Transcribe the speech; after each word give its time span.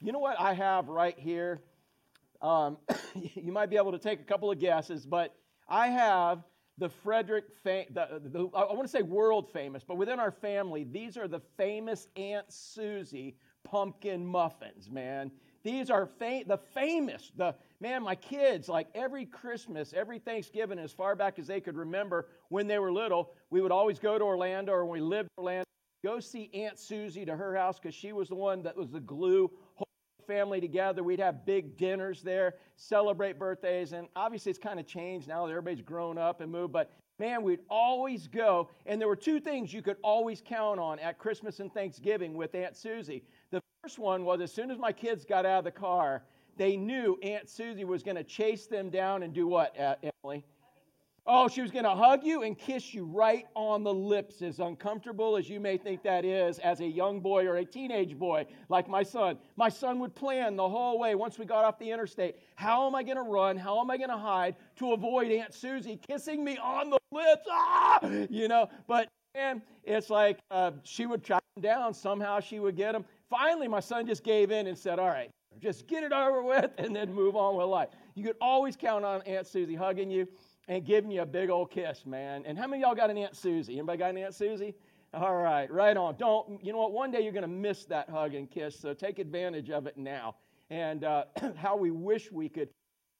you 0.00 0.12
know 0.12 0.18
what 0.18 0.40
I 0.40 0.54
have 0.54 0.88
right 0.88 1.18
here? 1.18 1.62
Um, 2.42 2.78
you 3.14 3.52
might 3.52 3.70
be 3.70 3.76
able 3.76 3.92
to 3.92 3.98
take 3.98 4.20
a 4.20 4.24
couple 4.24 4.50
of 4.50 4.58
guesses, 4.58 5.06
but 5.06 5.34
I 5.68 5.88
have 5.88 6.42
the 6.78 6.88
Frederick, 6.88 7.44
the, 7.62 7.86
the, 7.92 8.48
I 8.56 8.72
want 8.72 8.82
to 8.82 8.88
say 8.88 9.02
world 9.02 9.52
famous, 9.52 9.84
but 9.86 9.98
within 9.98 10.18
our 10.18 10.30
family, 10.30 10.84
these 10.84 11.18
are 11.18 11.28
the 11.28 11.40
famous 11.58 12.08
Aunt 12.16 12.50
Susie 12.50 13.36
pumpkin 13.64 14.24
muffins, 14.24 14.90
man. 14.90 15.30
These 15.62 15.90
are 15.90 16.06
fam- 16.06 16.44
the 16.46 16.56
famous, 16.56 17.32
the 17.36 17.54
man, 17.80 18.02
my 18.02 18.14
kids, 18.14 18.66
like 18.66 18.88
every 18.94 19.26
Christmas, 19.26 19.92
every 19.92 20.18
Thanksgiving, 20.18 20.78
as 20.78 20.90
far 20.90 21.14
back 21.14 21.38
as 21.38 21.46
they 21.46 21.60
could 21.60 21.76
remember 21.76 22.28
when 22.48 22.66
they 22.66 22.78
were 22.78 22.90
little, 22.90 23.34
we 23.50 23.60
would 23.60 23.72
always 23.72 23.98
go 23.98 24.18
to 24.18 24.24
Orlando 24.24 24.72
or 24.72 24.86
when 24.86 25.02
we 25.02 25.06
lived 25.06 25.28
in 25.36 25.44
Orlando, 25.44 25.64
go 26.02 26.18
see 26.18 26.50
Aunt 26.54 26.78
Susie 26.78 27.26
to 27.26 27.36
her 27.36 27.54
house 27.54 27.78
because 27.78 27.94
she 27.94 28.12
was 28.12 28.28
the 28.30 28.34
one 28.34 28.62
that 28.62 28.74
was 28.74 28.90
the 28.90 29.00
glue 29.00 29.50
family 30.30 30.60
together. 30.60 31.02
We'd 31.02 31.18
have 31.18 31.44
big 31.44 31.76
dinners 31.76 32.22
there, 32.22 32.54
celebrate 32.76 33.36
birthdays. 33.36 33.92
And 33.92 34.06
obviously, 34.14 34.50
it's 34.50 34.60
kind 34.60 34.78
of 34.78 34.86
changed 34.86 35.26
now 35.26 35.44
that 35.44 35.50
everybody's 35.50 35.82
grown 35.82 36.18
up 36.18 36.40
and 36.40 36.52
moved. 36.52 36.72
But 36.72 36.92
man, 37.18 37.42
we'd 37.42 37.60
always 37.68 38.28
go. 38.28 38.68
And 38.86 39.00
there 39.00 39.08
were 39.08 39.16
two 39.16 39.40
things 39.40 39.72
you 39.72 39.82
could 39.82 39.96
always 40.02 40.40
count 40.40 40.78
on 40.78 41.00
at 41.00 41.18
Christmas 41.18 41.58
and 41.58 41.72
Thanksgiving 41.74 42.34
with 42.34 42.54
Aunt 42.54 42.76
Susie. 42.76 43.24
The 43.50 43.60
first 43.82 43.98
one 43.98 44.24
was 44.24 44.40
as 44.40 44.52
soon 44.52 44.70
as 44.70 44.78
my 44.78 44.92
kids 44.92 45.24
got 45.24 45.44
out 45.44 45.58
of 45.58 45.64
the 45.64 45.72
car, 45.72 46.22
they 46.56 46.76
knew 46.76 47.18
Aunt 47.24 47.48
Susie 47.48 47.84
was 47.84 48.04
going 48.04 48.16
to 48.16 48.24
chase 48.24 48.66
them 48.66 48.88
down 48.88 49.24
and 49.24 49.34
do 49.34 49.48
what, 49.48 49.78
uh, 49.80 49.96
Emily? 50.24 50.44
Oh, 51.32 51.46
she 51.46 51.62
was 51.62 51.70
going 51.70 51.84
to 51.84 51.94
hug 51.94 52.24
you 52.24 52.42
and 52.42 52.58
kiss 52.58 52.92
you 52.92 53.04
right 53.04 53.46
on 53.54 53.84
the 53.84 53.94
lips, 53.94 54.42
as 54.42 54.58
uncomfortable 54.58 55.36
as 55.36 55.48
you 55.48 55.60
may 55.60 55.76
think 55.76 56.02
that 56.02 56.24
is 56.24 56.58
as 56.58 56.80
a 56.80 56.84
young 56.84 57.20
boy 57.20 57.46
or 57.46 57.58
a 57.58 57.64
teenage 57.64 58.18
boy 58.18 58.44
like 58.68 58.88
my 58.88 59.04
son. 59.04 59.38
My 59.54 59.68
son 59.68 60.00
would 60.00 60.12
plan 60.16 60.56
the 60.56 60.68
whole 60.68 60.98
way 60.98 61.14
once 61.14 61.38
we 61.38 61.44
got 61.44 61.64
off 61.64 61.78
the 61.78 61.88
interstate. 61.88 62.34
How 62.56 62.84
am 62.84 62.96
I 62.96 63.04
going 63.04 63.16
to 63.16 63.22
run? 63.22 63.56
How 63.56 63.80
am 63.80 63.92
I 63.92 63.96
going 63.96 64.10
to 64.10 64.16
hide 64.16 64.56
to 64.78 64.92
avoid 64.92 65.30
Aunt 65.30 65.54
Susie 65.54 66.00
kissing 66.04 66.42
me 66.42 66.58
on 66.58 66.90
the 66.90 66.98
lips? 67.12 67.46
Ah! 67.48 68.00
You 68.28 68.48
know, 68.48 68.68
but 68.88 69.06
man, 69.36 69.62
it's 69.84 70.10
like 70.10 70.40
uh, 70.50 70.72
she 70.82 71.06
would 71.06 71.22
track 71.22 71.42
him 71.54 71.62
down. 71.62 71.94
Somehow 71.94 72.40
she 72.40 72.58
would 72.58 72.74
get 72.74 72.92
him. 72.92 73.04
Finally, 73.28 73.68
my 73.68 73.78
son 73.78 74.04
just 74.04 74.24
gave 74.24 74.50
in 74.50 74.66
and 74.66 74.76
said, 74.76 74.98
All 74.98 75.06
right, 75.06 75.30
just 75.60 75.86
get 75.86 76.02
it 76.02 76.12
over 76.12 76.42
with 76.42 76.72
and 76.78 76.94
then 76.94 77.14
move 77.14 77.36
on 77.36 77.56
with 77.56 77.66
life. 77.66 77.90
You 78.16 78.24
could 78.24 78.36
always 78.40 78.74
count 78.74 79.04
on 79.04 79.22
Aunt 79.22 79.46
Susie 79.46 79.76
hugging 79.76 80.10
you 80.10 80.26
and 80.70 80.84
giving 80.84 81.10
you 81.10 81.22
a 81.22 81.26
big 81.26 81.50
old 81.50 81.68
kiss, 81.68 82.06
man. 82.06 82.44
And 82.46 82.56
how 82.56 82.68
many 82.68 82.82
y'all 82.82 82.94
got 82.94 83.10
an 83.10 83.18
Aunt 83.18 83.36
Susie? 83.36 83.76
Anybody 83.76 83.98
got 83.98 84.10
an 84.10 84.18
Aunt 84.18 84.34
Susie? 84.34 84.72
All 85.12 85.34
right, 85.34 85.68
right 85.68 85.96
on. 85.96 86.14
Don't, 86.16 86.64
you 86.64 86.72
know 86.72 86.78
what? 86.78 86.92
One 86.92 87.10
day 87.10 87.22
you're 87.22 87.32
going 87.32 87.42
to 87.42 87.48
miss 87.48 87.86
that 87.86 88.08
hug 88.08 88.34
and 88.34 88.48
kiss, 88.48 88.78
so 88.78 88.94
take 88.94 89.18
advantage 89.18 89.68
of 89.68 89.88
it 89.88 89.98
now. 89.98 90.36
And 90.70 91.02
uh, 91.02 91.24
how 91.56 91.76
we 91.76 91.90
wish 91.90 92.30
we 92.30 92.48
could 92.48 92.68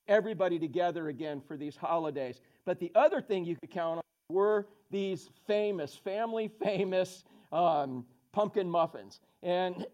everybody 0.06 0.60
together 0.60 1.08
again 1.08 1.42
for 1.46 1.56
these 1.56 1.74
holidays. 1.74 2.40
But 2.64 2.78
the 2.78 2.92
other 2.94 3.20
thing 3.20 3.44
you 3.44 3.56
could 3.56 3.70
count 3.70 3.96
on 3.96 4.02
were 4.36 4.68
these 4.92 5.28
famous, 5.48 5.96
family 5.96 6.52
famous 6.62 7.24
um, 7.50 8.04
pumpkin 8.30 8.70
muffins. 8.70 9.18
And 9.42 9.86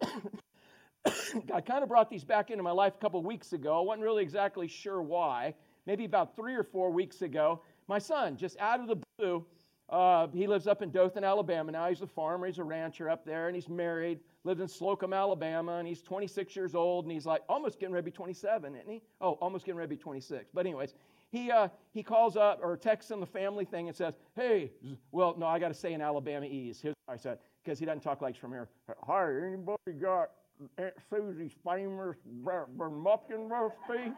I 1.55 1.63
kind 1.63 1.83
of 1.83 1.89
brought 1.89 2.11
these 2.11 2.25
back 2.25 2.51
into 2.51 2.63
my 2.63 2.71
life 2.71 2.93
a 2.97 3.01
couple 3.01 3.23
weeks 3.23 3.55
ago. 3.55 3.79
I 3.79 3.81
wasn't 3.81 4.05
really 4.05 4.23
exactly 4.23 4.69
sure 4.69 5.01
why 5.01 5.55
maybe 5.87 6.05
about 6.05 6.37
three 6.37 6.55
or 6.55 6.65
four 6.65 6.91
weeks 6.91 7.23
ago, 7.23 7.61
my 7.89 7.99
son, 7.99 8.37
just 8.37 8.59
out 8.59 8.81
of 8.81 8.89
the 8.89 8.97
blue, 9.19 9.45
uh, 9.89 10.27
he 10.35 10.49
lives 10.49 10.67
up 10.67 10.83
in 10.83 10.91
Dothan, 10.91 11.23
Alabama 11.23 11.71
now. 11.71 11.89
He's 11.89 12.03
a 12.03 12.07
farmer, 12.07 12.47
he's 12.47 12.59
a 12.59 12.65
rancher 12.65 13.09
up 13.09 13.25
there, 13.25 13.47
and 13.47 13.55
he's 13.55 13.69
married, 13.69 14.19
lives 14.43 14.61
in 14.61 14.67
Slocomb, 14.67 15.17
Alabama, 15.17 15.77
and 15.77 15.87
he's 15.87 16.03
26 16.03 16.57
years 16.57 16.75
old, 16.75 17.05
and 17.05 17.13
he's 17.13 17.27
like 17.27 17.43
almost 17.49 17.79
getting 17.79 17.95
ready 17.95 18.05
to 18.05 18.11
be 18.11 18.17
27, 18.17 18.75
isn't 18.75 18.91
he? 18.91 19.01
Oh, 19.21 19.33
almost 19.35 19.65
getting 19.65 19.79
ready 19.79 19.89
to 19.89 19.97
be 19.97 20.03
26. 20.03 20.51
But, 20.53 20.67
anyways, 20.67 20.95
he, 21.31 21.53
uh, 21.53 21.69
he 21.93 22.03
calls 22.03 22.37
up 22.37 22.59
or 22.63 22.77
texts 22.77 23.13
on 23.13 23.21
the 23.21 23.27
family 23.27 23.65
thing 23.65 23.87
and 23.87 23.97
says, 23.97 24.15
Hey, 24.35 24.73
well, 25.13 25.37
no, 25.39 25.47
I 25.47 25.59
got 25.61 25.69
to 25.69 25.75
say 25.75 25.93
in 25.93 26.01
Alabama 26.01 26.47
ease. 26.47 26.81
Here's 26.81 26.95
what 27.05 27.15
I 27.15 27.17
said, 27.17 27.39
because 27.65 27.79
he 27.79 27.87
doesn't 27.87 28.03
talk 28.03 28.21
like 28.21 28.37
from 28.37 28.51
here. 28.51 28.69
Hi, 29.07 29.31
anybody 29.31 29.93
got 30.01 30.31
Aunt 30.79 30.95
Susie's 31.11 31.53
famous 31.65 32.17
muffin 32.43 33.49
recipe? 33.49 34.13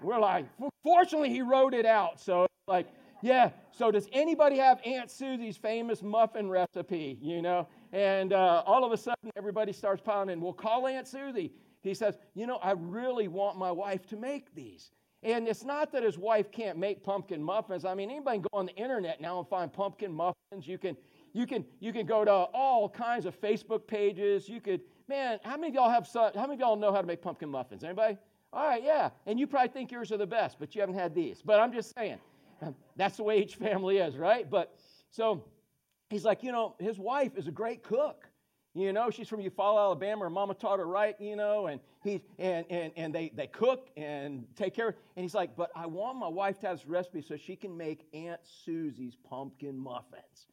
We're 0.00 0.18
like, 0.18 0.46
fortunately, 0.82 1.30
he 1.30 1.42
wrote 1.42 1.74
it 1.74 1.86
out. 1.86 2.20
So, 2.20 2.46
like, 2.66 2.88
yeah. 3.22 3.50
So, 3.70 3.90
does 3.90 4.08
anybody 4.12 4.56
have 4.58 4.80
Aunt 4.84 5.10
Susie's 5.10 5.56
famous 5.56 6.02
muffin 6.02 6.48
recipe? 6.48 7.18
You 7.20 7.42
know? 7.42 7.68
And 7.92 8.32
uh, 8.32 8.62
all 8.66 8.84
of 8.84 8.92
a 8.92 8.96
sudden, 8.96 9.30
everybody 9.36 9.72
starts 9.72 10.02
pounding. 10.04 10.40
We'll 10.40 10.52
call 10.52 10.86
Aunt 10.86 11.06
Susie. 11.06 11.52
He 11.82 11.94
says, 11.94 12.18
You 12.34 12.46
know, 12.46 12.56
I 12.56 12.72
really 12.72 13.28
want 13.28 13.58
my 13.58 13.70
wife 13.70 14.06
to 14.08 14.16
make 14.16 14.54
these. 14.54 14.90
And 15.22 15.46
it's 15.46 15.64
not 15.64 15.92
that 15.92 16.02
his 16.02 16.18
wife 16.18 16.50
can't 16.50 16.76
make 16.76 17.04
pumpkin 17.04 17.42
muffins. 17.42 17.84
I 17.84 17.94
mean, 17.94 18.10
anybody 18.10 18.38
can 18.38 18.46
go 18.52 18.58
on 18.58 18.66
the 18.66 18.74
internet 18.74 19.20
now 19.20 19.38
and 19.38 19.48
find 19.48 19.72
pumpkin 19.72 20.12
muffins. 20.12 20.66
You 20.66 20.78
can, 20.78 20.96
you 21.32 21.46
can, 21.46 21.64
you 21.78 21.92
can 21.92 22.06
go 22.06 22.24
to 22.24 22.32
all 22.32 22.88
kinds 22.88 23.24
of 23.24 23.40
Facebook 23.40 23.86
pages. 23.86 24.48
You 24.48 24.60
could, 24.60 24.80
man, 25.08 25.38
how 25.44 25.56
many 25.56 25.68
of 25.68 25.74
y'all 25.74 25.90
have? 25.90 26.08
How 26.12 26.40
many 26.42 26.54
of 26.54 26.60
y'all 26.60 26.76
know 26.76 26.92
how 26.92 27.00
to 27.00 27.06
make 27.06 27.22
pumpkin 27.22 27.50
muffins? 27.50 27.84
Anybody? 27.84 28.18
All 28.52 28.66
right, 28.66 28.82
yeah. 28.82 29.10
And 29.26 29.40
you 29.40 29.46
probably 29.46 29.68
think 29.68 29.90
yours 29.90 30.12
are 30.12 30.18
the 30.18 30.26
best, 30.26 30.58
but 30.58 30.74
you 30.74 30.80
haven't 30.80 30.96
had 30.96 31.14
these. 31.14 31.42
But 31.42 31.58
I'm 31.58 31.72
just 31.72 31.94
saying, 31.96 32.18
um, 32.60 32.74
that's 32.96 33.16
the 33.16 33.22
way 33.22 33.40
each 33.40 33.56
family 33.56 33.98
is, 33.98 34.16
right? 34.16 34.48
But 34.48 34.74
so 35.10 35.44
he's 36.10 36.24
like, 36.24 36.42
you 36.42 36.52
know, 36.52 36.74
his 36.78 36.98
wife 36.98 37.32
is 37.36 37.48
a 37.48 37.50
great 37.52 37.82
cook. 37.82 38.28
You 38.74 38.92
know, 38.92 39.10
she's 39.10 39.28
from 39.28 39.40
Eufaula, 39.40 39.78
Alabama. 39.78 40.24
Her 40.24 40.30
mama 40.30 40.54
taught 40.54 40.78
her 40.78 40.86
right, 40.86 41.14
you 41.20 41.36
know, 41.36 41.66
and 41.66 41.78
he 42.02 42.22
and 42.38 42.64
and 42.70 42.90
and 42.96 43.14
they 43.14 43.30
they 43.34 43.46
cook 43.46 43.90
and 43.98 44.46
take 44.56 44.74
care. 44.74 44.88
Of, 44.88 44.94
and 45.16 45.22
he's 45.24 45.34
like, 45.34 45.54
but 45.56 45.70
I 45.76 45.84
want 45.86 46.16
my 46.16 46.28
wife 46.28 46.58
to 46.60 46.68
have 46.68 46.78
this 46.78 46.86
recipe 46.86 47.20
so 47.20 47.36
she 47.36 47.54
can 47.54 47.76
make 47.76 48.06
Aunt 48.14 48.40
Susie's 48.64 49.14
pumpkin 49.28 49.76
muffins. 49.76 50.46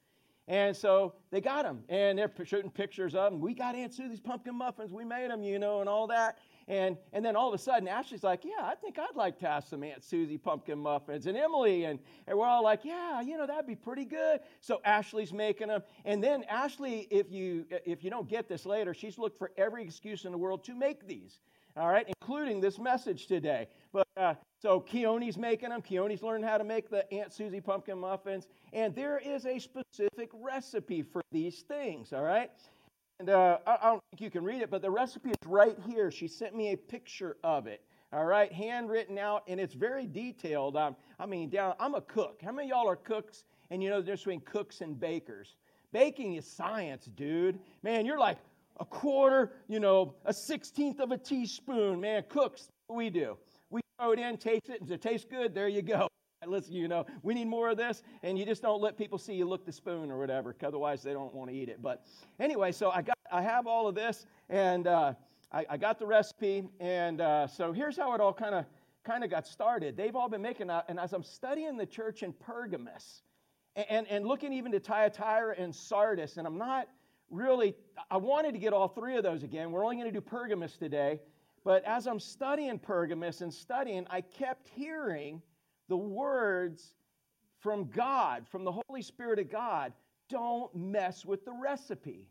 And 0.49 0.75
so 0.75 1.13
they 1.31 1.39
got 1.39 1.63
them, 1.63 1.83
and 1.88 2.17
they're 2.17 2.31
shooting 2.43 2.71
pictures 2.71 3.15
of 3.15 3.31
them. 3.31 3.39
We 3.39 3.53
got 3.53 3.75
Aunt 3.75 3.93
Susie's 3.93 4.19
pumpkin 4.19 4.55
muffins. 4.55 4.91
We 4.91 5.05
made 5.05 5.29
them, 5.29 5.43
you 5.43 5.59
know, 5.59 5.79
and 5.79 5.88
all 5.88 6.07
that. 6.07 6.39
And, 6.69 6.97
and 7.13 7.25
then 7.25 7.35
all 7.35 7.47
of 7.47 7.56
a 7.56 7.57
sudden, 7.57 7.88
Ashley's 7.88 8.24
like, 8.24 8.46
Yeah, 8.46 8.62
I 8.62 8.75
think 8.75 9.00
I'd 9.00 9.16
like 9.16 9.40
to 9.40 9.47
have 9.47 9.66
some 9.66 9.84
Aunt 9.84 10.03
Susie 10.03 10.38
pumpkin 10.38 10.78
muffins. 10.78 11.25
And 11.25 11.35
Emily, 11.35 11.85
and, 11.85 12.00
and 12.28 12.38
we're 12.38 12.46
all 12.46 12.63
like, 12.63 12.85
Yeah, 12.85 13.22
you 13.22 13.38
know, 13.38 13.47
that'd 13.47 13.66
be 13.66 13.75
pretty 13.75 14.06
good. 14.06 14.40
So 14.62 14.80
Ashley's 14.85 15.34
making 15.34 15.68
them. 15.68 15.81
And 16.06 16.24
then 16.24 16.44
Ashley, 16.44 17.07
if 17.09 17.31
you, 17.31 17.66
if 17.85 18.03
you 18.03 18.12
don't 18.12 18.30
get 18.30 18.47
this 18.47 18.68
later, 18.68 18.94
she's 18.94 19.18
looked 19.18 19.38
for 19.38 19.52
every 19.57 19.84
excuse 19.84 20.25
in 20.25 20.31
the 20.31 20.38
world 20.38 20.63
to 20.66 20.75
make 20.75 21.07
these. 21.07 21.40
All 21.75 21.88
right, 21.88 22.06
including 22.22 22.62
this 22.62 22.78
message 22.78 23.28
today. 23.28 23.68
But 23.91 24.07
uh, 24.18 24.34
so 24.62 24.80
Keone's 24.80 25.38
making 25.38 25.69
them. 25.69 25.81
Keone's 25.81 26.22
learned 26.22 26.44
how 26.44 26.57
to 26.57 26.63
make 26.63 26.90
the 26.90 27.12
Aunt 27.13 27.34
Susie 27.34 27.62
pumpkin 27.62 27.97
muffins. 27.97 28.47
And 28.74 28.94
there 28.94 29.18
is 29.18 29.46
a 29.46 29.57
specific 29.59 30.30
recipe 30.34 31.01
for 31.01 31.22
these 31.31 31.62
things. 31.62 32.12
All 32.12 32.24
right. 32.24 32.51
And 33.19 33.30
uh, 33.30 33.57
I, 33.68 33.90
don't 33.90 34.02
think 34.12 34.22
you 34.22 34.31
can 34.31 34.46
read 34.46 34.62
it, 34.62 34.69
but 34.69 34.81
the 34.81 34.90
recipe 34.90 35.30
is 35.30 35.35
right 35.46 35.78
here. 35.85 36.09
She 36.09 36.28
sent 36.28 36.56
me 36.56 36.72
a 36.72 36.78
picture 36.78 37.35
of 37.44 37.68
it. 37.68 37.84
All 38.13 38.25
right, 38.25 38.52
handwritten 38.52 39.18
out, 39.19 39.44
and 39.47 39.59
it's 39.59 39.74
very 39.74 40.07
detailed. 40.07 40.78
Um, 40.78 40.96
I 41.19 41.25
mean, 41.25 41.50
down. 41.50 41.75
I'm 41.80 41.96
a 41.96 42.02
cook. 42.02 42.40
How 42.44 42.52
many 42.52 42.69
y'all 42.69 42.88
are 42.90 42.96
cooks? 42.96 43.44
And 43.72 43.84
you 43.84 43.90
know 43.90 43.97
the 43.97 44.03
difference 44.03 44.22
between 44.22 44.41
cooks 44.41 44.81
and 44.81 45.00
bakers. 45.00 45.57
Baking 45.91 46.35
is 46.35 46.47
science, 46.47 47.06
dude. 47.16 47.59
Man, 47.84 48.06
you're 48.06 48.18
like 48.18 48.38
a 48.80 48.85
quarter, 48.85 49.51
you 49.68 49.80
know, 49.80 50.16
a 50.25 50.34
sixteenth 50.34 51.00
of 51.00 51.12
a 51.12 51.18
teaspoon. 51.18 52.00
Man, 52.00 52.24
cooks, 52.30 52.69
we 52.88 53.09
do. 53.09 53.38
We 53.69 53.81
throw 54.00 54.13
it 54.13 54.19
in, 54.19 54.38
taste 54.38 54.69
it, 54.69 54.81
and 54.81 54.90
if 54.90 54.96
it 54.96 55.01
tastes 55.01 55.28
good. 55.30 55.53
There 55.53 55.68
you 55.68 55.81
go. 55.81 56.07
Listen, 56.47 56.73
you 56.73 56.88
know, 56.88 57.05
we 57.22 57.33
need 57.33 57.47
more 57.47 57.69
of 57.69 57.77
this, 57.77 58.01
and 58.23 58.39
you 58.39 58.45
just 58.45 58.61
don't 58.61 58.81
let 58.81 58.97
people 58.97 59.17
see 59.17 59.33
you 59.33 59.45
look 59.45 59.66
the 59.66 59.72
spoon 59.73 60.09
or 60.09 60.17
whatever, 60.17 60.55
otherwise 60.63 61.03
they 61.03 61.11
don't 61.11 61.33
want 61.35 61.50
to 61.50 61.55
eat 61.55 61.67
it. 61.67 61.81
But 61.81 62.05
anyway, 62.39 62.72
so 62.72 62.91
I 62.91 63.01
got, 63.01 63.17
I 63.29 63.41
have 63.41 63.67
all 63.67 63.88
of 63.88 63.95
this, 63.95 64.25
and 64.50 64.88
uh, 64.88 65.13
I, 65.51 65.66
I, 65.72 65.77
got 65.77 66.00
the 66.00 66.05
recipe, 66.05 66.63
and 66.79 67.19
uh, 67.19 67.45
so 67.47 67.74
here's 67.74 67.97
how 67.97 68.13
it 68.13 68.21
all 68.21 68.33
kind 68.33 68.56
of 68.56 68.65
kind 69.03 69.25
of 69.25 69.30
got 69.30 69.47
started. 69.47 69.97
They've 69.97 70.15
all 70.15 70.30
been 70.30 70.41
making 70.41 70.68
that, 70.68 70.86
and 70.88 70.97
as 70.97 71.12
I'm 71.12 71.24
studying 71.24 71.75
the 71.75 71.86
church 71.86 72.24
in 72.24 72.31
Pergamus, 72.31 73.21
and, 73.75 73.86
and, 73.89 74.07
and 74.07 74.25
looking 74.25 74.53
even 74.53 74.71
to 74.71 74.80
Thyatira 74.80 75.56
and 75.57 75.75
Sardis, 75.75 76.38
and 76.38 76.47
I'm 76.47 76.57
not 76.57 76.88
really, 77.30 77.75
I 78.09 78.15
wanted 78.15 78.53
to 78.53 78.59
get 78.59 78.71
all 78.71 78.88
three 78.88 79.18
of 79.18 79.24
those 79.24 79.44
again. 79.44 79.71
We're 79.71 79.83
only 79.83 79.97
going 79.97 80.07
to 80.07 80.13
do 80.13 80.21
Pergamus 80.21 80.77
today, 80.77 81.19
but 81.65 81.83
as 81.83 82.07
I'm 82.07 82.19
studying 82.19 82.80
Pergamus 82.80 83.41
and 83.41 83.53
studying, 83.53 84.07
I 84.09 84.21
kept 84.21 84.69
hearing 84.69 85.41
the 85.89 85.97
words 85.97 86.94
from 87.59 87.89
God, 87.89 88.47
from 88.47 88.63
the 88.63 88.71
Holy 88.71 89.01
Spirit 89.01 89.39
of 89.39 89.51
God, 89.51 89.91
don't 90.30 90.74
mess 90.74 91.25
with 91.25 91.44
the 91.44 91.51
recipe. 91.51 92.30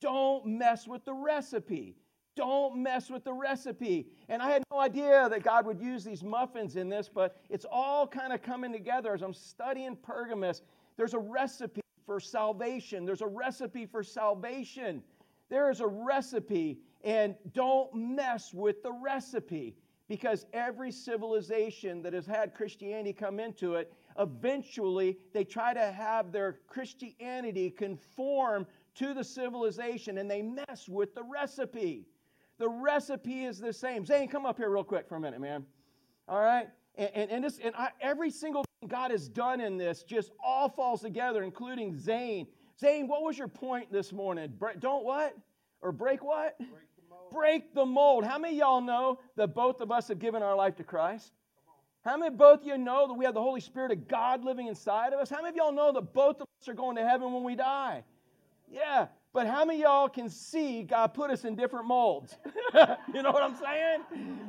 Don't 0.00 0.44
mess 0.44 0.86
with 0.86 1.04
the 1.04 1.14
recipe. 1.14 1.96
Don't 2.36 2.82
mess 2.82 3.08
with 3.08 3.24
the 3.24 3.32
recipe. 3.32 4.08
And 4.28 4.42
I 4.42 4.50
had 4.50 4.64
no 4.70 4.80
idea 4.80 5.28
that 5.30 5.44
God 5.44 5.64
would 5.66 5.80
use 5.80 6.04
these 6.04 6.24
muffins 6.24 6.76
in 6.76 6.88
this, 6.88 7.08
but 7.08 7.40
it's 7.48 7.64
all 7.70 8.06
kind 8.06 8.32
of 8.32 8.42
coming 8.42 8.72
together 8.72 9.14
as 9.14 9.22
I'm 9.22 9.32
studying 9.32 9.96
Pergamus. 9.96 10.62
There's 10.96 11.14
a 11.14 11.18
recipe 11.18 11.80
for 12.04 12.18
salvation. 12.18 13.06
There's 13.06 13.22
a 13.22 13.26
recipe 13.26 13.86
for 13.86 14.02
salvation. 14.02 15.02
There 15.48 15.70
is 15.70 15.80
a 15.80 15.86
recipe 15.86 16.80
And 17.04 17.36
don't 17.52 17.94
mess 17.94 18.52
with 18.52 18.82
the 18.82 18.92
recipe 18.92 19.76
because 20.08 20.46
every 20.52 20.92
civilization 20.92 22.02
that 22.02 22.12
has 22.12 22.26
had 22.26 22.54
Christianity 22.54 23.12
come 23.12 23.40
into 23.40 23.74
it, 23.74 23.92
eventually 24.18 25.18
they 25.32 25.44
try 25.44 25.72
to 25.72 25.92
have 25.92 26.30
their 26.30 26.58
Christianity 26.66 27.70
conform 27.70 28.66
to 28.96 29.14
the 29.14 29.24
civilization 29.24 30.18
and 30.18 30.30
they 30.30 30.42
mess 30.42 30.88
with 30.88 31.14
the 31.14 31.22
recipe. 31.22 32.06
The 32.58 32.68
recipe 32.68 33.44
is 33.44 33.58
the 33.58 33.72
same. 33.72 34.04
Zane, 34.04 34.28
come 34.28 34.46
up 34.46 34.58
here 34.58 34.70
real 34.70 34.84
quick 34.84 35.08
for 35.08 35.16
a 35.16 35.20
minute, 35.20 35.40
man. 35.40 35.64
All 36.28 36.40
right? 36.40 36.68
And, 36.96 37.10
and, 37.14 37.30
and, 37.30 37.44
this, 37.44 37.58
and 37.62 37.74
I, 37.74 37.88
every 38.00 38.30
single 38.30 38.64
thing 38.80 38.88
God 38.88 39.10
has 39.10 39.28
done 39.28 39.60
in 39.60 39.76
this 39.76 40.02
just 40.02 40.30
all 40.42 40.68
falls 40.68 41.00
together, 41.00 41.42
including 41.42 41.96
Zane. 41.96 42.46
Zane, 42.78 43.08
what 43.08 43.22
was 43.22 43.38
your 43.38 43.48
point 43.48 43.90
this 43.90 44.12
morning? 44.12 44.52
Bre- 44.58 44.78
don't 44.78 45.04
what? 45.04 45.36
Or 45.80 45.92
break 45.92 46.22
what? 46.22 46.56
Break 46.58 46.70
break 47.34 47.74
the 47.74 47.84
mold. 47.84 48.24
How 48.24 48.38
many 48.38 48.58
y'all 48.58 48.80
know 48.80 49.18
that 49.36 49.54
both 49.54 49.80
of 49.80 49.90
us 49.90 50.08
have 50.08 50.18
given 50.18 50.42
our 50.42 50.56
life 50.56 50.76
to 50.76 50.84
Christ? 50.84 51.32
How 52.04 52.16
many 52.16 52.34
both 52.34 52.60
of 52.60 52.66
you 52.66 52.78
know 52.78 53.08
that 53.08 53.14
we 53.14 53.24
have 53.24 53.34
the 53.34 53.42
Holy 53.42 53.60
Spirit 53.60 53.90
of 53.90 54.06
God 54.08 54.44
living 54.44 54.68
inside 54.68 55.12
of 55.12 55.20
us? 55.20 55.30
How 55.30 55.42
many 55.42 55.48
of 55.50 55.56
y'all 55.56 55.72
know 55.72 55.92
that 55.92 56.12
both 56.12 56.40
of 56.40 56.46
us 56.60 56.68
are 56.68 56.74
going 56.74 56.96
to 56.96 57.06
heaven 57.06 57.32
when 57.32 57.44
we 57.44 57.56
die? 57.56 58.04
Yeah, 58.70 59.06
but 59.32 59.46
how 59.46 59.64
many 59.64 59.80
y'all 59.80 60.08
can 60.08 60.28
see 60.28 60.82
God 60.82 61.08
put 61.08 61.30
us 61.30 61.44
in 61.44 61.56
different 61.56 61.86
molds? 61.86 62.36
you 63.14 63.22
know 63.22 63.32
what 63.32 63.42
I'm 63.42 63.56
saying? 63.56 64.02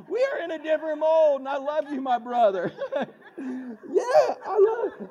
We 0.08 0.24
are 0.32 0.44
in 0.44 0.52
a 0.52 0.62
different 0.62 1.00
mold, 1.00 1.40
and 1.40 1.48
I 1.48 1.56
love 1.56 1.90
you, 1.90 2.00
my 2.00 2.18
brother. 2.18 2.72
yeah, 2.96 4.34
I 4.46 4.58
love. 4.58 5.08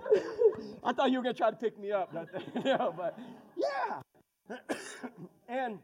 I 0.84 0.94
thought 0.94 1.12
you 1.12 1.20
were 1.20 1.26
to 1.26 1.34
try 1.34 1.50
to 1.50 1.56
pick 1.58 1.80
me 1.80 1.92
up, 1.92 2.14
no, 2.64 2.94
but 2.96 3.18
yeah. 3.58 4.58
and 5.50 5.80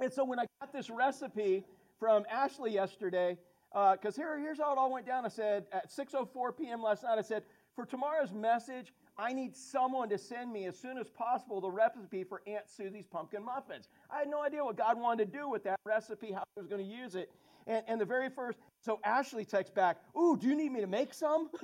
and 0.00 0.12
so 0.12 0.24
when 0.24 0.38
I 0.38 0.46
got 0.60 0.72
this 0.72 0.90
recipe 0.90 1.64
from 1.98 2.24
Ashley 2.30 2.72
yesterday, 2.72 3.36
because 3.70 4.18
uh, 4.18 4.22
here, 4.22 4.38
here's 4.38 4.58
how 4.58 4.72
it 4.72 4.78
all 4.78 4.92
went 4.92 5.06
down. 5.06 5.24
I 5.24 5.28
said 5.28 5.66
at 5.72 5.90
6:04 5.90 6.56
p.m. 6.58 6.82
last 6.82 7.02
night, 7.02 7.18
I 7.18 7.22
said 7.22 7.42
for 7.74 7.86
tomorrow's 7.86 8.32
message, 8.32 8.92
I 9.18 9.32
need 9.32 9.56
someone 9.56 10.08
to 10.10 10.18
send 10.18 10.52
me 10.52 10.66
as 10.66 10.78
soon 10.78 10.98
as 10.98 11.08
possible 11.08 11.60
the 11.60 11.70
recipe 11.70 12.24
for 12.24 12.42
Aunt 12.46 12.64
Susie's 12.68 13.06
pumpkin 13.06 13.44
muffins. 13.44 13.88
I 14.10 14.18
had 14.20 14.28
no 14.28 14.42
idea 14.42 14.64
what 14.64 14.76
God 14.76 14.98
wanted 14.98 15.32
to 15.32 15.38
do 15.38 15.48
with 15.48 15.64
that 15.64 15.80
recipe, 15.84 16.32
how 16.32 16.42
He 16.54 16.60
was 16.60 16.68
going 16.68 16.84
to 16.84 16.90
use 16.90 17.14
it. 17.14 17.30
And, 17.66 17.82
and 17.86 18.00
the 18.00 18.04
very 18.04 18.28
first, 18.28 18.58
so 18.80 18.98
Ashley 19.04 19.44
texts 19.44 19.72
back, 19.74 19.98
Ooh, 20.18 20.36
do 20.36 20.48
you 20.48 20.56
need 20.56 20.72
me 20.72 20.80
to 20.80 20.86
make 20.86 21.14
some? 21.14 21.48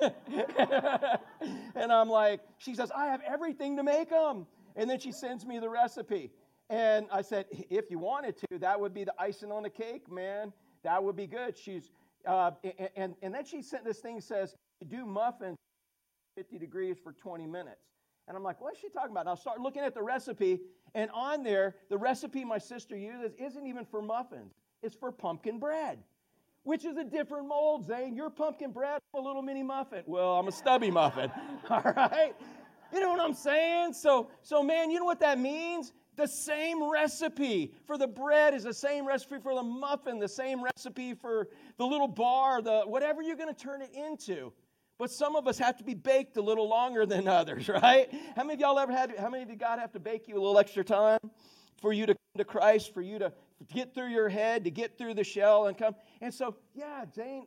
and 1.75 1.93
I'm 1.93 2.09
like, 2.09 2.41
She 2.59 2.75
says, 2.75 2.91
I 2.95 3.07
have 3.07 3.21
everything 3.27 3.77
to 3.77 3.83
make 3.83 4.11
them. 4.11 4.47
And 4.77 4.89
then 4.89 5.01
she 5.01 5.11
sends 5.11 5.45
me 5.45 5.59
the 5.59 5.69
recipe. 5.69 6.31
And 6.70 7.06
I 7.11 7.23
said, 7.23 7.47
if 7.70 7.91
you 7.91 7.99
wanted 7.99 8.37
to, 8.37 8.59
that 8.59 8.79
would 8.79 8.93
be 8.93 9.05
the 9.05 9.15
icing 9.19 9.50
on 9.50 9.62
the 9.62 9.70
cake, 9.70 10.11
man. 10.11 10.53
That 10.82 11.03
would 11.03 11.17
be 11.17 11.26
good. 11.26 11.56
She's, 11.56 11.91
uh, 12.26 12.50
and, 12.94 13.15
and 13.23 13.35
then 13.35 13.44
she 13.44 13.62
sent 13.62 13.85
this 13.85 13.99
thing 13.99 14.20
says, 14.20 14.55
do 14.87 15.06
muffins 15.06 15.56
50 16.37 16.59
degrees 16.59 16.97
for 17.03 17.12
20 17.12 17.47
minutes. 17.47 17.81
And 18.29 18.37
I'm 18.37 18.43
like, 18.43 18.61
what's 18.61 18.79
she 18.79 18.88
talking 18.91 19.11
about? 19.11 19.20
And 19.20 19.31
I'll 19.31 19.37
start 19.37 19.61
looking 19.61 19.82
at 19.82 19.94
the 19.94 20.03
recipe, 20.03 20.61
and 20.94 21.11
on 21.12 21.43
there, 21.43 21.76
the 21.88 21.97
recipe 21.97 22.44
my 22.44 22.59
sister 22.59 22.97
uses 22.97 23.32
isn't 23.38 23.67
even 23.67 23.85
for 23.87 24.03
muffins, 24.03 24.53
it's 24.82 24.94
for 24.94 25.11
pumpkin 25.11 25.59
bread, 25.59 25.99
which 26.62 26.85
is 26.85 26.97
a 26.99 27.05
different 27.05 27.49
mold, 27.49 27.87
Zane. 27.87 28.14
Your 28.14 28.29
pumpkin 28.29 28.71
bread, 28.71 29.00
a 29.17 29.21
little 29.21 29.43
mini 29.43 29.62
muffin. 29.62 30.03
Well, 30.06 30.38
I'm 30.38 30.47
a 30.47 30.53
stubby 30.53 30.91
muffin, 30.91 31.32
all 31.71 31.82
right? 31.97 32.35
You 32.93 33.00
know 33.00 33.09
what 33.09 33.21
I'm 33.21 33.35
saying? 33.35 33.94
So, 33.94 34.31
so 34.43 34.62
man, 34.62 34.91
you 34.91 34.99
know 34.99 35.06
what 35.06 35.21
that 35.21 35.38
means? 35.38 35.93
The 36.19 36.26
same 36.26 36.91
recipe 36.91 37.73
for 37.87 37.97
the 37.97 38.09
bread 38.09 38.53
is 38.53 38.65
the 38.65 38.75
same 38.75 39.06
recipe 39.06 39.37
for 39.41 39.55
the 39.55 39.62
muffin, 39.62 40.19
the 40.19 40.29
same 40.29 40.65
recipe 40.65 41.15
for 41.15 41.47
the 41.76 41.87
little 41.87 42.09
bar, 42.09 42.61
the 42.61 42.81
whatever 42.81 43.23
you're 43.23 43.37
going 43.37 43.55
to 43.55 43.59
turn 43.59 43.82
it 43.82 43.93
into. 43.94 44.53
But 44.99 45.12
some 45.12 45.37
of 45.37 45.47
us 45.47 45.59
have 45.59 45.76
to 45.76 45.85
be 45.85 45.94
baked 45.94 46.37
a 46.37 46.43
little 46.43 46.69
longer 46.69 47.06
than 47.06 47.29
others, 47.41 47.69
right? 47.69 48.12
How 48.35 48.43
many 48.43 48.55
of 48.55 48.61
y'all 48.61 48.81
ever 48.81 48.91
had, 48.91 49.15
how 49.17 49.31
many 49.31 49.44
did 49.44 49.61
God 49.61 49.79
have 49.79 49.93
to 49.93 50.00
bake 50.00 50.26
you 50.26 50.35
a 50.35 50.41
little 50.41 50.59
extra 50.59 50.82
time 50.82 51.20
for 51.81 51.93
you 51.93 52.05
to 52.06 52.15
come 52.15 52.38
to 52.38 52.44
Christ, 52.44 52.93
for 52.93 53.00
you 53.00 53.21
to 53.21 53.32
get 53.73 53.94
through 53.94 54.09
your 54.09 54.29
head, 54.29 54.64
to 54.64 54.73
get 54.73 54.99
through 54.99 55.14
the 55.14 55.23
shell 55.23 55.69
and 55.69 55.79
come? 55.79 55.94
And 56.21 56.35
so, 56.35 56.56
yeah, 56.75 57.05
Jane, 57.14 57.47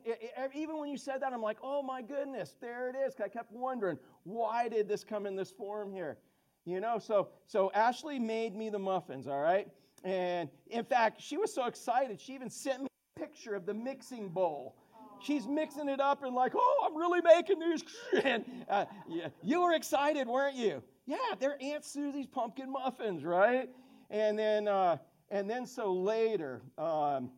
even 0.54 0.78
when 0.78 0.88
you 0.88 0.96
said 0.96 1.20
that, 1.20 1.34
I'm 1.34 1.42
like, 1.42 1.58
oh 1.62 1.82
my 1.82 2.00
goodness, 2.00 2.56
there 2.58 2.88
it 2.88 2.96
is. 2.96 3.12
I 3.22 3.28
kept 3.28 3.52
wondering, 3.52 3.98
why 4.22 4.70
did 4.70 4.88
this 4.88 5.04
come 5.04 5.26
in 5.26 5.36
this 5.36 5.50
form 5.50 5.92
here? 5.92 6.16
You 6.64 6.80
know, 6.80 6.98
so 6.98 7.28
so 7.46 7.70
Ashley 7.74 8.18
made 8.18 8.54
me 8.54 8.70
the 8.70 8.78
muffins, 8.78 9.26
all 9.26 9.40
right? 9.40 9.68
And 10.04 10.48
in 10.68 10.84
fact, 10.84 11.20
she 11.20 11.36
was 11.36 11.52
so 11.52 11.66
excited, 11.66 12.20
she 12.20 12.34
even 12.34 12.50
sent 12.50 12.82
me 12.82 12.88
a 13.16 13.20
picture 13.20 13.54
of 13.54 13.66
the 13.66 13.74
mixing 13.74 14.28
bowl. 14.28 14.76
She's 15.20 15.46
mixing 15.46 15.88
it 15.88 16.00
up 16.00 16.24
and 16.24 16.34
like, 16.34 16.52
oh, 16.56 16.86
I'm 16.86 16.96
really 16.96 17.20
making 17.20 17.60
these. 17.60 17.84
And 18.24 18.44
uh, 18.68 18.86
yeah, 19.08 19.28
you 19.42 19.62
were 19.62 19.72
excited, 19.72 20.26
weren't 20.26 20.56
you? 20.56 20.82
Yeah, 21.06 21.16
they're 21.38 21.56
Aunt 21.62 21.84
Susie's 21.84 22.26
pumpkin 22.26 22.70
muffins, 22.70 23.24
right? 23.24 23.68
And 24.10 24.36
then, 24.38 24.66
uh, 24.66 24.96
and 25.30 25.48
then 25.48 25.64
so 25.66 25.92
later, 25.92 26.62
um, 26.76 27.30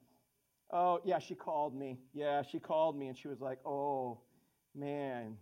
oh 0.71 1.00
yeah, 1.05 1.19
she 1.19 1.35
called 1.35 1.75
me. 1.75 1.99
Yeah, 2.15 2.43
she 2.43 2.59
called 2.59 2.97
me 2.99 3.09
and 3.09 3.17
she 3.17 3.29
was 3.29 3.41
like, 3.41 3.59
oh 3.67 4.21
man. 4.75 5.37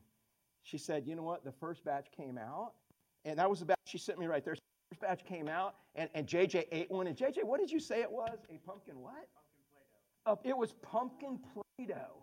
She 0.64 0.78
said, 0.78 1.06
you 1.06 1.16
know 1.16 1.24
what? 1.24 1.44
The 1.44 1.52
first 1.52 1.84
batch 1.84 2.06
came 2.16 2.38
out 2.38 2.74
and 3.24 3.38
that 3.38 3.48
was 3.48 3.60
the 3.60 3.66
batch 3.66 3.78
she 3.86 3.98
sent 3.98 4.18
me 4.18 4.26
right 4.26 4.44
there. 4.44 4.56
First 4.90 5.00
batch 5.00 5.24
came 5.24 5.48
out, 5.48 5.76
and, 5.94 6.08
and 6.14 6.26
JJ 6.26 6.66
ate 6.72 6.90
one. 6.90 7.06
And 7.06 7.16
JJ, 7.16 7.44
what 7.44 7.60
did 7.60 7.70
you 7.70 7.80
say 7.80 8.00
it 8.00 8.10
was? 8.10 8.38
A 8.50 8.58
pumpkin 8.66 9.00
what? 9.00 9.12
Pumpkin 9.24 9.68
Play-Doh. 10.24 10.32
Uh, 10.32 10.36
it 10.44 10.56
was 10.56 10.72
pumpkin 10.82 11.38
Play-Doh. 11.54 12.22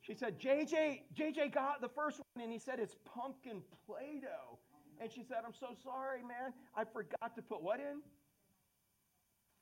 She 0.00 0.14
said, 0.14 0.38
JJ, 0.40 1.02
JJ 1.14 1.52
got 1.52 1.80
the 1.82 1.88
first 1.88 2.20
one, 2.34 2.44
and 2.44 2.52
he 2.52 2.58
said 2.58 2.78
it's 2.80 2.96
pumpkin 3.04 3.62
Play-Doh. 3.86 4.58
And 5.00 5.12
she 5.12 5.22
said, 5.22 5.38
I'm 5.46 5.52
so 5.52 5.68
sorry, 5.84 6.22
man. 6.22 6.52
I 6.74 6.84
forgot 6.84 7.36
to 7.36 7.42
put 7.42 7.62
what 7.62 7.78
in? 7.78 8.00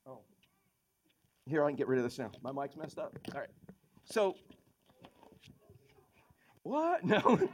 Oh. 0.06 0.20
Here, 1.46 1.64
I 1.64 1.68
can 1.68 1.76
get 1.76 1.88
rid 1.88 1.98
of 1.98 2.04
this 2.04 2.18
now. 2.18 2.30
My 2.42 2.52
mic's 2.52 2.76
messed 2.76 2.98
up. 2.98 3.18
All 3.34 3.40
right. 3.40 3.50
So, 4.04 4.36
what? 6.62 7.04
No. 7.04 7.48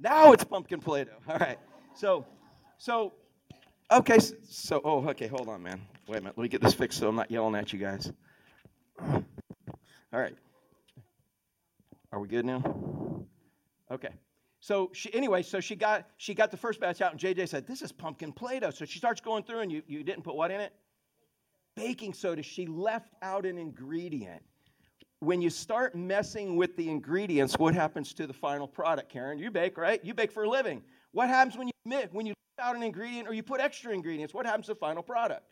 Now 0.00 0.32
it's 0.32 0.44
pumpkin 0.44 0.80
Play-Doh. 0.80 1.12
All 1.28 1.38
right. 1.38 1.58
So, 1.94 2.26
so, 2.78 3.14
okay. 3.90 4.18
So, 4.18 4.80
oh, 4.84 5.08
okay. 5.08 5.26
Hold 5.26 5.48
on, 5.48 5.62
man. 5.62 5.80
Wait 6.08 6.18
a 6.18 6.20
minute. 6.20 6.36
Let 6.36 6.42
me 6.42 6.48
get 6.48 6.60
this 6.60 6.74
fixed 6.74 6.98
so 6.98 7.08
I'm 7.08 7.16
not 7.16 7.30
yelling 7.30 7.54
at 7.54 7.72
you 7.72 7.78
guys. 7.78 8.12
All 9.00 9.24
right. 10.12 10.34
Are 12.12 12.20
we 12.20 12.28
good 12.28 12.44
now? 12.44 12.62
Okay. 13.90 14.10
So 14.60 14.90
she, 14.92 15.12
anyway, 15.14 15.42
so 15.42 15.60
she 15.60 15.76
got 15.76 16.08
she 16.16 16.34
got 16.34 16.50
the 16.50 16.56
first 16.56 16.80
batch 16.80 17.00
out, 17.00 17.12
and 17.12 17.20
JJ 17.20 17.48
said, 17.48 17.66
"This 17.66 17.82
is 17.82 17.92
pumpkin 17.92 18.32
Play-Doh." 18.32 18.70
So 18.70 18.84
she 18.84 18.98
starts 18.98 19.20
going 19.20 19.44
through, 19.44 19.60
and 19.60 19.70
you 19.70 19.82
you 19.86 20.02
didn't 20.02 20.22
put 20.22 20.34
what 20.34 20.50
in 20.50 20.60
it? 20.60 20.72
Baking 21.76 22.14
soda. 22.14 22.42
She 22.42 22.66
left 22.66 23.14
out 23.22 23.44
an 23.46 23.58
ingredient 23.58 24.42
when 25.20 25.40
you 25.40 25.50
start 25.50 25.94
messing 25.94 26.56
with 26.56 26.76
the 26.76 26.90
ingredients, 26.90 27.54
what 27.58 27.74
happens 27.74 28.12
to 28.14 28.26
the 28.26 28.32
final 28.32 28.68
product, 28.68 29.10
Karen? 29.10 29.38
You 29.38 29.50
bake, 29.50 29.78
right? 29.78 30.04
You 30.04 30.14
bake 30.14 30.30
for 30.30 30.44
a 30.44 30.48
living. 30.48 30.82
What 31.12 31.28
happens 31.28 31.56
when 31.56 31.68
you 31.68 31.72
when 32.12 32.26
you 32.26 32.32
leave 32.32 32.64
out 32.64 32.76
an 32.76 32.82
ingredient 32.82 33.28
or 33.28 33.32
you 33.32 33.42
put 33.42 33.60
extra 33.60 33.92
ingredients? 33.92 34.34
What 34.34 34.44
happens 34.44 34.66
to 34.66 34.74
the 34.74 34.80
final 34.80 35.02
product? 35.02 35.42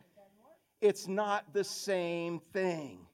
It's 0.81 1.07
not 1.07 1.51
the 1.53 1.63
same 1.63 2.39
thing. 2.53 3.07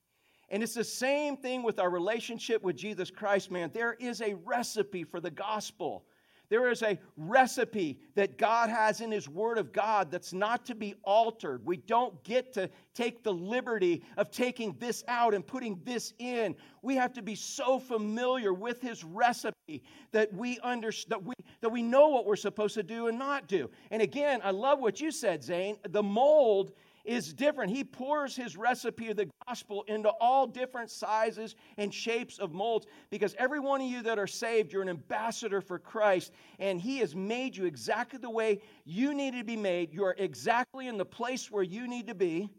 And 0.49 0.61
it's 0.61 0.73
the 0.73 0.83
same 0.83 1.37
thing 1.37 1.63
with 1.63 1.79
our 1.79 1.89
relationship 1.89 2.61
with 2.61 2.75
Jesus 2.75 3.09
Christ, 3.09 3.51
man. 3.51 3.71
There 3.73 3.93
is 3.93 4.21
a 4.21 4.33
recipe 4.33 5.05
for 5.05 5.21
the 5.21 5.31
gospel. 5.31 6.03
There 6.51 6.69
is 6.69 6.83
a 6.83 6.99
recipe 7.15 7.97
that 8.15 8.37
God 8.37 8.69
has 8.69 8.99
in 8.99 9.09
His 9.09 9.29
Word 9.29 9.57
of 9.57 9.71
God 9.71 10.11
that's 10.11 10.33
not 10.33 10.65
to 10.65 10.75
be 10.75 10.95
altered. 11.03 11.65
We 11.65 11.77
don't 11.77 12.21
get 12.25 12.51
to 12.55 12.69
take 12.93 13.23
the 13.23 13.31
liberty 13.31 14.03
of 14.17 14.31
taking 14.31 14.75
this 14.77 15.01
out 15.07 15.33
and 15.33 15.47
putting 15.47 15.79
this 15.85 16.11
in. 16.19 16.57
We 16.81 16.97
have 16.97 17.13
to 17.13 17.21
be 17.21 17.35
so 17.35 17.79
familiar 17.79 18.53
with 18.53 18.81
His 18.81 19.01
recipe 19.01 19.81
that 20.11 20.33
we 20.33 20.59
understand 20.59 21.11
that 21.11 21.23
we 21.23 21.35
that 21.61 21.69
we 21.69 21.81
know 21.81 22.09
what 22.09 22.25
we're 22.25 22.35
supposed 22.35 22.73
to 22.73 22.83
do 22.83 23.07
and 23.07 23.17
not 23.17 23.47
do. 23.47 23.69
And 23.89 24.01
again, 24.01 24.41
I 24.43 24.51
love 24.51 24.79
what 24.79 24.99
you 24.99 25.09
said, 25.09 25.45
Zane. 25.45 25.77
The 25.89 26.03
mold 26.03 26.73
is 27.05 27.33
different. 27.33 27.71
He 27.71 27.83
pours 27.83 28.35
his 28.35 28.57
recipe 28.57 29.09
of 29.09 29.17
the 29.17 29.29
gospel 29.47 29.83
into 29.87 30.09
all 30.09 30.47
different 30.47 30.89
sizes 30.89 31.55
and 31.77 31.93
shapes 31.93 32.39
of 32.39 32.53
molds 32.53 32.87
because 33.09 33.35
every 33.37 33.59
one 33.59 33.81
of 33.81 33.87
you 33.87 34.01
that 34.03 34.19
are 34.19 34.27
saved, 34.27 34.71
you're 34.71 34.81
an 34.81 34.89
ambassador 34.89 35.61
for 35.61 35.79
Christ, 35.79 36.31
and 36.59 36.81
he 36.81 36.97
has 36.99 37.15
made 37.15 37.55
you 37.55 37.65
exactly 37.65 38.19
the 38.19 38.29
way 38.29 38.61
you 38.85 39.13
need 39.13 39.33
to 39.35 39.43
be 39.43 39.57
made. 39.57 39.93
You're 39.93 40.15
exactly 40.17 40.87
in 40.87 40.97
the 40.97 41.05
place 41.05 41.49
where 41.49 41.63
you 41.63 41.87
need 41.87 42.07
to 42.07 42.15
be. 42.15 42.49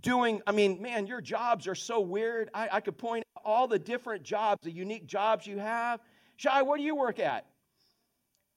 Doing, 0.00 0.42
I 0.44 0.50
mean, 0.50 0.82
man, 0.82 1.06
your 1.06 1.20
jobs 1.20 1.68
are 1.68 1.76
so 1.76 2.00
weird. 2.00 2.50
I, 2.52 2.68
I 2.72 2.80
could 2.80 2.98
point 2.98 3.24
out 3.36 3.42
all 3.44 3.68
the 3.68 3.78
different 3.78 4.24
jobs, 4.24 4.64
the 4.64 4.72
unique 4.72 5.06
jobs 5.06 5.46
you 5.46 5.58
have. 5.58 6.00
Shai, 6.36 6.62
what 6.62 6.78
do 6.78 6.82
you 6.82 6.96
work 6.96 7.20
at? 7.20 7.46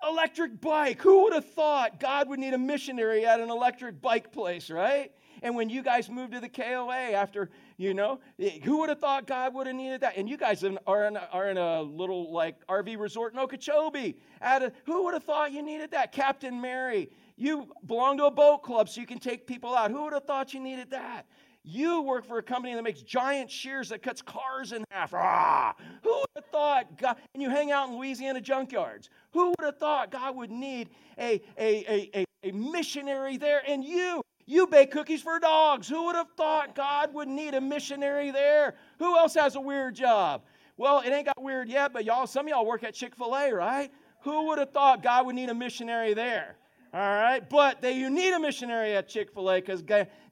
Electric 0.03 0.59
bike. 0.61 1.01
Who 1.01 1.23
would 1.23 1.33
have 1.33 1.49
thought 1.51 1.99
God 1.99 2.29
would 2.29 2.39
need 2.39 2.53
a 2.53 2.57
missionary 2.57 3.25
at 3.25 3.39
an 3.39 3.49
electric 3.49 4.01
bike 4.01 4.31
place, 4.31 4.69
right? 4.69 5.11
And 5.41 5.55
when 5.55 5.69
you 5.69 5.83
guys 5.83 6.09
moved 6.09 6.33
to 6.33 6.39
the 6.39 6.49
KOA 6.49 7.11
after, 7.13 7.49
you 7.77 7.93
know, 7.93 8.19
eh, 8.39 8.59
who 8.63 8.79
would 8.79 8.89
have 8.89 8.99
thought 8.99 9.27
God 9.27 9.53
would 9.53 9.67
have 9.67 9.75
needed 9.75 10.01
that? 10.01 10.17
And 10.17 10.27
you 10.27 10.37
guys 10.37 10.63
are 10.63 11.05
in, 11.05 11.17
are 11.17 11.49
in 11.49 11.57
a 11.57 11.81
little 11.81 12.31
like 12.33 12.65
RV 12.67 12.97
resort 12.97 13.33
in 13.33 13.39
Okeechobee. 13.39 14.17
A, 14.41 14.71
who 14.85 15.03
would 15.05 15.13
have 15.13 15.23
thought 15.23 15.51
you 15.51 15.61
needed 15.61 15.91
that? 15.91 16.11
Captain 16.11 16.59
Mary. 16.59 17.09
You 17.35 17.71
belong 17.85 18.17
to 18.17 18.25
a 18.25 18.31
boat 18.31 18.63
club 18.63 18.89
so 18.89 18.99
you 18.99 19.05
can 19.05 19.19
take 19.19 19.45
people 19.45 19.75
out. 19.75 19.91
Who 19.91 20.03
would 20.05 20.13
have 20.13 20.23
thought 20.23 20.55
you 20.55 20.59
needed 20.59 20.89
that? 20.89 21.27
You 21.69 22.01
work 22.01 22.23
for 22.23 22.37
a 22.37 22.43
company 22.43 22.73
that 22.75 22.81
makes 22.81 23.01
giant 23.01 23.51
shears 23.51 23.89
that 23.89 24.01
cuts 24.01 24.21
cars 24.21 24.71
in 24.71 24.85
half. 24.89 25.13
Ah, 25.13 25.75
who 26.01 26.15
would 26.19 26.27
have 26.37 26.45
thought 26.45 26.97
God, 26.97 27.17
and 27.33 27.43
you 27.43 27.49
hang 27.49 27.71
out 27.71 27.89
in 27.89 27.97
Louisiana 27.97 28.39
junkyards. 28.39 29.09
Who 29.33 29.49
would 29.49 29.65
have 29.65 29.77
thought 29.77 30.09
God 30.09 30.37
would 30.37 30.49
need 30.49 30.91
a, 31.19 31.41
a, 31.59 32.09
a, 32.15 32.25
a, 32.43 32.51
missionary 32.53 33.35
there? 33.35 33.61
And 33.67 33.83
you, 33.83 34.21
you 34.45 34.65
bake 34.67 34.91
cookies 34.91 35.21
for 35.21 35.39
dogs. 35.39 35.89
Who 35.89 36.05
would 36.05 36.15
have 36.15 36.29
thought 36.37 36.73
God 36.73 37.13
would 37.13 37.27
need 37.27 37.53
a 37.53 37.59
missionary 37.59 38.31
there? 38.31 38.75
Who 38.99 39.17
else 39.17 39.33
has 39.33 39.57
a 39.57 39.61
weird 39.61 39.93
job? 39.93 40.43
Well, 40.77 41.01
it 41.01 41.09
ain't 41.09 41.25
got 41.25 41.43
weird 41.43 41.67
yet, 41.67 41.91
but 41.91 42.05
y'all, 42.05 42.27
some 42.27 42.45
of 42.45 42.49
y'all 42.49 42.65
work 42.65 42.85
at 42.85 42.93
Chick 42.93 43.13
fil 43.13 43.35
A, 43.35 43.51
right? 43.51 43.91
Who 44.21 44.47
would 44.47 44.59
have 44.59 44.71
thought 44.71 45.03
God 45.03 45.25
would 45.25 45.35
need 45.35 45.49
a 45.49 45.53
missionary 45.53 46.13
there? 46.13 46.55
All 46.93 46.99
right, 47.01 47.47
but 47.47 47.81
they, 47.81 47.93
you 47.93 48.09
need 48.09 48.33
a 48.33 48.39
missionary 48.39 48.95
at 48.95 49.09
Chick 49.09 49.33
fil 49.33 49.51
A 49.51 49.59
because 49.59 49.83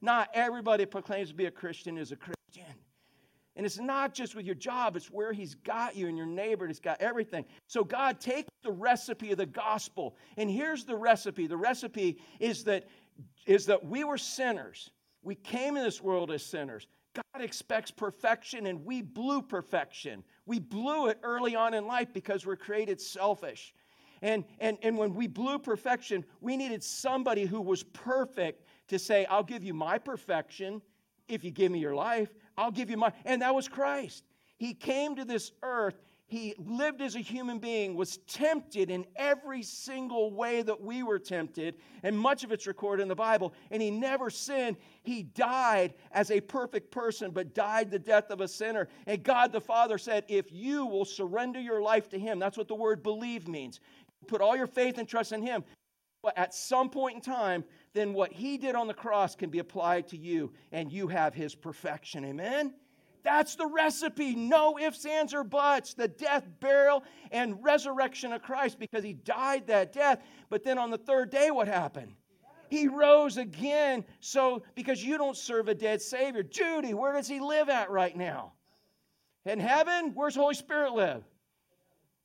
not 0.02 0.30
everybody 0.34 0.86
proclaims 0.86 1.30
to 1.30 1.36
be 1.36 1.46
a 1.46 1.52
Christian 1.52 1.98
is 1.98 2.12
a 2.12 2.16
Christian. 2.16 2.36
And 3.58 3.66
it's 3.66 3.80
not 3.80 4.14
just 4.14 4.36
with 4.36 4.46
your 4.46 4.56
job, 4.56 4.96
it's 4.96 5.10
where 5.10 5.32
He's 5.32 5.56
got 5.56 5.96
you 5.96 6.08
and 6.08 6.18
your 6.18 6.26
neighbor, 6.26 6.66
and 6.66 6.72
He's 6.72 6.80
got 6.80 7.02
everything. 7.02 7.46
So 7.68 7.84
God 7.84 8.20
takes 8.20 8.50
the 8.64 8.72
recipe 8.72 9.32
of 9.32 9.38
the 9.38 9.46
gospel, 9.46 10.18
and 10.38 10.50
here's 10.50 10.84
the 10.84 10.96
recipe. 10.96 11.48
The 11.48 11.58
recipe 11.58 12.20
is 12.40 12.64
that, 12.66 12.88
is 13.46 13.66
that 13.68 13.86
we 13.86 14.04
were 14.04 14.18
sinners. 14.18 14.92
We 15.24 15.36
came 15.36 15.78
in 15.78 15.84
this 15.84 16.02
world 16.02 16.32
as 16.32 16.44
sinners. 16.44 16.88
God 17.16 17.42
expects 17.42 17.92
perfection, 17.92 18.68
and 18.68 18.84
we 18.86 19.02
blew 19.02 19.42
perfection. 19.42 20.24
We 20.46 20.60
blew 20.60 21.08
it 21.08 21.20
early 21.24 21.56
on 21.56 21.74
in 21.74 21.88
life 21.88 22.10
because 22.14 22.46
we're 22.46 22.58
created 22.58 23.00
selfish. 23.00 23.74
And, 24.22 24.46
and, 24.60 24.78
and 24.82 24.98
when 24.98 25.14
we 25.14 25.28
blew 25.28 25.60
perfection, 25.60 26.26
we 26.42 26.58
needed 26.58 26.84
somebody 26.84 27.46
who 27.46 27.62
was 27.62 27.84
perfect 27.84 28.66
to 28.88 29.00
say, 29.00 29.26
I'll 29.26 29.44
give 29.44 29.64
you 29.64 29.74
my 29.74 29.98
perfection 29.98 30.82
if 31.28 31.44
you 31.44 31.52
give 31.52 31.72
me 31.72 31.80
your 31.80 31.96
life. 31.96 32.34
I'll 32.58 32.72
give 32.72 32.90
you 32.90 32.98
my. 32.98 33.12
And 33.26 33.42
that 33.42 33.54
was 33.54 33.68
Christ. 33.68 34.24
He 34.58 34.74
came 34.74 35.16
to 35.16 35.26
this 35.26 35.52
earth. 35.64 36.02
He 36.28 36.56
lived 36.58 37.02
as 37.02 37.16
a 37.16 37.20
human 37.20 37.60
being, 37.60 37.94
was 37.94 38.18
tempted 38.18 38.90
in 38.90 39.06
every 39.16 39.62
single 39.62 40.34
way 40.34 40.64
that 40.64 40.82
we 40.82 41.04
were 41.04 41.20
tempted, 41.20 41.76
and 42.02 42.18
much 42.18 42.44
of 42.44 42.52
it's 42.52 42.66
recorded 42.66 43.04
in 43.04 43.08
the 43.08 43.16
Bible. 43.16 43.54
And 43.70 43.80
he 43.80 43.92
never 43.92 44.32
sinned. 44.32 44.78
He 45.04 45.22
died 45.22 45.94
as 46.12 46.32
a 46.32 46.42
perfect 46.42 46.90
person, 46.90 47.30
but 47.30 47.54
died 47.54 47.92
the 47.92 48.00
death 48.00 48.32
of 48.32 48.42
a 48.42 48.48
sinner. 48.48 48.88
And 49.06 49.22
God 49.22 49.52
the 49.52 49.62
Father 49.62 50.00
said, 50.00 50.26
If 50.28 50.52
you 50.52 50.88
will 50.88 51.06
surrender 51.06 51.60
your 51.60 51.82
life 51.82 52.10
to 52.10 52.18
him, 52.18 52.40
that's 52.40 52.58
what 52.58 52.68
the 52.68 52.76
word 52.76 53.04
believe 53.04 53.48
means 53.48 53.80
put 54.28 54.42
all 54.42 54.56
your 54.56 54.68
faith 54.68 54.98
and 54.98 55.08
trust 55.08 55.32
in 55.32 55.42
Him, 55.42 55.64
but 56.22 56.38
at 56.38 56.54
some 56.54 56.90
point 56.90 57.16
in 57.16 57.22
time, 57.22 57.64
then 57.94 58.14
what 58.14 58.32
He 58.32 58.58
did 58.58 58.76
on 58.76 58.88
the 58.88 58.94
cross 58.94 59.36
can 59.36 59.50
be 59.50 59.60
applied 59.60 60.08
to 60.10 60.18
you, 60.18 60.52
and 60.72 60.92
you 60.92 61.08
have 61.08 61.34
His 61.34 61.56
perfection. 61.56 62.26
Amen? 62.26 62.74
That's 63.24 63.56
the 63.56 63.66
recipe. 63.66 64.36
No 64.36 64.78
ifs, 64.78 65.06
ands, 65.06 65.34
or 65.34 65.44
buts. 65.44 65.96
The 65.96 66.08
death, 66.08 66.48
burial, 66.60 67.04
and 67.32 67.64
resurrection 67.64 68.32
of 68.34 68.44
Christ 68.44 68.80
because 68.80 69.04
He 69.04 69.14
died 69.14 69.68
that 69.68 69.94
death. 69.94 70.22
But 70.50 70.64
then 70.64 70.78
on 70.78 70.92
the 70.92 70.98
third 70.98 71.32
day, 71.32 71.50
what 71.52 71.68
happened? 71.68 72.14
He 72.70 72.88
rose 72.88 73.38
again. 73.38 74.06
So, 74.20 74.64
because 74.76 75.04
you 75.04 75.18
don't 75.18 75.38
serve 75.38 75.68
a 75.70 75.76
dead 75.76 76.02
Savior. 76.02 76.44
Judy, 76.44 76.94
where 76.94 77.14
does 77.14 77.28
He 77.28 77.40
live 77.40 77.68
at 77.70 77.90
right 77.90 78.16
now? 78.16 78.54
In 79.46 79.60
heaven? 79.60 80.12
Where's 80.14 80.36
the 80.36 80.42
Holy 80.42 80.56
Spirit 80.56 80.94
live? 80.94 81.24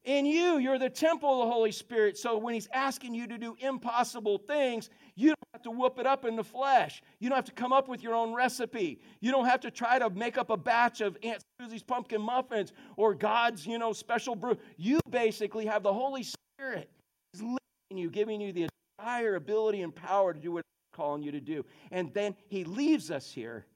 In 0.05 0.25
you, 0.25 0.57
you're 0.57 0.79
the 0.79 0.89
temple 0.89 1.43
of 1.43 1.47
the 1.47 1.53
Holy 1.53 1.73
Spirit. 1.73 2.17
So 2.17 2.39
when 2.39 2.55
He's 2.55 2.69
asking 2.73 3.15
you 3.15 3.27
to 3.27 3.37
do 3.37 3.55
impossible 3.61 4.39
things, 4.39 4.89
you 5.15 5.29
don't 5.29 5.39
have 5.53 5.63
to 5.63 5.71
whoop 5.71 5.99
it 5.99 6.07
up 6.07 6.25
in 6.25 6.37
the 6.37 6.45
flesh. 6.45 7.03
You 7.19 7.29
don't 7.29 7.37
have 7.37 7.45
to 7.47 7.53
come 7.53 7.73
up 7.73 7.87
with 7.87 8.03
your 8.03 8.15
own 8.15 8.33
recipe. 8.33 9.01
You 9.21 9.31
don't 9.31 9.45
have 9.45 9.61
to 9.61 9.71
try 9.71 9.99
to 9.99 10.09
make 10.09 10.39
up 10.39 10.49
a 10.49 10.57
batch 10.57 11.03
of 11.03 11.19
Aunt 11.23 11.43
Susie's 11.61 11.83
pumpkin 11.83 12.23
muffins 12.23 12.73
or 12.97 13.15
God's, 13.15 13.67
you 13.67 13.79
know, 13.79 13.93
special 13.93 14.35
brew. 14.35 14.57
You 14.79 15.01
basically 15.11 15.67
have 15.67 15.83
the 15.83 15.93
Holy 15.93 16.23
Spirit 16.23 16.89
living 17.35 17.59
in 17.91 17.99
you, 17.99 18.11
giving 18.11 18.41
you 18.41 18.53
the 18.53 18.69
entire 18.99 19.35
ability 19.35 19.83
and 19.83 19.95
power 19.95 20.33
to 20.33 20.41
do 20.41 20.53
what 20.53 20.65
He's 20.65 20.97
calling 20.97 21.23
you 21.23 21.33
to 21.33 21.41
do. 21.41 21.63
And 21.91 22.13
then 22.15 22.35
He 22.49 22.65
leaves 22.65 23.11
us 23.11 23.31
here 23.31 23.67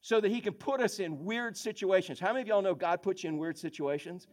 so 0.00 0.22
that 0.22 0.30
He 0.30 0.40
can 0.40 0.54
put 0.54 0.80
us 0.80 1.00
in 1.00 1.22
weird 1.22 1.54
situations. 1.54 2.18
How 2.18 2.28
many 2.28 2.40
of 2.40 2.48
y'all 2.48 2.62
know 2.62 2.74
God 2.74 3.02
puts 3.02 3.24
you 3.24 3.28
in 3.28 3.36
weird 3.36 3.58
situations? 3.58 4.26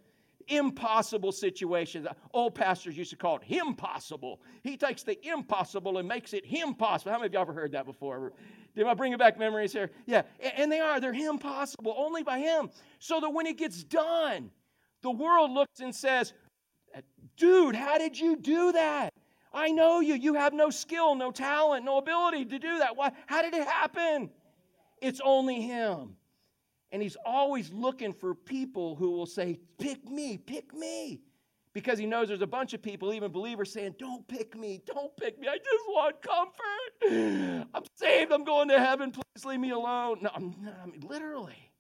Impossible 0.48 1.32
situations. 1.32 2.08
Old 2.34 2.56
pastors 2.56 2.98
used 2.98 3.12
to 3.12 3.16
call 3.16 3.38
it 3.38 3.44
impossible. 3.48 4.42
He 4.64 4.78
takes 4.78 5.04
the 5.04 5.18
impossible 5.28 5.98
and 5.98 6.08
makes 6.08 6.34
it 6.34 6.46
him 6.46 6.74
possible. 6.74 7.12
How 7.12 7.18
many 7.18 7.28
of 7.28 7.34
y'all 7.34 7.42
ever 7.44 7.54
heard 7.54 7.72
that 7.74 7.86
before? 7.86 8.34
Did 8.76 8.88
I 8.88 8.94
bring 8.94 9.14
it 9.14 9.20
back 9.20 9.38
memories 9.38 9.72
here? 9.72 9.92
Yeah, 10.06 10.24
and 10.40 10.72
they 10.72 10.80
are. 10.80 11.00
They're 11.00 11.14
impossible 11.14 11.94
only 11.98 12.24
by 12.24 12.40
him. 12.40 12.70
So 13.00 13.20
that 13.20 13.30
when 13.30 13.46
it 13.46 13.58
gets 13.58 13.84
done, 13.84 14.50
the 15.02 15.12
world 15.12 15.52
looks 15.52 15.80
and 15.80 15.94
says, 15.94 16.34
Dude, 17.38 17.76
how 17.76 17.98
did 17.98 18.20
you 18.20 18.36
do 18.36 18.72
that? 18.72 19.14
I 19.54 19.70
know 19.70 20.00
you. 20.00 20.16
You 20.16 20.34
have 20.36 20.54
no 20.54 20.70
skill, 20.70 21.16
no 21.16 21.32
talent, 21.32 21.86
no 21.86 21.98
ability 21.98 22.46
to 22.46 22.60
do 22.60 22.80
that. 22.80 22.96
Why? 22.96 23.12
How 23.28 23.42
did 23.42 23.54
it 23.54 23.68
happen? 23.68 24.32
It's 25.02 25.22
only 25.24 25.62
him. 25.62 26.16
And 26.94 27.02
he's 27.02 27.18
always 27.26 27.74
looking 27.74 28.14
for 28.14 28.36
people 28.36 28.96
who 28.96 29.10
will 29.12 29.26
say, 29.26 29.60
Pick 29.80 30.08
me, 30.08 30.38
pick 30.38 30.74
me. 30.74 31.22
Because 31.74 31.98
he 31.98 32.06
knows 32.06 32.28
there's 32.28 32.44
a 32.44 32.48
bunch 32.48 32.76
of 32.76 32.84
people, 32.84 33.12
even 33.16 33.32
believers, 33.32 33.74
saying, 33.74 33.96
Don't 33.98 34.26
pick 34.28 34.56
me, 34.56 34.80
don't 34.86 35.16
pick 35.18 35.40
me. 35.40 35.48
I 35.48 35.58
just 35.58 35.86
want 35.88 36.22
comfort. 36.22 37.68
I'm 37.74 37.84
saved, 37.96 38.32
I'm 38.32 38.44
going 38.44 38.70
to 38.70 38.80
heaven. 38.80 39.12
Please 39.12 39.44
leave 39.44 39.60
me 39.60 39.72
alone. 39.72 40.20
No, 40.22 40.30
I'm, 40.36 40.56
I 40.84 40.86
mean, 40.86 41.02
literally. 41.02 41.72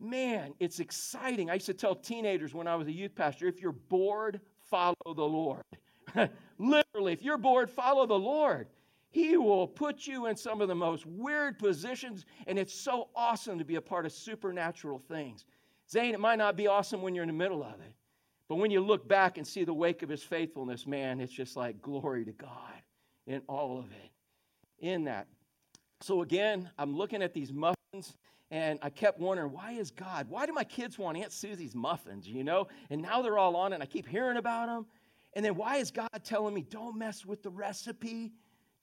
Man, 0.00 0.54
it's 0.60 0.78
exciting. 0.78 1.50
I 1.50 1.54
used 1.54 1.66
to 1.66 1.74
tell 1.74 1.96
teenagers 1.96 2.54
when 2.54 2.68
I 2.68 2.76
was 2.76 2.86
a 2.86 2.92
youth 2.92 3.16
pastor 3.16 3.48
if 3.48 3.60
you're 3.60 3.72
bored, 3.72 4.40
follow 4.70 4.94
the 5.04 5.24
Lord. 5.24 5.64
literally, 6.58 7.12
if 7.12 7.22
you're 7.22 7.36
bored, 7.36 7.68
follow 7.68 8.06
the 8.06 8.14
Lord. 8.14 8.68
He 9.18 9.36
will 9.36 9.66
put 9.66 10.06
you 10.06 10.26
in 10.26 10.36
some 10.36 10.60
of 10.60 10.68
the 10.68 10.76
most 10.76 11.04
weird 11.04 11.58
positions, 11.58 12.24
and 12.46 12.56
it's 12.56 12.72
so 12.72 13.08
awesome 13.16 13.58
to 13.58 13.64
be 13.64 13.74
a 13.74 13.80
part 13.80 14.06
of 14.06 14.12
supernatural 14.12 15.00
things. 15.00 15.44
Zane, 15.90 16.14
it 16.14 16.20
might 16.20 16.38
not 16.38 16.54
be 16.56 16.68
awesome 16.68 17.02
when 17.02 17.16
you're 17.16 17.24
in 17.24 17.28
the 17.28 17.34
middle 17.34 17.64
of 17.64 17.80
it, 17.80 17.92
but 18.48 18.58
when 18.58 18.70
you 18.70 18.80
look 18.80 19.08
back 19.08 19.36
and 19.36 19.44
see 19.44 19.64
the 19.64 19.74
wake 19.74 20.04
of 20.04 20.08
his 20.08 20.22
faithfulness, 20.22 20.86
man, 20.86 21.18
it's 21.18 21.32
just 21.32 21.56
like 21.56 21.82
glory 21.82 22.24
to 22.26 22.30
God 22.30 22.80
in 23.26 23.42
all 23.48 23.80
of 23.80 23.86
it. 23.86 24.12
In 24.78 25.02
that. 25.06 25.26
So 26.00 26.22
again, 26.22 26.70
I'm 26.78 26.96
looking 26.96 27.20
at 27.20 27.34
these 27.34 27.52
muffins 27.52 28.16
and 28.52 28.78
I 28.82 28.90
kept 28.90 29.18
wondering, 29.18 29.50
why 29.50 29.72
is 29.72 29.90
God? 29.90 30.28
Why 30.28 30.46
do 30.46 30.52
my 30.52 30.62
kids 30.62 30.96
want 30.96 31.18
Aunt 31.18 31.32
Susie's 31.32 31.74
muffins, 31.74 32.28
you 32.28 32.44
know? 32.44 32.68
And 32.88 33.02
now 33.02 33.20
they're 33.20 33.36
all 33.36 33.56
on 33.56 33.72
it 33.72 33.76
and 33.76 33.82
I 33.82 33.86
keep 33.86 34.06
hearing 34.06 34.36
about 34.36 34.66
them. 34.66 34.86
And 35.34 35.44
then 35.44 35.56
why 35.56 35.78
is 35.78 35.90
God 35.90 36.08
telling 36.22 36.54
me, 36.54 36.62
don't 36.62 36.96
mess 36.96 37.26
with 37.26 37.42
the 37.42 37.50
recipe? 37.50 38.30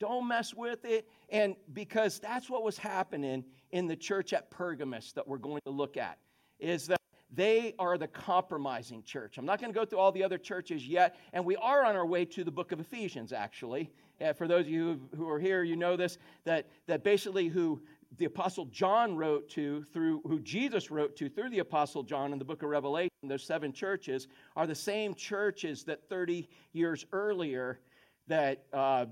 Don't 0.05 0.27
mess 0.27 0.53
with 0.53 0.85
it. 0.85 1.09
And 1.29 1.55
because 1.74 2.19
that's 2.19 2.47
what 2.47 2.62
was 2.62 2.77
happening 2.77 3.43
in 3.71 3.88
the 3.88 3.95
church 3.95 4.33
at 4.33 4.51
Pergamus 4.51 5.13
that 5.13 5.27
we're 5.27 5.39
going 5.39 5.62
to 5.65 5.71
look 5.71 5.97
at, 5.97 6.19
is 6.59 6.85
that 6.85 7.01
they 7.33 7.74
are 7.79 7.97
the 7.97 8.07
compromising 8.07 9.01
church. 9.01 9.39
I'm 9.39 9.47
not 9.47 9.59
going 9.59 9.74
to 9.74 9.77
go 9.77 9.83
through 9.83 9.97
all 9.97 10.12
the 10.12 10.24
other 10.24 10.38
churches 10.38 10.88
yet, 10.88 11.15
and 11.33 11.43
we 11.43 11.55
are 11.55 11.83
on 11.83 11.95
our 11.95 12.05
way 12.05 12.24
to 12.24 12.43
the 12.43 12.51
book 12.51 12.71
of 12.71 12.79
Ephesians, 12.79 13.33
actually. 13.33 13.89
Uh, 14.21 14.31
for 14.31 14.47
those 14.47 14.65
of 14.65 14.69
you 14.69 15.01
who 15.17 15.27
are 15.27 15.39
here, 15.39 15.63
you 15.63 15.75
know 15.75 15.95
this, 15.97 16.19
that, 16.43 16.67
that 16.85 17.03
basically 17.03 17.47
who 17.47 17.81
the 18.19 18.25
apostle 18.25 18.65
John 18.65 19.17
wrote 19.17 19.50
to 19.50 19.85
through 19.91 20.21
who 20.27 20.39
Jesus 20.39 20.91
wrote 20.91 21.15
to 21.15 21.29
through 21.29 21.50
the 21.50 21.59
apostle 21.59 22.03
John 22.03 22.31
in 22.31 22.38
the 22.38 22.45
book 22.45 22.62
of 22.62 22.69
Revelation, 22.69 23.09
those 23.24 23.43
seven 23.43 23.74
churches 23.74 24.27
are 24.55 24.67
the 24.67 24.75
same 24.75 25.15
churches 25.15 25.83
that 25.85 26.07
30 26.07 26.47
years 26.74 27.07
earlier 27.12 27.79
that 28.27 28.65
uh, 28.71 29.05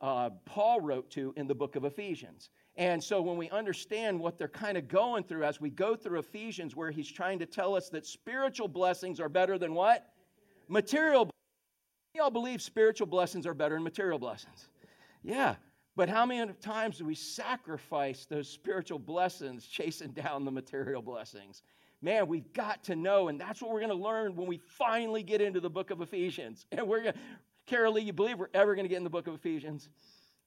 uh, 0.00 0.30
Paul 0.44 0.80
wrote 0.80 1.10
to 1.10 1.32
in 1.36 1.46
the 1.46 1.54
book 1.54 1.76
of 1.76 1.84
Ephesians. 1.84 2.50
And 2.76 3.02
so 3.02 3.20
when 3.20 3.36
we 3.36 3.50
understand 3.50 4.18
what 4.18 4.38
they're 4.38 4.48
kind 4.48 4.78
of 4.78 4.88
going 4.88 5.24
through 5.24 5.44
as 5.44 5.60
we 5.60 5.70
go 5.70 5.94
through 5.94 6.20
Ephesians, 6.20 6.74
where 6.74 6.90
he's 6.90 7.10
trying 7.10 7.38
to 7.40 7.46
tell 7.46 7.76
us 7.76 7.90
that 7.90 8.06
spiritual 8.06 8.68
blessings 8.68 9.20
are 9.20 9.28
better 9.28 9.58
than 9.58 9.74
what? 9.74 10.12
Material. 10.68 11.28
Y'all 12.14 12.30
believe 12.30 12.62
spiritual 12.62 13.06
blessings 13.06 13.46
are 13.46 13.54
better 13.54 13.74
than 13.74 13.84
material 13.84 14.18
blessings? 14.18 14.68
Yeah. 15.22 15.56
But 15.96 16.08
how 16.08 16.24
many 16.24 16.52
times 16.62 16.98
do 16.98 17.04
we 17.04 17.14
sacrifice 17.14 18.24
those 18.24 18.48
spiritual 18.48 18.98
blessings 18.98 19.66
chasing 19.66 20.12
down 20.12 20.44
the 20.44 20.50
material 20.50 21.02
blessings? 21.02 21.62
Man, 22.00 22.28
we've 22.28 22.50
got 22.54 22.82
to 22.84 22.96
know, 22.96 23.28
and 23.28 23.38
that's 23.38 23.60
what 23.60 23.70
we're 23.72 23.80
going 23.80 23.90
to 23.90 23.94
learn 23.94 24.34
when 24.34 24.46
we 24.46 24.56
finally 24.56 25.22
get 25.22 25.42
into 25.42 25.60
the 25.60 25.68
book 25.68 25.90
of 25.90 26.00
Ephesians. 26.00 26.64
And 26.72 26.88
we're 26.88 27.02
going 27.02 27.14
Carol 27.14 27.49
Lee, 27.70 28.02
you 28.02 28.12
believe 28.12 28.38
we're 28.38 28.48
ever 28.54 28.74
going 28.74 28.84
to 28.84 28.88
get 28.88 28.98
in 28.98 29.04
the 29.04 29.10
book 29.10 29.26
of 29.26 29.34
Ephesians? 29.34 29.88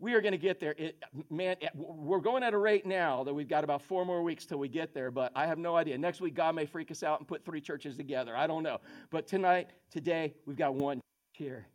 we 0.03 0.13
are 0.15 0.21
going 0.21 0.33
to 0.33 0.37
get 0.37 0.59
there. 0.59 0.75
It, 0.77 1.01
man, 1.29 1.55
we're 1.75 2.19
going 2.19 2.43
at 2.43 2.53
a 2.53 2.57
rate 2.57 2.85
now 2.85 3.23
that 3.23 3.33
we've 3.33 3.47
got 3.47 3.63
about 3.63 3.81
four 3.81 4.05
more 4.05 4.21
weeks 4.21 4.45
till 4.45 4.57
we 4.57 4.67
get 4.67 4.93
there, 4.93 5.11
but 5.11 5.31
I 5.33 5.47
have 5.47 5.57
no 5.57 5.77
idea. 5.77 5.97
Next 5.97 6.19
week, 6.19 6.35
God 6.35 6.55
may 6.55 6.65
freak 6.65 6.91
us 6.91 7.03
out 7.03 7.19
and 7.19 7.27
put 7.27 7.45
three 7.45 7.61
churches 7.61 7.95
together. 7.95 8.35
I 8.35 8.45
don't 8.45 8.63
know. 8.63 8.79
But 9.11 9.27
tonight, 9.27 9.69
today, 9.89 10.33
we've 10.45 10.57
got 10.57 10.75
one 10.75 10.99
here. 11.31 11.67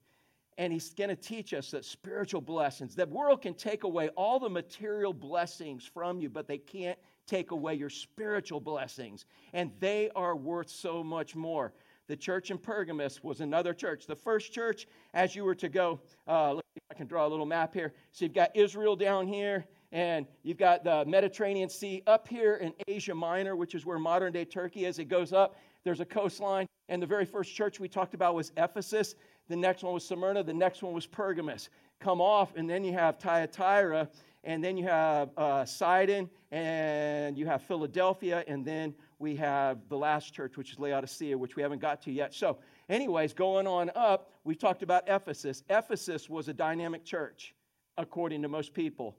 And 0.59 0.73
he's 0.73 0.91
going 0.91 1.09
to 1.09 1.17
teach 1.17 1.55
us 1.55 1.71
that 1.71 1.87
spiritual 1.87 2.43
blessings, 2.43 2.97
that 2.97 3.09
world 3.09 3.41
can 3.41 3.55
take 3.55 3.85
away 3.85 4.09
all 4.11 4.39
the 4.39 4.51
material 4.51 5.15
blessings 5.15 5.87
from 5.87 6.21
you, 6.21 6.29
but 6.29 6.47
they 6.47 6.59
can't 6.59 6.99
take 7.27 7.53
away 7.53 7.75
your 7.75 7.91
spiritual 7.91 8.61
blessings. 8.61 9.25
And 9.55 9.71
they 9.81 10.11
are 10.15 10.37
worth 10.37 10.69
so 10.69 11.03
much 11.03 11.35
more. 11.35 11.73
The 12.09 12.17
church 12.17 12.51
in 12.51 12.57
Pergamus 12.57 13.23
was 13.23 13.43
another 13.43 13.75
church. 13.75 14.07
The 14.07 14.17
first 14.17 14.51
church, 14.51 14.87
as 15.13 15.37
you 15.37 15.45
were 15.45 15.55
to 15.57 15.69
go, 15.69 16.01
uh, 16.27 16.57
I 16.91 16.95
can 16.95 17.07
draw 17.07 17.27
a 17.27 17.29
little 17.29 17.45
map 17.45 17.75
here. 17.75 17.93
So 18.13 18.25
you've 18.25 18.35
got 18.35 18.57
Israel 18.57 18.97
down 18.97 19.27
here, 19.27 19.67
and 19.93 20.27
you've 20.43 20.57
got 20.57 20.85
the 20.85 21.05
Mediterranean 21.07 21.69
Sea 21.69 22.03
up 22.07 22.27
here 22.27 22.57
in 22.57 22.73
Asia 22.89 23.15
Minor, 23.15 23.57
which 23.57 23.75
is 23.75 23.85
where 23.85 23.99
modern 23.99 24.33
day 24.33 24.47
Turkey 24.47 24.87
is. 24.87 24.99
It 24.99 25.05
goes 25.05 25.35
up, 25.35 25.57
there's 25.85 26.01
a 26.01 26.07
coastline, 26.07 26.67
and 26.89 27.03
the 27.03 27.07
very 27.07 27.27
first 27.27 27.55
church 27.55 27.79
we 27.79 27.89
talked 27.89 28.15
about 28.15 28.35
was 28.35 28.53
Ephesus. 28.57 29.15
The 29.49 29.57
next 29.57 29.83
one 29.83 29.93
was 29.93 30.07
Smyrna, 30.07 30.43
the 30.43 30.55
next 30.55 30.83
one 30.83 30.95
was 30.95 31.07
Pergamus. 31.07 31.69
Come 32.01 32.23
off, 32.23 32.57
and 32.57 32.71
then 32.71 32.85
you 32.85 32.95
have 32.95 33.19
Thyatira, 33.19 34.09
and 34.49 34.65
then 34.65 34.79
you 34.79 34.85
have 34.85 35.29
uh, 35.37 35.67
Sidon, 35.67 36.31
and 36.53 37.37
you 37.37 37.45
have 37.45 37.61
Philadelphia, 37.61 38.45
and 38.49 38.65
then 38.65 38.95
we 39.19 39.37
have 39.37 39.77
the 39.91 39.97
last 39.99 40.33
church, 40.33 40.57
which 40.57 40.73
is 40.73 40.79
Laodicea, 40.79 41.37
which 41.37 41.55
we 41.55 41.63
haven't 41.63 41.83
got 41.83 42.01
to 42.05 42.11
yet. 42.11 42.33
So, 42.33 42.57
anyways, 42.89 43.35
going 43.35 43.67
on 43.67 43.91
up, 43.95 44.31
we 44.45 44.55
talked 44.55 44.83
about 44.83 45.05
Ephesus. 45.07 45.65
Ephesus 45.69 46.31
was 46.31 46.49
a 46.49 46.55
dynamic 46.55 47.05
church, 47.05 47.55
according 47.99 48.41
to 48.41 48.49
most 48.49 48.73
people. 48.73 49.19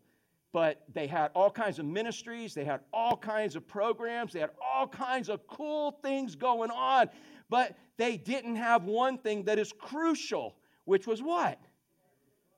But 0.51 0.81
they 0.95 1.05
had 1.05 1.29
all 1.35 1.51
kinds 1.51 1.77
of 1.77 1.85
ministries, 1.85 2.55
they 2.55 2.65
had 2.65 2.79
all 2.91 3.15
kinds 3.15 3.55
of 3.55 3.67
programs, 3.67 4.33
they 4.33 4.39
had 4.39 4.49
all 4.59 4.87
kinds 4.87 5.29
of 5.29 5.45
cool 5.45 5.91
things 6.01 6.35
going 6.35 6.71
on. 6.71 7.07
But 7.51 7.77
they 7.97 8.17
didn't 8.17 8.55
have 8.55 8.85
one 8.85 9.19
thing 9.19 9.43
that 9.43 9.59
is 9.59 9.71
crucial, 9.77 10.55
which 10.85 11.05
was 11.05 11.21
what? 11.21 11.59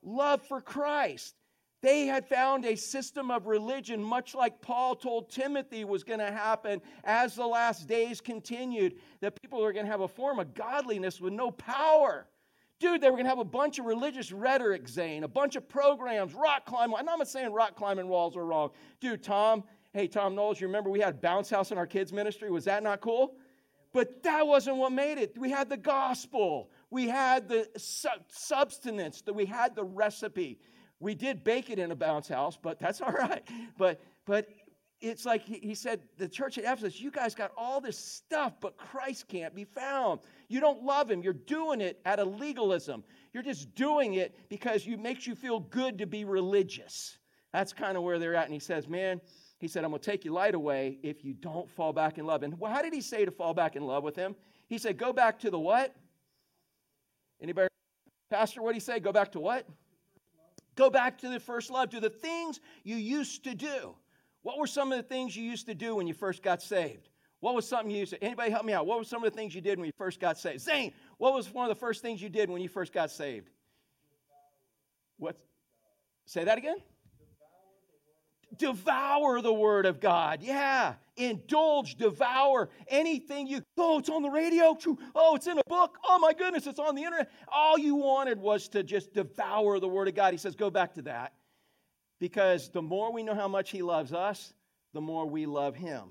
Love 0.01 0.41
for 0.47 0.61
Christ. 0.61 1.35
They 1.81 2.05
had 2.05 2.27
found 2.27 2.65
a 2.65 2.75
system 2.75 3.31
of 3.31 3.47
religion, 3.47 4.03
much 4.03 4.35
like 4.35 4.61
Paul 4.61 4.95
told 4.95 5.29
Timothy 5.29 5.83
was 5.83 6.03
going 6.03 6.19
to 6.19 6.31
happen 6.31 6.79
as 7.03 7.35
the 7.35 7.47
last 7.47 7.88
days 7.88 8.21
continued, 8.21 8.95
that 9.19 9.41
people 9.41 9.63
are 9.63 9.73
going 9.73 9.85
to 9.85 9.91
have 9.91 10.01
a 10.01 10.07
form 10.07 10.39
of 10.39 10.53
godliness 10.53 11.19
with 11.19 11.33
no 11.33 11.50
power. 11.50 12.27
Dude, 12.79 13.01
they 13.01 13.09
were 13.09 13.15
going 13.15 13.25
to 13.25 13.29
have 13.29 13.39
a 13.39 13.43
bunch 13.43 13.79
of 13.79 13.85
religious 13.85 14.31
rhetoric, 14.31 14.88
Zane, 14.88 15.23
a 15.23 15.27
bunch 15.27 15.55
of 15.55 15.67
programs, 15.67 16.33
rock 16.33 16.65
climbing. 16.65 16.95
I'm 16.97 17.05
not 17.05 17.27
saying 17.27 17.51
rock 17.51 17.75
climbing 17.75 18.07
walls 18.07 18.35
are 18.35 18.45
wrong. 18.45 18.71
Dude, 19.00 19.23
Tom, 19.23 19.63
hey, 19.93 20.07
Tom 20.07 20.35
Knowles, 20.35 20.59
you 20.59 20.67
remember 20.67 20.89
we 20.89 21.00
had 21.00 21.21
Bounce 21.21 21.50
House 21.50 21.71
in 21.71 21.77
our 21.77 21.88
kids' 21.88 22.13
ministry? 22.13 22.50
Was 22.51 22.65
that 22.65 22.81
not 22.83 23.01
cool? 23.01 23.35
But 23.93 24.23
that 24.23 24.47
wasn't 24.47 24.77
what 24.77 24.91
made 24.91 25.17
it. 25.17 25.38
We 25.38 25.51
had 25.51 25.69
the 25.69 25.77
gospel, 25.77 26.69
we 26.89 27.07
had 27.07 27.50
the 27.50 27.67
su- 27.77 28.07
substance, 28.27 29.21
that 29.23 29.33
we 29.33 29.45
had 29.45 29.75
the 29.75 29.83
recipe. 29.83 30.59
We 31.01 31.15
did 31.15 31.43
bake 31.43 31.70
it 31.70 31.79
in 31.79 31.91
a 31.91 31.96
bounce 31.96 32.27
house, 32.27 32.58
but 32.62 32.79
that's 32.79 33.01
all 33.01 33.12
right. 33.12 33.43
But 33.77 34.00
but 34.25 34.48
it's 35.01 35.25
like 35.25 35.43
he, 35.43 35.74
said, 35.74 36.01
the 36.17 36.29
church 36.29 36.60
at 36.60 36.63
Ephesus, 36.63 37.01
you 37.01 37.10
guys 37.10 37.34
got 37.34 37.51
all 37.58 37.81
this 37.81 37.98
stuff, 37.98 38.53
but 38.62 38.77
Christ 38.77 39.27
can't 39.27 39.55
be 39.55 39.63
found. 39.63 40.20
You 40.48 40.60
don't 40.60 40.84
love 40.84 41.10
him. 41.10 41.24
You're 41.24 41.34
doing 41.34 41.81
it 41.81 42.00
out 42.05 42.20
of 42.20 42.39
legalism. 42.39 43.03
You're 43.34 43.41
just 43.41 43.74
doing 43.74 44.13
it 44.13 44.36
because 44.48 44.86
it 44.86 45.00
makes 45.00 45.25
you 45.25 45.34
feel 45.34 45.60
good 45.60 45.98
to 45.98 46.05
be 46.05 46.24
religious. 46.24 47.17
That's 47.51 47.74
kind 47.74 47.98
of 47.98 48.03
where 48.03 48.20
they're 48.20 48.36
at. 48.36 48.46
And 48.46 48.53
he 48.53 48.60
says, 48.60 48.88
Man, 48.88 49.20
he 49.58 49.67
said, 49.67 49.84
I'm 49.84 49.89
going 49.89 50.01
to 50.01 50.12
take 50.12 50.24
your 50.24 50.36
light 50.36 50.53
away 50.53 51.00
if 51.01 51.25
you 51.25 51.34
don't 51.34 51.70
fall 51.70 51.93
back 51.93 52.20
in 52.20 52.25
love. 52.25 52.43
And 52.43 52.53
how 52.63 52.84
did 52.84 52.93
he 52.93 53.01
say 53.01 53.25
to 53.25 53.31
fall 53.31 53.55
back 53.55 53.75
in 53.75 53.84
love 53.84 54.04
with 54.04 54.15
him? 54.15 54.36
He 54.67 54.78
said, 54.78 54.97
Go 54.99 55.12
back 55.12 55.39
to 55.39 55.49
the 55.49 55.60
what? 55.60 55.95
Anybody? 57.41 57.69
Pastor, 58.30 58.62
what 58.62 58.69
did 58.69 58.75
he 58.75 58.80
say? 58.82 58.99
Go 58.99 59.12
back 59.12 59.32
to 59.32 59.39
what? 59.39 59.67
Go 60.75 60.89
back 60.89 61.17
to 61.19 61.29
the 61.29 61.39
first 61.39 61.69
love, 61.69 61.89
to 61.89 61.99
the 61.99 62.10
things 62.10 62.60
you 62.84 62.95
used 62.95 63.43
to 63.43 63.55
do. 63.55 63.95
What 64.41 64.57
were 64.57 64.67
some 64.67 64.91
of 64.91 64.97
the 64.97 65.03
things 65.03 65.36
you 65.36 65.43
used 65.43 65.67
to 65.67 65.75
do 65.75 65.95
when 65.95 66.07
you 66.07 66.13
first 66.13 66.41
got 66.41 66.62
saved? 66.62 67.10
What 67.41 67.55
was 67.55 67.67
something 67.67 67.91
you 67.91 67.99
used 67.99 68.13
to? 68.13 68.23
Anybody 68.23 68.51
help 68.51 68.65
me 68.65 68.73
out? 68.73 68.86
What 68.86 68.99
were 68.99 69.03
some 69.03 69.23
of 69.23 69.31
the 69.31 69.36
things 69.36 69.53
you 69.53 69.62
did 69.62 69.79
when 69.79 69.88
you 69.88 69.93
first 69.97 70.19
got 70.19 70.38
saved? 70.38 70.62
Zane, 70.62 70.93
what 71.17 71.34
was 71.34 71.51
one 71.51 71.69
of 71.69 71.75
the 71.75 71.79
first 71.79 72.01
things 72.01 72.21
you 72.21 72.29
did 72.29 72.49
when 72.49 72.62
you 72.62 72.69
first 72.69 72.93
got 72.93 73.12
saved? 73.12 73.49
What? 75.17 75.38
Say 76.25 76.43
that 76.43 76.57
again? 76.57 76.77
Devour 78.57 79.41
the 79.41 79.53
word 79.53 79.85
of 79.85 79.99
God. 79.99 80.41
Yeah, 80.41 80.95
indulge, 81.17 81.95
devour 81.95 82.69
anything 82.87 83.47
you, 83.47 83.61
oh, 83.77 83.99
it's 83.99 84.09
on 84.09 84.21
the 84.21 84.29
radio. 84.29 84.77
Oh, 85.15 85.35
it's 85.35 85.47
in 85.47 85.57
a 85.57 85.63
book. 85.67 85.97
Oh, 86.07 86.19
my 86.19 86.33
goodness, 86.33 86.67
it's 86.67 86.79
on 86.79 86.95
the 86.95 87.03
internet. 87.03 87.31
All 87.47 87.77
you 87.77 87.95
wanted 87.95 88.39
was 88.39 88.67
to 88.69 88.83
just 88.83 89.13
devour 89.13 89.79
the 89.79 89.87
word 89.87 90.07
of 90.07 90.15
God. 90.15 90.33
He 90.33 90.37
says, 90.37 90.55
go 90.55 90.69
back 90.69 90.93
to 90.95 91.01
that. 91.03 91.33
Because 92.19 92.69
the 92.69 92.81
more 92.81 93.11
we 93.11 93.23
know 93.23 93.33
how 93.33 93.47
much 93.47 93.71
he 93.71 93.81
loves 93.81 94.13
us, 94.13 94.53
the 94.93 95.01
more 95.01 95.25
we 95.25 95.45
love 95.45 95.75
him. 95.75 96.09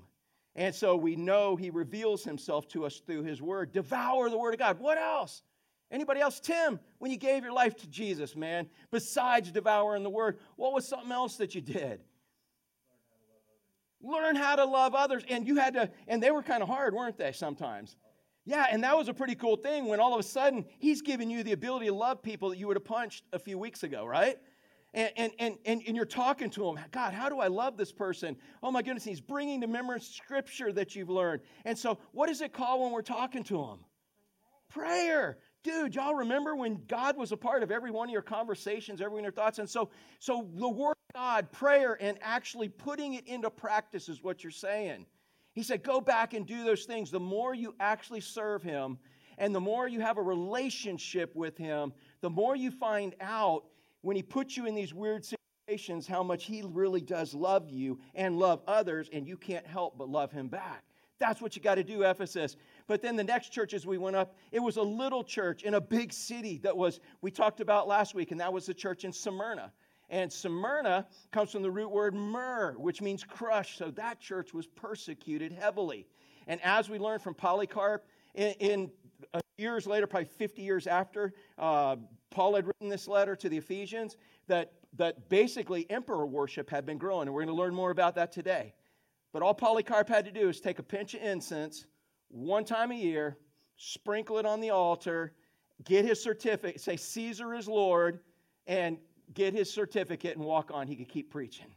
And 0.55 0.75
so 0.75 0.97
we 0.97 1.15
know 1.15 1.55
he 1.55 1.69
reveals 1.69 2.23
himself 2.23 2.67
to 2.69 2.85
us 2.85 3.01
through 3.05 3.23
his 3.23 3.41
word. 3.41 3.71
Devour 3.71 4.29
the 4.29 4.37
word 4.37 4.53
of 4.53 4.59
God. 4.59 4.79
What 4.79 4.97
else? 4.97 5.43
Anybody 5.89 6.19
else? 6.19 6.39
Tim, 6.39 6.79
when 6.99 7.11
you 7.11 7.17
gave 7.17 7.43
your 7.43 7.53
life 7.53 7.77
to 7.77 7.87
Jesus, 7.87 8.35
man, 8.35 8.67
besides 8.91 9.51
devouring 9.51 10.03
the 10.03 10.09
word, 10.09 10.39
what 10.55 10.73
was 10.73 10.87
something 10.87 11.11
else 11.11 11.37
that 11.37 11.55
you 11.55 11.61
did? 11.61 12.01
Learn 14.03 14.35
how 14.35 14.55
to 14.55 14.65
love 14.65 14.95
others. 14.95 15.23
And 15.29 15.47
you 15.47 15.57
had 15.57 15.73
to, 15.75 15.89
and 16.07 16.21
they 16.21 16.31
were 16.31 16.43
kind 16.43 16.63
of 16.63 16.69
hard, 16.69 16.93
weren't 16.93 17.17
they, 17.17 17.31
sometimes? 17.31 17.95
Yeah, 18.45 18.65
and 18.71 18.83
that 18.83 18.97
was 18.97 19.07
a 19.07 19.13
pretty 19.13 19.35
cool 19.35 19.55
thing 19.55 19.87
when 19.87 19.99
all 19.99 20.13
of 20.13 20.19
a 20.19 20.23
sudden 20.23 20.65
he's 20.79 21.01
giving 21.01 21.29
you 21.29 21.43
the 21.43 21.51
ability 21.51 21.87
to 21.87 21.93
love 21.93 22.23
people 22.23 22.49
that 22.49 22.57
you 22.57 22.67
would 22.67 22.75
have 22.75 22.85
punched 22.85 23.23
a 23.33 23.39
few 23.39 23.57
weeks 23.57 23.83
ago, 23.83 24.05
right? 24.05 24.37
And, 24.93 25.11
and, 25.15 25.31
and, 25.39 25.57
and, 25.65 25.81
and 25.87 25.95
you're 25.95 26.05
talking 26.05 26.49
to 26.51 26.67
him, 26.67 26.79
God, 26.91 27.13
how 27.13 27.29
do 27.29 27.39
I 27.39 27.47
love 27.47 27.77
this 27.77 27.91
person? 27.91 28.35
Oh 28.61 28.71
my 28.71 28.81
goodness, 28.81 29.03
he's 29.03 29.21
bringing 29.21 29.61
to 29.61 29.67
memory 29.67 30.01
scripture 30.01 30.73
that 30.73 30.95
you've 30.95 31.09
learned. 31.09 31.41
And 31.65 31.77
so, 31.77 31.99
what 32.11 32.27
does 32.27 32.41
it 32.41 32.51
call 32.51 32.83
when 32.83 32.91
we're 32.91 33.01
talking 33.01 33.43
to 33.45 33.61
him? 33.63 33.79
Prayer. 34.69 35.37
Dude, 35.63 35.93
y'all 35.93 36.15
remember 36.15 36.55
when 36.55 36.81
God 36.87 37.17
was 37.17 37.31
a 37.31 37.37
part 37.37 37.61
of 37.61 37.71
every 37.71 37.91
one 37.91 38.09
of 38.09 38.13
your 38.13 38.23
conversations, 38.23 38.99
every 38.99 39.13
one 39.13 39.19
of 39.19 39.25
your 39.25 39.31
thoughts? 39.31 39.59
And 39.59 39.69
so, 39.69 39.91
so 40.17 40.47
the 40.55 40.67
word 40.67 40.95
God, 41.13 41.51
prayer, 41.51 41.97
and 42.01 42.17
actually 42.21 42.69
putting 42.69 43.13
it 43.13 43.27
into 43.27 43.49
practice 43.49 44.09
is 44.09 44.23
what 44.23 44.43
you're 44.43 44.51
saying. 44.51 45.05
He 45.53 45.61
said, 45.61 45.83
Go 45.83 46.01
back 46.01 46.33
and 46.33 46.47
do 46.47 46.63
those 46.63 46.85
things. 46.85 47.11
The 47.11 47.19
more 47.19 47.53
you 47.53 47.75
actually 47.79 48.21
serve 48.21 48.63
Him, 48.63 48.97
and 49.37 49.53
the 49.53 49.59
more 49.59 49.87
you 49.87 49.99
have 49.99 50.17
a 50.17 50.21
relationship 50.21 51.35
with 51.35 51.57
Him, 51.57 51.93
the 52.21 52.29
more 52.29 52.55
you 52.55 52.71
find 52.71 53.15
out 53.21 53.65
when 54.01 54.15
He 54.15 54.23
puts 54.23 54.57
you 54.57 54.65
in 54.65 54.73
these 54.73 54.93
weird 54.93 55.23
situations 55.23 56.07
how 56.07 56.23
much 56.23 56.45
He 56.45 56.63
really 56.65 57.01
does 57.01 57.35
love 57.35 57.69
you 57.69 57.99
and 58.15 58.39
love 58.39 58.61
others, 58.67 59.09
and 59.13 59.27
you 59.27 59.37
can't 59.37 59.67
help 59.67 59.97
but 59.97 60.09
love 60.09 60.31
Him 60.31 60.47
back. 60.47 60.83
That's 61.19 61.39
what 61.39 61.55
you 61.55 61.61
got 61.61 61.75
to 61.75 61.83
do, 61.83 62.01
Ephesus. 62.01 62.57
But 62.91 63.01
then 63.01 63.15
the 63.15 63.23
next 63.23 63.53
church, 63.53 63.73
as 63.73 63.87
we 63.87 63.97
went 63.97 64.17
up, 64.17 64.35
it 64.51 64.59
was 64.59 64.75
a 64.75 64.81
little 64.81 65.23
church 65.23 65.63
in 65.63 65.75
a 65.75 65.79
big 65.79 66.11
city 66.11 66.57
that 66.57 66.75
was, 66.75 66.99
we 67.21 67.31
talked 67.31 67.61
about 67.61 67.87
last 67.87 68.13
week, 68.13 68.31
and 68.31 68.41
that 68.41 68.51
was 68.51 68.65
the 68.65 68.73
church 68.73 69.05
in 69.05 69.13
Smyrna. 69.13 69.71
And 70.09 70.29
Smyrna 70.29 71.07
comes 71.31 71.53
from 71.53 71.61
the 71.61 71.71
root 71.71 71.89
word 71.89 72.13
myrrh, 72.13 72.73
which 72.73 73.01
means 73.01 73.23
crush. 73.23 73.77
So 73.77 73.91
that 73.91 74.19
church 74.19 74.53
was 74.53 74.67
persecuted 74.67 75.53
heavily. 75.53 76.05
And 76.47 76.59
as 76.65 76.89
we 76.89 76.99
learned 76.99 77.21
from 77.21 77.33
Polycarp, 77.33 78.05
in, 78.35 78.51
in 78.59 78.91
uh, 79.33 79.39
years 79.57 79.87
later, 79.87 80.05
probably 80.05 80.25
50 80.25 80.61
years 80.61 80.85
after, 80.85 81.31
uh, 81.57 81.95
Paul 82.29 82.55
had 82.55 82.67
written 82.67 82.89
this 82.89 83.07
letter 83.07 83.37
to 83.37 83.47
the 83.47 83.55
Ephesians, 83.55 84.17
that, 84.47 84.73
that 84.97 85.29
basically 85.29 85.89
emperor 85.89 86.25
worship 86.25 86.69
had 86.69 86.85
been 86.85 86.97
growing. 86.97 87.29
And 87.29 87.33
we're 87.33 87.45
going 87.45 87.55
to 87.55 87.61
learn 87.61 87.73
more 87.73 87.91
about 87.91 88.15
that 88.15 88.33
today. 88.33 88.73
But 89.31 89.43
all 89.43 89.53
Polycarp 89.53 90.09
had 90.09 90.25
to 90.25 90.31
do 90.31 90.49
is 90.49 90.59
take 90.59 90.79
a 90.79 90.83
pinch 90.83 91.13
of 91.13 91.21
incense 91.21 91.85
one 92.31 92.65
time 92.65 92.91
a 92.91 92.95
year, 92.95 93.37
sprinkle 93.77 94.37
it 94.37 94.45
on 94.45 94.61
the 94.61 94.69
altar, 94.69 95.33
get 95.83 96.05
his 96.05 96.21
certificate, 96.21 96.81
say, 96.81 96.95
Caesar 96.95 97.53
is 97.53 97.67
Lord, 97.67 98.19
and 98.67 98.97
get 99.33 99.53
his 99.53 99.71
certificate 99.71 100.37
and 100.37 100.45
walk 100.45 100.71
on. 100.73 100.87
He 100.87 100.95
could 100.95 101.09
keep 101.09 101.31
preaching. 101.31 101.67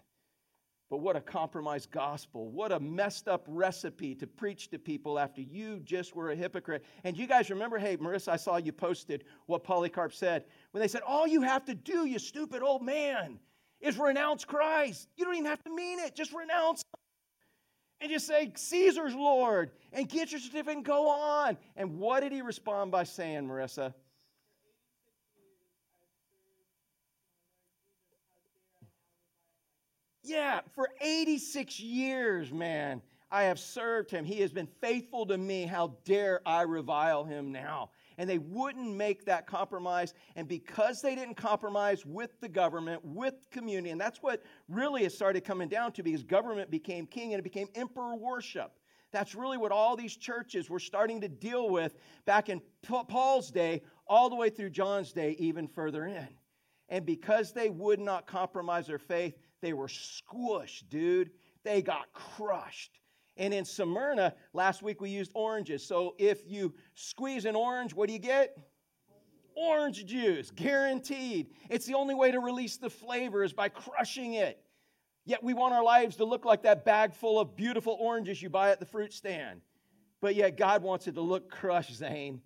But 0.90 0.98
what 0.98 1.16
a 1.16 1.20
compromised 1.20 1.90
gospel. 1.90 2.50
What 2.50 2.70
a 2.70 2.78
messed 2.78 3.26
up 3.26 3.44
recipe 3.48 4.14
to 4.16 4.26
preach 4.26 4.70
to 4.70 4.78
people 4.78 5.18
after 5.18 5.40
you 5.40 5.80
just 5.80 6.14
were 6.14 6.30
a 6.30 6.36
hypocrite. 6.36 6.84
And 7.04 7.16
you 7.16 7.26
guys 7.26 7.50
remember, 7.50 7.78
hey, 7.78 7.96
Marissa, 7.96 8.28
I 8.28 8.36
saw 8.36 8.58
you 8.58 8.70
posted 8.70 9.24
what 9.46 9.64
Polycarp 9.64 10.12
said 10.12 10.44
when 10.72 10.80
they 10.82 10.88
said, 10.88 11.02
All 11.06 11.26
you 11.26 11.42
have 11.42 11.64
to 11.64 11.74
do, 11.74 12.06
you 12.06 12.18
stupid 12.18 12.62
old 12.62 12.82
man, 12.82 13.40
is 13.80 13.98
renounce 13.98 14.44
Christ. 14.44 15.08
You 15.16 15.24
don't 15.24 15.34
even 15.34 15.46
have 15.46 15.64
to 15.64 15.74
mean 15.74 15.98
it, 15.98 16.14
just 16.14 16.32
renounce 16.32 16.82
him. 16.82 17.03
And 18.04 18.12
just 18.12 18.26
say, 18.26 18.52
Caesar's 18.54 19.14
Lord, 19.14 19.70
and 19.90 20.06
get 20.06 20.30
your 20.30 20.38
certificate 20.38 20.76
and 20.76 20.84
go 20.84 21.08
on. 21.08 21.56
And 21.74 21.98
what 21.98 22.20
did 22.20 22.32
he 22.32 22.42
respond 22.42 22.90
by 22.90 23.04
saying, 23.04 23.48
Marissa? 23.48 23.94
Yeah, 30.22 30.60
for 30.74 30.90
86 31.00 31.80
years, 31.80 32.52
man, 32.52 33.00
I 33.30 33.44
have 33.44 33.58
served 33.58 34.10
him. 34.10 34.26
He 34.26 34.42
has 34.42 34.52
been 34.52 34.68
faithful 34.82 35.24
to 35.24 35.38
me. 35.38 35.64
How 35.64 35.96
dare 36.04 36.42
I 36.44 36.60
revile 36.60 37.24
him 37.24 37.52
now? 37.52 37.88
And 38.18 38.28
they 38.28 38.38
wouldn't 38.38 38.94
make 38.94 39.24
that 39.24 39.46
compromise. 39.46 40.14
And 40.36 40.46
because 40.46 41.02
they 41.02 41.14
didn't 41.14 41.34
compromise 41.34 42.06
with 42.06 42.40
the 42.40 42.48
government, 42.48 43.04
with 43.04 43.50
community, 43.50 43.90
and 43.90 44.00
that's 44.00 44.22
what 44.22 44.42
really 44.68 45.04
it 45.04 45.12
started 45.12 45.44
coming 45.44 45.68
down 45.68 45.92
to 45.92 46.02
because 46.02 46.22
government 46.22 46.70
became 46.70 47.06
king 47.06 47.32
and 47.32 47.40
it 47.40 47.42
became 47.42 47.68
emperor 47.74 48.16
worship. 48.16 48.72
That's 49.12 49.34
really 49.34 49.58
what 49.58 49.70
all 49.70 49.96
these 49.96 50.16
churches 50.16 50.68
were 50.68 50.80
starting 50.80 51.20
to 51.20 51.28
deal 51.28 51.70
with 51.70 51.94
back 52.24 52.48
in 52.48 52.60
Paul's 52.82 53.50
day, 53.50 53.82
all 54.08 54.28
the 54.28 54.34
way 54.34 54.50
through 54.50 54.70
John's 54.70 55.12
day, 55.12 55.36
even 55.38 55.68
further 55.68 56.06
in. 56.06 56.28
And 56.88 57.06
because 57.06 57.52
they 57.52 57.70
would 57.70 58.00
not 58.00 58.26
compromise 58.26 58.88
their 58.88 58.98
faith, 58.98 59.38
they 59.62 59.72
were 59.72 59.88
squished, 59.88 60.88
dude. 60.88 61.30
They 61.62 61.80
got 61.80 62.12
crushed. 62.12 62.98
And 63.36 63.52
in 63.52 63.64
Smyrna, 63.64 64.34
last 64.52 64.82
week 64.82 65.00
we 65.00 65.10
used 65.10 65.32
oranges. 65.34 65.84
So 65.84 66.14
if 66.18 66.42
you 66.46 66.74
squeeze 66.94 67.44
an 67.44 67.56
orange, 67.56 67.94
what 67.94 68.06
do 68.06 68.12
you 68.12 68.20
get? 68.20 68.56
Orange 69.56 70.04
juice, 70.06 70.50
guaranteed. 70.50 71.48
It's 71.68 71.86
the 71.86 71.94
only 71.94 72.14
way 72.14 72.30
to 72.30 72.40
release 72.40 72.76
the 72.76 72.90
flavor 72.90 73.42
is 73.42 73.52
by 73.52 73.68
crushing 73.68 74.34
it. 74.34 74.60
Yet 75.24 75.42
we 75.42 75.54
want 75.54 75.74
our 75.74 75.82
lives 75.82 76.16
to 76.16 76.24
look 76.24 76.44
like 76.44 76.62
that 76.64 76.84
bag 76.84 77.14
full 77.14 77.40
of 77.40 77.56
beautiful 77.56 77.96
oranges 78.00 78.42
you 78.42 78.50
buy 78.50 78.70
at 78.70 78.80
the 78.80 78.86
fruit 78.86 79.12
stand. 79.12 79.60
But 80.20 80.34
yet 80.34 80.56
God 80.56 80.82
wants 80.82 81.06
it 81.06 81.14
to 81.14 81.20
look 81.20 81.50
crushed, 81.50 81.94
Zane. 81.94 82.40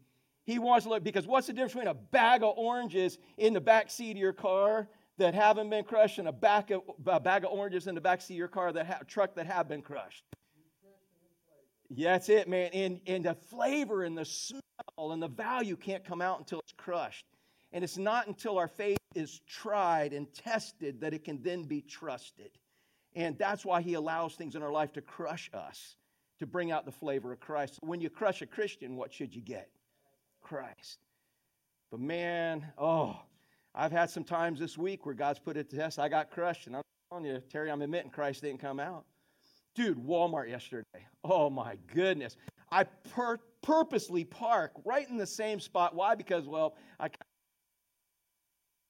He 0.44 0.58
wants 0.58 0.84
to 0.84 0.90
look, 0.90 1.04
because 1.04 1.26
what's 1.26 1.46
the 1.46 1.52
difference 1.52 1.74
between 1.74 1.88
a 1.88 1.94
bag 1.94 2.42
of 2.42 2.54
oranges 2.56 3.18
in 3.36 3.52
the 3.52 3.60
back 3.60 3.90
seat 3.90 4.12
of 4.12 4.16
your 4.16 4.32
car 4.32 4.88
that 5.18 5.34
haven't 5.34 5.68
been 5.68 5.84
crushed 5.84 6.18
and 6.18 6.28
a 6.28 6.32
bag 6.32 6.70
of, 6.70 6.82
a 7.06 7.20
bag 7.20 7.44
of 7.44 7.50
oranges 7.50 7.86
in 7.86 7.94
the 7.94 8.00
back 8.00 8.20
seat 8.20 8.34
of 8.34 8.38
your 8.38 8.48
car, 8.48 8.72
that 8.72 8.86
ha- 8.86 9.00
truck 9.06 9.34
that 9.34 9.46
have 9.46 9.68
been 9.68 9.82
crushed? 9.82 10.24
Yeah, 11.90 12.12
that's 12.12 12.28
it, 12.28 12.48
man. 12.48 12.70
And, 12.72 13.00
and 13.06 13.24
the 13.24 13.34
flavor 13.34 14.04
and 14.04 14.16
the 14.16 14.24
smell 14.24 15.12
and 15.12 15.22
the 15.22 15.28
value 15.28 15.76
can't 15.76 16.04
come 16.04 16.20
out 16.20 16.38
until 16.38 16.60
it's 16.60 16.72
crushed. 16.72 17.24
And 17.72 17.82
it's 17.84 17.98
not 17.98 18.26
until 18.26 18.58
our 18.58 18.68
faith 18.68 18.98
is 19.14 19.40
tried 19.46 20.12
and 20.12 20.32
tested 20.32 21.00
that 21.00 21.14
it 21.14 21.24
can 21.24 21.42
then 21.42 21.64
be 21.64 21.82
trusted. 21.82 22.50
And 23.14 23.38
that's 23.38 23.64
why 23.64 23.80
he 23.80 23.94
allows 23.94 24.34
things 24.34 24.54
in 24.54 24.62
our 24.62 24.72
life 24.72 24.92
to 24.94 25.00
crush 25.00 25.50
us, 25.54 25.96
to 26.38 26.46
bring 26.46 26.70
out 26.70 26.84
the 26.84 26.92
flavor 26.92 27.32
of 27.32 27.40
Christ. 27.40 27.78
When 27.82 28.00
you 28.00 28.10
crush 28.10 28.42
a 28.42 28.46
Christian, 28.46 28.96
what 28.96 29.12
should 29.12 29.34
you 29.34 29.42
get? 29.42 29.70
Christ. 30.42 30.98
But 31.90 32.00
man, 32.00 32.66
oh, 32.76 33.18
I've 33.74 33.92
had 33.92 34.10
some 34.10 34.24
times 34.24 34.60
this 34.60 34.76
week 34.76 35.06
where 35.06 35.14
God's 35.14 35.38
put 35.38 35.56
it 35.56 35.70
to 35.70 35.76
test. 35.76 35.98
I 35.98 36.08
got 36.08 36.30
crushed, 36.30 36.66
and 36.66 36.76
I'm 36.76 36.82
telling 37.10 37.24
you, 37.24 37.42
Terry, 37.50 37.70
I'm 37.70 37.82
admitting 37.82 38.10
Christ 38.10 38.42
didn't 38.42 38.60
come 38.60 38.78
out. 38.78 39.04
Dude, 39.78 39.96
Walmart 39.96 40.48
yesterday. 40.48 41.06
Oh 41.22 41.48
my 41.48 41.76
goodness. 41.94 42.36
I 42.72 42.82
pur- 42.82 43.38
purposely 43.62 44.24
park 44.24 44.72
right 44.84 45.08
in 45.08 45.16
the 45.16 45.26
same 45.26 45.60
spot. 45.60 45.94
Why? 45.94 46.16
Because, 46.16 46.48
well, 46.48 46.74
I 46.98 47.08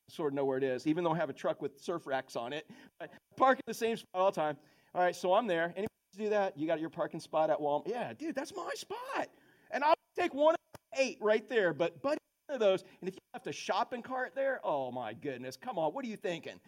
sort 0.08 0.32
of 0.32 0.36
know 0.36 0.46
where 0.46 0.56
it 0.56 0.64
is, 0.64 0.86
even 0.86 1.04
though 1.04 1.12
I 1.12 1.18
have 1.18 1.28
a 1.28 1.34
truck 1.34 1.60
with 1.60 1.78
surf 1.78 2.06
racks 2.06 2.36
on 2.36 2.54
it. 2.54 2.66
I 3.02 3.08
park 3.36 3.58
in 3.58 3.64
the 3.66 3.74
same 3.74 3.98
spot 3.98 4.08
all 4.14 4.30
the 4.30 4.40
time. 4.40 4.56
All 4.94 5.02
right, 5.02 5.14
so 5.14 5.34
I'm 5.34 5.46
there. 5.46 5.74
Anybody 5.76 5.88
do 6.16 6.30
that? 6.30 6.56
You 6.56 6.66
got 6.66 6.80
your 6.80 6.88
parking 6.88 7.20
spot 7.20 7.50
at 7.50 7.58
Walmart? 7.58 7.88
Yeah, 7.88 8.14
dude, 8.14 8.34
that's 8.34 8.56
my 8.56 8.70
spot. 8.74 9.28
And 9.70 9.84
I'll 9.84 9.94
take 10.18 10.32
one 10.32 10.54
of 10.54 10.98
eight 10.98 11.18
right 11.20 11.46
there. 11.50 11.74
But 11.74 12.00
buddy, 12.00 12.16
one 12.46 12.54
of 12.54 12.60
those, 12.60 12.84
and 13.02 13.08
if 13.10 13.14
you 13.14 13.20
have 13.34 13.42
to 13.42 13.52
shopping 13.52 14.00
cart 14.00 14.32
there, 14.34 14.58
oh 14.64 14.90
my 14.90 15.12
goodness, 15.12 15.54
come 15.54 15.76
on, 15.76 15.92
what 15.92 16.02
are 16.02 16.08
you 16.08 16.16
thinking? 16.16 16.58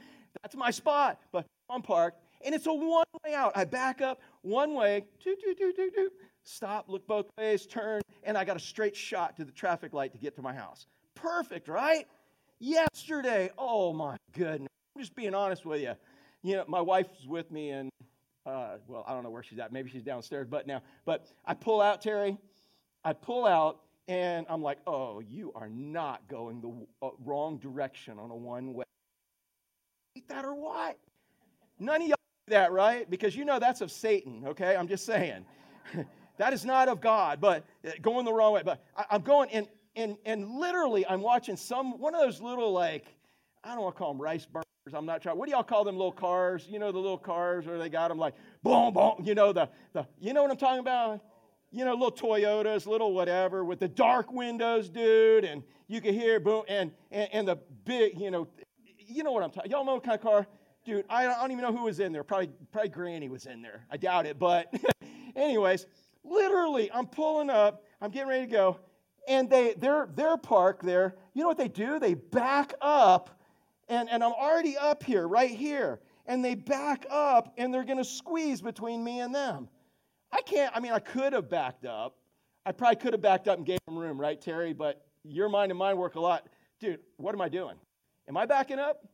That's 0.42 0.54
my 0.54 0.70
spot. 0.70 1.18
But 1.33 1.46
I'm 1.70 1.80
parked, 1.80 2.20
and 2.44 2.55
it's 2.55 2.66
a 2.66 2.72
one 2.72 3.07
way 3.24 3.35
out. 3.35 3.53
I 3.55 3.64
back 3.64 4.00
up 4.00 4.20
one 4.42 4.74
way, 4.74 5.05
doo, 5.22 5.37
doo, 5.42 5.55
doo, 5.55 5.72
doo, 5.72 5.90
doo, 5.94 6.11
stop, 6.42 6.88
look 6.88 7.07
both 7.07 7.26
ways, 7.38 7.66
turn, 7.66 8.03
and 8.24 8.37
I 8.37 8.44
got 8.44 8.57
a 8.57 8.61
straight 8.61 8.96
shot 8.96 9.37
to 9.37 9.44
the 9.44 9.53
traffic 9.53 9.92
light 9.92 10.12
to 10.12 10.18
get 10.18 10.35
to 10.37 10.42
my 10.42 10.55
house. 10.55 10.87
Perfect, 11.14 11.68
right? 11.68 12.07
yesterday. 12.61 13.50
Oh 13.59 13.92
my 13.92 14.16
goodness. 14.33 14.68
I'm 14.94 15.03
just 15.03 15.16
being 15.16 15.35
honest 15.35 15.64
with 15.64 15.81
you. 15.81 15.94
You 16.42 16.57
know, 16.57 16.64
my 16.68 16.81
wife's 16.81 17.26
with 17.26 17.50
me, 17.50 17.70
and 17.70 17.90
uh, 18.46 18.76
well, 18.87 19.05
I 19.07 19.14
don't 19.14 19.24
know 19.24 19.31
where 19.31 19.42
she's 19.42 19.59
at. 19.59 19.72
Maybe 19.72 19.90
she's 19.90 20.03
downstairs, 20.03 20.46
but 20.48 20.66
now, 20.66 20.83
but 21.05 21.26
I 21.44 21.55
pull 21.55 21.81
out, 21.81 22.00
Terry. 22.00 22.37
I 23.05 23.12
pull 23.12 23.46
out, 23.46 23.81
and 24.09 24.46
I'm 24.48 24.62
like, 24.62 24.79
oh, 24.87 25.20
you 25.20 25.53
are 25.55 25.68
not 25.68 26.26
going 26.29 26.61
the 26.61 27.07
uh, 27.07 27.11
wrong 27.24 27.59
direction 27.59 28.18
on 28.18 28.31
a 28.31 28.37
one 28.37 28.74
way. 28.74 28.85
Eat 30.14 30.29
that 30.29 30.44
or 30.44 30.55
what? 30.55 30.98
None 31.79 32.03
of 32.03 32.09
y'all 32.09 32.16
that, 32.50 32.72
right? 32.72 33.08
Because 33.08 33.34
you 33.36 33.44
know 33.44 33.58
that's 33.58 33.80
of 33.80 33.90
Satan, 33.90 34.44
okay? 34.46 34.76
I'm 34.76 34.88
just 34.88 35.06
saying. 35.06 35.44
that 36.38 36.52
is 36.52 36.64
not 36.64 36.88
of 36.88 37.00
God, 37.00 37.40
but 37.40 37.64
uh, 37.86 37.90
going 38.02 38.24
the 38.24 38.32
wrong 38.32 38.52
way. 38.52 38.62
But 38.64 38.84
I, 38.96 39.06
I'm 39.10 39.22
going, 39.22 39.50
and 39.50 39.66
and, 39.96 40.16
and 40.24 40.48
literally, 40.48 41.06
I'm 41.06 41.20
watching 41.20 41.56
some, 41.56 41.98
one 41.98 42.14
of 42.14 42.20
those 42.20 42.40
little, 42.40 42.72
like, 42.72 43.06
I 43.64 43.74
don't 43.74 43.82
want 43.82 43.96
to 43.96 43.98
call 43.98 44.12
them 44.12 44.22
rice 44.22 44.46
burners. 44.46 44.64
I'm 44.92 45.06
not 45.06 45.22
trying. 45.22 45.36
What 45.36 45.46
do 45.46 45.52
y'all 45.52 45.62
call 45.62 45.84
them 45.84 45.96
little 45.96 46.12
cars? 46.12 46.66
You 46.68 46.78
know, 46.78 46.90
the 46.90 46.98
little 46.98 47.18
cars 47.18 47.66
where 47.66 47.78
they 47.78 47.88
got 47.88 48.08
them 48.08 48.18
like, 48.18 48.34
boom, 48.62 48.94
boom. 48.94 49.22
You 49.22 49.34
know, 49.34 49.52
the, 49.52 49.68
the 49.92 50.06
you 50.18 50.32
know 50.32 50.42
what 50.42 50.50
I'm 50.50 50.56
talking 50.56 50.80
about? 50.80 51.20
You 51.70 51.84
know, 51.84 51.92
little 51.92 52.12
Toyotas, 52.12 52.86
little 52.86 53.12
whatever, 53.12 53.64
with 53.64 53.78
the 53.78 53.88
dark 53.88 54.32
windows, 54.32 54.88
dude. 54.88 55.44
And 55.44 55.62
you 55.86 56.00
can 56.00 56.14
hear 56.14 56.40
boom, 56.40 56.64
and, 56.68 56.90
and, 57.10 57.28
and 57.32 57.48
the 57.48 57.58
big, 57.84 58.18
you 58.18 58.30
know, 58.30 58.48
you 58.96 59.22
know 59.22 59.32
what 59.32 59.42
I'm 59.42 59.50
talking 59.50 59.70
Y'all 59.70 59.84
know 59.84 59.94
what 59.94 60.04
kind 60.04 60.16
of 60.18 60.22
car? 60.22 60.46
Dude, 60.84 61.04
I 61.08 61.24
don't 61.24 61.52
even 61.52 61.62
know 61.62 61.76
who 61.76 61.84
was 61.84 62.00
in 62.00 62.12
there. 62.12 62.24
Probably, 62.24 62.50
probably 62.72 62.88
Granny 62.88 63.28
was 63.28 63.46
in 63.46 63.62
there. 63.62 63.86
I 63.90 63.96
doubt 63.96 64.26
it. 64.26 64.38
But, 64.38 64.72
anyways, 65.36 65.86
literally, 66.24 66.90
I'm 66.92 67.06
pulling 67.06 67.50
up. 67.50 67.84
I'm 68.00 68.10
getting 68.10 68.28
ready 68.28 68.46
to 68.46 68.50
go 68.50 68.78
and 69.28 69.48
they, 69.48 69.74
they're, 69.78 70.08
they're 70.14 70.36
parked 70.36 70.84
there. 70.84 71.14
You 71.34 71.42
know 71.42 71.48
what 71.48 71.58
they 71.58 71.68
do? 71.68 71.98
They 71.98 72.14
back 72.14 72.74
up, 72.80 73.40
and, 73.88 74.08
and 74.10 74.24
I'm 74.24 74.32
already 74.32 74.76
up 74.76 75.02
here, 75.02 75.26
right 75.26 75.50
here. 75.50 76.00
And 76.26 76.44
they 76.44 76.54
back 76.54 77.06
up, 77.10 77.54
and 77.56 77.72
they're 77.72 77.84
to 77.84 78.04
squeeze 78.04 78.60
between 78.60 79.02
me 79.02 79.20
and 79.20 79.34
them. 79.34 79.68
I 80.32 80.42
can't, 80.42 80.74
I 80.76 80.80
mean, 80.80 80.92
I 80.92 80.98
could 80.98 81.32
have 81.32 81.48
backed 81.48 81.86
up. 81.86 82.16
I 82.64 82.72
probably 82.72 82.96
could 82.96 83.12
have 83.14 83.22
backed 83.22 83.48
up 83.48 83.56
and 83.56 83.66
gave 83.66 83.78
them 83.86 83.98
room, 83.98 84.20
right, 84.20 84.40
Terry? 84.40 84.72
But 84.72 85.04
your 85.24 85.48
mind 85.48 85.72
and 85.72 85.78
mine 85.78 85.96
work 85.96 86.14
a 86.14 86.20
lot. 86.20 86.46
Dude, 86.78 87.00
what 87.16 87.34
am 87.34 87.40
I 87.40 87.48
doing? 87.48 87.76
Am 88.28 88.36
I 88.36 88.46
backing 88.46 88.78
up? 88.78 89.04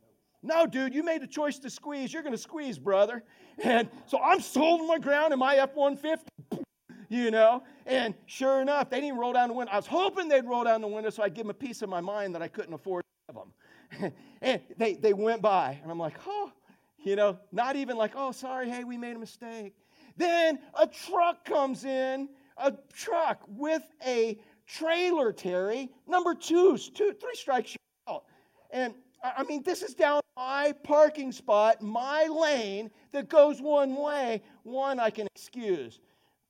No, 0.46 0.66
dude, 0.66 0.94
you 0.94 1.02
made 1.02 1.22
a 1.22 1.26
choice 1.26 1.59
to 1.61 1.70
squeeze. 1.70 2.12
You're 2.12 2.22
going 2.22 2.35
to 2.35 2.38
squeeze, 2.38 2.78
brother. 2.78 3.22
And 3.62 3.88
so 4.06 4.20
I'm 4.22 4.40
holding 4.40 4.87
my 4.87 4.98
ground 4.98 5.32
in 5.32 5.38
my 5.38 5.56
F 5.56 5.74
150 5.74 6.62
you 7.09 7.30
know? 7.30 7.62
And 7.87 8.14
sure 8.26 8.61
enough, 8.61 8.90
they 8.90 9.00
didn't 9.00 9.18
roll 9.18 9.32
down 9.32 9.48
the 9.48 9.54
window. 9.54 9.72
I 9.72 9.76
was 9.76 9.87
hoping 9.87 10.28
they'd 10.28 10.44
roll 10.44 10.64
down 10.64 10.80
the 10.80 10.88
window 10.88 11.11
so 11.11 11.22
I'd 11.22 11.35
give 11.35 11.44
them 11.44 11.50
a 11.50 11.54
piece 11.54 11.82
of 11.82 11.88
my 11.88 12.00
mind 12.00 12.35
that 12.35 12.42
I 12.42 12.48
couldn't 12.48 12.74
afford 12.74 13.04
to 13.04 13.35
give 13.35 14.00
them. 14.00 14.12
and 14.42 14.61
they, 14.76 14.94
they 14.94 15.12
went 15.12 15.42
by, 15.42 15.78
and 15.82 15.90
I'm 15.90 15.98
like, 15.98 16.16
oh, 16.26 16.50
you 16.98 17.16
know, 17.16 17.38
not 17.52 17.76
even 17.76 17.96
like, 17.96 18.12
oh, 18.16 18.32
sorry, 18.32 18.68
hey, 18.68 18.85
we 18.85 18.96
made 18.96 19.14
a 19.14 19.18
mistake. 19.18 19.74
Then 20.16 20.59
a 20.74 20.87
truck 20.87 21.44
comes 21.44 21.85
in, 21.85 22.28
a 22.56 22.72
truck 22.92 23.40
with 23.48 23.82
a 24.04 24.38
trailer, 24.66 25.32
Terry, 25.32 25.90
number 26.09 26.35
two, 26.35 26.76
two 26.76 27.14
three 27.20 27.35
strikes 27.35 27.76
out. 28.09 28.24
And 28.72 28.94
I 29.22 29.42
mean, 29.44 29.62
this 29.62 29.83
is 29.83 29.94
down 29.94 30.20
my 30.37 30.72
parking 30.83 31.33
spot, 31.33 31.81
my 31.81 32.26
lane 32.26 32.90
that 33.12 33.29
goes 33.29 33.61
one 33.61 33.96
way. 33.96 34.42
One 34.62 35.00
I 35.00 35.11
can 35.11 35.26
excuse. 35.35 36.00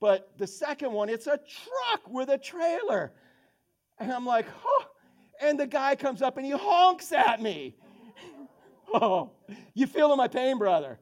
But 0.01 0.37
the 0.37 0.47
second 0.47 0.93
one, 0.93 1.09
it's 1.09 1.27
a 1.27 1.39
truck 1.39 2.09
with 2.09 2.29
a 2.29 2.39
trailer. 2.39 3.13
And 3.99 4.13
I'm 4.13 4.27
like, 4.27 4.47
oh. 4.65 4.85
And 5.41 5.61
the 5.61 5.67
guy 5.67 5.95
comes 5.95 6.23
up 6.23 6.37
and 6.39 6.47
he 6.47 6.53
honks 6.53 7.13
at 7.13 7.41
me. 7.41 7.77
oh, 8.95 9.31
you 9.75 9.87
feeling 9.87 10.17
my 10.17 10.29
pain, 10.29 10.59
brother? 10.59 10.99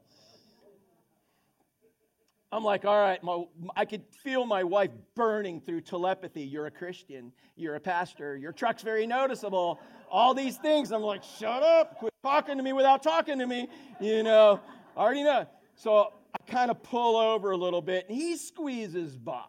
I'm 2.54 2.62
like, 2.62 2.84
all 2.84 3.00
right, 3.00 3.20
my, 3.24 3.42
I 3.74 3.84
could 3.84 4.04
feel 4.22 4.46
my 4.46 4.62
wife 4.62 4.92
burning 5.16 5.60
through 5.60 5.80
telepathy. 5.80 6.42
You're 6.42 6.66
a 6.66 6.70
Christian, 6.70 7.32
you're 7.56 7.74
a 7.74 7.80
pastor, 7.80 8.36
your 8.36 8.52
truck's 8.52 8.82
very 8.82 9.08
noticeable, 9.08 9.80
all 10.08 10.34
these 10.34 10.56
things. 10.56 10.92
I'm 10.92 11.02
like, 11.02 11.24
shut 11.24 11.64
up, 11.64 11.98
quit 11.98 12.14
talking 12.22 12.56
to 12.56 12.62
me 12.62 12.72
without 12.72 13.02
talking 13.02 13.40
to 13.40 13.46
me. 13.48 13.66
You 14.00 14.22
know, 14.22 14.60
I 14.96 15.00
already 15.00 15.24
know. 15.24 15.48
So 15.74 16.12
I 16.32 16.48
kind 16.48 16.70
of 16.70 16.80
pull 16.84 17.16
over 17.16 17.50
a 17.50 17.56
little 17.56 17.82
bit, 17.82 18.06
and 18.08 18.16
he 18.16 18.36
squeezes 18.36 19.16
by. 19.16 19.42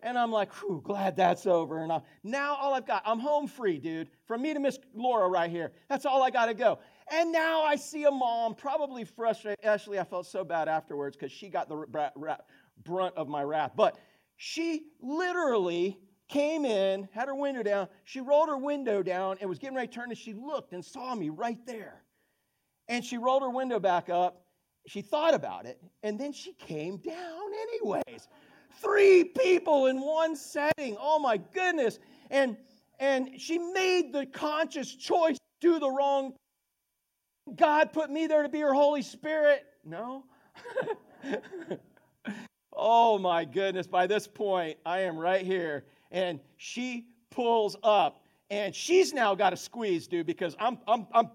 And 0.00 0.16
I'm 0.16 0.32
like, 0.32 0.50
whew, 0.54 0.80
glad 0.82 1.14
that's 1.14 1.44
over. 1.44 1.82
And 1.82 1.92
I, 1.92 2.00
now 2.24 2.54
all 2.54 2.72
I've 2.72 2.86
got, 2.86 3.02
I'm 3.04 3.18
home 3.18 3.48
free, 3.48 3.78
dude. 3.78 4.08
From 4.26 4.40
me 4.40 4.54
to 4.54 4.60
Miss 4.60 4.78
Laura 4.94 5.28
right 5.28 5.50
here. 5.50 5.72
That's 5.90 6.06
all 6.06 6.22
I 6.22 6.30
got 6.30 6.46
to 6.46 6.54
go. 6.54 6.78
And 7.10 7.32
now 7.32 7.62
I 7.62 7.76
see 7.76 8.04
a 8.04 8.10
mom, 8.10 8.54
probably 8.54 9.04
frustrated. 9.04 9.64
Actually, 9.64 9.98
I 9.98 10.04
felt 10.04 10.26
so 10.26 10.44
bad 10.44 10.68
afterwards 10.68 11.16
because 11.16 11.32
she 11.32 11.48
got 11.48 11.68
the 11.68 11.86
brunt 12.84 13.14
of 13.16 13.28
my 13.28 13.42
wrath. 13.42 13.72
But 13.76 13.98
she 14.36 14.86
literally 15.00 15.98
came 16.28 16.64
in, 16.64 17.08
had 17.12 17.28
her 17.28 17.34
window 17.34 17.62
down. 17.62 17.88
She 18.04 18.20
rolled 18.20 18.48
her 18.48 18.58
window 18.58 19.02
down 19.02 19.38
and 19.40 19.48
was 19.48 19.58
getting 19.58 19.76
ready 19.76 19.88
to 19.88 19.94
turn, 19.94 20.10
and 20.10 20.18
she 20.18 20.34
looked 20.34 20.72
and 20.72 20.84
saw 20.84 21.14
me 21.14 21.30
right 21.30 21.64
there. 21.66 22.02
And 22.88 23.04
she 23.04 23.18
rolled 23.18 23.42
her 23.42 23.50
window 23.50 23.78
back 23.78 24.08
up 24.10 24.44
she 24.88 25.02
thought 25.02 25.34
about 25.34 25.66
it, 25.66 25.80
and 26.02 26.18
then 26.18 26.32
she 26.32 26.54
came 26.54 26.96
down 26.96 27.42
anyways. 27.62 28.28
Three 28.80 29.24
people 29.24 29.86
in 29.86 30.00
one 30.00 30.34
setting. 30.34 30.96
Oh 30.98 31.18
my 31.18 31.36
goodness. 31.36 31.98
And 32.30 32.56
and 32.98 33.40
she 33.40 33.58
made 33.58 34.12
the 34.12 34.26
conscious 34.26 34.94
choice 34.94 35.36
to 35.36 35.40
do 35.60 35.78
the 35.78 35.90
wrong. 35.90 36.34
God 37.56 37.92
put 37.92 38.10
me 38.10 38.26
there 38.26 38.42
to 38.42 38.48
be 38.48 38.60
her 38.60 38.74
Holy 38.74 39.02
Spirit. 39.02 39.66
No. 39.84 40.24
oh 42.72 43.18
my 43.18 43.44
goodness. 43.44 43.86
By 43.86 44.06
this 44.06 44.26
point, 44.26 44.78
I 44.84 45.00
am 45.00 45.16
right 45.16 45.44
here. 45.44 45.84
And 46.10 46.40
she 46.56 47.06
pulls 47.30 47.76
up. 47.82 48.24
And 48.50 48.74
she's 48.74 49.12
now 49.12 49.34
got 49.34 49.50
to 49.50 49.56
squeeze, 49.56 50.06
dude, 50.06 50.26
because 50.26 50.56
I'm 50.58 50.78
I'm 50.86 51.06
I'm 51.12 51.30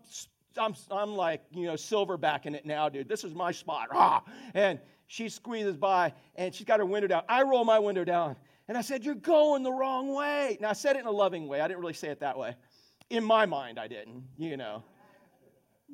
I'm, 0.58 0.76
I'm 0.92 1.16
like, 1.16 1.42
you 1.52 1.66
know, 1.68 1.74
silverbacking 1.74 2.56
it 2.56 2.66
now, 2.66 2.90
dude. 2.90 3.08
This 3.08 3.24
is 3.24 3.34
my 3.34 3.52
spot. 3.52 3.90
Ah! 3.92 4.24
And 4.54 4.80
she 5.08 5.30
squeezes 5.30 5.78
by 5.78 6.14
and 6.36 6.54
she's 6.54 6.66
got 6.66 6.80
her 6.80 6.86
window 6.86 7.08
down. 7.08 7.24
I 7.30 7.44
roll 7.44 7.66
my 7.66 7.78
window 7.78 8.04
down 8.04 8.36
and 8.68 8.78
I 8.78 8.82
said, 8.82 9.04
You're 9.04 9.16
going 9.16 9.64
the 9.64 9.72
wrong 9.72 10.14
way. 10.14 10.58
Now, 10.62 10.70
I 10.70 10.74
said 10.74 10.96
it 10.96 11.00
in 11.00 11.06
a 11.06 11.12
loving 11.12 11.48
way. 11.48 11.62
I 11.62 11.68
didn't 11.68 11.82
really 11.82 11.94
say 11.94 12.10
it 12.10 12.20
that 12.22 12.38
way. 12.38 12.56
In 13.10 13.24
my 13.24 13.46
mind, 13.46 13.80
I 13.80 13.88
didn't, 13.88 14.24
you 14.38 14.58
know. 14.58 14.84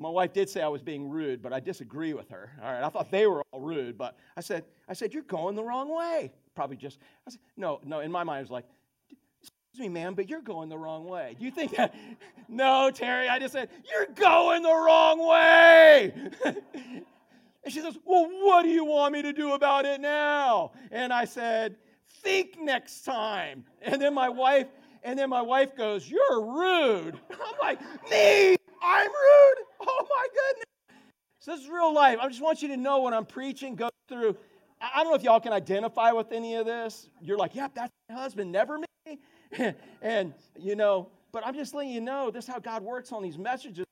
My 0.00 0.08
wife 0.08 0.32
did 0.32 0.48
say 0.48 0.62
I 0.62 0.68
was 0.68 0.80
being 0.80 1.10
rude, 1.10 1.42
but 1.42 1.52
I 1.52 1.60
disagree 1.60 2.14
with 2.14 2.30
her. 2.30 2.50
All 2.62 2.72
right, 2.72 2.82
I 2.82 2.88
thought 2.88 3.10
they 3.10 3.26
were 3.26 3.42
all 3.52 3.60
rude, 3.60 3.98
but 3.98 4.16
I 4.34 4.40
said, 4.40 4.64
I 4.88 4.94
said, 4.94 5.12
You're 5.12 5.24
going 5.24 5.54
the 5.54 5.62
wrong 5.62 5.94
way. 5.94 6.32
Probably 6.54 6.76
just, 6.76 6.98
I 7.28 7.32
said, 7.32 7.40
No, 7.58 7.80
no, 7.84 8.00
in 8.00 8.10
my 8.10 8.24
mind, 8.24 8.38
I 8.38 8.40
was 8.40 8.50
like, 8.50 8.64
Excuse 9.70 9.88
me, 9.88 9.88
ma'am, 9.90 10.14
but 10.14 10.28
you're 10.28 10.40
going 10.40 10.70
the 10.70 10.78
wrong 10.78 11.04
way. 11.04 11.36
Do 11.38 11.44
you 11.44 11.50
think 11.50 11.76
that? 11.76 11.94
no, 12.48 12.90
Terry, 12.90 13.28
I 13.28 13.38
just 13.38 13.52
said, 13.52 13.68
You're 13.92 14.06
going 14.14 14.62
the 14.62 14.72
wrong 14.72 15.28
way. 15.28 16.14
and 16.44 17.04
she 17.68 17.80
says, 17.80 17.98
Well, 18.06 18.26
what 18.40 18.62
do 18.62 18.70
you 18.70 18.86
want 18.86 19.12
me 19.12 19.20
to 19.20 19.34
do 19.34 19.52
about 19.52 19.84
it 19.84 20.00
now? 20.00 20.72
And 20.90 21.12
I 21.12 21.26
said, 21.26 21.76
Think 22.22 22.58
next 22.58 23.02
time. 23.02 23.64
And 23.82 24.00
then 24.00 24.14
my 24.14 24.30
wife, 24.30 24.68
and 25.02 25.18
then 25.18 25.28
my 25.28 25.42
wife 25.42 25.76
goes, 25.76 26.10
You're 26.10 26.42
rude. 26.42 27.20
I'm 27.30 27.58
like, 27.60 27.80
Me? 28.10 28.56
I'm 28.82 29.08
rude? 29.08 29.66
Oh 29.80 30.06
my 30.08 30.26
goodness. 30.28 30.64
So 31.40 31.52
this 31.52 31.60
is 31.62 31.68
real 31.68 31.92
life. 31.92 32.18
I 32.20 32.28
just 32.28 32.42
want 32.42 32.62
you 32.62 32.68
to 32.68 32.76
know 32.76 33.00
when 33.00 33.14
I'm 33.14 33.24
preaching, 33.24 33.74
go 33.74 33.88
through. 34.08 34.36
I 34.80 35.02
don't 35.02 35.10
know 35.10 35.16
if 35.16 35.22
y'all 35.22 35.40
can 35.40 35.52
identify 35.52 36.12
with 36.12 36.32
any 36.32 36.54
of 36.56 36.66
this. 36.66 37.08
You're 37.20 37.38
like, 37.38 37.54
Yep, 37.54 37.74
that's 37.74 37.90
my 38.08 38.16
husband, 38.16 38.52
never 38.52 38.78
me. 38.78 39.18
and, 40.02 40.34
you 40.58 40.76
know, 40.76 41.08
but 41.32 41.46
I'm 41.46 41.54
just 41.54 41.74
letting 41.74 41.92
you 41.92 42.00
know 42.00 42.30
this 42.30 42.44
is 42.44 42.50
how 42.50 42.58
God 42.58 42.82
works 42.82 43.12
on 43.12 43.22
these 43.22 43.38
messages. 43.38 43.86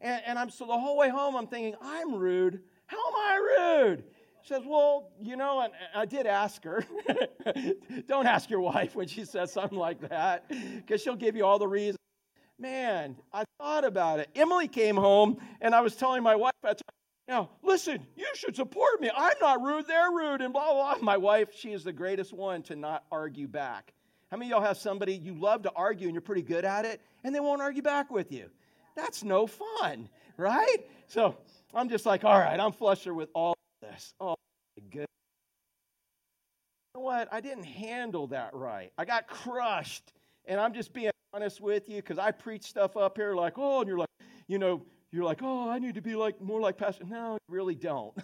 And, 0.00 0.22
and 0.26 0.38
I'm 0.38 0.50
so 0.50 0.66
the 0.66 0.78
whole 0.78 0.96
way 0.96 1.08
home, 1.08 1.36
I'm 1.36 1.46
thinking, 1.46 1.74
I'm 1.80 2.14
rude. 2.14 2.60
How 2.86 2.96
am 2.96 3.14
I 3.14 3.56
rude? 3.58 4.04
She 4.42 4.54
says, 4.54 4.62
Well, 4.64 5.10
you 5.20 5.36
know, 5.36 5.60
and 5.60 5.72
I 5.94 6.04
did 6.04 6.26
ask 6.26 6.62
her. 6.64 6.84
Don't 8.08 8.26
ask 8.26 8.48
your 8.48 8.60
wife 8.60 8.94
when 8.94 9.08
she 9.08 9.24
says 9.24 9.52
something 9.52 9.78
like 9.78 10.08
that, 10.08 10.48
because 10.48 11.02
she'll 11.02 11.16
give 11.16 11.34
you 11.36 11.44
all 11.44 11.58
the 11.58 11.66
reasons. 11.66 11.98
Man, 12.58 13.16
I 13.32 13.44
thought 13.58 13.84
about 13.84 14.20
it. 14.20 14.30
Emily 14.34 14.68
came 14.68 14.96
home, 14.96 15.36
and 15.60 15.74
I 15.74 15.82
was 15.82 15.94
telling 15.94 16.22
my 16.22 16.36
wife, 16.36 16.52
I 16.64 16.74
now, 17.28 17.50
listen, 17.62 18.06
you 18.14 18.26
should 18.34 18.54
support 18.54 19.00
me. 19.00 19.10
I'm 19.14 19.34
not 19.40 19.60
rude, 19.60 19.88
they're 19.88 20.10
rude, 20.12 20.42
and 20.42 20.52
blah, 20.52 20.72
blah, 20.72 20.94
blah. 20.94 21.04
My 21.04 21.16
wife, 21.16 21.48
she 21.54 21.72
is 21.72 21.82
the 21.82 21.92
greatest 21.92 22.32
one 22.32 22.62
to 22.64 22.76
not 22.76 23.04
argue 23.10 23.48
back. 23.48 23.92
How 24.30 24.36
many 24.36 24.50
y'all 24.50 24.62
have 24.62 24.78
somebody 24.78 25.14
you 25.14 25.34
love 25.34 25.62
to 25.62 25.72
argue 25.74 26.06
and 26.06 26.14
you're 26.14 26.22
pretty 26.22 26.42
good 26.42 26.64
at 26.64 26.84
it, 26.84 27.00
and 27.24 27.34
they 27.34 27.40
won't 27.40 27.60
argue 27.60 27.82
back 27.82 28.10
with 28.12 28.30
you? 28.30 28.48
That's 28.94 29.24
no 29.24 29.48
fun, 29.48 30.08
right? 30.36 30.78
So 31.08 31.36
I'm 31.74 31.88
just 31.88 32.06
like, 32.06 32.24
all 32.24 32.38
right, 32.38 32.58
I'm 32.58 32.72
flusher 32.72 33.12
with 33.12 33.28
all 33.34 33.56
this. 33.82 34.14
Oh, 34.20 34.36
my 34.76 34.84
goodness. 34.88 35.06
You 36.94 37.00
know 37.00 37.04
what? 37.04 37.28
I 37.32 37.40
didn't 37.40 37.64
handle 37.64 38.28
that 38.28 38.54
right. 38.54 38.92
I 38.96 39.04
got 39.04 39.26
crushed. 39.26 40.12
And 40.48 40.60
I'm 40.60 40.74
just 40.74 40.92
being 40.92 41.10
honest 41.32 41.60
with 41.60 41.88
you 41.88 41.96
because 41.96 42.18
I 42.18 42.30
preach 42.30 42.64
stuff 42.64 42.96
up 42.96 43.16
here 43.16 43.34
like, 43.34 43.54
oh, 43.56 43.80
and 43.80 43.88
you're 43.88 43.98
like, 43.98 44.08
you 44.48 44.58
know, 44.58 44.82
you're 45.12 45.24
like, 45.24 45.40
oh, 45.42 45.68
I 45.68 45.78
need 45.78 45.94
to 45.94 46.02
be 46.02 46.14
like 46.14 46.40
more 46.40 46.60
like 46.60 46.76
Pastor. 46.76 47.04
No, 47.04 47.34
you 47.34 47.54
really 47.54 47.74
don't. 47.74 48.14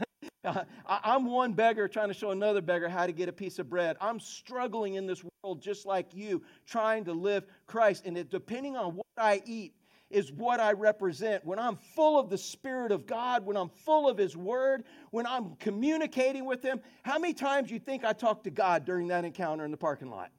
I'm 0.87 1.27
one 1.27 1.53
beggar 1.53 1.89
trying 1.89 2.09
to 2.09 2.15
show 2.15 2.31
another 2.31 2.61
beggar 2.61 2.89
how 2.89 3.07
to 3.07 3.13
get 3.13 3.29
a 3.29 3.33
piece 3.33 3.59
of 3.59 3.71
bread. 3.71 3.97
I'm 4.01 4.19
struggling 4.19 4.95
in 4.95 5.07
this 5.07 5.23
world 5.45 5.63
just 5.63 5.87
like 5.87 6.15
you, 6.15 6.43
trying 6.67 7.05
to 7.05 7.13
live 7.13 7.45
Christ. 7.67 8.07
And 8.07 8.17
it, 8.17 8.31
depending 8.31 8.77
on 8.77 8.97
what 8.97 9.07
I 9.17 9.43
eat, 9.47 9.75
is 10.11 10.31
what 10.31 10.61
I 10.61 10.73
represent. 10.73 11.45
When 11.45 11.59
I'm 11.59 11.77
full 11.77 12.19
of 12.19 12.29
the 12.29 12.37
Spirit 12.37 12.93
of 12.93 13.07
God, 13.07 13.47
when 13.47 13.57
I'm 13.57 13.71
full 13.71 14.09
of 14.09 14.19
His 14.19 14.37
Word, 14.37 14.85
when 15.11 15.27
I'm 15.27 15.57
communicating 15.57 16.45
with 16.45 16.63
Him, 16.63 16.81
how 17.03 17.19
many 17.19 17.33
times 17.33 17.71
you 17.71 17.79
think 17.79 18.05
I 18.05 18.13
talked 18.13 18.45
to 18.45 18.51
God 18.51 18.85
during 18.85 19.09
that 19.09 19.25
encounter 19.25 19.65
in 19.65 19.71
the 19.71 19.77
parking 19.77 20.11
lot? 20.11 20.31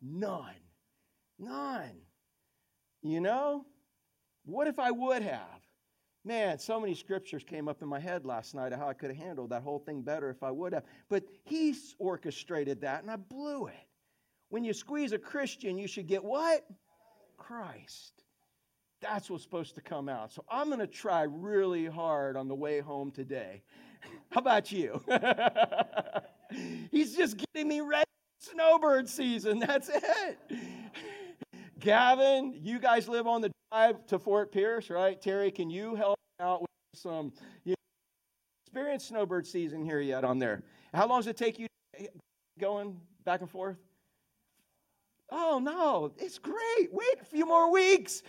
None. 0.00 0.61
None. 1.38 2.00
You 3.02 3.20
know? 3.20 3.66
What 4.44 4.66
if 4.66 4.78
I 4.78 4.90
would 4.90 5.22
have? 5.22 5.60
Man, 6.24 6.58
so 6.58 6.78
many 6.80 6.94
scriptures 6.94 7.42
came 7.42 7.68
up 7.68 7.82
in 7.82 7.88
my 7.88 7.98
head 7.98 8.24
last 8.24 8.54
night 8.54 8.72
of 8.72 8.78
how 8.78 8.88
I 8.88 8.94
could 8.94 9.10
have 9.10 9.18
handled 9.18 9.50
that 9.50 9.62
whole 9.62 9.80
thing 9.80 10.02
better 10.02 10.30
if 10.30 10.42
I 10.42 10.52
would 10.52 10.72
have. 10.72 10.84
But 11.08 11.24
He's 11.44 11.96
orchestrated 11.98 12.80
that, 12.82 13.02
and 13.02 13.10
I 13.10 13.16
blew 13.16 13.66
it. 13.66 13.74
When 14.48 14.62
you 14.62 14.72
squeeze 14.72 15.12
a 15.12 15.18
Christian, 15.18 15.78
you 15.78 15.88
should 15.88 16.06
get 16.06 16.22
what? 16.22 16.64
Christ. 17.36 18.22
That's 19.00 19.28
what's 19.28 19.42
supposed 19.42 19.74
to 19.74 19.80
come 19.80 20.08
out. 20.08 20.32
So 20.32 20.44
I'm 20.48 20.68
going 20.68 20.78
to 20.78 20.86
try 20.86 21.22
really 21.22 21.86
hard 21.86 22.36
on 22.36 22.46
the 22.46 22.54
way 22.54 22.78
home 22.78 23.10
today. 23.10 23.62
How 24.30 24.40
about 24.40 24.70
you? 24.70 25.02
He's 26.90 27.16
just 27.16 27.42
getting 27.52 27.68
me 27.68 27.80
ready 27.80 28.04
for 28.40 28.52
snowbird 28.52 29.08
season. 29.08 29.58
That's 29.58 29.88
it. 29.88 30.38
Gavin, 31.82 32.54
you 32.62 32.78
guys 32.78 33.08
live 33.08 33.26
on 33.26 33.40
the 33.40 33.50
drive 33.72 34.06
to 34.06 34.18
Fort 34.18 34.52
Pierce, 34.52 34.88
right? 34.88 35.20
Terry, 35.20 35.50
can 35.50 35.68
you 35.68 35.96
help 35.96 36.16
out 36.38 36.60
with 36.60 36.70
some 36.94 37.32
you 37.64 37.72
know, 37.72 37.76
experienced 38.64 39.08
snowbird 39.08 39.44
season 39.44 39.84
here 39.84 40.00
yet 40.00 40.22
on 40.22 40.38
there? 40.38 40.62
How 40.94 41.08
long 41.08 41.18
does 41.18 41.26
it 41.26 41.36
take 41.36 41.58
you 41.58 41.66
going 42.60 43.00
back 43.24 43.40
and 43.40 43.50
forth? 43.50 43.78
Oh, 45.28 45.58
no, 45.58 46.12
it's 46.18 46.38
great. 46.38 46.92
Wait 46.92 47.16
a 47.20 47.24
few 47.24 47.46
more 47.46 47.72
weeks. 47.72 48.22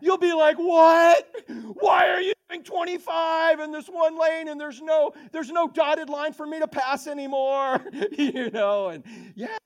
You'll 0.00 0.16
be 0.16 0.32
like, 0.32 0.56
what? 0.56 1.28
Why 1.74 2.08
are 2.08 2.22
you 2.22 2.32
doing 2.48 2.62
25 2.62 3.60
in 3.60 3.72
this 3.72 3.88
one 3.88 4.18
lane 4.18 4.48
and 4.48 4.58
there's 4.58 4.80
no 4.80 5.12
there's 5.32 5.50
no 5.50 5.68
dotted 5.68 6.08
line 6.08 6.32
for 6.32 6.46
me 6.46 6.60
to 6.60 6.68
pass 6.68 7.08
anymore? 7.08 7.84
you 8.12 8.48
know, 8.50 8.88
and 8.88 9.04
yeah, 9.34 9.58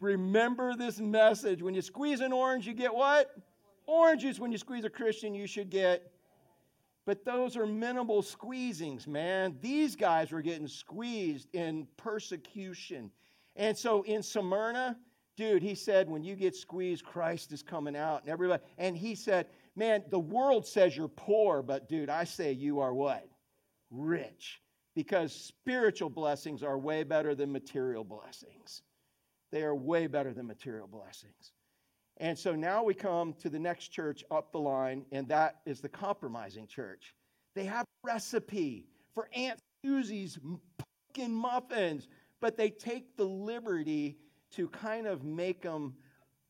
remember 0.00 0.74
this 0.74 0.98
message. 0.98 1.62
When 1.62 1.74
you 1.74 1.82
squeeze 1.82 2.20
an 2.20 2.32
orange, 2.32 2.66
you 2.66 2.74
get 2.74 2.94
what? 2.94 3.34
Oranges. 3.86 4.40
When 4.40 4.50
you 4.50 4.58
squeeze 4.58 4.84
a 4.84 4.90
Christian, 4.90 5.34
you 5.34 5.46
should 5.46 5.70
get. 5.70 6.10
But 7.06 7.24
those 7.24 7.56
are 7.56 7.66
minimal 7.66 8.22
squeezings, 8.22 9.06
man. 9.06 9.56
These 9.60 9.96
guys 9.96 10.32
were 10.32 10.42
getting 10.42 10.68
squeezed 10.68 11.48
in 11.54 11.86
persecution. 11.96 13.10
And 13.56 13.76
so 13.76 14.02
in 14.02 14.22
Smyrna, 14.22 14.96
dude, 15.36 15.62
he 15.62 15.74
said, 15.74 16.08
when 16.08 16.22
you 16.22 16.36
get 16.36 16.54
squeezed, 16.54 17.04
Christ 17.04 17.52
is 17.52 17.62
coming 17.62 17.96
out. 17.96 18.22
And 18.22 18.30
everybody, 18.30 18.62
and 18.78 18.96
he 18.96 19.14
said, 19.14 19.46
man, 19.74 20.04
the 20.10 20.18
world 20.18 20.66
says 20.66 20.96
you're 20.96 21.08
poor, 21.08 21.62
but 21.62 21.88
dude, 21.88 22.10
I 22.10 22.24
say 22.24 22.52
you 22.52 22.80
are 22.80 22.94
what? 22.94 23.26
Rich. 23.90 24.60
Because 24.94 25.32
spiritual 25.32 26.10
blessings 26.10 26.62
are 26.62 26.78
way 26.78 27.02
better 27.02 27.34
than 27.34 27.50
material 27.50 28.04
blessings. 28.04 28.82
They 29.50 29.62
are 29.62 29.74
way 29.74 30.06
better 30.06 30.32
than 30.32 30.46
material 30.46 30.86
blessings. 30.86 31.52
And 32.18 32.38
so 32.38 32.54
now 32.54 32.84
we 32.84 32.94
come 32.94 33.32
to 33.40 33.48
the 33.48 33.58
next 33.58 33.88
church 33.88 34.22
up 34.30 34.52
the 34.52 34.60
line, 34.60 35.06
and 35.10 35.26
that 35.28 35.60
is 35.64 35.80
the 35.80 35.88
compromising 35.88 36.66
church. 36.66 37.14
They 37.54 37.64
have 37.64 37.84
a 37.84 38.06
recipe 38.06 38.86
for 39.14 39.28
Aunt 39.34 39.58
Susie's 39.82 40.38
pumpkin 40.78 41.32
muffins, 41.32 42.08
but 42.40 42.56
they 42.56 42.70
take 42.70 43.16
the 43.16 43.24
liberty 43.24 44.18
to 44.52 44.68
kind 44.68 45.06
of 45.06 45.24
make 45.24 45.62
them 45.62 45.94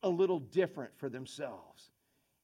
a 0.03 0.09
little 0.09 0.39
different 0.39 0.91
for 0.97 1.09
themselves. 1.09 1.91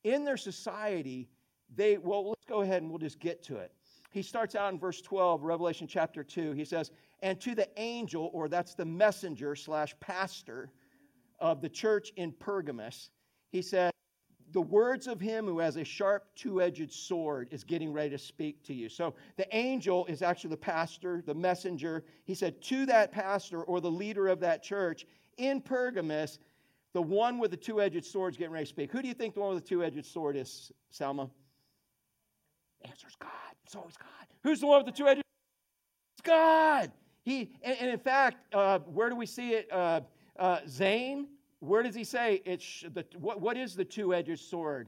In 0.03 0.23
their 0.23 0.37
society, 0.37 1.27
they, 1.75 1.97
well, 1.97 2.29
let's 2.29 2.45
go 2.45 2.61
ahead 2.61 2.81
and 2.81 2.89
we'll 2.89 2.99
just 2.99 3.19
get 3.19 3.43
to 3.43 3.57
it. 3.57 3.73
He 4.11 4.21
starts 4.21 4.55
out 4.55 4.71
in 4.71 4.79
verse 4.79 5.01
12, 5.01 5.43
Revelation 5.43 5.85
chapter 5.85 6.23
2. 6.23 6.53
He 6.53 6.63
says, 6.63 6.91
And 7.21 7.39
to 7.41 7.55
the 7.55 7.67
angel, 7.77 8.29
or 8.33 8.47
that's 8.47 8.75
the 8.75 8.85
messenger 8.85 9.55
slash 9.55 9.95
pastor 9.99 10.69
of 11.39 11.61
the 11.61 11.69
church 11.69 12.11
in 12.15 12.31
Pergamus, 12.31 13.09
he 13.49 13.61
said, 13.61 13.91
the 14.53 14.61
words 14.61 15.07
of 15.07 15.19
him 15.19 15.45
who 15.45 15.59
has 15.59 15.75
a 15.75 15.83
sharp 15.83 16.25
two 16.35 16.61
edged 16.61 16.91
sword 16.91 17.49
is 17.51 17.63
getting 17.63 17.91
ready 17.91 18.11
to 18.11 18.17
speak 18.17 18.63
to 18.63 18.73
you. 18.73 18.87
So 18.87 19.13
the 19.35 19.47
angel 19.55 20.05
is 20.05 20.21
actually 20.21 20.51
the 20.51 20.57
pastor, 20.57 21.21
the 21.25 21.33
messenger. 21.33 22.05
He 22.23 22.33
said, 22.33 22.61
To 22.63 22.85
that 22.85 23.11
pastor 23.11 23.63
or 23.63 23.81
the 23.81 23.91
leader 23.91 24.27
of 24.27 24.39
that 24.39 24.63
church, 24.63 25.05
in 25.37 25.61
Pergamus, 25.61 26.39
the 26.93 27.01
one 27.01 27.39
with 27.39 27.51
the 27.51 27.57
two 27.57 27.81
edged 27.81 28.05
sword 28.05 28.33
is 28.33 28.37
getting 28.37 28.53
ready 28.53 28.65
to 28.65 28.69
speak. 28.69 28.91
Who 28.91 29.01
do 29.01 29.07
you 29.07 29.13
think 29.13 29.33
the 29.33 29.41
one 29.41 29.53
with 29.53 29.63
the 29.63 29.69
two 29.69 29.83
edged 29.83 30.05
sword 30.05 30.37
is, 30.37 30.71
Selma? 30.89 31.29
The 32.81 32.89
answer 32.89 33.07
is 33.07 33.15
God. 33.19 33.31
It's 33.65 33.75
always 33.75 33.97
God. 33.97 34.27
Who's 34.43 34.61
the 34.61 34.67
one 34.67 34.83
with 34.83 34.95
the 34.95 34.97
two 34.97 35.07
edged 35.07 35.21
It's 36.13 36.21
God. 36.23 36.91
He, 37.27 37.51
and, 37.61 37.77
and 37.81 37.89
in 37.91 37.99
fact, 37.99 38.37
uh, 38.55 38.79
where 38.79 39.09
do 39.09 39.15
we 39.17 39.25
see 39.25 39.49
it? 39.49 39.67
Uh, 39.69 39.99
uh, 40.39 40.59
Zane, 40.65 41.27
where 41.59 41.83
does 41.83 41.93
he 41.93 42.05
say 42.05 42.41
it's 42.45 42.85
the, 42.93 43.03
what, 43.19 43.41
what 43.41 43.57
is 43.57 43.75
the 43.75 43.83
two-edged 43.83 44.39
sword? 44.39 44.87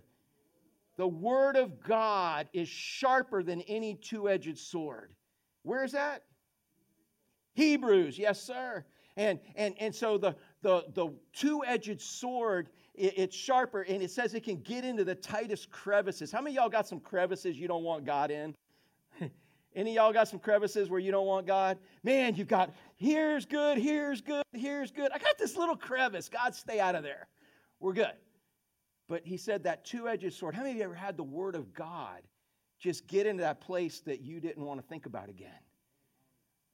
The 0.95 1.05
word 1.05 1.57
of 1.57 1.83
God 1.83 2.47
is 2.53 2.69
sharper 2.69 3.43
than 3.43 3.59
any 3.63 3.95
two-edged 3.95 4.57
sword. 4.57 5.11
Where 5.63 5.83
is 5.83 5.91
that? 5.91 6.23
Hebrews, 7.55 8.17
yes, 8.17 8.41
sir. 8.41 8.85
And 9.17 9.41
and 9.57 9.75
and 9.77 9.93
so 9.93 10.17
the 10.17 10.33
the 10.61 10.85
the 10.93 11.11
two-edged 11.33 11.99
sword 11.99 12.69
it's 12.95 13.35
sharper 13.35 13.81
and 13.81 14.01
it 14.01 14.11
says 14.11 14.33
it 14.33 14.45
can 14.45 14.61
get 14.61 14.85
into 14.85 15.03
the 15.03 15.15
tightest 15.15 15.71
crevices. 15.71 16.31
How 16.31 16.39
many 16.41 16.55
y'all 16.55 16.69
got 16.69 16.87
some 16.87 17.01
crevices 17.01 17.57
you 17.57 17.67
don't 17.67 17.83
want 17.83 18.05
God 18.05 18.31
in? 18.31 18.55
Any 19.75 19.95
y'all 19.95 20.11
got 20.11 20.27
some 20.27 20.39
crevices 20.39 20.89
where 20.89 20.99
you 20.99 21.11
don't 21.11 21.27
want 21.27 21.45
God? 21.45 21.77
Man, 22.03 22.35
you've 22.35 22.47
got 22.47 22.73
here's 22.97 23.45
good, 23.45 23.77
here's 23.77 24.21
good, 24.21 24.43
here's 24.53 24.91
good. 24.91 25.11
I 25.13 25.19
got 25.19 25.37
this 25.37 25.55
little 25.55 25.75
crevice. 25.75 26.27
God, 26.27 26.55
stay 26.55 26.79
out 26.79 26.95
of 26.95 27.03
there. 27.03 27.27
We're 27.79 27.93
good. 27.93 28.13
But 29.07 29.25
he 29.25 29.37
said 29.37 29.63
that 29.63 29.85
two 29.85 30.07
edged 30.07 30.33
sword. 30.33 30.55
How 30.55 30.61
many 30.61 30.71
of 30.71 30.77
you 30.77 30.83
ever 30.83 30.93
had 30.93 31.17
the 31.17 31.23
word 31.23 31.55
of 31.55 31.73
God 31.73 32.21
just 32.79 33.07
get 33.07 33.25
into 33.25 33.41
that 33.41 33.61
place 33.61 34.01
that 34.01 34.21
you 34.21 34.39
didn't 34.39 34.63
want 34.63 34.81
to 34.81 34.87
think 34.87 35.05
about 35.05 35.29
again? 35.29 35.51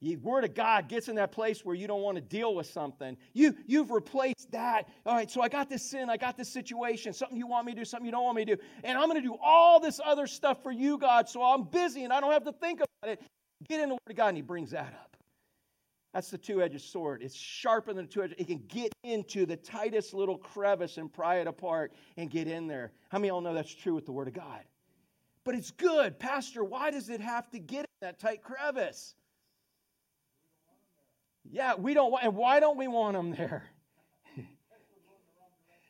The 0.06 0.18
word 0.18 0.44
of 0.44 0.54
God 0.54 0.88
gets 0.88 1.08
in 1.08 1.16
that 1.16 1.32
place 1.32 1.66
where 1.66 1.74
you 1.74 1.88
don't 1.88 2.04
want 2.04 2.18
to 2.18 2.22
deal 2.22 2.54
with 2.54 2.68
something. 2.68 3.18
You, 3.34 3.56
you've 3.66 3.90
replaced 3.90 4.52
that. 4.52 4.88
All 5.04 5.16
right, 5.16 5.32
so 5.32 5.42
I 5.42 5.50
got 5.50 5.68
this 5.68 5.82
sin, 5.82 6.12
I 6.12 6.18
got 6.18 6.38
this 6.38 6.48
situation, 6.48 7.12
something 7.12 7.36
you 7.36 7.48
want 7.48 7.66
me 7.66 7.72
to 7.72 7.80
do, 7.80 7.86
something 7.86 8.06
you 8.06 8.12
don't 8.12 8.24
want 8.24 8.36
me 8.36 8.46
to 8.46 8.56
do. 8.56 8.62
And 8.84 9.00
I'm 9.00 9.10
going 9.10 9.20
to 9.20 9.28
do 9.28 9.36
all 9.44 9.80
this 9.80 10.00
other 10.06 10.28
stuff 10.28 10.62
for 10.62 10.72
you, 10.72 11.00
God, 11.00 11.28
so 11.28 11.42
I'm 11.42 11.64
busy 11.64 12.04
and 12.04 12.14
I 12.14 12.22
don't 12.22 12.32
have 12.32 12.44
to 12.44 12.52
think 12.52 12.82
about 12.82 13.14
it. 13.14 13.22
Get 13.68 13.80
in 13.80 13.90
the 13.90 13.96
word 13.96 14.12
of 14.12 14.16
God, 14.16 14.28
and 14.28 14.38
he 14.38 14.44
brings 14.44 14.70
that 14.72 14.94
up. 14.94 15.18
That's 16.14 16.30
the 16.30 16.38
two 16.38 16.62
edged 16.62 16.82
sword. 16.82 17.24
It's 17.24 17.36
sharper 17.36 17.92
than 17.92 18.06
the 18.06 18.12
two 18.12 18.22
edged. 18.22 18.36
It 18.38 18.46
can 18.46 18.62
get 18.68 18.94
into 19.04 19.48
the 19.48 19.58
tightest 19.58 20.14
little 20.14 20.38
crevice 20.38 20.98
and 20.98 21.12
pry 21.12 21.38
it 21.38 21.48
apart 21.48 21.94
and 22.16 22.30
get 22.30 22.48
in 22.48 22.68
there. 22.68 22.92
How 23.10 23.18
many 23.18 23.30
of 23.30 23.34
y'all 23.34 23.42
know 23.42 23.56
that's 23.56 23.74
true 23.74 23.96
with 23.96 24.06
the 24.06 24.12
word 24.12 24.28
of 24.28 24.36
God? 24.36 24.66
But 25.46 25.56
it's 25.56 25.72
good. 25.72 26.20
Pastor, 26.20 26.64
why 26.64 26.92
does 26.92 27.10
it 27.10 27.22
have 27.22 27.50
to 27.50 27.60
get 27.60 27.80
in 27.80 27.86
that 28.02 28.20
tight 28.20 28.44
crevice? 28.44 29.16
Yeah, 31.52 31.76
we 31.76 31.94
don't 31.94 32.12
want, 32.12 32.24
and 32.24 32.36
why 32.36 32.60
don't 32.60 32.78
we 32.78 32.88
want 32.88 33.16
them 33.16 33.32
there? 33.32 33.64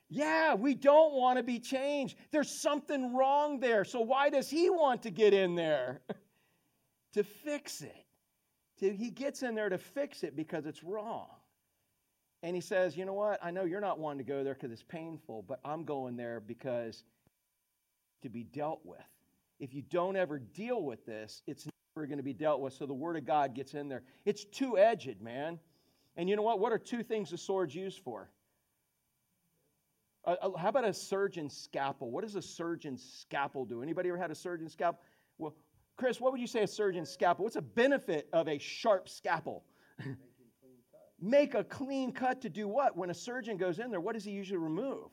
yeah, 0.09 0.53
we 0.53 0.75
don't 0.75 1.13
want 1.13 1.37
to 1.37 1.43
be 1.43 1.59
changed. 1.59 2.17
There's 2.31 2.49
something 2.49 3.15
wrong 3.15 3.59
there. 3.59 3.83
So 3.83 4.01
why 4.01 4.29
does 4.29 4.49
he 4.49 4.69
want 4.69 5.03
to 5.03 5.09
get 5.09 5.33
in 5.33 5.55
there? 5.55 6.01
to 7.13 7.23
fix 7.23 7.81
it. 7.81 7.95
He 8.77 9.09
gets 9.09 9.41
in 9.41 9.55
there 9.55 9.69
to 9.69 9.77
fix 9.77 10.23
it 10.23 10.35
because 10.35 10.65
it's 10.65 10.83
wrong. 10.83 11.27
And 12.43 12.53
he 12.53 12.61
says, 12.61 12.97
You 12.97 13.05
know 13.05 13.13
what? 13.13 13.39
I 13.41 13.51
know 13.51 13.63
you're 13.63 13.79
not 13.79 13.99
wanting 13.99 14.25
to 14.25 14.29
go 14.29 14.43
there 14.43 14.53
because 14.53 14.71
it's 14.71 14.83
painful, 14.83 15.45
but 15.47 15.59
I'm 15.63 15.85
going 15.85 16.17
there 16.17 16.41
because 16.41 17.03
to 18.21 18.29
be 18.29 18.43
dealt 18.43 18.81
with. 18.83 18.99
If 19.59 19.73
you 19.73 19.81
don't 19.81 20.17
ever 20.17 20.39
deal 20.39 20.83
with 20.83 21.05
this, 21.05 21.41
it's 21.47 21.67
are 21.97 22.05
going 22.05 22.17
to 22.17 22.23
be 22.23 22.33
dealt 22.33 22.59
with. 22.59 22.73
So 22.73 22.85
the 22.85 22.93
Word 22.93 23.15
of 23.15 23.25
God 23.25 23.53
gets 23.53 23.73
in 23.73 23.87
there. 23.87 24.03
It's 24.25 24.43
two 24.43 24.77
edged, 24.77 25.21
man. 25.21 25.59
And 26.17 26.29
you 26.29 26.35
know 26.35 26.41
what? 26.41 26.59
What 26.59 26.73
are 26.73 26.77
two 26.77 27.03
things 27.03 27.29
the 27.29 27.37
sword's 27.37 27.73
used 27.73 28.01
for? 28.03 28.29
Uh, 30.25 30.35
uh, 30.41 30.57
how 30.57 30.69
about 30.69 30.85
a 30.85 30.93
surgeon's 30.93 31.55
scalpel? 31.55 32.11
What 32.11 32.25
does 32.25 32.35
a 32.35 32.41
surgeon's 32.41 33.01
scalpel 33.21 33.63
do? 33.63 33.81
Anybody 33.81 34.09
ever 34.09 34.17
had 34.17 34.29
a 34.29 34.35
surgeon's 34.35 34.73
scalpel? 34.73 34.99
Well, 35.37 35.55
Chris, 35.95 36.19
what 36.19 36.33
would 36.33 36.41
you 36.41 36.47
say 36.47 36.63
a 36.63 36.67
surgeon's 36.67 37.09
scalpel? 37.09 37.43
What's 37.43 37.55
a 37.55 37.61
benefit 37.61 38.27
of 38.33 38.49
a 38.49 38.57
sharp 38.57 39.07
scalpel? 39.07 39.63
Make 41.21 41.53
a 41.53 41.63
clean 41.63 42.11
cut 42.11 42.41
to 42.41 42.49
do 42.49 42.67
what? 42.67 42.97
When 42.97 43.09
a 43.09 43.13
surgeon 43.13 43.55
goes 43.55 43.79
in 43.79 43.89
there, 43.89 44.01
what 44.01 44.15
does 44.15 44.25
he 44.25 44.31
usually 44.31 44.57
remove? 44.57 45.11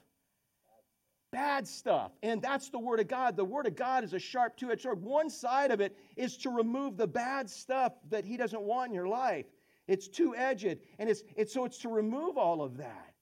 Bad 1.33 1.66
stuff. 1.66 2.12
And 2.23 2.40
that's 2.40 2.68
the 2.68 2.79
Word 2.79 3.01
of 3.01 3.09
God. 3.09 3.37
The 3.37 3.45
Word 3.45 3.66
of 3.66 3.75
God 3.75 4.05
is 4.05 4.12
a 4.12 4.18
sharp 4.18 4.57
two 4.57 4.71
edged 4.71 4.83
sword. 4.83 5.03
One 5.03 5.29
side 5.29 5.73
of 5.73 5.81
it 5.81 5.97
is 6.16 6.37
to 6.38 6.51
remove 6.51 6.97
the 6.97 7.07
bad 7.07 7.51
stuff 7.51 7.95
that 8.11 8.25
He 8.25 8.37
doesn't 8.37 8.62
want 8.62 8.90
in 8.90 8.95
your 8.95 9.09
life. 9.09 9.47
It's 9.88 10.07
two 10.07 10.37
edged. 10.37 10.79
And 10.99 11.11
it's, 11.11 11.25
it's 11.35 11.53
so 11.53 11.64
it's 11.64 11.79
to 11.79 11.88
remove 11.88 12.38
all 12.38 12.62
of 12.62 12.77
that. 12.77 13.14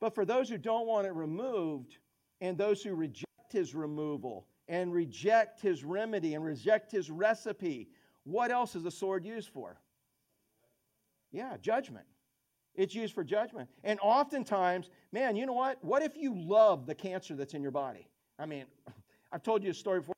But 0.00 0.14
for 0.14 0.24
those 0.24 0.48
who 0.48 0.56
don't 0.56 0.86
want 0.86 1.06
it 1.06 1.12
removed, 1.12 1.98
and 2.40 2.56
those 2.56 2.82
who 2.82 2.94
reject 2.94 3.52
His 3.52 3.74
removal, 3.74 4.46
and 4.66 4.94
reject 4.94 5.60
His 5.60 5.84
remedy, 5.84 6.34
and 6.34 6.44
reject 6.44 6.90
His 6.90 7.10
recipe, 7.10 7.90
what 8.24 8.50
else 8.50 8.74
is 8.74 8.82
the 8.82 8.90
sword 8.90 9.24
used 9.24 9.50
for? 9.50 9.78
Yeah, 11.32 11.56
judgment. 11.60 12.06
It's 12.74 12.94
used 12.94 13.14
for 13.14 13.24
judgment. 13.24 13.68
And 13.84 13.98
oftentimes, 14.00 14.90
man, 15.12 15.36
you 15.36 15.46
know 15.46 15.52
what? 15.52 15.82
What 15.84 16.02
if 16.02 16.16
you 16.16 16.34
love 16.36 16.86
the 16.86 16.94
cancer 16.94 17.34
that's 17.34 17.54
in 17.54 17.62
your 17.62 17.72
body? 17.72 18.08
I 18.38 18.46
mean, 18.46 18.64
I've 19.32 19.42
told 19.42 19.62
you 19.62 19.70
a 19.70 19.74
story 19.74 20.00
before. 20.00 20.14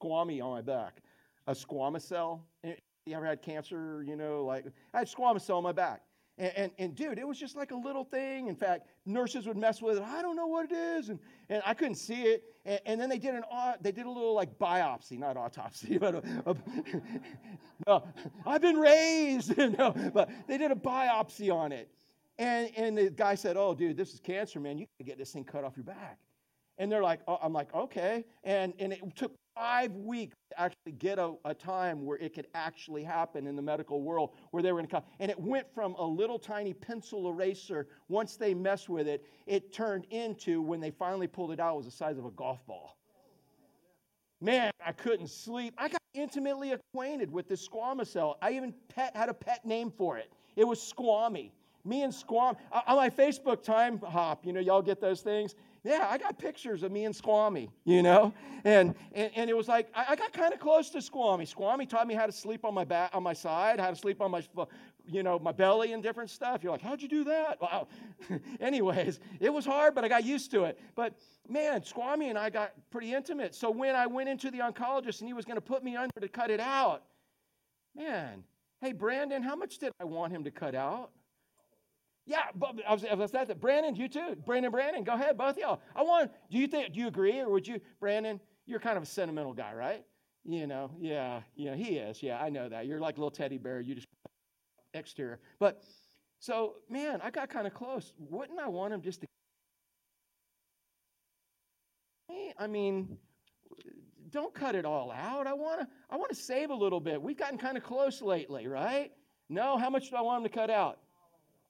Squammy 0.00 0.42
on 0.42 0.50
my 0.50 0.62
back, 0.62 0.98
a 1.46 1.52
squamous 1.52 2.02
cell. 2.02 2.44
You 2.64 2.74
ever 3.14 3.26
had 3.26 3.42
cancer? 3.42 4.04
You 4.06 4.16
know, 4.16 4.44
like 4.44 4.64
I 4.94 4.98
had 4.98 5.08
squamous 5.08 5.42
cell 5.42 5.56
on 5.56 5.62
my 5.62 5.72
back. 5.72 6.02
And, 6.38 6.52
and, 6.56 6.72
and, 6.78 6.94
dude, 6.94 7.18
it 7.18 7.28
was 7.28 7.38
just 7.38 7.56
like 7.56 7.72
a 7.72 7.76
little 7.76 8.04
thing. 8.04 8.48
In 8.48 8.56
fact, 8.56 8.86
nurses 9.04 9.46
would 9.46 9.56
mess 9.56 9.82
with 9.82 9.98
it. 9.98 10.02
I 10.02 10.22
don't 10.22 10.34
know 10.34 10.46
what 10.46 10.70
it 10.70 10.74
is. 10.74 11.10
And, 11.10 11.18
and 11.50 11.62
I 11.66 11.74
couldn't 11.74 11.96
see 11.96 12.22
it. 12.22 12.44
And, 12.64 12.80
and 12.86 13.00
then 13.00 13.08
they 13.10 13.18
did 13.18 13.34
an 13.34 13.42
they 13.80 13.92
did 13.92 14.06
a 14.06 14.10
little 14.10 14.34
like 14.34 14.58
biopsy, 14.58 15.18
not 15.18 15.36
autopsy, 15.36 15.98
but 16.00 16.16
a, 16.16 16.22
a, 16.46 16.56
no, 17.86 18.04
I've 18.46 18.62
been 18.62 18.78
raised. 18.78 19.56
no, 19.78 19.94
but 20.14 20.30
they 20.48 20.56
did 20.56 20.70
a 20.70 20.76
biopsy 20.76 21.54
on 21.54 21.70
it. 21.70 21.90
And, 22.38 22.70
and 22.76 22.96
the 22.96 23.10
guy 23.10 23.34
said, 23.34 23.56
Oh, 23.56 23.74
dude, 23.74 23.96
this 23.96 24.14
is 24.14 24.20
cancer, 24.20 24.58
man. 24.58 24.78
You 24.78 24.86
can 24.98 25.06
get 25.06 25.18
this 25.18 25.32
thing 25.32 25.44
cut 25.44 25.64
off 25.64 25.76
your 25.76 25.84
back. 25.84 26.18
And 26.78 26.90
they're 26.90 27.02
like, 27.02 27.20
oh, 27.28 27.38
I'm 27.42 27.52
like, 27.52 27.72
okay. 27.74 28.24
And, 28.44 28.72
and 28.78 28.92
it 28.92 29.00
took 29.14 29.34
five 29.54 29.92
weeks 29.92 30.36
to 30.50 30.60
actually 30.60 30.92
get 30.92 31.18
a, 31.18 31.34
a 31.44 31.54
time 31.54 32.04
where 32.04 32.18
it 32.18 32.34
could 32.34 32.46
actually 32.54 33.02
happen 33.02 33.46
in 33.46 33.56
the 33.56 33.62
medical 33.62 34.02
world 34.02 34.30
where 34.50 34.62
they 34.62 34.72
were 34.72 34.78
going 34.78 34.88
to 34.88 34.94
come. 34.94 35.02
And 35.20 35.30
it 35.30 35.38
went 35.38 35.66
from 35.74 35.94
a 35.94 36.04
little 36.04 36.38
tiny 36.38 36.72
pencil 36.72 37.28
eraser, 37.28 37.88
once 38.08 38.36
they 38.36 38.54
messed 38.54 38.88
with 38.88 39.08
it, 39.08 39.24
it 39.46 39.72
turned 39.72 40.06
into, 40.10 40.62
when 40.62 40.80
they 40.80 40.90
finally 40.90 41.26
pulled 41.26 41.52
it 41.52 41.60
out, 41.60 41.74
it 41.74 41.76
was 41.76 41.86
the 41.86 41.92
size 41.92 42.18
of 42.18 42.24
a 42.24 42.30
golf 42.30 42.64
ball. 42.66 42.96
Man, 44.40 44.72
I 44.84 44.92
couldn't 44.92 45.28
sleep. 45.28 45.74
I 45.78 45.88
got 45.88 46.02
intimately 46.14 46.72
acquainted 46.72 47.30
with 47.30 47.48
this 47.48 47.66
squamous 47.66 48.08
cell. 48.08 48.38
I 48.42 48.52
even 48.52 48.74
pet, 48.88 49.16
had 49.16 49.28
a 49.28 49.34
pet 49.34 49.64
name 49.64 49.90
for 49.90 50.18
it. 50.18 50.32
It 50.56 50.66
was 50.66 50.78
Squammy. 50.80 51.52
Me 51.84 52.02
and 52.02 52.14
Squam, 52.14 52.56
uh, 52.70 52.80
on 52.86 52.96
my 52.96 53.10
Facebook 53.10 53.62
time 53.62 53.98
hop, 53.98 54.44
you 54.46 54.52
know, 54.52 54.60
y'all 54.60 54.82
get 54.82 55.00
those 55.00 55.20
things 55.20 55.54
yeah, 55.84 56.06
I 56.08 56.16
got 56.16 56.38
pictures 56.38 56.84
of 56.84 56.92
me 56.92 57.04
and 57.06 57.14
Squammy, 57.14 57.68
you 57.84 58.02
know? 58.02 58.32
And, 58.64 58.94
and, 59.12 59.32
and 59.34 59.50
it 59.50 59.56
was 59.56 59.66
like, 59.66 59.88
I, 59.94 60.06
I 60.10 60.16
got 60.16 60.32
kind 60.32 60.52
of 60.54 60.60
close 60.60 60.90
to 60.90 60.98
Squammy. 60.98 61.52
Squammy 61.52 61.88
taught 61.88 62.06
me 62.06 62.14
how 62.14 62.24
to 62.26 62.30
sleep 62.30 62.64
on 62.64 62.72
my 62.72 62.84
back, 62.84 63.10
on 63.14 63.24
my 63.24 63.32
side, 63.32 63.80
how 63.80 63.90
to 63.90 63.96
sleep 63.96 64.20
on 64.20 64.30
my, 64.30 64.44
you 65.08 65.24
know, 65.24 65.40
my 65.40 65.50
belly 65.50 65.92
and 65.92 66.00
different 66.00 66.30
stuff. 66.30 66.62
You're 66.62 66.70
like, 66.70 66.82
how'd 66.82 67.02
you 67.02 67.08
do 67.08 67.24
that? 67.24 67.60
Wow. 67.60 67.88
Anyways, 68.60 69.18
it 69.40 69.52
was 69.52 69.66
hard, 69.66 69.96
but 69.96 70.04
I 70.04 70.08
got 70.08 70.24
used 70.24 70.52
to 70.52 70.64
it. 70.64 70.78
But 70.94 71.14
man, 71.48 71.80
Squammy 71.80 72.28
and 72.30 72.38
I 72.38 72.48
got 72.48 72.74
pretty 72.92 73.12
intimate. 73.12 73.52
So 73.52 73.68
when 73.68 73.96
I 73.96 74.06
went 74.06 74.28
into 74.28 74.52
the 74.52 74.58
oncologist 74.58 75.18
and 75.18 75.28
he 75.28 75.34
was 75.34 75.44
going 75.44 75.56
to 75.56 75.60
put 75.60 75.82
me 75.82 75.96
under 75.96 76.12
to 76.20 76.28
cut 76.28 76.50
it 76.52 76.60
out, 76.60 77.02
man, 77.96 78.44
hey, 78.80 78.92
Brandon, 78.92 79.42
how 79.42 79.56
much 79.56 79.78
did 79.78 79.90
I 80.00 80.04
want 80.04 80.32
him 80.32 80.44
to 80.44 80.52
cut 80.52 80.76
out? 80.76 81.10
Yeah, 82.24 82.42
but 82.54 82.76
I 82.88 82.92
was, 82.92 83.04
I 83.04 83.14
was 83.14 83.32
that. 83.32 83.60
Brandon, 83.60 83.96
you 83.96 84.08
too. 84.08 84.36
Brandon, 84.46 84.70
Brandon, 84.70 85.02
go 85.02 85.14
ahead, 85.14 85.36
both 85.36 85.58
y'all. 85.58 85.80
I 85.94 86.02
want. 86.02 86.30
Do 86.50 86.58
you 86.58 86.68
think? 86.68 86.94
Do 86.94 87.00
you 87.00 87.08
agree, 87.08 87.40
or 87.40 87.50
would 87.50 87.66
you, 87.66 87.80
Brandon? 88.00 88.40
You're 88.66 88.78
kind 88.78 88.96
of 88.96 89.02
a 89.02 89.06
sentimental 89.06 89.52
guy, 89.52 89.74
right? 89.74 90.04
You 90.44 90.66
know, 90.66 90.90
yeah, 91.00 91.40
yeah, 91.56 91.74
he 91.74 91.96
is. 91.96 92.22
Yeah, 92.22 92.40
I 92.40 92.48
know 92.48 92.68
that. 92.68 92.86
You're 92.86 93.00
like 93.00 93.16
a 93.16 93.20
little 93.20 93.30
teddy 93.30 93.58
bear. 93.58 93.80
You 93.80 93.94
just 93.94 94.06
exterior. 94.94 95.40
But 95.58 95.82
so, 96.38 96.74
man, 96.88 97.20
I 97.22 97.30
got 97.30 97.48
kind 97.48 97.66
of 97.66 97.74
close. 97.74 98.12
Wouldn't 98.18 98.58
I 98.58 98.68
want 98.68 98.92
him 98.92 99.02
just 99.02 99.20
to? 99.22 99.26
I 102.58 102.66
mean, 102.66 103.18
don't 104.30 104.54
cut 104.54 104.74
it 104.74 104.84
all 104.84 105.10
out. 105.10 105.46
I 105.48 105.54
want 105.54 105.80
to. 105.80 105.88
I 106.08 106.16
want 106.16 106.30
to 106.30 106.36
save 106.36 106.70
a 106.70 106.74
little 106.74 107.00
bit. 107.00 107.20
We've 107.20 107.36
gotten 107.36 107.58
kind 107.58 107.76
of 107.76 107.82
close 107.82 108.22
lately, 108.22 108.68
right? 108.68 109.10
No, 109.48 109.76
how 109.76 109.90
much 109.90 110.10
do 110.10 110.16
I 110.16 110.20
want 110.20 110.44
him 110.44 110.50
to 110.50 110.54
cut 110.54 110.70
out? 110.70 110.98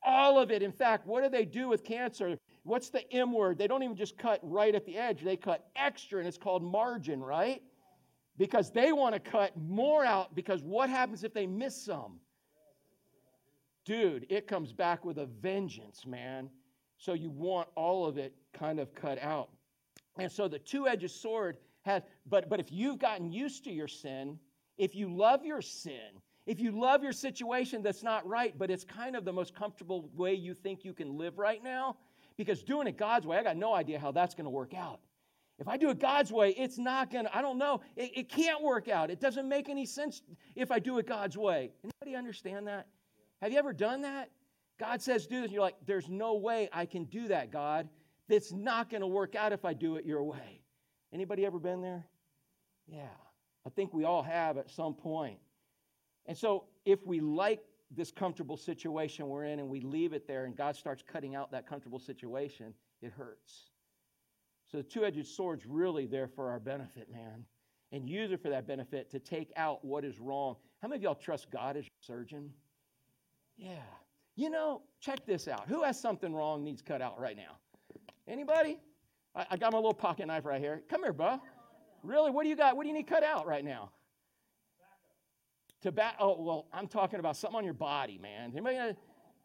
All 0.05 0.39
of 0.39 0.51
it. 0.51 0.63
In 0.63 0.73
fact, 0.73 1.07
what 1.07 1.23
do 1.23 1.31
they 1.31 1.45
do 1.45 1.69
with 1.69 1.85
cancer? 1.85 2.37
What's 2.65 2.91
the 2.91 3.11
M 3.13 3.33
word? 3.33 3.59
They 3.59 3.67
don't 3.67 3.83
even 3.83 3.97
just 3.97 4.19
cut 4.19 4.41
right 4.43 4.75
at 4.75 4.87
the 4.87 4.97
edge, 4.97 5.23
they 5.23 5.37
cut 5.37 5.67
extra, 5.77 6.19
and 6.19 6.29
it's 6.29 6.39
called 6.39 6.63
margin, 6.63 7.21
right? 7.21 7.63
Because 8.39 8.71
they 8.71 8.93
want 8.93 9.15
to 9.15 9.21
cut 9.21 9.57
more 9.57 10.05
out, 10.05 10.35
because 10.35 10.63
what 10.63 10.89
happens 10.89 11.25
if 11.25 11.35
they 11.35 11.47
miss 11.47 11.85
some? 11.85 12.19
Dude, 13.85 14.27
it 14.31 14.47
comes 14.47 14.73
back 14.73 15.05
with 15.05 15.19
a 15.19 15.27
vengeance, 15.27 16.07
man. 16.07 16.49
So 16.99 17.15
you 17.15 17.31
want 17.31 17.69
all 17.75 18.07
of 18.07 18.17
it 18.17 18.35
kind 18.53 18.79
of 18.79 18.95
cut 18.95 19.21
out. 19.21 19.51
And 20.19 20.31
so 20.31 20.47
the 20.47 20.59
two 20.59 20.87
edged 20.87 21.11
sword 21.11 21.57
has, 21.83 22.03
but, 22.27 22.49
but 22.49 22.61
if 22.61 22.71
you've 22.71 23.01
gotten 23.01 23.33
used 23.33 23.65
to 23.65 23.73
your 23.73 23.89
sin, 23.89 24.39
if 24.79 24.95
you 24.95 25.13
love 25.13 25.45
your 25.45 25.61
sin, 25.61 26.21
If 26.47 26.61
you 26.61 26.73
love 26.73 27.03
your 27.03 27.13
situation 27.13 27.83
that's 27.83 28.03
not 28.03 28.27
right, 28.27 28.59
but 28.59 28.71
it's 28.71 28.85
kind 28.85 29.15
of 29.15 29.25
the 29.25 29.33
most 29.33 29.55
comfortable 29.55 30.11
way 30.17 30.35
you 30.35 30.55
think 30.55 30.85
you 30.85 30.93
can 30.93 31.17
live 31.17 31.39
right 31.39 31.63
now, 31.63 31.97
because 32.37 32.63
doing 32.63 32.87
it 32.87 32.97
God's 32.97 33.27
way, 33.27 33.39
I 33.39 33.43
got 33.43 33.57
no 33.57 33.75
idea 33.75 33.99
how 33.99 34.11
that's 34.11 34.35
going 34.35 34.45
to 34.45 34.51
work 34.51 34.75
out. 34.75 35.01
If 35.59 35.69
I 35.69 35.77
do 35.77 35.91
it 35.91 36.01
God's 36.01 36.33
way, 36.33 36.51
it's 36.51 36.79
not 36.79 37.13
going 37.13 37.27
to, 37.27 37.37
I 37.37 37.43
don't 37.43 37.59
know. 37.59 37.83
It, 37.95 38.11
it, 38.17 38.29
can't 38.29 38.63
work 38.63 38.89
out. 38.89 39.11
It 39.11 39.21
doesn't 39.21 39.49
make 39.49 39.69
any 39.69 39.87
sense 39.87 40.23
if 40.57 40.73
I 40.73 40.81
do 40.81 40.99
it 40.99 41.07
God's 41.07 41.37
way. 41.37 41.71
Anybody 41.85 42.17
understand 42.17 42.67
that? 42.67 42.89
Have 43.41 43.53
you 43.53 43.59
ever 43.59 43.73
done 43.73 44.03
that? 44.03 44.31
God 44.81 45.01
says, 45.01 45.27
do 45.27 45.37
this. 45.37 45.45
And 45.45 45.53
you're 45.53 45.63
like, 45.63 45.77
there's 45.87 46.09
no 46.09 46.35
way 46.35 46.69
I 46.73 46.87
can 46.87 47.05
do 47.05 47.29
that, 47.29 47.53
God. 47.53 47.89
It's 48.29 48.51
not 48.51 48.91
going 48.91 49.03
to 49.03 49.07
work 49.07 49.37
out 49.37 49.53
if 49.53 49.65
I 49.65 49.75
do 49.75 49.97
it 49.97 50.05
your 50.05 50.25
way. 50.25 50.63
Anybody 51.13 51.47
ever 51.47 51.59
been 51.59 51.83
there? 51.83 52.07
Yeah. 52.89 53.03
I 53.65 53.71
think 53.71 53.93
we 53.95 54.05
all 54.05 54.23
have 54.23 54.57
at 54.57 54.71
some 54.71 54.95
point. 54.95 55.39
And 56.27 56.37
so 56.37 56.65
if 56.85 57.05
we 57.07 57.21
like 57.21 57.63
this 57.95 58.11
comfortable 58.11 58.57
situation 58.57 59.29
we're 59.29 59.45
in 59.45 59.59
and 59.59 59.69
we 59.69 59.81
leave 59.81 60.13
it 60.13 60.27
there 60.27 60.45
and 60.45 60.57
God 60.57 60.77
starts 60.77 61.03
cutting 61.07 61.35
out 61.35 61.51
that 61.53 61.69
comfortable 61.69 61.99
situation, 61.99 62.73
it 63.03 63.13
hurts. 63.13 63.71
So 64.71 64.79
the 64.79 64.83
two 64.83 65.05
edged 65.05 65.27
sword's 65.27 65.67
really 65.67 66.07
there 66.07 66.29
for 66.29 66.51
our 66.51 66.59
benefit, 66.59 67.11
man. 67.13 67.45
And 67.93 68.09
use 68.09 68.33
it 68.33 68.41
for 68.41 68.49
that 68.49 68.67
benefit 68.67 69.11
to 69.11 69.19
take 69.19 69.53
out 69.57 69.85
what 69.85 70.03
is 70.03 70.19
wrong. 70.19 70.57
How 70.81 70.89
many 70.89 70.99
of 70.99 71.03
y'all 71.03 71.15
trust 71.15 71.51
God 71.51 71.77
as 71.77 71.85
your 71.85 71.91
surgeon? 72.01 72.51
Yeah. 73.59 73.83
You 74.35 74.49
know, 74.49 74.81
check 75.01 75.27
this 75.27 75.47
out. 75.47 75.69
Who 75.69 75.83
has 75.83 76.01
something 76.01 76.35
wrong 76.35 76.65
needs 76.65 76.81
cut 76.81 77.03
out 77.03 77.21
right 77.21 77.37
now? 77.37 77.59
Anybody? 78.27 78.79
I, 79.35 79.47
I 79.51 79.57
got 79.59 79.73
my 79.73 79.79
little 79.79 79.93
pocket 79.93 80.27
knife 80.27 80.47
right 80.47 80.61
here. 80.61 80.83
Come 80.89 81.03
here, 81.03 81.13
bud. 81.13 81.41
Really? 82.03 82.31
What 82.31 82.45
do 82.45 82.49
you 82.49 82.57
got? 82.57 82.77
What 82.77 82.85
do 82.85 82.89
you 82.89 82.95
need 82.95 83.07
cut 83.07 83.23
out 83.23 83.47
right 83.47 83.65
now? 83.65 83.91
Tobacco. 85.83 86.17
Oh, 86.21 86.43
well, 86.43 86.67
I'm 86.73 86.87
talking 86.87 87.19
about 87.19 87.37
something 87.37 87.59
on 87.59 87.65
your 87.65 87.75
body, 87.75 88.19
man. 88.19 88.53
Anybody? 88.53 88.77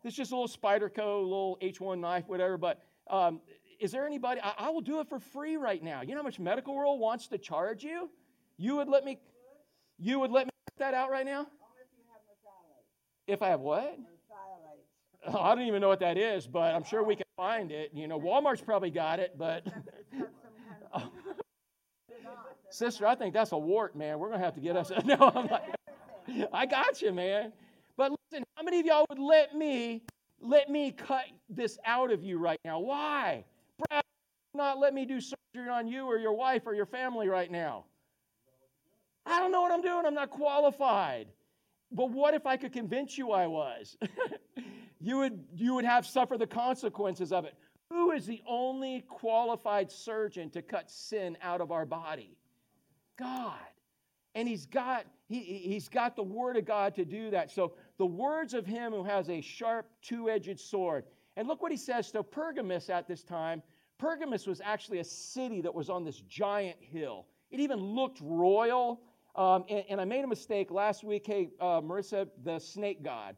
This 0.04 0.14
is 0.14 0.18
just 0.18 0.32
a 0.32 0.36
little 0.36 0.48
spider 0.48 0.90
Spyderco, 0.90 1.24
little 1.24 1.58
H1 1.62 2.00
knife, 2.00 2.26
whatever. 2.28 2.58
But 2.58 2.84
um, 3.10 3.42
is 3.80 3.92
there 3.92 4.06
anybody? 4.06 4.40
I, 4.42 4.54
I, 4.58 4.70
will 4.70 4.82
do 4.82 5.00
it 5.00 5.10
for 5.10 5.20
free 5.20 5.58
right 5.58 5.84
now. 5.84 6.02
You 6.02 6.10
know 6.10 6.18
how 6.18 6.24
much 6.24 6.40
Medical 6.40 6.76
World 6.76 7.00
wants 7.00 7.28
to 7.30 7.38
charge 7.40 7.84
you? 7.84 8.10
You 8.58 8.76
would 8.76 8.88
let 8.88 9.04
me. 9.04 9.20
You 9.98 10.20
would 10.20 10.32
let 10.32 10.46
me 10.46 10.52
cut 10.68 10.78
that 10.78 10.94
out 10.94 11.10
right 11.10 11.26
now? 11.26 11.48
If 13.26 13.42
I 13.42 13.50
have 13.50 13.62
what? 13.62 13.98
Oh, 15.26 15.40
I 15.40 15.56
don't 15.56 15.66
even 15.66 15.82
know 15.82 15.90
what 15.90 16.00
that 16.00 16.18
is, 16.18 16.48
but 16.48 16.76
I'm 16.76 16.84
sure 16.84 17.04
we 17.04 17.16
can 17.16 17.26
find 17.36 17.72
it. 17.72 17.92
You 17.94 18.08
know, 18.08 18.20
Walmart's 18.20 18.62
probably 18.62 18.92
got 18.92 19.20
it, 19.20 19.34
but. 19.38 19.66
Sister, 22.70 23.08
I 23.08 23.16
think 23.16 23.34
that's 23.34 23.54
a 23.54 23.58
wart, 23.58 23.96
man. 23.96 24.20
We're 24.20 24.28
going 24.28 24.40
to 24.40 24.46
have 24.46 24.54
to 24.56 24.62
get 24.62 24.78
us. 24.78 24.92
No, 25.06 25.16
I'm 25.34 25.48
like, 25.48 25.64
I 26.54 26.66
got 26.66 27.02
you, 27.02 27.12
man. 27.12 27.54
But 27.96 28.12
listen, 28.12 28.46
how 28.56 28.64
many 28.64 28.80
of 28.80 28.86
y'all 28.86 29.06
would 29.10 29.20
let 29.20 29.56
me 29.56 30.04
let 30.40 30.70
me 30.70 30.92
cut 30.92 31.26
this 31.50 31.78
out 31.86 32.12
of 32.12 32.24
you 32.24 32.38
right 32.38 32.60
now? 32.64 32.80
Why? 32.80 33.44
Brad, 33.90 34.04
not 34.54 34.80
let 34.80 34.94
me 34.94 35.06
do 35.06 35.20
surgery 35.20 35.70
on 35.70 35.88
you 35.88 36.06
or 36.06 36.18
your 36.18 36.34
wife 36.34 36.64
or 36.66 36.74
your 36.74 36.86
family 36.86 37.28
right 37.28 37.52
now. 37.52 37.86
I 39.26 39.40
don't 39.40 39.52
know 39.52 39.62
what 39.62 39.72
I'm 39.72 39.82
doing. 39.82 40.06
I'm 40.06 40.14
not 40.14 40.30
qualified. 40.30 41.28
But 41.92 42.12
what 42.12 42.34
if 42.34 42.46
I 42.46 42.58
could 42.58 42.74
convince 42.74 43.18
you 43.18 43.32
I 43.32 43.48
was? 43.48 43.98
you 45.02 45.18
would 45.18 45.44
you 45.56 45.74
would 45.76 45.86
have 45.86 46.06
suffer 46.06 46.38
the 46.38 46.48
consequences 46.48 47.32
of 47.32 47.46
it. 47.46 47.56
Who 47.90 48.12
is 48.12 48.26
the 48.26 48.42
only 48.46 49.06
qualified 49.08 49.92
surgeon 49.92 50.50
to 50.52 50.62
cut 50.62 50.92
sin 50.92 51.38
out 51.42 51.62
of 51.62 51.72
our 51.72 51.86
body? 51.86 52.38
God. 53.18 53.56
And 54.38 54.48
he's 54.48 54.68
got 54.68 55.08
he, 55.28 55.40
he's 55.40 55.90
got 55.90 56.16
the 56.16 56.22
word 56.22 56.58
of 56.58 56.66
God 56.66 56.94
to 56.96 57.04
do 57.04 57.32
that. 57.32 57.50
So 57.50 57.74
the 57.98 58.06
words 58.06 58.54
of 58.54 58.68
him 58.68 58.94
who 58.94 59.04
has 59.04 59.30
a 59.30 59.42
sharp 59.42 59.90
two-edged 60.04 60.60
sword. 60.60 61.06
And 61.36 61.48
look 61.48 61.62
what 61.62 61.72
he 61.72 61.78
says 61.78 62.12
to 62.12 62.22
Pergamus 62.22 62.92
at 62.92 63.08
this 63.08 63.24
time. 63.24 63.64
Pergamus 63.98 64.46
was 64.46 64.62
actually 64.64 65.00
a 65.00 65.04
city 65.04 65.60
that 65.62 65.74
was 65.74 65.90
on 65.90 66.06
this 66.06 66.18
giant 66.30 66.78
hill. 66.80 67.26
It 67.50 67.60
even 67.60 67.80
looked 67.80 68.20
royal. 68.22 69.02
Um, 69.36 69.66
and, 69.70 69.84
and, 69.90 70.02
I 70.02 70.06
made 70.06 70.24
a 70.24 70.28
mistake 70.28 70.70
last 70.72 71.04
week. 71.04 71.26
Hey, 71.26 71.50
uh, 71.60 71.82
Marissa, 71.82 72.28
the 72.44 72.60
snake 72.60 73.04
god. 73.04 73.36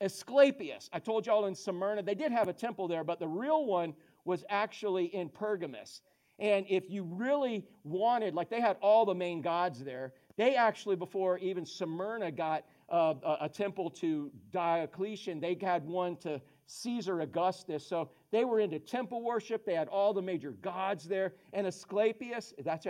Asclepius. 0.00 0.88
I 0.92 0.98
told 0.98 1.26
y'all 1.26 1.46
in 1.46 1.54
Smyrna, 1.54 2.02
they 2.02 2.14
did 2.14 2.32
have 2.32 2.48
a 2.48 2.52
temple 2.52 2.88
there, 2.88 3.04
but 3.04 3.18
the 3.18 3.28
real 3.28 3.66
one 3.66 3.94
was 4.24 4.44
actually 4.48 5.06
in 5.06 5.28
Pergamus. 5.28 6.00
And 6.38 6.66
if 6.68 6.88
you 6.88 7.02
really 7.02 7.64
wanted, 7.84 8.34
like 8.34 8.48
they 8.48 8.60
had 8.60 8.76
all 8.80 9.04
the 9.04 9.14
main 9.14 9.40
gods 9.40 9.82
there, 9.82 10.12
they 10.36 10.54
actually, 10.54 10.94
before 10.94 11.38
even 11.38 11.66
Smyrna 11.66 12.30
got 12.30 12.64
uh, 12.88 13.14
a, 13.24 13.36
a 13.42 13.48
temple 13.48 13.90
to 13.90 14.30
Diocletian, 14.52 15.40
they 15.40 15.58
had 15.60 15.84
one 15.84 16.16
to 16.18 16.40
Caesar 16.66 17.20
Augustus. 17.22 17.84
So 17.84 18.10
they 18.30 18.44
were 18.44 18.60
into 18.60 18.78
temple 18.78 19.22
worship. 19.22 19.66
They 19.66 19.74
had 19.74 19.88
all 19.88 20.14
the 20.14 20.22
major 20.22 20.52
gods 20.52 21.08
there. 21.08 21.32
And 21.52 21.66
Asclepius, 21.66 22.54
that's 22.64 22.86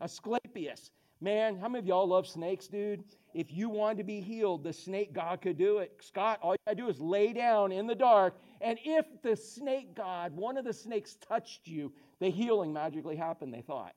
Asclepius. 0.00 0.90
Man, 1.20 1.58
how 1.58 1.68
many 1.68 1.80
of 1.80 1.86
y'all 1.86 2.06
love 2.06 2.26
snakes, 2.26 2.68
dude? 2.68 3.02
If 3.34 3.52
you 3.52 3.68
wanted 3.68 3.98
to 3.98 4.04
be 4.04 4.20
healed, 4.20 4.62
the 4.62 4.72
snake 4.72 5.12
God 5.12 5.40
could 5.40 5.58
do 5.58 5.78
it. 5.78 5.92
Scott, 6.00 6.38
all 6.42 6.52
you 6.52 6.58
gotta 6.64 6.76
do 6.76 6.88
is 6.88 7.00
lay 7.00 7.32
down 7.32 7.72
in 7.72 7.86
the 7.86 7.94
dark. 7.94 8.40
And 8.60 8.78
if 8.84 9.06
the 9.22 9.36
snake 9.36 9.94
God, 9.94 10.34
one 10.34 10.56
of 10.56 10.64
the 10.64 10.72
snakes 10.72 11.16
touched 11.28 11.66
you, 11.66 11.92
the 12.20 12.30
healing 12.30 12.72
magically 12.72 13.16
happened, 13.16 13.54
they 13.54 13.62
thought. 13.62 13.94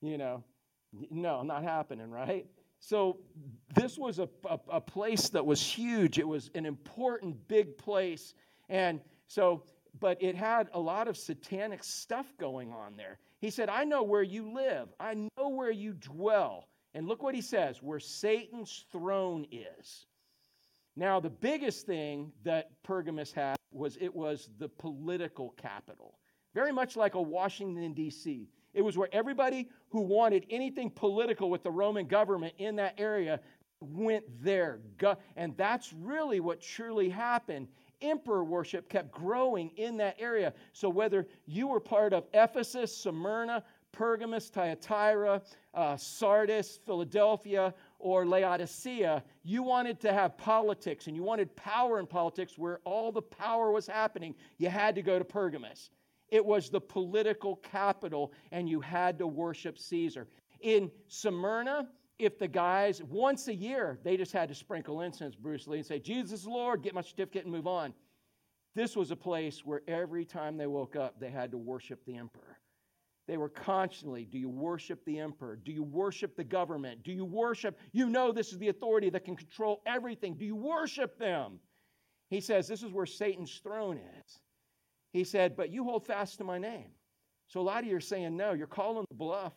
You 0.00 0.18
know, 0.18 0.44
no, 1.10 1.42
not 1.42 1.64
happening, 1.64 2.10
right? 2.10 2.46
So 2.80 3.18
this 3.74 3.98
was 3.98 4.18
a, 4.18 4.28
a, 4.48 4.58
a, 4.70 4.80
place 4.80 5.28
that 5.30 5.44
was 5.44 5.60
huge. 5.60 6.18
It 6.18 6.26
was 6.26 6.50
an 6.54 6.64
important, 6.64 7.36
big 7.48 7.76
place. 7.76 8.34
And 8.68 9.00
so, 9.26 9.64
but 9.98 10.22
it 10.22 10.36
had 10.36 10.68
a 10.72 10.78
lot 10.78 11.08
of 11.08 11.16
satanic 11.16 11.82
stuff 11.82 12.26
going 12.38 12.72
on 12.72 12.96
there. 12.96 13.18
He 13.40 13.50
said, 13.50 13.68
I 13.68 13.84
know 13.84 14.02
where 14.02 14.22
you 14.22 14.52
live, 14.52 14.88
I 15.00 15.14
know 15.14 15.48
where 15.48 15.70
you 15.70 15.92
dwell. 15.94 16.68
And 16.94 17.06
look 17.06 17.22
what 17.22 17.34
he 17.34 17.42
says 17.42 17.82
where 17.82 18.00
Satan's 18.00 18.84
throne 18.90 19.46
is. 19.50 20.06
Now, 20.98 21.20
the 21.20 21.30
biggest 21.30 21.86
thing 21.86 22.32
that 22.42 22.70
Pergamus 22.82 23.30
had 23.32 23.54
was 23.70 23.96
it 24.00 24.12
was 24.12 24.50
the 24.58 24.68
political 24.68 25.50
capital, 25.50 26.18
very 26.54 26.72
much 26.72 26.96
like 26.96 27.14
a 27.14 27.22
Washington, 27.22 27.94
D.C. 27.94 28.48
It 28.74 28.82
was 28.82 28.98
where 28.98 29.08
everybody 29.12 29.68
who 29.90 30.00
wanted 30.00 30.44
anything 30.50 30.90
political 30.90 31.50
with 31.50 31.62
the 31.62 31.70
Roman 31.70 32.08
government 32.08 32.54
in 32.58 32.74
that 32.76 32.94
area 32.98 33.38
went 33.80 34.24
there. 34.42 34.80
And 35.36 35.56
that's 35.56 35.92
really 35.92 36.40
what 36.40 36.60
truly 36.60 37.08
happened. 37.08 37.68
Emperor 38.02 38.42
worship 38.42 38.88
kept 38.88 39.12
growing 39.12 39.70
in 39.76 39.98
that 39.98 40.16
area. 40.18 40.52
So 40.72 40.88
whether 40.88 41.28
you 41.46 41.68
were 41.68 41.78
part 41.78 42.12
of 42.12 42.26
Ephesus, 42.34 42.96
Smyrna, 42.96 43.62
Pergamus, 43.92 44.48
Thyatira, 44.48 45.42
uh, 45.74 45.96
Sardis, 45.96 46.78
Philadelphia, 46.84 47.72
or 47.98 48.26
Laodicea, 48.26 49.22
you 49.42 49.62
wanted 49.62 50.00
to 50.00 50.12
have 50.12 50.38
politics 50.38 51.06
and 51.06 51.16
you 51.16 51.22
wanted 51.22 51.54
power 51.56 51.98
in 51.98 52.06
politics 52.06 52.56
where 52.56 52.80
all 52.84 53.10
the 53.10 53.22
power 53.22 53.70
was 53.72 53.86
happening, 53.86 54.34
you 54.58 54.68
had 54.68 54.94
to 54.94 55.02
go 55.02 55.18
to 55.18 55.24
Pergamus. 55.24 55.90
It 56.28 56.44
was 56.44 56.68
the 56.68 56.80
political 56.80 57.56
capital, 57.56 58.32
and 58.52 58.68
you 58.68 58.80
had 58.80 59.18
to 59.18 59.26
worship 59.26 59.78
Caesar. 59.78 60.28
In 60.60 60.90
Smyrna, 61.06 61.88
if 62.18 62.38
the 62.38 62.48
guys, 62.48 63.02
once 63.04 63.48
a 63.48 63.54
year, 63.54 63.98
they 64.02 64.16
just 64.16 64.32
had 64.32 64.48
to 64.48 64.54
sprinkle 64.54 65.00
incense, 65.00 65.34
Bruce 65.34 65.66
Lee, 65.66 65.78
and 65.78 65.86
say, 65.86 65.98
Jesus 65.98 66.44
Lord, 66.46 66.82
get 66.82 66.94
my 66.94 67.00
certificate 67.00 67.44
and 67.44 67.52
move 67.52 67.66
on. 67.66 67.94
This 68.74 68.94
was 68.94 69.10
a 69.10 69.16
place 69.16 69.64
where 69.64 69.82
every 69.88 70.24
time 70.24 70.56
they 70.56 70.66
woke 70.66 70.96
up, 70.96 71.18
they 71.18 71.30
had 71.30 71.50
to 71.52 71.58
worship 71.58 72.04
the 72.04 72.16
emperor. 72.16 72.58
They 73.28 73.36
were 73.36 73.50
constantly, 73.50 74.24
do 74.24 74.38
you 74.38 74.48
worship 74.48 75.04
the 75.04 75.20
emperor? 75.20 75.56
Do 75.56 75.70
you 75.70 75.84
worship 75.84 76.34
the 76.34 76.44
government? 76.44 77.02
Do 77.04 77.12
you 77.12 77.26
worship, 77.26 77.78
you 77.92 78.08
know, 78.08 78.32
this 78.32 78.52
is 78.52 78.58
the 78.58 78.68
authority 78.68 79.10
that 79.10 79.26
can 79.26 79.36
control 79.36 79.82
everything. 79.86 80.34
Do 80.34 80.46
you 80.46 80.56
worship 80.56 81.18
them? 81.18 81.60
He 82.30 82.40
says, 82.40 82.66
this 82.66 82.82
is 82.82 82.90
where 82.90 83.06
Satan's 83.06 83.60
throne 83.62 84.00
is. 84.18 84.40
He 85.12 85.24
said, 85.24 85.56
But 85.56 85.70
you 85.70 85.84
hold 85.84 86.06
fast 86.06 86.38
to 86.38 86.44
my 86.44 86.58
name. 86.58 86.90
So 87.48 87.60
a 87.60 87.62
lot 87.62 87.82
of 87.82 87.88
you 87.88 87.96
are 87.96 88.00
saying 88.00 88.36
no. 88.36 88.52
You're 88.52 88.66
calling 88.66 89.04
the 89.08 89.14
bluff. 89.14 89.52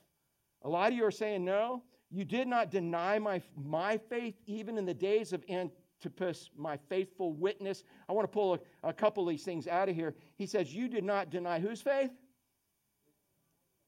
A 0.63 0.69
lot 0.69 0.91
of 0.91 0.97
you 0.97 1.05
are 1.05 1.11
saying 1.11 1.43
no. 1.43 1.83
You 2.09 2.25
did 2.25 2.47
not 2.47 2.71
deny 2.71 3.19
my, 3.19 3.41
my 3.55 3.97
faith 3.97 4.35
even 4.45 4.77
in 4.77 4.85
the 4.85 4.93
days 4.93 5.33
of 5.33 5.43
Antipas, 5.49 6.49
my 6.57 6.77
faithful 6.89 7.33
witness. 7.33 7.83
I 8.09 8.13
want 8.13 8.25
to 8.25 8.33
pull 8.33 8.55
a, 8.55 8.89
a 8.89 8.93
couple 8.93 9.23
of 9.23 9.29
these 9.29 9.43
things 9.43 9.67
out 9.67 9.89
of 9.89 9.95
here. 9.95 10.15
He 10.37 10.45
says, 10.45 10.73
You 10.73 10.87
did 10.87 11.03
not 11.03 11.29
deny 11.29 11.59
whose 11.59 11.81
faith? 11.81 12.11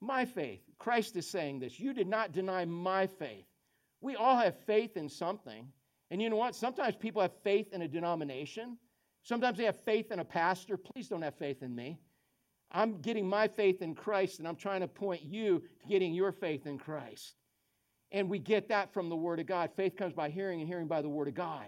My 0.03 0.25
faith. 0.25 0.59
Christ 0.79 1.15
is 1.15 1.25
saying 1.25 1.59
this. 1.59 1.79
You 1.79 1.93
did 1.93 2.07
not 2.07 2.33
deny 2.33 2.65
my 2.65 3.07
faith. 3.07 3.45
We 4.01 4.17
all 4.17 4.35
have 4.35 4.59
faith 4.65 4.97
in 4.97 5.07
something. 5.07 5.65
And 6.11 6.21
you 6.21 6.29
know 6.29 6.35
what? 6.35 6.55
Sometimes 6.55 6.97
people 6.97 7.21
have 7.21 7.31
faith 7.41 7.71
in 7.71 7.83
a 7.83 7.87
denomination. 7.87 8.77
Sometimes 9.23 9.57
they 9.57 9.63
have 9.63 9.79
faith 9.79 10.11
in 10.11 10.19
a 10.19 10.25
pastor. 10.25 10.75
Please 10.75 11.07
don't 11.07 11.21
have 11.21 11.35
faith 11.35 11.63
in 11.63 11.73
me. 11.73 11.97
I'm 12.69 12.99
getting 12.99 13.25
my 13.25 13.47
faith 13.47 13.81
in 13.81 13.95
Christ, 13.95 14.39
and 14.39 14.47
I'm 14.47 14.57
trying 14.57 14.81
to 14.81 14.89
point 14.89 15.21
you 15.21 15.63
to 15.79 15.87
getting 15.87 16.13
your 16.13 16.33
faith 16.33 16.67
in 16.67 16.77
Christ. 16.77 17.35
And 18.11 18.29
we 18.29 18.39
get 18.39 18.67
that 18.67 18.93
from 18.93 19.07
the 19.07 19.15
Word 19.15 19.39
of 19.39 19.45
God. 19.45 19.71
Faith 19.73 19.95
comes 19.95 20.11
by 20.11 20.29
hearing, 20.29 20.59
and 20.59 20.67
hearing 20.67 20.87
by 20.87 21.01
the 21.01 21.07
Word 21.07 21.29
of 21.29 21.33
God. 21.33 21.67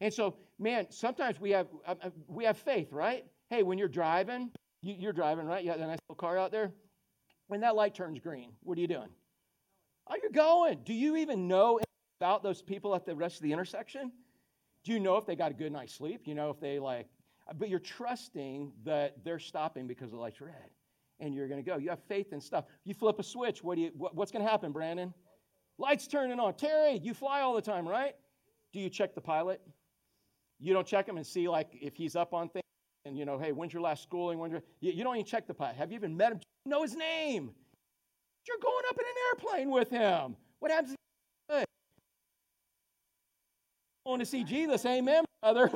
And 0.00 0.12
so, 0.12 0.34
man, 0.58 0.88
sometimes 0.90 1.38
we 1.38 1.52
have 1.52 1.68
uh, 1.86 1.94
uh 2.02 2.10
we 2.26 2.44
have 2.44 2.58
faith, 2.58 2.92
right? 2.92 3.24
Hey, 3.48 3.62
when 3.62 3.78
you're 3.78 3.86
driving, 3.86 4.50
you, 4.82 5.08
are 5.08 5.12
driving, 5.12 5.46
right? 5.46 5.62
You 5.62 5.70
got 5.70 5.78
a 5.78 5.86
nice 5.86 5.98
little 6.08 6.16
car 6.16 6.36
out 6.36 6.50
there. 6.50 6.72
When 7.48 7.60
that 7.60 7.76
light 7.76 7.94
turns 7.94 8.18
green, 8.18 8.52
what 8.62 8.76
are 8.76 8.80
you 8.80 8.88
doing? 8.88 9.08
Oh, 10.08 10.16
you're 10.20 10.32
going. 10.32 10.80
Do 10.84 10.92
you 10.92 11.16
even 11.16 11.48
know 11.48 11.80
about 12.20 12.42
those 12.42 12.62
people 12.62 12.94
at 12.94 13.06
the 13.06 13.14
rest 13.14 13.36
of 13.36 13.42
the 13.42 13.52
intersection? 13.52 14.12
Do 14.84 14.92
you 14.92 15.00
know 15.00 15.16
if 15.16 15.26
they 15.26 15.36
got 15.36 15.50
a 15.50 15.54
good 15.54 15.72
night's 15.72 15.94
sleep? 15.94 16.22
You 16.24 16.34
know 16.34 16.50
if 16.50 16.60
they 16.60 16.78
like, 16.78 17.08
but 17.58 17.68
you're 17.68 17.78
trusting 17.78 18.72
that 18.84 19.24
they're 19.24 19.38
stopping 19.38 19.86
because 19.86 20.10
the 20.10 20.16
light's 20.16 20.40
red 20.40 20.70
and 21.20 21.34
you're 21.34 21.48
going 21.48 21.62
to 21.62 21.68
go. 21.68 21.76
You 21.76 21.90
have 21.90 22.02
faith 22.04 22.32
and 22.32 22.42
stuff. 22.42 22.66
You 22.84 22.94
flip 22.94 23.18
a 23.18 23.22
switch. 23.22 23.62
What 23.62 23.76
do 23.76 23.82
you, 23.82 23.90
what, 23.96 24.14
what's 24.14 24.30
going 24.30 24.44
to 24.44 24.50
happen, 24.50 24.72
Brandon? 24.72 25.14
Lights 25.78 26.06
turning 26.06 26.38
on. 26.38 26.54
Terry, 26.54 26.98
you 27.02 27.14
fly 27.14 27.40
all 27.40 27.54
the 27.54 27.62
time, 27.62 27.86
right? 27.86 28.14
Do 28.72 28.80
you 28.80 28.88
check 28.88 29.14
the 29.14 29.20
pilot? 29.20 29.60
You 30.58 30.72
don't 30.72 30.86
check 30.86 31.08
him 31.08 31.16
and 31.16 31.26
see 31.26 31.48
like 31.48 31.68
if 31.72 31.96
he's 31.96 32.16
up 32.16 32.32
on 32.32 32.48
things 32.48 32.65
and 33.06 33.16
you 33.16 33.24
know, 33.24 33.38
hey, 33.38 33.52
when's 33.52 33.72
your 33.72 33.82
last 33.82 34.02
schooling? 34.02 34.38
When's 34.38 34.52
your, 34.52 34.62
you, 34.80 34.92
you 34.92 35.04
don't 35.04 35.14
even 35.14 35.26
check 35.26 35.46
the 35.46 35.54
pilot. 35.54 35.76
Have 35.76 35.90
you 35.90 35.96
even 35.96 36.16
met 36.16 36.32
him? 36.32 36.40
You 36.64 36.70
know 36.70 36.82
his 36.82 36.96
name. 36.96 37.50
You're 38.46 38.58
going 38.60 38.84
up 38.88 38.96
in 38.96 39.04
an 39.04 39.14
airplane 39.30 39.70
with 39.70 39.90
him. 39.90 40.36
What 40.58 40.70
happens? 40.70 40.94
Going 44.04 44.20
to 44.20 44.26
see 44.26 44.44
Jesus, 44.44 44.86
amen, 44.86 45.24
brother. 45.42 45.68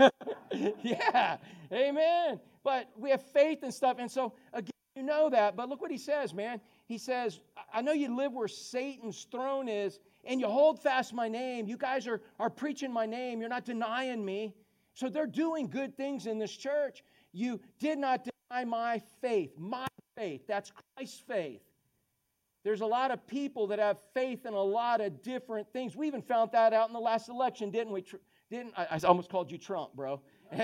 yeah, 0.84 1.36
amen. 1.72 2.38
But 2.62 2.88
we 2.96 3.10
have 3.10 3.22
faith 3.22 3.64
and 3.64 3.74
stuff, 3.74 3.96
and 3.98 4.08
so 4.08 4.34
again, 4.52 4.70
you 4.94 5.02
know 5.02 5.28
that. 5.30 5.56
But 5.56 5.68
look 5.68 5.80
what 5.80 5.90
he 5.90 5.98
says, 5.98 6.32
man. 6.32 6.60
He 6.86 6.96
says, 6.96 7.40
"I 7.74 7.82
know 7.82 7.90
you 7.90 8.16
live 8.16 8.32
where 8.32 8.46
Satan's 8.46 9.26
throne 9.32 9.68
is, 9.68 9.98
and 10.24 10.38
you 10.40 10.46
hold 10.46 10.80
fast 10.80 11.12
my 11.12 11.26
name. 11.26 11.66
You 11.66 11.76
guys 11.76 12.06
are 12.06 12.20
are 12.38 12.50
preaching 12.50 12.92
my 12.92 13.04
name. 13.04 13.40
You're 13.40 13.48
not 13.48 13.64
denying 13.64 14.24
me. 14.24 14.54
So 14.94 15.08
they're 15.08 15.26
doing 15.26 15.68
good 15.68 15.96
things 15.96 16.26
in 16.26 16.38
this 16.38 16.56
church. 16.56 17.02
You 17.32 17.60
did 17.78 17.98
not 17.98 18.24
deny 18.24 18.64
my 18.64 19.02
faith. 19.20 19.52
My 19.56 19.86
faith. 20.16 20.42
That's 20.46 20.72
Christ's 20.96 21.22
faith. 21.26 21.62
There's 22.62 22.82
a 22.82 22.86
lot 22.86 23.10
of 23.10 23.26
people 23.26 23.66
that 23.68 23.78
have 23.78 23.98
faith 24.12 24.44
in 24.44 24.52
a 24.52 24.62
lot 24.62 25.00
of 25.00 25.22
different 25.22 25.72
things. 25.72 25.96
We 25.96 26.06
even 26.06 26.20
found 26.20 26.52
that 26.52 26.72
out 26.72 26.88
in 26.88 26.92
the 26.92 27.00
last 27.00 27.28
election, 27.28 27.70
didn't 27.70 27.92
we? 27.92 28.04
Didn't 28.50 28.74
I, 28.76 28.86
I 28.90 28.98
almost 29.06 29.30
called 29.30 29.50
you 29.50 29.58
Trump, 29.58 29.94
bro? 29.94 30.20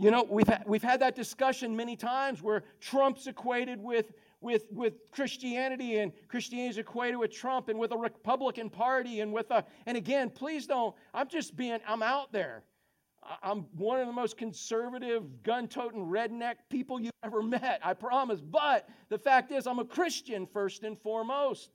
You 0.00 0.12
know, 0.12 0.24
we've 0.30 0.46
had, 0.46 0.62
we've 0.64 0.82
had 0.82 1.00
that 1.00 1.16
discussion 1.16 1.74
many 1.74 1.96
times 1.96 2.40
where 2.40 2.62
Trump's 2.80 3.26
equated 3.26 3.82
with 3.82 4.12
with 4.40 4.66
with 4.70 4.94
Christianity 5.10 5.98
and 5.98 6.12
Christianity 6.28 6.70
is 6.70 6.78
equated 6.78 7.16
with 7.16 7.32
Trump 7.32 7.68
and 7.68 7.76
with 7.76 7.90
a 7.90 7.96
Republican 7.96 8.70
Party 8.70 9.20
and 9.20 9.32
with 9.32 9.50
a 9.50 9.64
and 9.86 9.96
again, 9.96 10.30
please 10.30 10.68
don't. 10.68 10.94
I'm 11.12 11.26
just 11.26 11.56
being. 11.56 11.80
I'm 11.86 12.04
out 12.04 12.32
there. 12.32 12.62
I'm 13.42 13.66
one 13.76 14.00
of 14.00 14.06
the 14.06 14.12
most 14.12 14.36
conservative, 14.36 15.42
gun 15.42 15.68
toting, 15.68 16.06
redneck 16.06 16.56
people 16.68 17.00
you've 17.00 17.12
ever 17.22 17.42
met, 17.42 17.80
I 17.82 17.94
promise. 17.94 18.40
But 18.40 18.88
the 19.08 19.18
fact 19.18 19.52
is, 19.52 19.66
I'm 19.66 19.78
a 19.78 19.84
Christian 19.84 20.46
first 20.46 20.82
and 20.82 20.98
foremost. 20.98 21.70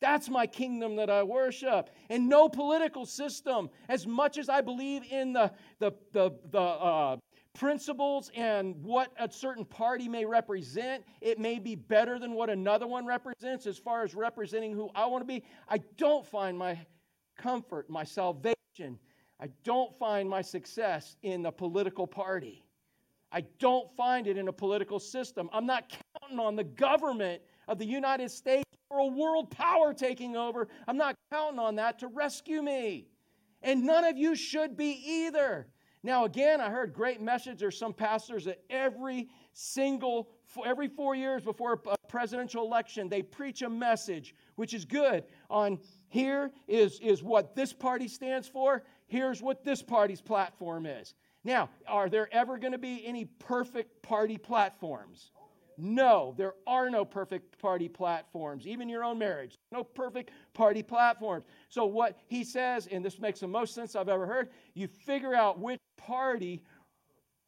That's 0.00 0.28
my 0.28 0.46
kingdom 0.46 0.96
that 0.96 1.08
I 1.08 1.22
worship. 1.22 1.90
And 2.10 2.28
no 2.28 2.48
political 2.48 3.06
system, 3.06 3.70
as 3.88 4.06
much 4.06 4.36
as 4.36 4.48
I 4.48 4.60
believe 4.60 5.02
in 5.10 5.32
the, 5.32 5.52
the, 5.78 5.92
the, 6.12 6.32
the 6.50 6.60
uh, 6.60 7.16
principles 7.54 8.30
and 8.36 8.76
what 8.82 9.10
a 9.18 9.30
certain 9.30 9.64
party 9.64 10.08
may 10.08 10.26
represent, 10.26 11.02
it 11.22 11.38
may 11.38 11.58
be 11.58 11.74
better 11.74 12.18
than 12.18 12.32
what 12.32 12.50
another 12.50 12.86
one 12.86 13.06
represents 13.06 13.66
as 13.66 13.78
far 13.78 14.04
as 14.04 14.14
representing 14.14 14.72
who 14.72 14.90
I 14.94 15.06
want 15.06 15.22
to 15.22 15.26
be. 15.26 15.44
I 15.68 15.78
don't 15.96 16.26
find 16.26 16.58
my 16.58 16.78
comfort, 17.38 17.88
my 17.88 18.04
salvation 18.04 18.98
I 19.40 19.48
don't 19.64 19.94
find 19.98 20.28
my 20.28 20.42
success 20.42 21.16
in 21.22 21.42
the 21.42 21.50
political 21.50 22.06
party. 22.06 22.64
I 23.32 23.42
don't 23.58 23.94
find 23.96 24.26
it 24.26 24.38
in 24.38 24.48
a 24.48 24.52
political 24.52 24.98
system. 24.98 25.50
I'm 25.52 25.66
not 25.66 25.92
counting 26.20 26.38
on 26.38 26.56
the 26.56 26.64
government 26.64 27.42
of 27.68 27.78
the 27.78 27.84
United 27.84 28.30
States 28.30 28.64
or 28.88 29.00
a 29.00 29.06
world 29.06 29.50
power 29.50 29.92
taking 29.92 30.36
over. 30.36 30.68
I'm 30.88 30.96
not 30.96 31.16
counting 31.30 31.58
on 31.58 31.74
that 31.76 31.98
to 31.98 32.08
rescue 32.08 32.62
me. 32.62 33.08
And 33.62 33.84
none 33.84 34.04
of 34.04 34.16
you 34.16 34.34
should 34.34 34.76
be 34.76 35.02
either. 35.04 35.66
Now, 36.02 36.24
again, 36.24 36.60
I 36.60 36.70
heard 36.70 36.94
great 36.94 37.20
message. 37.20 37.58
There's 37.58 37.76
some 37.76 37.92
pastors 37.92 38.44
that 38.44 38.62
every 38.70 39.28
single, 39.52 40.28
every 40.64 40.86
four 40.86 41.16
years 41.16 41.42
before 41.42 41.72
a 41.72 41.96
presidential 42.08 42.64
election, 42.64 43.08
they 43.08 43.22
preach 43.22 43.62
a 43.62 43.68
message, 43.68 44.34
which 44.54 44.72
is 44.72 44.84
good, 44.84 45.24
on 45.50 45.80
here 46.08 46.52
is, 46.68 47.00
is 47.00 47.24
what 47.24 47.56
this 47.56 47.72
party 47.72 48.06
stands 48.06 48.46
for, 48.46 48.84
here's 49.06 49.42
what 49.42 49.64
this 49.64 49.82
party's 49.82 50.20
platform 50.20 50.86
is. 50.86 51.14
Now, 51.44 51.70
are 51.86 52.08
there 52.08 52.28
ever 52.32 52.58
going 52.58 52.72
to 52.72 52.78
be 52.78 53.06
any 53.06 53.26
perfect 53.38 54.02
party 54.02 54.36
platforms? 54.36 55.30
No, 55.78 56.34
there 56.38 56.54
are 56.66 56.88
no 56.88 57.04
perfect 57.04 57.58
party 57.60 57.88
platforms, 57.88 58.66
even 58.66 58.88
your 58.88 59.04
own 59.04 59.18
marriage. 59.18 59.56
No 59.72 59.84
perfect 59.84 60.30
party 60.54 60.82
platforms. 60.82 61.44
So, 61.68 61.84
what 61.84 62.18
he 62.28 62.44
says, 62.44 62.88
and 62.90 63.04
this 63.04 63.20
makes 63.20 63.40
the 63.40 63.48
most 63.48 63.74
sense 63.74 63.94
I've 63.94 64.08
ever 64.08 64.26
heard, 64.26 64.48
you 64.74 64.88
figure 64.88 65.34
out 65.34 65.60
which 65.60 65.78
party 65.96 66.62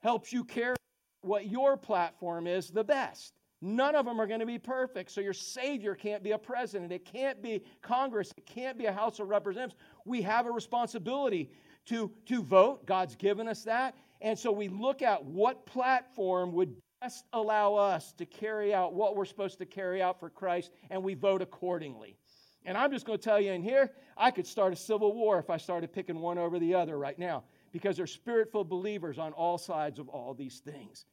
helps 0.00 0.32
you 0.32 0.44
carry 0.44 0.76
what 1.22 1.46
your 1.46 1.76
platform 1.76 2.46
is 2.46 2.70
the 2.70 2.84
best. 2.84 3.32
None 3.60 3.96
of 3.96 4.06
them 4.06 4.20
are 4.20 4.26
going 4.26 4.40
to 4.40 4.46
be 4.46 4.58
perfect. 4.58 5.10
So, 5.10 5.22
your 5.22 5.32
Savior 5.32 5.94
can't 5.94 6.22
be 6.22 6.32
a 6.32 6.38
president. 6.38 6.92
It 6.92 7.06
can't 7.06 7.42
be 7.42 7.62
Congress. 7.80 8.30
It 8.36 8.44
can't 8.44 8.76
be 8.76 8.86
a 8.86 8.92
House 8.92 9.20
of 9.20 9.28
Representatives 9.28 9.80
we 10.08 10.22
have 10.22 10.46
a 10.46 10.50
responsibility 10.50 11.50
to, 11.86 12.10
to 12.26 12.42
vote. 12.42 12.86
God's 12.86 13.16
given 13.16 13.48
us 13.48 13.62
that. 13.64 13.94
And 14.20 14.38
so 14.38 14.50
we 14.50 14.68
look 14.68 15.02
at 15.02 15.24
what 15.24 15.66
platform 15.66 16.52
would 16.52 16.74
best 17.00 17.24
allow 17.32 17.74
us 17.74 18.12
to 18.12 18.26
carry 18.26 18.74
out 18.74 18.92
what 18.94 19.14
we're 19.14 19.24
supposed 19.24 19.58
to 19.58 19.66
carry 19.66 20.02
out 20.02 20.18
for 20.18 20.30
Christ, 20.30 20.72
and 20.90 21.02
we 21.02 21.14
vote 21.14 21.42
accordingly. 21.42 22.16
And 22.64 22.76
I'm 22.76 22.90
just 22.90 23.06
going 23.06 23.18
to 23.18 23.24
tell 23.24 23.40
you 23.40 23.52
in 23.52 23.62
here, 23.62 23.92
I 24.16 24.30
could 24.30 24.46
start 24.46 24.72
a 24.72 24.76
civil 24.76 25.14
war 25.14 25.38
if 25.38 25.48
I 25.48 25.56
started 25.56 25.92
picking 25.92 26.18
one 26.18 26.38
over 26.38 26.58
the 26.58 26.74
other 26.74 26.98
right 26.98 27.18
now 27.18 27.44
because 27.72 27.96
there's 27.96 28.12
spirit 28.12 28.50
filled 28.50 28.68
believers 28.68 29.18
on 29.18 29.32
all 29.32 29.58
sides 29.58 29.98
of 29.98 30.08
all 30.08 30.34
these 30.34 30.58
things. 30.58 31.06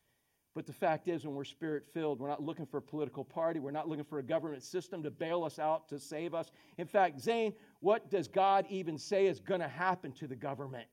But 0.56 0.66
the 0.66 0.74
fact 0.74 1.10
is, 1.10 1.26
when 1.26 1.36
we're 1.36 1.44
spirit 1.44 1.84
filled, 1.94 2.22
we're 2.22 2.30
not 2.30 2.42
looking 2.42 2.66
for 2.66 2.78
a 2.78 2.82
political 2.82 3.26
party. 3.26 3.60
We're 3.60 3.72
not 3.72 3.90
looking 3.90 4.06
for 4.06 4.20
a 4.20 4.24
government 4.24 4.64
system 4.64 5.04
to 5.04 5.12
bail 5.12 5.44
us 5.44 5.60
out, 5.60 5.90
to 5.90 6.00
save 6.00 6.34
us. 6.34 6.50
In 6.78 6.88
fact, 6.88 7.20
Zane, 7.20 7.54
what 7.82 8.10
does 8.10 8.30
God 8.30 8.66
even 8.70 8.98
say 8.98 9.28
is 9.28 9.42
going 9.42 9.60
to 9.60 9.68
happen 9.68 10.14
to 10.14 10.28
the 10.28 10.36
government? 10.36 10.88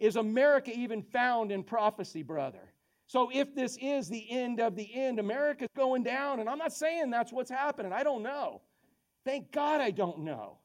Is 0.00 0.16
America 0.16 0.72
even 0.74 1.02
found 1.02 1.52
in 1.52 1.62
prophecy, 1.62 2.22
brother? 2.22 2.72
So 3.06 3.30
if 3.32 3.54
this 3.54 3.76
is 3.82 4.08
the 4.08 4.26
end 4.30 4.60
of 4.60 4.76
the 4.76 4.88
end, 4.94 5.18
America's 5.18 5.68
going 5.76 6.02
down. 6.02 6.40
And 6.40 6.48
I'm 6.48 6.58
not 6.58 6.72
saying 6.72 7.10
that's 7.10 7.32
what's 7.32 7.50
happening. 7.50 7.92
I 7.92 8.02
don't 8.02 8.22
know. 8.22 8.62
Thank 9.26 9.52
God 9.52 9.82
I 9.82 9.90
don't 9.90 10.20
know. 10.20 10.56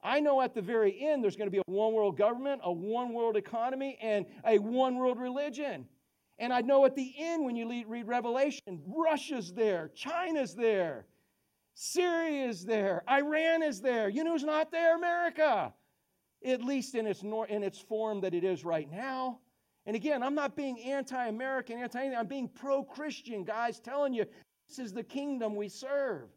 I 0.00 0.20
know 0.20 0.40
at 0.40 0.54
the 0.54 0.62
very 0.62 0.96
end 1.00 1.24
there's 1.24 1.36
going 1.36 1.48
to 1.48 1.52
be 1.52 1.58
a 1.58 1.62
one 1.66 1.92
world 1.92 2.16
government, 2.16 2.60
a 2.64 2.72
one 2.72 3.12
world 3.12 3.36
economy, 3.36 3.98
and 4.00 4.26
a 4.46 4.58
one 4.58 4.96
world 4.96 5.18
religion. 5.18 5.86
And 6.38 6.52
I 6.52 6.60
know 6.60 6.84
at 6.84 6.96
the 6.96 7.14
end, 7.18 7.44
when 7.44 7.56
you 7.56 7.84
read 7.86 8.06
Revelation, 8.06 8.80
Russia's 8.86 9.52
there, 9.52 9.90
China's 9.94 10.54
there, 10.54 11.06
Syria 11.74 12.48
is 12.48 12.64
there, 12.64 13.02
Iran 13.08 13.62
is 13.62 13.80
there. 13.80 14.08
You 14.08 14.24
know 14.24 14.32
who's 14.32 14.44
not 14.44 14.70
there? 14.70 14.96
America, 14.96 15.72
at 16.44 16.62
least 16.62 16.94
in 16.94 17.06
its, 17.06 17.22
nor- 17.22 17.46
in 17.46 17.62
its 17.62 17.78
form 17.78 18.20
that 18.22 18.34
it 18.34 18.44
is 18.44 18.64
right 18.64 18.90
now. 18.90 19.38
And 19.86 19.96
again, 19.96 20.22
I'm 20.22 20.34
not 20.34 20.54
being 20.56 20.80
anti 20.80 21.26
American, 21.26 21.78
anti 21.78 21.98
anything. 21.98 22.18
I'm 22.18 22.26
being 22.26 22.48
pro 22.48 22.84
Christian, 22.84 23.44
guys, 23.44 23.80
telling 23.80 24.14
you 24.14 24.26
this 24.68 24.78
is 24.78 24.92
the 24.92 25.02
kingdom 25.02 25.56
we 25.56 25.68
serve. 25.68 26.28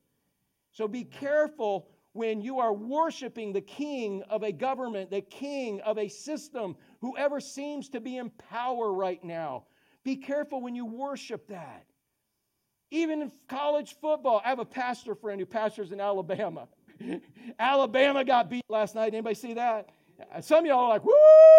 So 0.71 0.87
be 0.87 1.03
careful 1.03 1.87
when 2.13 2.41
you 2.41 2.59
are 2.59 2.73
worshiping 2.73 3.53
the 3.53 3.61
king 3.61 4.23
of 4.29 4.43
a 4.43 4.51
government, 4.51 5.11
the 5.11 5.21
king 5.21 5.81
of 5.81 5.97
a 5.97 6.07
system, 6.07 6.75
whoever 7.01 7.39
seems 7.39 7.89
to 7.89 7.99
be 7.99 8.17
in 8.17 8.29
power 8.29 8.93
right 8.93 9.23
now. 9.23 9.65
Be 10.05 10.15
careful 10.15 10.61
when 10.61 10.75
you 10.75 10.85
worship 10.85 11.47
that. 11.47 11.85
Even 12.91 13.23
in 13.23 13.31
college 13.49 13.95
football, 13.99 14.41
I 14.45 14.49
have 14.49 14.59
a 14.59 14.65
pastor 14.65 15.15
friend 15.15 15.39
who 15.39 15.47
pastors 15.47 15.91
in 15.91 15.99
Alabama. 15.99 16.67
Alabama 17.59 18.23
got 18.23 18.49
beat 18.49 18.63
last 18.69 18.95
night. 18.95 19.13
Anybody 19.13 19.35
see 19.35 19.55
that? 19.55 19.89
Some 20.41 20.59
of 20.59 20.65
y'all 20.67 20.85
are 20.85 20.89
like, 20.89 21.03
woo, 21.03 21.11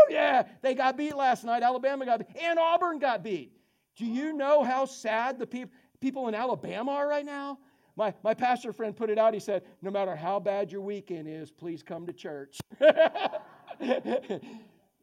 yeah, 0.08 0.44
they 0.62 0.74
got 0.74 0.96
beat 0.96 1.14
last 1.14 1.44
night. 1.44 1.62
Alabama 1.62 2.06
got 2.06 2.20
beat. 2.20 2.28
And 2.40 2.58
Auburn 2.58 3.00
got 3.00 3.22
beat. 3.22 3.52
Do 3.96 4.06
you 4.06 4.32
know 4.32 4.62
how 4.62 4.86
sad 4.86 5.38
the 5.38 5.46
pe- 5.46 5.66
people 6.00 6.28
in 6.28 6.34
Alabama 6.34 6.92
are 6.92 7.08
right 7.08 7.26
now? 7.26 7.58
My, 7.96 8.14
my 8.22 8.32
pastor 8.32 8.72
friend 8.72 8.96
put 8.96 9.10
it 9.10 9.18
out. 9.18 9.34
He 9.34 9.40
said, 9.40 9.62
No 9.82 9.90
matter 9.90 10.14
how 10.14 10.38
bad 10.38 10.70
your 10.70 10.82
weekend 10.82 11.26
is, 11.28 11.50
please 11.50 11.82
come 11.82 12.06
to 12.06 12.12
church. 12.12 12.58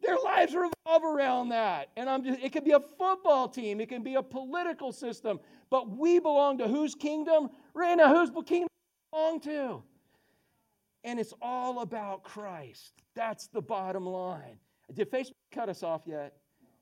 Their 0.04 0.16
lives 0.22 0.54
revolve 0.54 1.04
around 1.04 1.48
that. 1.50 1.90
And 1.96 2.10
I'm 2.10 2.24
just, 2.24 2.40
it 2.40 2.52
could 2.52 2.64
be 2.64 2.72
a 2.72 2.80
football 2.80 3.48
team, 3.48 3.80
it 3.80 3.88
can 3.88 4.02
be 4.02 4.14
a 4.14 4.22
political 4.22 4.92
system, 4.92 5.40
but 5.70 5.90
we 5.90 6.18
belong 6.18 6.58
to 6.58 6.68
whose 6.68 6.94
kingdom? 6.94 7.50
Rena, 7.72 8.08
whose 8.08 8.30
kingdom 8.46 8.68
belong 9.12 9.40
to? 9.40 9.82
And 11.04 11.18
it's 11.20 11.34
all 11.40 11.80
about 11.80 12.22
Christ. 12.22 12.92
That's 13.14 13.46
the 13.48 13.60
bottom 13.60 14.06
line. 14.06 14.58
Did 14.92 15.10
Facebook 15.10 15.32
cut 15.52 15.68
us 15.68 15.82
off 15.82 16.02
yet? 16.06 16.34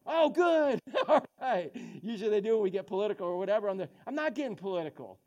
Oh, 0.07 0.31
good. 0.31 0.81
All 1.09 1.25
right. 1.41 1.71
Usually 2.03 2.31
they 2.31 2.41
do 2.41 2.55
when 2.55 2.65
we 2.65 2.71
get 2.71 2.89
political 2.89 3.27
or 3.27 3.39
whatever. 3.39 3.69
I'm, 3.69 3.81
I'm 4.07 4.15
not 4.17 4.35
getting 4.35 4.57
political. 4.57 5.21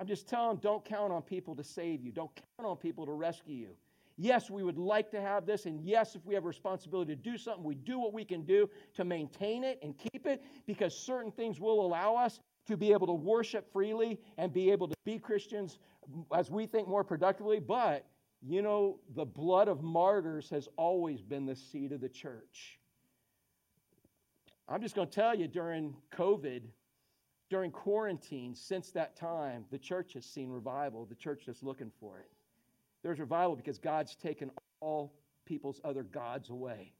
I'm 0.00 0.06
just 0.06 0.28
telling 0.28 0.48
them 0.48 0.58
don't 0.60 0.84
count 0.84 1.12
on 1.12 1.22
people 1.22 1.54
to 1.54 1.64
save 1.64 2.02
you. 2.02 2.10
Don't 2.10 2.30
count 2.34 2.68
on 2.68 2.76
people 2.76 3.06
to 3.06 3.12
rescue 3.12 3.54
you. 3.54 3.68
Yes, 4.18 4.48
we 4.48 4.62
would 4.62 4.78
like 4.78 5.10
to 5.10 5.20
have 5.20 5.44
this, 5.44 5.66
and 5.66 5.80
yes, 5.84 6.14
if 6.14 6.24
we 6.24 6.34
have 6.34 6.44
a 6.44 6.48
responsibility 6.48 7.14
to 7.14 7.20
do 7.20 7.36
something, 7.36 7.62
we 7.62 7.74
do 7.74 7.98
what 7.98 8.14
we 8.14 8.24
can 8.24 8.42
do 8.42 8.70
to 8.94 9.04
maintain 9.04 9.62
it 9.62 9.78
and 9.82 9.94
keep 9.98 10.26
it 10.26 10.42
because 10.66 10.96
certain 10.96 11.30
things 11.30 11.60
will 11.60 11.84
allow 11.84 12.16
us 12.16 12.40
to 12.66 12.76
be 12.78 12.92
able 12.92 13.06
to 13.06 13.12
worship 13.12 13.70
freely 13.72 14.18
and 14.38 14.52
be 14.52 14.70
able 14.70 14.88
to 14.88 14.94
be 15.04 15.18
Christians 15.18 15.78
as 16.34 16.50
we 16.50 16.66
think 16.66 16.88
more 16.88 17.04
productively. 17.04 17.60
But, 17.60 18.06
you 18.42 18.62
know, 18.62 18.98
the 19.14 19.24
blood 19.24 19.68
of 19.68 19.82
martyrs 19.82 20.48
has 20.48 20.68
always 20.76 21.20
been 21.20 21.44
the 21.44 21.54
seed 21.54 21.92
of 21.92 22.00
the 22.00 22.08
church. 22.08 22.78
I'm 24.68 24.80
just 24.80 24.96
going 24.96 25.08
to 25.08 25.14
tell 25.14 25.34
you 25.34 25.46
during 25.46 25.94
COVID, 26.16 26.62
during 27.50 27.70
quarantine, 27.70 28.54
since 28.54 28.90
that 28.92 29.14
time, 29.14 29.66
the 29.70 29.78
church 29.78 30.14
has 30.14 30.24
seen 30.24 30.48
revival. 30.48 31.04
The 31.04 31.14
church 31.14 31.46
is 31.48 31.62
looking 31.62 31.92
for 32.00 32.18
it. 32.18 32.30
There's 33.06 33.20
revival 33.20 33.54
because 33.54 33.78
God's 33.78 34.16
taken 34.16 34.50
all 34.80 35.14
people's 35.44 35.80
other 35.84 36.02
gods 36.02 36.50
away. 36.50 36.92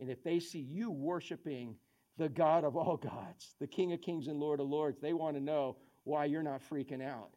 And 0.00 0.10
if 0.10 0.24
they 0.24 0.40
see 0.40 0.58
you 0.58 0.90
worshiping 0.90 1.76
the 2.18 2.28
God 2.28 2.64
of 2.64 2.76
all 2.76 2.96
gods, 2.96 3.54
the 3.60 3.66
King 3.68 3.92
of 3.92 4.00
kings 4.00 4.26
and 4.26 4.40
Lord 4.40 4.58
of 4.58 4.66
lords, 4.66 4.98
they 5.00 5.12
want 5.12 5.36
to 5.36 5.40
know 5.40 5.76
why 6.02 6.24
you're 6.24 6.42
not 6.42 6.60
freaking 6.60 7.00
out. 7.00 7.30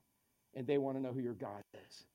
And 0.55 0.65
they 0.65 0.79
want 0.79 0.97
to 0.97 1.03
know 1.03 1.13
who 1.13 1.19
your 1.19 1.35
God 1.35 1.61
is. 1.87 2.05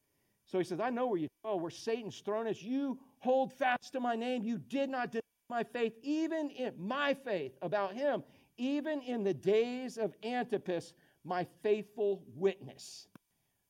So 0.46 0.58
he 0.58 0.64
says, 0.64 0.80
I 0.80 0.90
know 0.90 1.06
where 1.06 1.20
you 1.20 1.28
go, 1.44 1.54
where 1.54 1.70
Satan's 1.70 2.18
throne 2.18 2.48
is. 2.48 2.60
You 2.60 2.98
hold 3.20 3.52
fast 3.52 3.92
to 3.92 4.00
my 4.00 4.16
name. 4.16 4.42
You 4.42 4.58
did 4.58 4.90
not 4.90 5.12
deny 5.12 5.20
my 5.48 5.62
faith, 5.62 5.92
even 6.02 6.50
in 6.50 6.72
my 6.76 7.14
faith 7.14 7.52
about 7.62 7.94
him, 7.94 8.24
even 8.56 9.02
in 9.02 9.22
the 9.22 9.34
days 9.34 9.98
of 9.98 10.16
Antipas, 10.24 10.94
my 11.22 11.46
faithful 11.62 12.24
witness, 12.34 13.06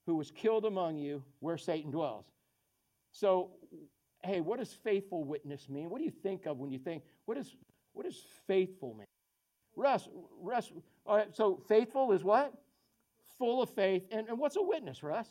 who 0.06 0.16
was 0.16 0.30
killed 0.30 0.64
among 0.64 0.96
you 0.96 1.22
where 1.40 1.56
Satan 1.56 1.90
dwells. 1.90 2.26
So, 3.12 3.50
hey, 4.24 4.40
what 4.40 4.58
does 4.58 4.72
faithful 4.72 5.24
witness 5.24 5.68
mean? 5.68 5.90
What 5.90 5.98
do 5.98 6.04
you 6.04 6.10
think 6.10 6.46
of 6.46 6.58
when 6.58 6.70
you 6.70 6.78
think, 6.78 7.02
what 7.26 7.36
is, 7.36 7.54
what 7.92 8.04
does 8.04 8.24
faithful 8.46 8.94
mean? 8.94 9.06
Russ, 9.76 10.08
Russ, 10.40 10.70
all 11.06 11.16
right, 11.16 11.34
so 11.34 11.62
faithful 11.68 12.12
is 12.12 12.22
what? 12.22 12.52
Full 13.38 13.62
of 13.62 13.70
faith. 13.70 14.04
And, 14.10 14.28
and 14.28 14.38
what's 14.38 14.56
a 14.56 14.62
witness, 14.62 15.02
Russ? 15.02 15.28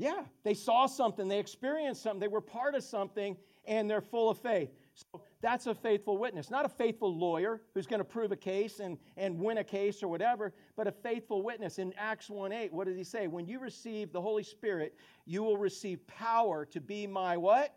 Yeah, 0.00 0.22
they 0.44 0.54
saw 0.54 0.86
something, 0.86 1.28
they 1.28 1.38
experienced 1.38 2.02
something, 2.02 2.20
they 2.20 2.28
were 2.28 2.40
part 2.40 2.74
of 2.74 2.82
something, 2.82 3.36
and 3.66 3.88
they're 3.88 4.00
full 4.00 4.30
of 4.30 4.38
faith. 4.38 4.70
So 4.94 5.22
that's 5.40 5.66
a 5.66 5.74
faithful 5.74 6.18
witness. 6.18 6.50
Not 6.50 6.66
a 6.66 6.68
faithful 6.68 7.16
lawyer 7.16 7.62
who's 7.74 7.86
going 7.86 8.00
to 8.00 8.04
prove 8.04 8.32
a 8.32 8.36
case 8.36 8.80
and, 8.80 8.98
and 9.16 9.38
win 9.38 9.58
a 9.58 9.64
case 9.64 10.02
or 10.02 10.08
whatever, 10.08 10.52
but 10.76 10.86
a 10.86 10.92
faithful 10.92 11.42
witness. 11.42 11.78
In 11.78 11.92
Acts 11.96 12.28
1 12.28 12.52
8, 12.52 12.72
what 12.72 12.86
does 12.86 12.96
he 12.96 13.04
say? 13.04 13.26
When 13.26 13.46
you 13.46 13.58
receive 13.58 14.12
the 14.12 14.20
Holy 14.20 14.42
Spirit, 14.42 14.94
you 15.26 15.42
will 15.42 15.56
receive 15.56 16.06
power 16.06 16.64
to 16.66 16.80
be 16.80 17.06
my 17.06 17.36
what? 17.36 17.74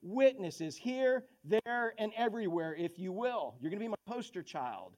Witnesses 0.00 0.76
here, 0.76 1.24
there, 1.44 1.94
and 1.98 2.12
everywhere, 2.16 2.74
if 2.76 2.98
you 2.98 3.12
will. 3.12 3.54
You're 3.60 3.70
going 3.70 3.80
to 3.80 3.84
be 3.84 3.88
my 3.88 3.96
poster 4.06 4.42
child. 4.42 4.92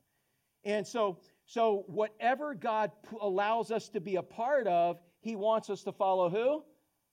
And 0.64 0.86
so, 0.86 1.18
so 1.46 1.84
whatever 1.86 2.54
God 2.54 2.92
allows 3.20 3.70
us 3.70 3.88
to 3.90 4.00
be 4.00 4.16
a 4.16 4.22
part 4.22 4.66
of, 4.66 5.00
he 5.20 5.36
wants 5.36 5.70
us 5.70 5.82
to 5.84 5.92
follow 5.92 6.28
who? 6.28 6.64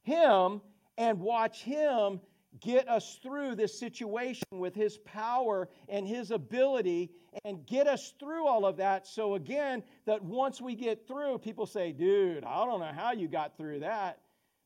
Him 0.04 0.62
and 0.98 1.20
watch 1.20 1.64
Him 1.64 2.20
get 2.60 2.88
us 2.88 3.20
through 3.22 3.56
this 3.56 3.78
situation 3.78 4.46
with 4.52 4.76
His 4.76 4.98
power 5.00 5.70
and 5.90 6.08
His 6.08 6.32
ability 6.32 7.12
and 7.46 7.66
get 7.66 7.88
us 7.88 8.14
through 8.20 8.48
all 8.48 8.66
of 8.66 8.78
that. 8.78 9.08
So, 9.08 9.36
again, 9.36 9.84
that 10.06 10.24
once 10.24 10.62
we 10.62 10.76
get 10.76 11.08
through, 11.08 11.40
people 11.40 11.66
say, 11.66 11.92
dude, 11.92 12.44
I 12.44 12.66
don't 12.66 12.80
know 12.80 12.92
how 12.96 13.12
you 13.12 13.28
got 13.28 13.58
through 13.58 13.82
that. 13.82 14.20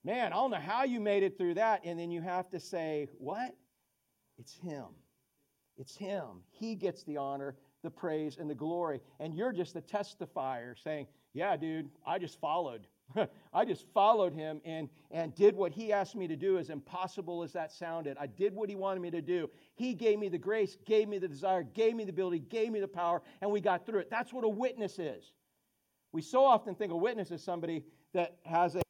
Man, 0.03 0.33
I 0.33 0.35
don't 0.35 0.51
know 0.51 0.57
how 0.57 0.83
you 0.83 0.99
made 0.99 1.23
it 1.23 1.37
through 1.37 1.55
that. 1.55 1.81
And 1.85 1.99
then 1.99 2.11
you 2.11 2.21
have 2.21 2.49
to 2.51 2.59
say, 2.59 3.07
what? 3.17 3.55
It's 4.37 4.55
Him. 4.55 4.85
It's 5.77 5.95
Him. 5.95 6.43
He 6.49 6.75
gets 6.75 7.03
the 7.03 7.17
honor, 7.17 7.55
the 7.83 7.89
praise, 7.89 8.37
and 8.39 8.49
the 8.49 8.55
glory. 8.55 9.01
And 9.19 9.33
you're 9.33 9.51
just 9.51 9.73
the 9.73 9.81
testifier 9.81 10.81
saying, 10.83 11.07
yeah, 11.33 11.55
dude, 11.55 11.89
I 12.05 12.19
just 12.19 12.39
followed. 12.39 12.87
I 13.53 13.65
just 13.65 13.85
followed 13.93 14.33
him 14.33 14.61
and, 14.65 14.89
and 15.11 15.33
did 15.35 15.55
what 15.55 15.71
he 15.71 15.91
asked 15.91 16.15
me 16.15 16.27
to 16.27 16.35
do, 16.35 16.57
as 16.57 16.69
impossible 16.69 17.43
as 17.43 17.53
that 17.53 17.71
sounded. 17.71 18.17
I 18.19 18.27
did 18.27 18.53
what 18.53 18.69
he 18.69 18.75
wanted 18.75 19.01
me 19.01 19.11
to 19.11 19.21
do. 19.21 19.49
He 19.75 19.93
gave 19.93 20.19
me 20.19 20.29
the 20.29 20.37
grace, 20.37 20.77
gave 20.85 21.07
me 21.07 21.17
the 21.17 21.27
desire, 21.27 21.63
gave 21.63 21.95
me 21.95 22.03
the 22.03 22.11
ability, 22.11 22.39
gave 22.39 22.71
me 22.71 22.79
the 22.79 22.87
power, 22.87 23.21
and 23.41 23.51
we 23.51 23.61
got 23.61 23.85
through 23.85 23.99
it. 23.99 24.09
That's 24.09 24.33
what 24.33 24.43
a 24.43 24.49
witness 24.49 24.99
is. 24.99 25.33
We 26.11 26.21
so 26.21 26.43
often 26.43 26.75
think 26.75 26.91
a 26.91 26.97
witness 26.97 27.31
is 27.31 27.43
somebody 27.43 27.83
that 28.13 28.37
has 28.43 28.75
a 28.75 28.81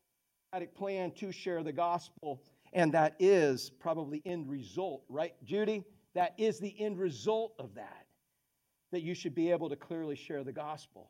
plan 0.76 1.11
to 1.11 1.32
share 1.32 1.63
the 1.63 1.72
gospel, 1.72 2.41
and 2.74 2.91
that 2.93 3.15
is 3.19 3.69
probably 3.69 4.22
end 4.26 4.49
result, 4.49 5.03
right, 5.07 5.34
Judy? 5.43 5.84
That 6.13 6.34
is 6.38 6.59
the 6.59 6.76
end 6.80 6.99
result 6.99 7.53
of 7.57 7.76
that, 7.76 8.05
that 8.91 9.01
you 9.01 9.13
should 9.13 9.36
be 9.36 9.51
able 9.51 9.69
to 9.69 9.76
clearly 9.76 10.15
share 10.15 10.43
the 10.43 10.51
gospel. 10.51 11.09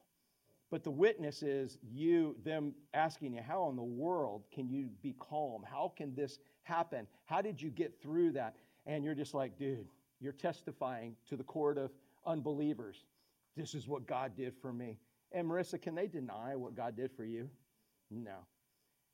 But 0.71 0.85
the 0.85 0.91
witness 0.91 1.43
is 1.43 1.77
you, 1.83 2.37
them 2.45 2.73
asking 2.93 3.33
you, 3.33 3.41
how 3.45 3.69
in 3.69 3.75
the 3.75 3.83
world 3.83 4.45
can 4.53 4.69
you 4.69 4.89
be 5.03 5.13
calm? 5.19 5.63
How 5.69 5.91
can 5.95 6.15
this 6.15 6.39
happen? 6.63 7.05
How 7.25 7.41
did 7.41 7.61
you 7.61 7.69
get 7.69 8.01
through 8.01 8.31
that? 8.31 8.55
And 8.87 9.03
you're 9.03 9.13
just 9.13 9.33
like, 9.33 9.59
dude, 9.59 9.85
you're 10.21 10.31
testifying 10.31 11.15
to 11.27 11.35
the 11.35 11.43
court 11.43 11.77
of 11.77 11.91
unbelievers. 12.25 13.03
This 13.57 13.75
is 13.75 13.87
what 13.87 14.07
God 14.07 14.31
did 14.37 14.53
for 14.61 14.71
me. 14.71 14.97
And 15.33 15.45
Marissa, 15.45 15.79
can 15.81 15.93
they 15.93 16.07
deny 16.07 16.55
what 16.55 16.73
God 16.73 16.95
did 16.95 17.11
for 17.11 17.25
you? 17.25 17.49
No. 18.09 18.37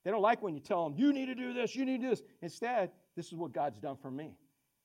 They 0.03 0.11
don't 0.11 0.21
like 0.21 0.43
when 0.43 0.53
you 0.53 0.59
tell 0.59 0.87
them, 0.87 0.93
you 0.95 1.11
need 1.11 1.25
to 1.25 1.35
do 1.35 1.53
this, 1.53 1.75
you 1.75 1.85
need 1.85 2.01
to 2.01 2.03
do 2.03 2.09
this. 2.11 2.21
Instead, 2.41 2.91
this 3.15 3.27
is 3.27 3.33
what 3.33 3.51
God's 3.51 3.79
done 3.79 3.97
for 3.99 4.11
me. 4.11 4.37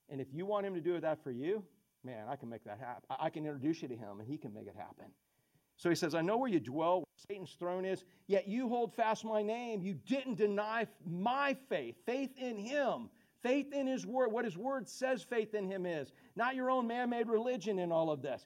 And 0.09 0.19
if 0.19 0.27
you 0.33 0.45
want 0.45 0.65
Him 0.65 0.73
to 0.73 0.81
do 0.81 0.99
that 0.99 1.23
for 1.23 1.31
you, 1.31 1.63
man, 2.03 2.25
I 2.27 2.35
can 2.35 2.49
make 2.49 2.63
that 2.65 2.79
happen. 2.79 3.03
I 3.09 3.29
can 3.29 3.45
introduce 3.45 3.81
you 3.81 3.87
to 3.87 3.95
Him 3.95 4.19
and 4.19 4.27
He 4.27 4.37
can 4.37 4.53
make 4.53 4.67
it 4.67 4.75
happen. 4.75 5.05
So 5.77 5.89
he 5.89 5.95
says, 5.95 6.15
I 6.15 6.21
know 6.21 6.37
where 6.37 6.49
you 6.49 6.59
dwell, 6.59 6.99
where 6.99 7.05
Satan's 7.27 7.55
throne 7.59 7.85
is, 7.85 8.03
yet 8.27 8.47
you 8.47 8.69
hold 8.69 8.93
fast 8.93 9.25
my 9.25 9.41
name. 9.41 9.81
You 9.81 9.95
didn't 10.05 10.35
deny 10.35 10.87
my 11.05 11.55
faith, 11.67 11.95
faith 12.05 12.31
in 12.37 12.57
him, 12.57 13.09
faith 13.41 13.73
in 13.73 13.87
his 13.87 14.05
word, 14.05 14.31
what 14.31 14.45
his 14.45 14.57
word 14.57 14.87
says 14.87 15.23
faith 15.23 15.53
in 15.53 15.69
him 15.69 15.85
is, 15.85 16.13
not 16.35 16.55
your 16.55 16.69
own 16.69 16.87
man 16.87 17.09
made 17.09 17.27
religion 17.27 17.79
in 17.79 17.91
all 17.91 18.11
of 18.11 18.21
this. 18.21 18.45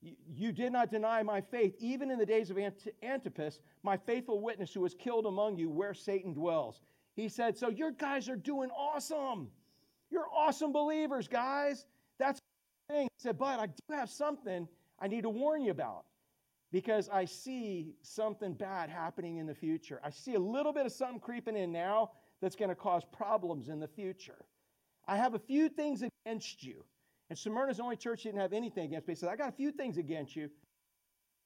He, 0.00 0.16
you 0.34 0.52
did 0.52 0.72
not 0.72 0.90
deny 0.90 1.22
my 1.22 1.40
faith, 1.40 1.74
even 1.78 2.10
in 2.10 2.18
the 2.18 2.26
days 2.26 2.50
of 2.50 2.58
Antipas, 3.02 3.60
my 3.82 3.96
faithful 3.96 4.40
witness 4.40 4.72
who 4.72 4.80
was 4.80 4.94
killed 4.94 5.26
among 5.26 5.56
you 5.58 5.70
where 5.70 5.94
Satan 5.94 6.32
dwells. 6.32 6.80
He 7.14 7.28
said, 7.28 7.56
So 7.56 7.68
your 7.68 7.90
guys 7.90 8.28
are 8.28 8.36
doing 8.36 8.70
awesome. 8.70 9.48
You're 10.10 10.28
awesome 10.34 10.72
believers, 10.72 11.28
guys. 11.28 11.84
That's 12.18 12.40
the 12.88 12.94
thing. 12.94 13.02
He 13.04 13.22
said, 13.22 13.38
But 13.38 13.60
I 13.60 13.66
do 13.66 13.94
have 13.94 14.10
something 14.10 14.66
I 14.98 15.08
need 15.08 15.22
to 15.22 15.30
warn 15.30 15.62
you 15.62 15.70
about 15.70 16.04
because 16.72 17.10
I 17.10 17.26
see 17.26 17.94
something 18.02 18.54
bad 18.54 18.88
happening 18.88 19.36
in 19.36 19.46
the 19.46 19.54
future. 19.54 20.00
I 20.02 20.10
see 20.10 20.34
a 20.34 20.40
little 20.40 20.72
bit 20.72 20.86
of 20.86 20.92
something 20.92 21.20
creeping 21.20 21.56
in 21.56 21.70
now 21.70 22.12
that's 22.40 22.56
going 22.56 22.70
to 22.70 22.74
cause 22.74 23.04
problems 23.12 23.68
in 23.68 23.78
the 23.78 23.86
future. 23.86 24.46
I 25.06 25.16
have 25.16 25.34
a 25.34 25.38
few 25.38 25.68
things 25.68 26.02
against 26.02 26.64
you. 26.64 26.84
And 27.28 27.38
Smyrna's 27.38 27.78
only 27.78 27.96
church 27.96 28.22
didn't 28.22 28.40
have 28.40 28.52
anything 28.52 28.86
against 28.86 29.06
me. 29.06 29.12
He 29.14 29.20
said, 29.20 29.28
I 29.28 29.36
got 29.36 29.50
a 29.50 29.56
few 29.56 29.70
things 29.70 29.98
against 29.98 30.34
you. 30.34 30.50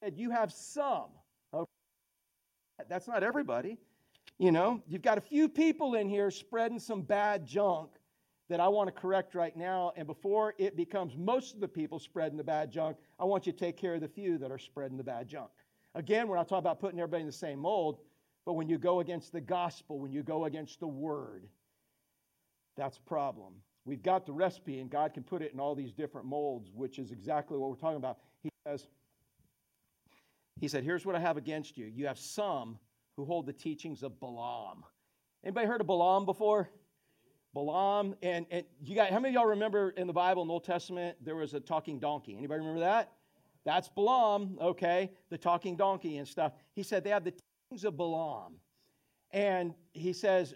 And 0.00 0.16
you 0.16 0.30
have 0.30 0.52
some. 0.52 1.10
Okay? 1.52 1.70
That's 2.88 3.08
not 3.08 3.22
everybody. 3.22 3.78
You 4.38 4.52
know, 4.52 4.82
you've 4.86 5.02
got 5.02 5.18
a 5.18 5.22
few 5.22 5.48
people 5.48 5.94
in 5.94 6.08
here 6.08 6.30
spreading 6.30 6.78
some 6.78 7.02
bad 7.02 7.46
junk 7.46 7.90
that 8.48 8.60
I 8.60 8.68
want 8.68 8.88
to 8.88 9.00
correct 9.00 9.34
right 9.34 9.56
now. 9.56 9.92
And 9.96 10.06
before 10.06 10.54
it 10.58 10.76
becomes 10.76 11.16
most 11.16 11.54
of 11.54 11.60
the 11.60 11.68
people 11.68 11.98
spreading 11.98 12.36
the 12.36 12.44
bad 12.44 12.70
junk, 12.70 12.96
I 13.18 13.24
want 13.24 13.46
you 13.46 13.52
to 13.52 13.58
take 13.58 13.76
care 13.76 13.94
of 13.94 14.00
the 14.00 14.08
few 14.08 14.38
that 14.38 14.50
are 14.50 14.58
spreading 14.58 14.96
the 14.96 15.04
bad 15.04 15.28
junk. 15.28 15.50
Again, 15.94 16.28
we're 16.28 16.36
not 16.36 16.48
talking 16.48 16.58
about 16.58 16.78
putting 16.78 17.00
everybody 17.00 17.22
in 17.22 17.26
the 17.26 17.32
same 17.32 17.58
mold, 17.58 17.98
but 18.44 18.52
when 18.52 18.68
you 18.68 18.78
go 18.78 19.00
against 19.00 19.32
the 19.32 19.40
gospel, 19.40 19.98
when 19.98 20.12
you 20.12 20.22
go 20.22 20.44
against 20.44 20.78
the 20.78 20.86
word, 20.86 21.48
that's 22.76 22.98
a 22.98 23.02
problem. 23.02 23.54
We've 23.84 24.02
got 24.02 24.26
the 24.26 24.32
recipe, 24.32 24.80
and 24.80 24.90
God 24.90 25.14
can 25.14 25.22
put 25.22 25.42
it 25.42 25.52
in 25.52 25.60
all 25.60 25.74
these 25.74 25.92
different 25.92 26.26
molds, 26.26 26.70
which 26.74 26.98
is 26.98 27.12
exactly 27.12 27.56
what 27.56 27.70
we're 27.70 27.76
talking 27.76 27.96
about. 27.96 28.18
He 28.42 28.50
says, 28.66 28.86
He 30.60 30.68
said, 30.68 30.84
Here's 30.84 31.06
what 31.06 31.14
I 31.14 31.20
have 31.20 31.36
against 31.36 31.78
you. 31.78 31.86
You 31.86 32.06
have 32.06 32.18
some 32.18 32.78
who 33.16 33.24
hold 33.24 33.46
the 33.46 33.52
teachings 33.52 34.02
of 34.02 34.20
Balaam. 34.20 34.84
Anybody 35.44 35.66
heard 35.66 35.80
of 35.80 35.86
Balaam 35.86 36.26
before? 36.26 36.68
Balaam, 37.56 38.14
and, 38.22 38.44
and 38.50 38.66
you 38.84 38.94
got 38.94 39.08
how 39.08 39.18
many 39.18 39.34
of 39.34 39.40
y'all 39.40 39.48
remember 39.48 39.88
in 39.96 40.06
the 40.06 40.12
Bible 40.12 40.42
in 40.42 40.48
the 40.48 40.52
Old 40.52 40.64
Testament 40.64 41.16
there 41.24 41.36
was 41.36 41.54
a 41.54 41.60
talking 41.60 41.98
donkey? 41.98 42.36
Anybody 42.36 42.60
remember 42.60 42.80
that? 42.80 43.12
That's 43.64 43.88
Balaam, 43.88 44.58
okay, 44.60 45.10
the 45.30 45.38
talking 45.38 45.74
donkey 45.74 46.18
and 46.18 46.28
stuff. 46.28 46.52
He 46.74 46.82
said 46.82 47.02
they 47.02 47.08
have 47.08 47.24
the 47.24 47.32
teachings 47.32 47.84
of 47.86 47.96
Balaam. 47.96 48.56
And 49.30 49.72
he 49.94 50.12
says, 50.12 50.54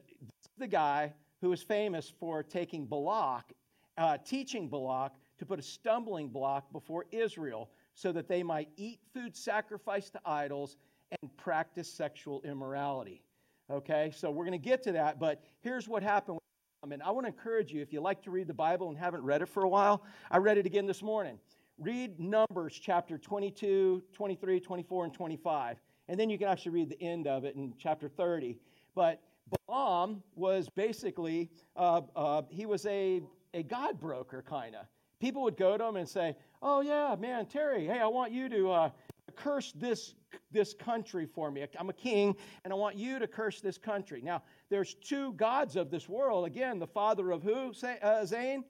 the 0.59 0.67
guy 0.67 1.15
who 1.41 1.51
is 1.55 1.63
famous 1.63 2.13
for 2.21 2.43
taking 2.43 2.85
Balak, 2.85 3.51
uh, 3.97 4.19
teaching 4.19 4.69
Balak 4.69 5.15
to 5.39 5.47
put 5.47 5.59
a 5.59 5.63
stumbling 5.63 6.29
block 6.29 6.71
before 6.71 7.07
Israel 7.13 7.71
so 7.95 8.13
that 8.13 8.29
they 8.29 8.43
might 8.43 8.69
eat 8.77 9.01
food 9.15 9.35
sacrificed 9.35 10.13
to 10.13 10.21
idols 10.27 10.77
and 11.23 11.35
practice 11.39 11.91
sexual 11.91 12.43
immorality. 12.43 13.23
Okay, 13.71 14.13
so 14.15 14.31
we're 14.31 14.45
going 14.45 14.61
to 14.61 14.69
get 14.69 14.83
to 14.83 14.93
that, 14.93 15.19
but 15.19 15.43
here's 15.61 15.89
what 15.89 16.03
happened. 16.03 16.41
I 16.83 16.87
mean, 16.87 17.03
I 17.03 17.11
want 17.11 17.27
to 17.27 17.29
encourage 17.29 17.73
you 17.73 17.83
if 17.83 17.93
you 17.93 18.01
like 18.01 18.23
to 18.23 18.31
read 18.31 18.47
the 18.47 18.55
Bible 18.55 18.89
and 18.89 18.97
haven't 18.97 19.23
read 19.23 19.43
it 19.43 19.51
for 19.51 19.65
a 19.65 19.69
while, 19.69 20.03
I 20.31 20.39
read 20.39 20.57
it 20.57 20.65
again 20.65 20.87
this 20.87 21.03
morning. 21.03 21.39
Read 21.79 22.19
Numbers 22.19 22.81
chapter 22.83 23.19
22, 23.19 24.03
23, 24.15 24.61
24, 24.61 25.05
and 25.05 25.13
25. 25.13 25.77
And 26.09 26.19
then 26.19 26.31
you 26.31 26.39
can 26.39 26.49
actually 26.49 26.73
read 26.73 26.89
the 26.89 27.01
end 27.03 27.27
of 27.27 27.45
it 27.45 27.55
in 27.55 27.75
chapter 27.79 28.09
30. 28.09 28.57
But 28.95 29.21
Balaam 29.67 30.23
was 30.35 30.71
basically, 30.71 31.51
uh, 31.77 32.01
uh, 32.17 32.43
he 32.49 32.65
was 32.65 32.87
a, 32.87 33.21
a 33.53 33.63
God 33.63 34.01
broker, 34.01 34.43
kind 34.49 34.75
of. 34.75 34.87
People 35.21 35.43
would 35.43 35.59
go 35.59 35.77
to 35.77 35.85
him 35.85 35.97
and 35.97 36.09
say, 36.09 36.35
Oh, 36.63 36.81
yeah, 36.81 37.15
man, 37.19 37.45
Terry, 37.45 37.85
hey, 37.85 37.99
I 37.99 38.07
want 38.07 38.33
you 38.33 38.49
to 38.49 38.71
uh, 38.71 38.91
curse 39.37 39.73
this, 39.73 40.15
this 40.51 40.75
country 40.75 41.27
for 41.27 41.51
me. 41.51 41.65
I'm 41.79 41.91
a 41.91 41.95
king, 41.95 42.37
and 42.65 42.73
I 42.73 42.77
want 42.77 42.97
you 42.97 43.19
to 43.19 43.27
curse 43.27 43.61
this 43.61 43.79
country. 43.79 44.21
Now, 44.23 44.43
there's 44.69 44.95
two 44.95 45.33
gods 45.35 45.77
of 45.77 45.91
this 45.91 46.09
world. 46.09 46.47
Again, 46.47 46.79
the 46.79 46.87
father 46.87 47.31
of 47.31 47.43
who, 47.43 47.73
uh, 48.03 48.25
Zane? 48.25 48.65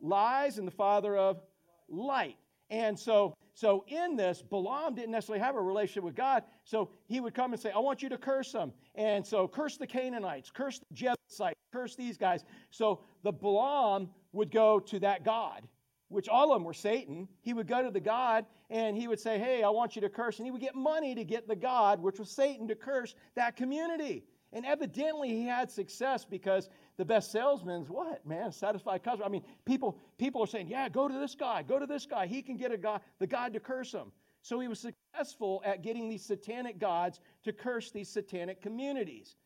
Lies, 0.00 0.58
and 0.58 0.66
the 0.66 0.72
father 0.72 1.16
of 1.16 1.42
light. 1.88 2.36
And 2.70 2.98
so, 2.98 3.34
so 3.54 3.84
in 3.88 4.16
this, 4.16 4.42
Balaam 4.42 4.94
didn't 4.94 5.10
necessarily 5.10 5.44
have 5.44 5.56
a 5.56 5.60
relationship 5.60 6.04
with 6.04 6.14
God. 6.14 6.44
So 6.64 6.90
he 7.06 7.20
would 7.20 7.34
come 7.34 7.52
and 7.52 7.60
say, 7.60 7.72
I 7.72 7.78
want 7.78 8.02
you 8.02 8.08
to 8.08 8.16
curse 8.16 8.52
them. 8.52 8.72
And 8.94 9.26
so 9.26 9.48
curse 9.48 9.76
the 9.76 9.86
Canaanites, 9.86 10.50
curse 10.50 10.78
the 10.78 10.94
Jebusites, 10.94 11.58
curse 11.72 11.96
these 11.96 12.16
guys. 12.16 12.44
So 12.70 13.00
the 13.22 13.32
Balaam 13.32 14.08
would 14.32 14.50
go 14.50 14.78
to 14.78 15.00
that 15.00 15.24
God, 15.24 15.66
which 16.10 16.28
all 16.28 16.52
of 16.52 16.56
them 16.56 16.64
were 16.64 16.74
Satan. 16.74 17.28
He 17.40 17.54
would 17.54 17.66
go 17.66 17.82
to 17.82 17.90
the 17.90 18.00
God 18.00 18.44
and 18.68 18.96
he 18.96 19.08
would 19.08 19.20
say, 19.20 19.38
Hey, 19.38 19.62
I 19.62 19.70
want 19.70 19.94
you 19.94 20.02
to 20.02 20.08
curse. 20.08 20.38
And 20.38 20.46
he 20.46 20.50
would 20.50 20.60
get 20.60 20.74
money 20.74 21.14
to 21.14 21.24
get 21.24 21.48
the 21.48 21.56
God, 21.56 22.00
which 22.00 22.18
was 22.18 22.30
Satan, 22.30 22.68
to 22.68 22.74
curse 22.74 23.14
that 23.36 23.56
community. 23.56 24.24
And 24.52 24.66
evidently 24.66 25.28
he 25.28 25.44
had 25.44 25.70
success 25.70 26.24
because 26.24 26.68
the 26.96 27.04
best 27.04 27.30
salesman's 27.30 27.88
what, 27.88 28.26
man? 28.26 28.50
Satisfied 28.50 29.04
customer. 29.04 29.24
I 29.24 29.28
mean, 29.28 29.44
people, 29.64 29.98
people 30.18 30.42
are 30.42 30.46
saying, 30.46 30.66
yeah, 30.66 30.88
go 30.88 31.06
to 31.06 31.14
this 31.14 31.36
guy, 31.36 31.62
go 31.62 31.78
to 31.78 31.86
this 31.86 32.04
guy. 32.04 32.26
He 32.26 32.42
can 32.42 32.56
get 32.56 32.72
a 32.72 32.76
guy, 32.76 32.98
the 33.20 33.26
God 33.28 33.52
to 33.52 33.60
curse 33.60 33.92
him. 33.92 34.10
So 34.42 34.58
he 34.58 34.66
was 34.66 34.80
successful 34.80 35.62
at 35.64 35.82
getting 35.82 36.08
these 36.08 36.24
satanic 36.24 36.78
gods 36.78 37.20
to 37.44 37.52
curse 37.52 37.92
these 37.92 38.08
satanic 38.08 38.60
communities. 38.60 39.36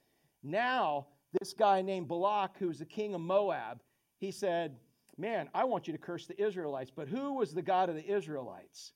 Now, 0.43 1.09
this 1.39 1.53
guy 1.53 1.83
named 1.83 2.09
Balak, 2.09 2.57
who's 2.59 2.79
the 2.79 2.87
king 2.87 3.15
of 3.15 3.21
Moab, 3.21 3.81
he 4.19 4.31
said, 4.31 4.77
Man, 5.17 5.49
I 5.55 5.65
want 5.65 5.87
you 5.87 5.93
to 5.93 5.99
curse 5.99 6.27
the 6.27 6.41
Israelites. 6.43 6.91
But 6.95 7.09
who 7.09 7.35
was 7.35 7.55
the 7.55 7.63
God 7.63 7.89
of 7.89 7.95
the 7.95 8.05
Israelites? 8.05 8.93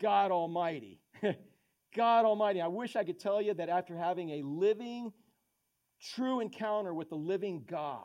God 0.00 0.30
Almighty. 0.30 1.00
God 1.96 2.24
Almighty. 2.24 2.60
I 2.60 2.66
wish 2.66 2.96
I 2.96 3.04
could 3.04 3.18
tell 3.18 3.40
you 3.40 3.54
that 3.54 3.68
after 3.68 3.96
having 3.96 4.30
a 4.30 4.42
living, 4.42 5.12
true 6.14 6.40
encounter 6.40 6.92
with 6.92 7.08
the 7.08 7.16
living 7.16 7.64
God, 7.66 8.04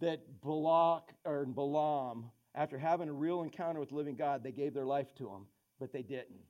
that 0.00 0.20
Balak 0.40 1.12
or 1.24 1.44
Balaam, 1.44 2.30
after 2.54 2.78
having 2.78 3.08
a 3.08 3.12
real 3.12 3.42
encounter 3.42 3.80
with 3.80 3.90
the 3.90 3.96
living 3.96 4.16
God, 4.16 4.42
they 4.42 4.52
gave 4.52 4.72
their 4.72 4.86
life 4.86 5.14
to 5.16 5.28
him, 5.28 5.46
but 5.78 5.92
they 5.92 6.02
didn't. 6.02 6.40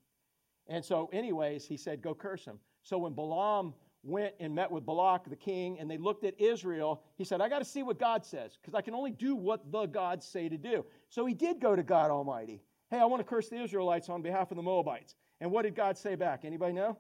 And 0.69 0.85
so, 0.85 1.11
anyways, 1.13 1.67
he 1.67 1.77
said, 1.77 2.01
Go 2.01 2.15
curse 2.15 2.45
him. 2.45 2.61
So 2.85 2.99
when 2.99 3.15
Balaam 3.15 3.75
went 4.03 4.35
and 4.41 4.55
met 4.55 4.71
with 4.71 4.87
Balak, 4.87 5.29
the 5.29 5.37
king, 5.37 5.79
and 5.79 5.91
they 5.91 5.99
looked 5.99 6.25
at 6.25 6.41
Israel, 6.41 7.03
he 7.17 7.25
said, 7.25 7.41
I 7.41 7.49
got 7.49 7.59
to 7.59 7.65
see 7.65 7.83
what 7.83 7.99
God 7.99 8.25
says, 8.25 8.57
because 8.61 8.75
I 8.75 8.81
can 8.81 8.95
only 8.95 9.11
do 9.11 9.35
what 9.35 9.71
the 9.71 9.87
gods 9.87 10.27
say 10.27 10.49
to 10.49 10.57
do. 10.57 10.85
So 11.09 11.27
he 11.27 11.35
did 11.35 11.61
go 11.61 11.77
to 11.77 11.83
God 11.83 12.11
Almighty. 12.11 12.63
Hey, 12.91 12.99
I 12.99 13.05
want 13.05 13.21
to 13.21 13.25
curse 13.25 13.49
the 13.49 13.63
Israelites 13.63 14.09
on 14.09 14.23
behalf 14.23 14.51
of 14.51 14.57
the 14.57 14.63
Moabites. 14.63 15.15
And 15.41 15.51
what 15.51 15.63
did 15.63 15.75
God 15.75 15.97
say 15.97 16.15
back? 16.15 16.45
Anybody 16.45 16.73
know? 16.73 16.99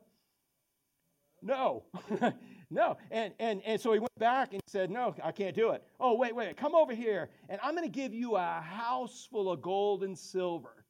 No. 1.43 1.85
no. 2.71 2.97
And, 3.11 3.33
and, 3.39 3.63
and 3.65 3.81
so 3.81 3.93
he 3.93 3.99
went 3.99 4.19
back 4.19 4.53
and 4.53 4.63
said, 4.67 4.91
No, 4.91 5.15
I 5.25 5.33
can't 5.33 5.57
do 5.57 5.71
it. 5.71 5.83
Oh, 5.99 6.15
wait, 6.15 6.35
wait, 6.35 6.57
come 6.57 6.75
over 6.75 6.95
here. 6.95 7.31
And 7.49 7.61
I'm 7.63 7.75
going 7.75 7.91
to 7.91 7.93
give 7.93 8.15
you 8.15 8.37
a 8.37 8.61
house 8.61 9.27
full 9.31 9.51
of 9.51 9.63
gold 9.63 10.05
and 10.05 10.17
silver. 10.17 10.85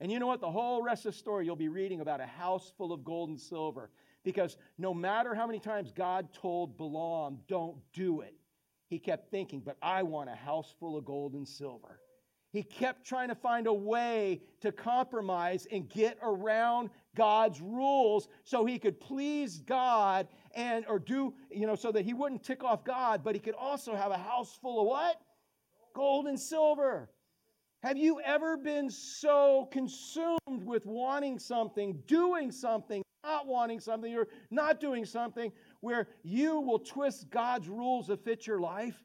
And 0.00 0.12
you 0.12 0.18
know 0.18 0.26
what? 0.26 0.40
The 0.40 0.50
whole 0.50 0.82
rest 0.82 1.06
of 1.06 1.12
the 1.12 1.18
story, 1.18 1.46
you'll 1.46 1.56
be 1.56 1.68
reading 1.68 2.00
about 2.00 2.20
a 2.20 2.26
house 2.26 2.72
full 2.76 2.92
of 2.92 3.04
gold 3.04 3.30
and 3.30 3.40
silver. 3.40 3.90
Because 4.24 4.56
no 4.78 4.94
matter 4.94 5.34
how 5.34 5.46
many 5.46 5.60
times 5.60 5.92
God 5.92 6.32
told 6.32 6.76
Balaam, 6.76 7.38
Don't 7.46 7.76
do 7.92 8.22
it, 8.22 8.34
he 8.88 8.98
kept 8.98 9.30
thinking, 9.30 9.60
But 9.60 9.76
I 9.82 10.02
want 10.02 10.30
a 10.30 10.34
house 10.34 10.74
full 10.80 10.96
of 10.96 11.04
gold 11.04 11.34
and 11.34 11.46
silver. 11.46 12.00
He 12.54 12.62
kept 12.62 13.04
trying 13.04 13.30
to 13.30 13.34
find 13.34 13.66
a 13.66 13.72
way 13.72 14.40
to 14.60 14.70
compromise 14.70 15.66
and 15.72 15.88
get 15.88 16.16
around 16.22 16.90
God's 17.16 17.60
rules 17.60 18.28
so 18.44 18.64
he 18.64 18.78
could 18.78 19.00
please 19.00 19.58
God 19.58 20.28
and 20.54 20.86
or 20.88 21.00
do, 21.00 21.34
you 21.50 21.66
know, 21.66 21.74
so 21.74 21.90
that 21.90 22.04
he 22.04 22.14
wouldn't 22.14 22.44
tick 22.44 22.62
off 22.62 22.84
God, 22.84 23.24
but 23.24 23.34
he 23.34 23.40
could 23.40 23.56
also 23.56 23.96
have 23.96 24.12
a 24.12 24.16
house 24.16 24.56
full 24.62 24.80
of 24.80 24.86
what? 24.86 25.20
Gold 25.94 26.28
and 26.28 26.38
silver. 26.38 27.10
Have 27.82 27.98
you 27.98 28.20
ever 28.24 28.56
been 28.56 28.88
so 28.88 29.68
consumed 29.72 30.38
with 30.48 30.86
wanting 30.86 31.40
something, 31.40 32.00
doing 32.06 32.52
something, 32.52 33.02
not 33.24 33.46
wanting 33.46 33.80
something, 33.80 34.14
or 34.14 34.28
not 34.50 34.80
doing 34.80 35.04
something 35.04 35.52
where 35.80 36.08
you 36.22 36.60
will 36.60 36.78
twist 36.78 37.30
God's 37.30 37.68
rules 37.68 38.06
to 38.08 38.16
fit 38.16 38.46
your 38.46 38.60
life? 38.60 39.02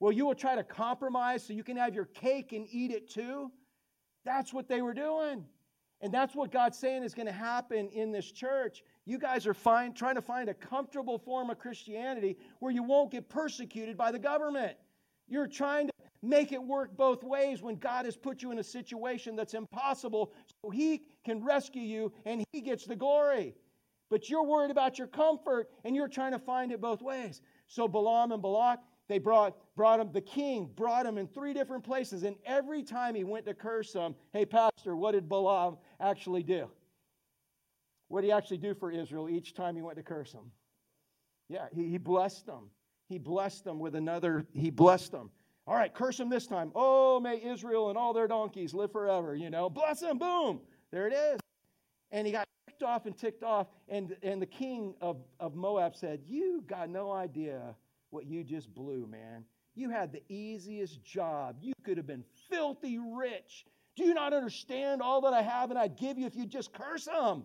Well, 0.00 0.12
you 0.12 0.26
will 0.26 0.34
try 0.34 0.54
to 0.54 0.62
compromise 0.62 1.44
so 1.44 1.52
you 1.52 1.64
can 1.64 1.76
have 1.76 1.94
your 1.94 2.04
cake 2.06 2.52
and 2.52 2.66
eat 2.70 2.90
it 2.90 3.10
too. 3.10 3.50
That's 4.24 4.52
what 4.52 4.68
they 4.68 4.82
were 4.82 4.94
doing. 4.94 5.44
And 6.00 6.12
that's 6.12 6.34
what 6.34 6.52
God's 6.52 6.78
saying 6.78 7.02
is 7.02 7.14
going 7.14 7.26
to 7.26 7.32
happen 7.32 7.88
in 7.88 8.12
this 8.12 8.30
church. 8.30 8.84
You 9.04 9.18
guys 9.18 9.46
are 9.46 9.54
find, 9.54 9.96
trying 9.96 10.14
to 10.14 10.22
find 10.22 10.48
a 10.48 10.54
comfortable 10.54 11.18
form 11.18 11.50
of 11.50 11.58
Christianity 11.58 12.36
where 12.60 12.70
you 12.70 12.84
won't 12.84 13.10
get 13.10 13.28
persecuted 13.28 13.96
by 13.96 14.12
the 14.12 14.18
government. 14.18 14.76
You're 15.26 15.48
trying 15.48 15.88
to 15.88 15.92
make 16.22 16.52
it 16.52 16.62
work 16.62 16.96
both 16.96 17.22
ways 17.22 17.62
when 17.62 17.76
God 17.76 18.04
has 18.04 18.16
put 18.16 18.42
you 18.42 18.50
in 18.50 18.58
a 18.58 18.64
situation 18.64 19.36
that's 19.36 19.54
impossible 19.54 20.32
so 20.62 20.70
He 20.70 21.02
can 21.24 21.44
rescue 21.44 21.82
you 21.82 22.12
and 22.24 22.44
He 22.52 22.60
gets 22.60 22.84
the 22.84 22.96
glory. 22.96 23.54
But 24.10 24.30
you're 24.30 24.44
worried 24.44 24.70
about 24.70 24.98
your 24.98 25.06
comfort 25.06 25.68
and 25.84 25.94
you're 25.94 26.08
trying 26.08 26.32
to 26.32 26.38
find 26.38 26.72
it 26.72 26.80
both 26.80 27.02
ways. 27.02 27.42
So 27.66 27.86
Balaam 27.86 28.32
and 28.32 28.40
Balak, 28.40 28.80
they 29.08 29.18
brought, 29.18 29.56
brought 29.76 30.00
him, 30.00 30.10
the 30.12 30.20
king 30.20 30.70
brought 30.74 31.04
him 31.04 31.18
in 31.18 31.26
three 31.26 31.52
different 31.52 31.84
places. 31.84 32.22
And 32.22 32.36
every 32.46 32.82
time 32.82 33.14
he 33.14 33.24
went 33.24 33.44
to 33.46 33.54
curse 33.54 33.92
them, 33.92 34.14
hey, 34.32 34.46
Pastor, 34.46 34.96
what 34.96 35.12
did 35.12 35.28
Balaam 35.28 35.76
actually 36.00 36.42
do? 36.42 36.70
What 38.08 38.22
did 38.22 38.28
he 38.28 38.32
actually 38.32 38.58
do 38.58 38.74
for 38.74 38.90
Israel 38.90 39.28
each 39.28 39.54
time 39.54 39.76
he 39.76 39.82
went 39.82 39.98
to 39.98 40.02
curse 40.02 40.32
them? 40.32 40.50
Yeah, 41.48 41.66
he, 41.74 41.88
he 41.88 41.98
blessed 41.98 42.46
them. 42.46 42.70
He 43.08 43.18
blessed 43.18 43.64
them 43.64 43.78
with 43.78 43.94
another, 43.94 44.46
he 44.52 44.70
blessed 44.70 45.12
them. 45.12 45.30
All 45.68 45.74
right, 45.74 45.92
curse 45.92 46.16
them 46.16 46.30
this 46.30 46.46
time. 46.46 46.72
Oh, 46.74 47.20
may 47.20 47.44
Israel 47.44 47.90
and 47.90 47.98
all 47.98 48.14
their 48.14 48.26
donkeys 48.26 48.72
live 48.72 48.90
forever, 48.90 49.36
you 49.36 49.50
know. 49.50 49.68
Bless 49.68 50.00
them, 50.00 50.16
boom. 50.16 50.62
There 50.90 51.06
it 51.06 51.12
is. 51.12 51.38
And 52.10 52.26
he 52.26 52.32
got 52.32 52.48
ticked 52.66 52.82
off 52.82 53.04
and 53.04 53.14
ticked 53.14 53.42
off. 53.42 53.66
And, 53.86 54.16
and 54.22 54.40
the 54.40 54.46
king 54.46 54.94
of, 55.02 55.18
of 55.38 55.54
Moab 55.54 55.94
said, 55.94 56.20
You 56.24 56.64
got 56.66 56.88
no 56.88 57.12
idea 57.12 57.74
what 58.08 58.24
you 58.24 58.44
just 58.44 58.74
blew, 58.74 59.06
man. 59.06 59.44
You 59.74 59.90
had 59.90 60.10
the 60.10 60.22
easiest 60.30 61.04
job. 61.04 61.56
You 61.60 61.74
could 61.84 61.98
have 61.98 62.06
been 62.06 62.24
filthy 62.48 62.98
rich. 62.98 63.66
Do 63.94 64.04
you 64.04 64.14
not 64.14 64.32
understand 64.32 65.02
all 65.02 65.20
that 65.20 65.34
I 65.34 65.42
have 65.42 65.68
and 65.68 65.78
I'd 65.78 65.98
give 65.98 66.16
you 66.16 66.24
if 66.24 66.34
you 66.34 66.46
just 66.46 66.72
curse 66.72 67.04
them? 67.04 67.44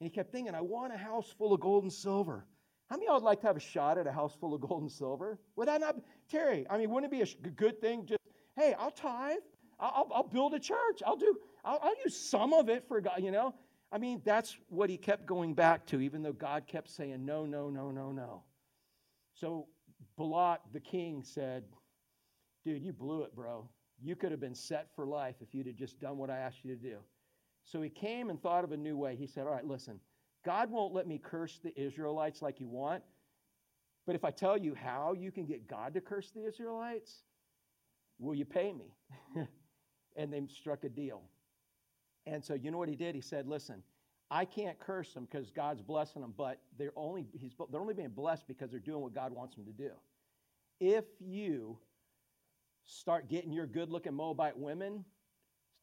And 0.00 0.04
he 0.06 0.10
kept 0.10 0.32
thinking, 0.32 0.54
I 0.54 0.60
want 0.60 0.92
a 0.92 0.98
house 0.98 1.32
full 1.38 1.54
of 1.54 1.60
gold 1.60 1.84
and 1.84 1.92
silver. 1.92 2.44
How 2.88 2.96
many 2.96 3.06
of 3.06 3.08
y'all 3.08 3.20
would 3.20 3.26
like 3.26 3.40
to 3.40 3.46
have 3.46 3.56
a 3.56 3.60
shot 3.60 3.98
at 3.98 4.06
a 4.06 4.12
house 4.12 4.34
full 4.40 4.54
of 4.54 4.60
gold 4.60 4.82
and 4.82 4.90
silver? 4.90 5.38
Would 5.56 5.68
that 5.68 5.80
not, 5.80 5.96
Terry? 6.28 6.66
I 6.68 6.78
mean, 6.78 6.90
wouldn't 6.90 7.12
it 7.12 7.16
be 7.16 7.22
a 7.22 7.50
good 7.50 7.80
thing? 7.80 8.06
Just 8.06 8.20
hey, 8.56 8.74
I'll 8.78 8.90
tithe. 8.90 9.38
I'll, 9.80 10.08
I'll 10.12 10.28
build 10.28 10.54
a 10.54 10.58
church. 10.58 11.02
I'll 11.06 11.16
do. 11.16 11.36
I'll, 11.64 11.78
I'll 11.82 11.94
use 12.04 12.16
some 12.16 12.52
of 12.52 12.68
it 12.68 12.86
for 12.88 13.00
God. 13.00 13.20
You 13.22 13.30
know. 13.30 13.54
I 13.90 13.98
mean, 13.98 14.20
that's 14.24 14.56
what 14.68 14.90
he 14.90 14.98
kept 14.98 15.24
going 15.24 15.54
back 15.54 15.86
to, 15.86 16.00
even 16.00 16.22
though 16.22 16.32
God 16.32 16.66
kept 16.66 16.90
saying 16.90 17.24
no, 17.24 17.46
no, 17.46 17.70
no, 17.70 17.90
no, 17.90 18.12
no. 18.12 18.42
So 19.34 19.66
Balak, 20.18 20.60
the 20.72 20.80
king, 20.80 21.22
said, 21.22 21.64
Dude, 22.64 22.82
you 22.82 22.92
blew 22.92 23.22
it, 23.22 23.34
bro. 23.34 23.68
You 24.02 24.14
could 24.14 24.30
have 24.30 24.40
been 24.40 24.54
set 24.54 24.88
for 24.94 25.06
life 25.06 25.36
if 25.40 25.54
you'd 25.54 25.66
have 25.66 25.76
just 25.76 25.98
done 26.00 26.18
what 26.18 26.28
I 26.28 26.38
asked 26.38 26.64
you 26.64 26.74
to 26.74 26.80
do. 26.80 26.98
So 27.64 27.80
he 27.80 27.88
came 27.88 28.30
and 28.30 28.40
thought 28.40 28.64
of 28.64 28.72
a 28.72 28.76
new 28.76 28.96
way. 28.96 29.16
He 29.16 29.26
said, 29.26 29.46
All 29.46 29.52
right, 29.52 29.66
listen, 29.66 30.00
God 30.44 30.70
won't 30.70 30.92
let 30.92 31.06
me 31.06 31.18
curse 31.18 31.58
the 31.62 31.78
Israelites 31.80 32.42
like 32.42 32.60
you 32.60 32.68
want, 32.68 33.02
but 34.08 34.16
if 34.16 34.24
I 34.24 34.30
tell 34.30 34.56
you 34.56 34.74
how 34.74 35.12
you 35.12 35.30
can 35.30 35.44
get 35.44 35.68
God 35.68 35.92
to 35.92 36.00
curse 36.00 36.30
the 36.30 36.46
Israelites, 36.46 37.24
will 38.18 38.34
you 38.34 38.46
pay 38.46 38.72
me? 38.72 38.94
and 40.16 40.32
they 40.32 40.40
struck 40.48 40.84
a 40.84 40.88
deal. 40.88 41.20
And 42.24 42.42
so, 42.42 42.54
you 42.54 42.70
know 42.70 42.78
what 42.78 42.88
he 42.88 42.96
did? 42.96 43.14
He 43.14 43.20
said, 43.20 43.46
Listen, 43.46 43.82
I 44.30 44.46
can't 44.46 44.78
curse 44.78 45.12
them 45.12 45.28
because 45.30 45.50
God's 45.50 45.82
blessing 45.82 46.22
them, 46.22 46.32
but 46.38 46.58
they're 46.78 46.94
only, 46.96 47.26
he's, 47.38 47.52
they're 47.70 47.82
only 47.82 47.92
being 47.92 48.08
blessed 48.08 48.48
because 48.48 48.70
they're 48.70 48.80
doing 48.80 49.02
what 49.02 49.14
God 49.14 49.30
wants 49.30 49.56
them 49.56 49.66
to 49.66 49.72
do. 49.72 49.90
If 50.80 51.04
you 51.20 51.76
start 52.86 53.28
getting 53.28 53.52
your 53.52 53.66
good 53.66 53.90
looking 53.90 54.14
Moabite 54.14 54.56
women 54.56 55.04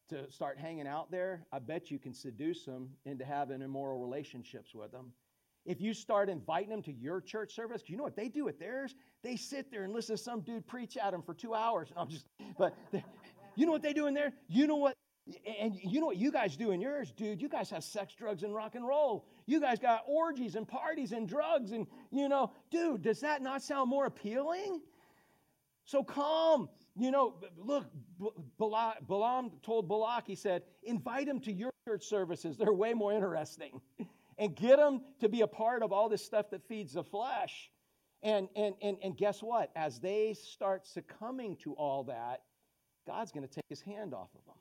to 0.10 0.32
start 0.32 0.58
hanging 0.58 0.88
out 0.88 1.12
there, 1.12 1.46
I 1.54 1.60
bet 1.60 1.92
you 1.92 2.00
can 2.00 2.16
seduce 2.16 2.66
them 2.66 2.90
into 3.06 3.24
having 3.24 3.62
immoral 3.62 4.00
relationships 4.00 4.74
with 4.74 4.92
them. 4.92 5.12
If 5.66 5.82
you 5.82 5.94
start 5.94 6.30
inviting 6.30 6.70
them 6.70 6.84
to 6.84 6.94
your 6.94 7.22
church 7.22 7.56
service, 7.56 7.84
you 7.88 7.98
know 7.98 8.04
what 8.04 8.16
they 8.16 8.30
do 8.30 8.48
at 8.48 8.60
theirs? 8.60 8.96
They 9.24 9.36
sit 9.36 9.72
there 9.72 9.84
and 9.84 9.94
listen 9.94 10.16
to 10.16 10.22
some 10.22 10.42
dude 10.42 10.68
preach 10.68 10.98
at 10.98 11.12
them 11.12 11.24
for 11.24 11.34
two 11.34 11.56
hours. 11.56 11.90
And 11.90 12.00
I'm 12.00 12.10
just, 12.10 12.28
but 12.58 12.76
you 13.56 13.66
know 13.66 13.72
what 13.72 13.82
they 13.82 13.94
do 13.94 14.08
in 14.08 14.14
there? 14.14 14.34
You 14.48 14.68
know 14.68 14.76
what 14.76 14.96
and 15.60 15.74
you 15.82 16.00
know 16.00 16.06
what 16.06 16.18
you 16.18 16.32
guys 16.32 16.56
do 16.56 16.72
in 16.72 16.80
yours, 16.80 17.12
dude? 17.12 17.42
You 17.42 17.50
guys 17.50 17.72
have 17.72 17.84
sex, 17.84 18.14
drugs, 18.14 18.44
and 18.44 18.54
rock 18.54 18.76
and 18.76 18.88
roll. 18.88 19.26
You 19.48 19.60
guys 19.60 19.80
got 19.80 20.04
orgies 20.08 20.56
and 20.56 20.68
parties 20.68 21.14
and 21.14 21.28
drugs. 21.28 21.72
And, 21.72 21.88
you 22.12 22.30
know, 22.30 22.52
dude, 22.70 23.02
does 23.02 23.22
that 23.22 23.42
not 23.42 23.64
sound 23.64 23.90
more 23.90 24.06
appealing? 24.06 24.82
So 25.86 26.04
come. 26.04 26.70
You 26.98 27.12
know, 27.12 27.36
look, 27.58 27.86
Balaam 28.58 29.52
told 29.64 29.90
Balak, 29.90 30.28
he 30.28 30.36
said, 30.36 30.62
invite 30.84 31.26
them 31.26 31.42
to 31.42 31.52
your 31.52 31.72
church 31.88 32.06
services. 32.06 32.56
They're 32.58 32.72
way 32.72 32.94
more 32.94 33.12
interesting. 33.12 33.82
And 34.38 34.56
get 34.56 34.78
them 34.78 35.02
to 35.22 35.30
be 35.30 35.42
a 35.42 35.48
part 35.48 35.82
of 35.82 35.94
all 35.94 36.10
this 36.10 36.24
stuff 36.24 36.50
that 36.52 36.68
feeds 36.68 36.94
the 36.94 37.04
flesh. 37.04 37.70
And, 38.22 38.50
and, 38.56 38.76
and, 38.82 38.98
and 39.04 39.16
guess 39.16 39.42
what? 39.42 39.72
As 39.76 40.00
they 40.00 40.34
start 40.34 40.86
succumbing 40.86 41.58
to 41.58 41.74
all 41.74 42.04
that, 42.06 42.42
God's 43.08 43.32
going 43.32 43.48
to 43.48 43.54
take 43.54 43.66
his 43.70 43.82
hand 43.82 44.14
off 44.14 44.30
of 44.36 44.46
them. 44.46 44.56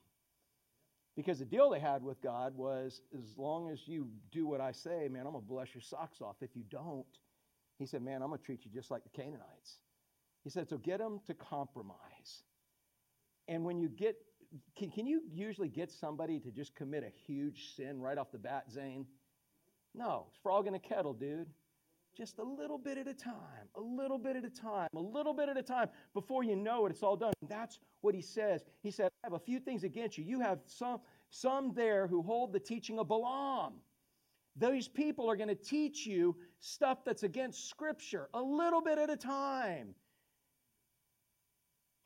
Because 1.16 1.38
the 1.38 1.44
deal 1.44 1.70
they 1.70 1.80
had 1.80 2.02
with 2.02 2.20
God 2.20 2.56
was 2.56 3.00
as 3.16 3.38
long 3.38 3.70
as 3.70 3.86
you 3.86 4.08
do 4.32 4.46
what 4.46 4.60
I 4.60 4.72
say, 4.72 5.08
man, 5.08 5.26
I'm 5.26 5.32
going 5.32 5.44
to 5.44 5.48
bless 5.48 5.74
your 5.74 5.82
socks 5.82 6.20
off. 6.20 6.36
If 6.40 6.50
you 6.54 6.64
don't, 6.68 7.06
he 7.78 7.86
said, 7.86 8.02
man, 8.02 8.22
I'm 8.22 8.28
going 8.28 8.38
to 8.38 8.44
treat 8.44 8.64
you 8.64 8.70
just 8.72 8.90
like 8.90 9.02
the 9.04 9.10
Canaanites. 9.10 9.78
He 10.42 10.50
said, 10.50 10.68
so 10.68 10.76
get 10.76 10.98
them 10.98 11.20
to 11.26 11.34
compromise. 11.34 12.42
And 13.48 13.64
when 13.64 13.78
you 13.78 13.88
get, 13.88 14.16
can, 14.76 14.90
can 14.90 15.06
you 15.06 15.22
usually 15.32 15.68
get 15.68 15.90
somebody 15.90 16.38
to 16.40 16.50
just 16.50 16.74
commit 16.74 17.02
a 17.02 17.12
huge 17.26 17.74
sin 17.76 18.00
right 18.00 18.18
off 18.18 18.30
the 18.32 18.38
bat, 18.38 18.64
Zane? 18.70 19.06
No, 19.94 20.26
it's 20.28 20.38
frog 20.42 20.66
in 20.66 20.74
a 20.74 20.78
kettle, 20.78 21.12
dude. 21.12 21.48
Just 22.16 22.38
a 22.38 22.42
little 22.42 22.78
bit 22.78 22.96
at 22.96 23.08
a 23.08 23.14
time, 23.14 23.68
a 23.74 23.80
little 23.80 24.18
bit 24.18 24.36
at 24.36 24.44
a 24.44 24.50
time, 24.50 24.88
a 24.94 25.00
little 25.00 25.34
bit 25.34 25.48
at 25.48 25.56
a 25.56 25.62
time. 25.62 25.88
Before 26.12 26.44
you 26.44 26.54
know 26.54 26.86
it, 26.86 26.90
it's 26.90 27.02
all 27.02 27.16
done. 27.16 27.32
That's 27.48 27.78
what 28.02 28.14
he 28.14 28.22
says. 28.22 28.64
He 28.82 28.90
said, 28.90 29.06
I 29.06 29.26
have 29.26 29.32
a 29.32 29.38
few 29.38 29.58
things 29.58 29.82
against 29.82 30.16
you. 30.16 30.24
You 30.24 30.40
have 30.40 30.60
some, 30.66 31.00
some 31.30 31.72
there 31.74 32.06
who 32.06 32.22
hold 32.22 32.52
the 32.52 32.60
teaching 32.60 33.00
of 33.00 33.08
Balaam. 33.08 33.74
Those 34.56 34.86
people 34.86 35.28
are 35.28 35.34
going 35.34 35.48
to 35.48 35.56
teach 35.56 36.06
you 36.06 36.36
stuff 36.60 37.04
that's 37.04 37.24
against 37.24 37.68
Scripture, 37.68 38.28
a 38.34 38.40
little 38.40 38.80
bit 38.80 38.98
at 38.98 39.10
a 39.10 39.16
time. 39.16 39.94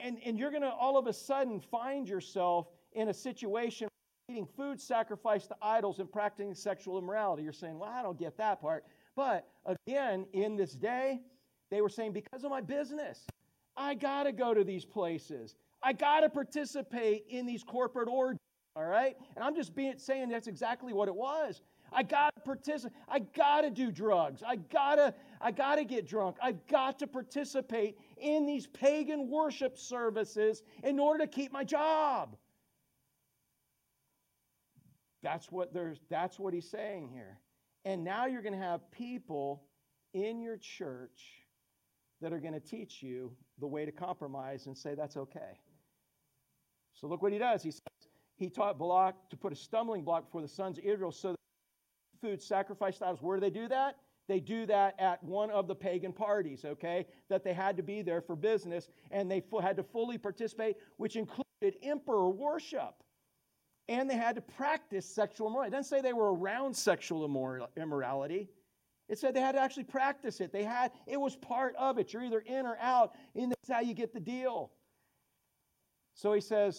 And, 0.01 0.19
and 0.25 0.39
you're 0.39 0.51
going 0.51 0.63
to 0.63 0.71
all 0.71 0.97
of 0.97 1.07
a 1.07 1.13
sudden 1.13 1.61
find 1.61 2.09
yourself 2.09 2.69
in 2.93 3.09
a 3.09 3.15
situation 3.15 3.89
eating 4.29 4.47
food 4.57 4.79
sacrificed 4.79 5.49
to 5.49 5.57
idols 5.63 6.01
and 6.01 6.13
practicing 6.13 6.55
sexual 6.55 6.99
immorality. 6.99 7.43
You're 7.43 7.53
saying, 7.53 7.79
well, 7.79 7.91
I 7.91 8.03
don't 8.03 8.19
get 8.19 8.37
that 8.37 8.61
part. 8.61 8.85
But 9.17 9.49
again, 9.65 10.27
in 10.35 10.55
this 10.55 10.73
day, 10.73 11.21
they 11.71 11.81
were 11.81 11.89
saying, 11.89 12.13
because 12.13 12.45
of 12.45 12.51
my 12.51 12.61
business, 12.61 13.27
I 13.77 13.95
got 13.95 14.25
to 14.25 14.33
go 14.33 14.53
to 14.53 14.65
these 14.65 14.85
places. 14.85 15.57
I 15.83 15.95
got 15.95 16.21
to 16.21 16.29
participate 16.29 17.25
in 17.31 17.47
these 17.47 17.63
corporate 17.63 18.09
orgies, 18.09 18.39
all 18.77 18.85
right? 18.85 19.17
And 19.35 19.43
I'm 19.43 19.55
just 19.55 19.75
being, 19.75 19.95
saying 19.97 20.29
that's 20.29 20.47
exactly 20.47 20.93
what 20.93 21.09
it 21.09 21.15
was. 21.15 21.63
I 21.91 22.03
got 22.03 22.35
to 22.35 22.43
participate. 22.43 22.99
I 23.09 23.21
got 23.21 23.63
to 23.63 23.71
do 23.71 23.91
drugs. 23.91 24.43
I 24.47 24.57
got 24.57 24.97
to 24.97 25.15
I 25.41 25.53
got 25.53 25.77
to 25.77 25.85
get 25.85 26.07
drunk. 26.07 26.37
I've 26.43 26.67
got 26.67 26.99
to 26.99 27.07
participate 27.07 27.97
in 28.19 28.45
these 28.45 28.67
pagan 28.67 29.31
worship 29.31 29.79
services 29.79 30.65
in 30.83 30.99
order 30.99 31.25
to 31.25 31.31
keep 31.31 31.51
my 31.51 31.65
job. 31.65 32.37
That's 35.23 35.51
what 35.51 35.73
there's 35.73 35.99
that's 36.09 36.39
what 36.39 36.55
he's 36.55 36.69
saying 36.71 37.11
here. 37.13 37.39
And 37.85 38.05
now 38.05 38.27
you're 38.27 38.43
going 38.43 38.59
to 38.59 38.65
have 38.65 38.91
people 38.91 39.65
in 40.15 40.41
your 40.41 40.57
church 40.57 41.45
that 42.21 42.33
are 42.33 42.41
going 42.41 42.55
to 42.55 42.61
teach 42.61 43.03
you 43.03 43.33
the 43.61 43.67
way 43.67 43.85
to 43.85 43.93
compromise 43.93 44.67
and 44.67 44.77
say 44.77 44.95
that's 44.95 45.17
okay. 45.17 45.61
So 46.95 47.07
look 47.07 47.23
what 47.23 47.33
he 47.33 47.39
does. 47.39 47.63
He 47.63 47.71
says 47.71 47.81
he 48.37 48.49
taught 48.49 48.79
Balak 48.79 49.15
to 49.31 49.37
put 49.37 49.53
a 49.53 49.57
stumbling 49.57 50.03
block 50.03 50.27
before 50.27 50.43
the 50.43 50.49
sons 50.49 50.79
of 50.79 50.85
Israel 50.85 51.13
so 51.13 51.31
that 51.31 51.39
food 52.21 52.43
sacrificed 52.43 53.03
idols. 53.03 53.23
Where 53.23 53.37
do 53.37 53.41
they 53.41 53.51
do 53.51 53.69
that? 53.69 53.97
They 54.29 54.41
do 54.41 54.67
that 54.67 54.95
at 55.01 55.23
one 55.25 55.51
of 55.51 55.69
the 55.69 55.75
pagan 55.75 56.13
parties, 56.13 56.65
okay? 56.65 57.07
That 57.31 57.45
they 57.45 57.55
had 57.55 57.77
to 57.79 57.83
be 57.83 58.03
there 58.03 58.21
for 58.21 58.37
business 58.37 58.89
and 59.11 59.31
they 59.31 59.43
had 59.63 59.77
to 59.77 59.83
fully 59.83 60.19
participate, 60.19 60.77
which 60.99 61.17
included 61.17 61.77
emperor 61.83 62.29
worship 62.29 62.95
and 63.89 64.09
they 64.09 64.17
had 64.17 64.35
to 64.37 64.43
practice 64.43 65.07
sexual 65.07 65.49
immorality. 65.49 65.69
It 65.69 65.79
doesn't 65.79 65.91
say 65.91 66.03
they 66.03 66.13
were 66.13 66.35
around 66.35 66.77
sexual 66.77 67.25
immorality. 67.77 68.51
It 69.09 69.19
said 69.19 69.35
they 69.35 69.41
had 69.41 69.53
to 69.53 69.61
actually 69.61 69.85
practice 69.85 70.41
it. 70.41 70.53
They 70.53 70.65
had 70.65 70.93
it 71.07 71.19
was 71.19 71.37
part 71.37 71.75
of 71.77 71.99
it. 71.99 72.13
You're 72.13 72.25
either 72.25 72.41
in 72.41 72.67
or 72.67 72.77
out, 72.81 73.15
and 73.35 73.51
that's 73.51 73.71
how 73.71 73.81
you 73.81 73.95
get 73.95 74.13
the 74.13 74.21
deal. 74.21 74.71
So 76.15 76.33
he 76.33 76.41
says, 76.41 76.79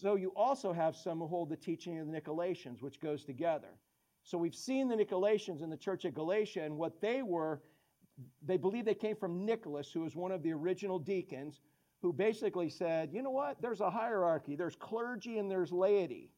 so 0.00 0.14
you 0.14 0.32
also 0.36 0.72
have 0.72 0.96
some 0.96 1.18
who 1.18 1.26
hold 1.26 1.50
the 1.50 1.56
teaching 1.56 1.98
of 1.98 2.06
the 2.06 2.20
Nicolaitans, 2.20 2.80
which 2.80 3.00
goes 3.00 3.24
together. 3.24 3.68
So 4.22 4.38
we've 4.38 4.54
seen 4.54 4.88
the 4.88 4.94
Nicolaitans 4.94 5.62
in 5.62 5.70
the 5.70 5.76
church 5.76 6.04
of 6.04 6.14
Galatia, 6.14 6.62
and 6.62 6.78
what 6.78 7.00
they 7.00 7.22
were, 7.22 7.60
they 8.44 8.56
believe 8.56 8.84
they 8.84 8.94
came 8.94 9.16
from 9.16 9.44
Nicholas, 9.44 9.90
who 9.92 10.00
was 10.00 10.14
one 10.14 10.32
of 10.32 10.42
the 10.42 10.52
original 10.52 10.98
deacons, 10.98 11.60
who 12.00 12.12
basically 12.12 12.70
said, 12.70 13.10
you 13.12 13.22
know 13.22 13.30
what? 13.30 13.60
There's 13.60 13.80
a 13.80 13.90
hierarchy. 13.90 14.54
There's 14.54 14.76
clergy 14.76 15.38
and 15.38 15.50
there's 15.50 15.72
laity. 15.72 16.30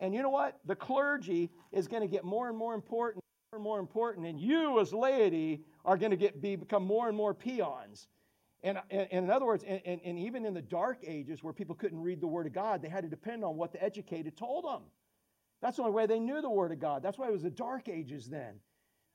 And 0.00 0.14
you 0.14 0.22
know 0.22 0.30
what? 0.30 0.58
The 0.64 0.76
clergy 0.76 1.50
is 1.72 1.88
going 1.88 2.02
to 2.02 2.08
get 2.08 2.24
more 2.24 2.48
and 2.48 2.56
more 2.56 2.74
important, 2.74 3.22
more 3.52 3.58
and 3.58 3.62
more 3.62 3.78
important, 3.78 4.26
and 4.26 4.40
you 4.40 4.80
as 4.80 4.92
laity 4.92 5.62
are 5.84 5.96
going 5.96 6.10
to 6.10 6.16
get 6.16 6.42
be, 6.42 6.56
become 6.56 6.84
more 6.84 7.08
and 7.08 7.16
more 7.16 7.34
peons. 7.34 8.08
And, 8.62 8.78
and, 8.90 9.08
and 9.12 9.24
in 9.26 9.30
other 9.30 9.44
words, 9.44 9.62
and, 9.62 9.80
and, 9.84 10.00
and 10.04 10.18
even 10.18 10.46
in 10.46 10.54
the 10.54 10.62
dark 10.62 10.98
ages 11.06 11.42
where 11.42 11.52
people 11.52 11.74
couldn't 11.74 12.00
read 12.00 12.20
the 12.20 12.26
Word 12.26 12.46
of 12.46 12.54
God, 12.54 12.80
they 12.82 12.88
had 12.88 13.04
to 13.04 13.10
depend 13.10 13.44
on 13.44 13.56
what 13.56 13.72
the 13.72 13.82
educated 13.82 14.36
told 14.36 14.64
them. 14.64 14.82
That's 15.60 15.76
the 15.76 15.82
only 15.82 15.94
way 15.94 16.06
they 16.06 16.18
knew 16.18 16.40
the 16.40 16.50
Word 16.50 16.72
of 16.72 16.80
God. 16.80 17.02
That's 17.02 17.18
why 17.18 17.28
it 17.28 17.32
was 17.32 17.42
the 17.42 17.50
dark 17.50 17.88
ages 17.88 18.26
then. 18.26 18.54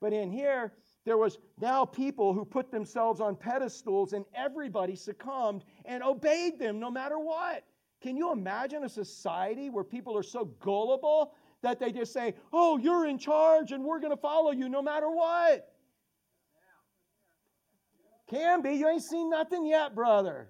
But 0.01 0.13
in 0.13 0.31
here, 0.31 0.73
there 1.03 1.17
was 1.17 1.39
now 1.59 1.83
people 1.83 2.33
who 2.33 2.45
put 2.45 2.71
themselves 2.71 3.19
on 3.19 3.35
pedestals 3.35 4.13
and 4.13 4.23
everybody 4.33 4.95
succumbed 4.95 5.65
and 5.85 6.03
obeyed 6.03 6.59
them 6.59 6.79
no 6.79 6.89
matter 6.89 7.19
what. 7.19 7.63
Can 8.01 8.15
you 8.15 8.31
imagine 8.31 8.83
a 8.83 8.89
society 8.89 9.69
where 9.69 9.83
people 9.83 10.17
are 10.17 10.23
so 10.23 10.45
gullible 10.45 11.33
that 11.61 11.79
they 11.79 11.91
just 11.91 12.13
say, 12.13 12.35
Oh, 12.53 12.77
you're 12.77 13.07
in 13.07 13.17
charge 13.17 13.71
and 13.71 13.83
we're 13.83 13.99
going 13.99 14.15
to 14.15 14.21
follow 14.21 14.51
you 14.51 14.69
no 14.69 14.81
matter 14.81 15.09
what? 15.09 15.73
Can 18.29 18.61
be. 18.61 18.73
You 18.73 18.87
ain't 18.87 19.03
seen 19.03 19.29
nothing 19.29 19.65
yet, 19.65 19.95
brother. 19.95 20.49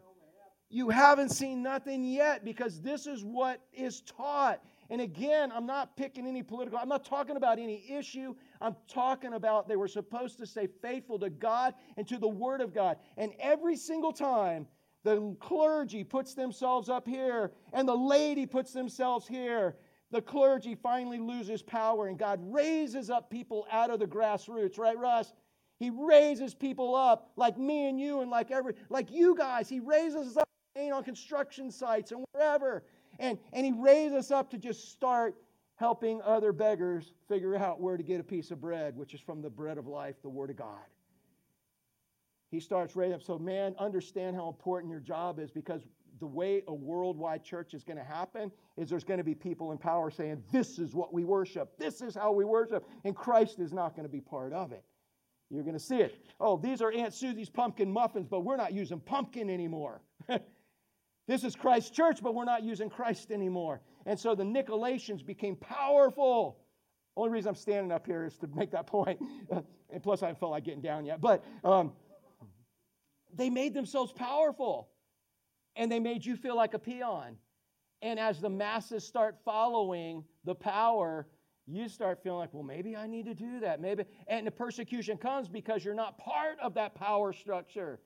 You 0.69 0.89
haven't 0.89 1.29
seen 1.29 1.63
nothing 1.63 2.03
yet 2.03 2.45
because 2.45 2.81
this 2.81 3.07
is 3.07 3.23
what 3.23 3.61
is 3.73 4.01
taught. 4.01 4.61
And 4.91 5.01
again, 5.01 5.51
I'm 5.51 5.65
not 5.65 5.95
picking 5.95 6.27
any 6.27 6.43
political, 6.43 6.77
I'm 6.77 6.89
not 6.89 7.05
talking 7.05 7.37
about 7.37 7.57
any 7.57 7.85
issue. 7.89 8.35
I'm 8.61 8.75
talking 8.87 9.33
about 9.33 9.67
they 9.67 9.75
were 9.75 9.87
supposed 9.87 10.37
to 10.39 10.45
stay 10.45 10.67
faithful 10.81 11.17
to 11.19 11.29
God 11.29 11.73
and 11.97 12.07
to 12.07 12.17
the 12.17 12.27
Word 12.27 12.61
of 12.61 12.73
God. 12.73 12.97
And 13.17 13.33
every 13.39 13.75
single 13.75 14.11
time 14.11 14.67
the 15.03 15.35
clergy 15.39 16.03
puts 16.03 16.33
themselves 16.33 16.89
up 16.89 17.07
here, 17.07 17.51
and 17.73 17.87
the 17.87 17.95
lady 17.95 18.45
puts 18.45 18.73
themselves 18.73 19.27
here. 19.27 19.75
The 20.11 20.21
clergy 20.21 20.75
finally 20.75 21.19
loses 21.19 21.61
power, 21.61 22.07
and 22.07 22.17
God 22.17 22.39
raises 22.43 23.09
up 23.09 23.29
people 23.29 23.65
out 23.71 23.89
of 23.91 23.99
the 23.99 24.07
grassroots, 24.07 24.77
right, 24.77 24.97
Russ? 24.97 25.33
He 25.77 25.89
raises 25.89 26.53
people 26.53 26.95
up 26.95 27.31
like 27.37 27.57
me 27.57 27.87
and 27.87 27.99
you, 27.99 28.19
and 28.19 28.29
like 28.29 28.51
every 28.51 28.73
like 28.89 29.09
you 29.11 29.35
guys. 29.35 29.69
He 29.69 29.79
raises 29.79 30.35
us 30.35 30.37
up 30.37 30.49
on 30.75 31.03
construction 31.03 31.71
sites 31.71 32.11
and 32.11 32.25
wherever, 32.33 32.83
and 33.19 33.37
and 33.53 33.65
he 33.65 33.71
raises 33.71 34.17
us 34.17 34.31
up 34.31 34.49
to 34.51 34.57
just 34.57 34.91
start 34.91 35.35
helping 35.75 36.21
other 36.23 36.51
beggars 36.51 37.13
figure 37.29 37.55
out 37.55 37.79
where 37.79 37.95
to 37.95 38.03
get 38.03 38.19
a 38.19 38.23
piece 38.23 38.51
of 38.51 38.59
bread, 38.59 38.97
which 38.97 39.13
is 39.13 39.21
from 39.21 39.41
the 39.41 39.49
bread 39.49 39.77
of 39.77 39.87
life, 39.87 40.15
the 40.21 40.29
Word 40.29 40.49
of 40.49 40.57
God 40.57 40.83
he 42.51 42.59
starts 42.59 42.95
raising 42.95 43.13
up. 43.13 43.23
So, 43.23 43.37
man, 43.37 43.75
understand 43.77 44.35
how 44.35 44.47
important 44.47 44.91
your 44.91 44.99
job 44.99 45.39
is 45.39 45.51
because 45.51 45.81
the 46.19 46.27
way 46.27 46.63
a 46.67 46.73
worldwide 46.73 47.43
church 47.43 47.73
is 47.73 47.83
going 47.83 47.97
to 47.97 48.03
happen 48.03 48.51
is 48.77 48.89
there's 48.89 49.03
going 49.03 49.19
to 49.19 49.23
be 49.23 49.35
people 49.35 49.71
in 49.71 49.77
power 49.77 50.11
saying, 50.11 50.43
This 50.51 50.79
is 50.79 50.93
what 50.93 51.13
we 51.13 51.23
worship. 51.23 51.77
This 51.77 52.01
is 52.01 52.15
how 52.15 52.31
we 52.31 52.45
worship. 52.45 52.85
And 53.05 53.15
Christ 53.15 53.59
is 53.59 53.71
not 53.71 53.95
going 53.95 54.03
to 54.03 54.11
be 54.11 54.21
part 54.21 54.53
of 54.53 54.71
it. 54.71 54.83
You're 55.49 55.63
going 55.63 55.77
to 55.77 55.83
see 55.83 55.97
it. 55.97 56.15
Oh, 56.39 56.57
these 56.57 56.81
are 56.81 56.91
Aunt 56.91 57.13
Susie's 57.13 57.49
pumpkin 57.49 57.91
muffins, 57.91 58.27
but 58.27 58.41
we're 58.41 58.57
not 58.57 58.73
using 58.73 58.99
pumpkin 58.99 59.49
anymore. 59.49 60.01
this 61.27 61.43
is 61.43 61.55
Christ's 61.55 61.89
church, 61.89 62.19
but 62.21 62.35
we're 62.35 62.45
not 62.45 62.63
using 62.63 62.89
Christ 62.89 63.31
anymore. 63.31 63.81
And 64.05 64.19
so 64.19 64.35
the 64.35 64.43
Nicolaitans 64.43 65.25
became 65.25 65.55
powerful. 65.55 66.59
Only 67.17 67.31
reason 67.31 67.49
I'm 67.49 67.55
standing 67.55 67.91
up 67.91 68.05
here 68.05 68.25
is 68.25 68.37
to 68.37 68.47
make 68.55 68.71
that 68.71 68.85
point. 68.85 69.19
and 69.89 70.03
plus, 70.03 70.21
I 70.21 70.27
haven't 70.27 70.39
felt 70.39 70.51
like 70.51 70.65
getting 70.65 70.81
down 70.81 71.03
yet. 71.03 71.19
But 71.19 71.43
um, 71.63 71.93
they 73.39 73.49
made 73.49 73.73
themselves 73.73 74.11
powerful 74.11 74.89
and 75.75 75.89
they 75.89 75.99
made 75.99 76.25
you 76.25 76.35
feel 76.35 76.55
like 76.55 76.73
a 76.73 76.79
peon. 76.79 77.37
And 78.01 78.19
as 78.19 78.41
the 78.41 78.49
masses 78.49 79.05
start 79.05 79.37
following 79.45 80.25
the 80.43 80.55
power, 80.55 81.25
you 81.65 81.87
start 81.87 82.21
feeling 82.21 82.39
like, 82.39 82.53
well, 82.53 82.63
maybe 82.63 82.97
I 82.97 83.07
need 83.07 83.25
to 83.25 83.33
do 83.33 83.61
that. 83.61 83.79
Maybe. 83.79 84.03
And 84.27 84.45
the 84.45 84.51
persecution 84.51 85.17
comes 85.17 85.47
because 85.47 85.85
you're 85.85 85.93
not 85.93 86.17
part 86.17 86.57
of 86.61 86.73
that 86.73 86.95
power 86.95 87.31
structure. 87.31 88.01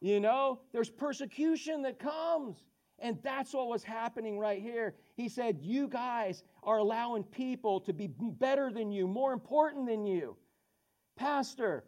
You 0.00 0.20
know, 0.20 0.60
there's 0.72 0.90
persecution 0.90 1.82
that 1.82 1.98
comes. 1.98 2.64
And 2.98 3.18
that's 3.22 3.52
what 3.52 3.68
was 3.68 3.84
happening 3.84 4.38
right 4.38 4.60
here. 4.60 4.94
He 5.16 5.28
said, 5.28 5.58
You 5.60 5.86
guys 5.86 6.42
are 6.62 6.78
allowing 6.78 7.24
people 7.24 7.80
to 7.80 7.92
be 7.92 8.08
better 8.08 8.72
than 8.72 8.90
you, 8.90 9.06
more 9.06 9.32
important 9.32 9.86
than 9.86 10.06
you. 10.06 10.36
Pastor, 11.16 11.84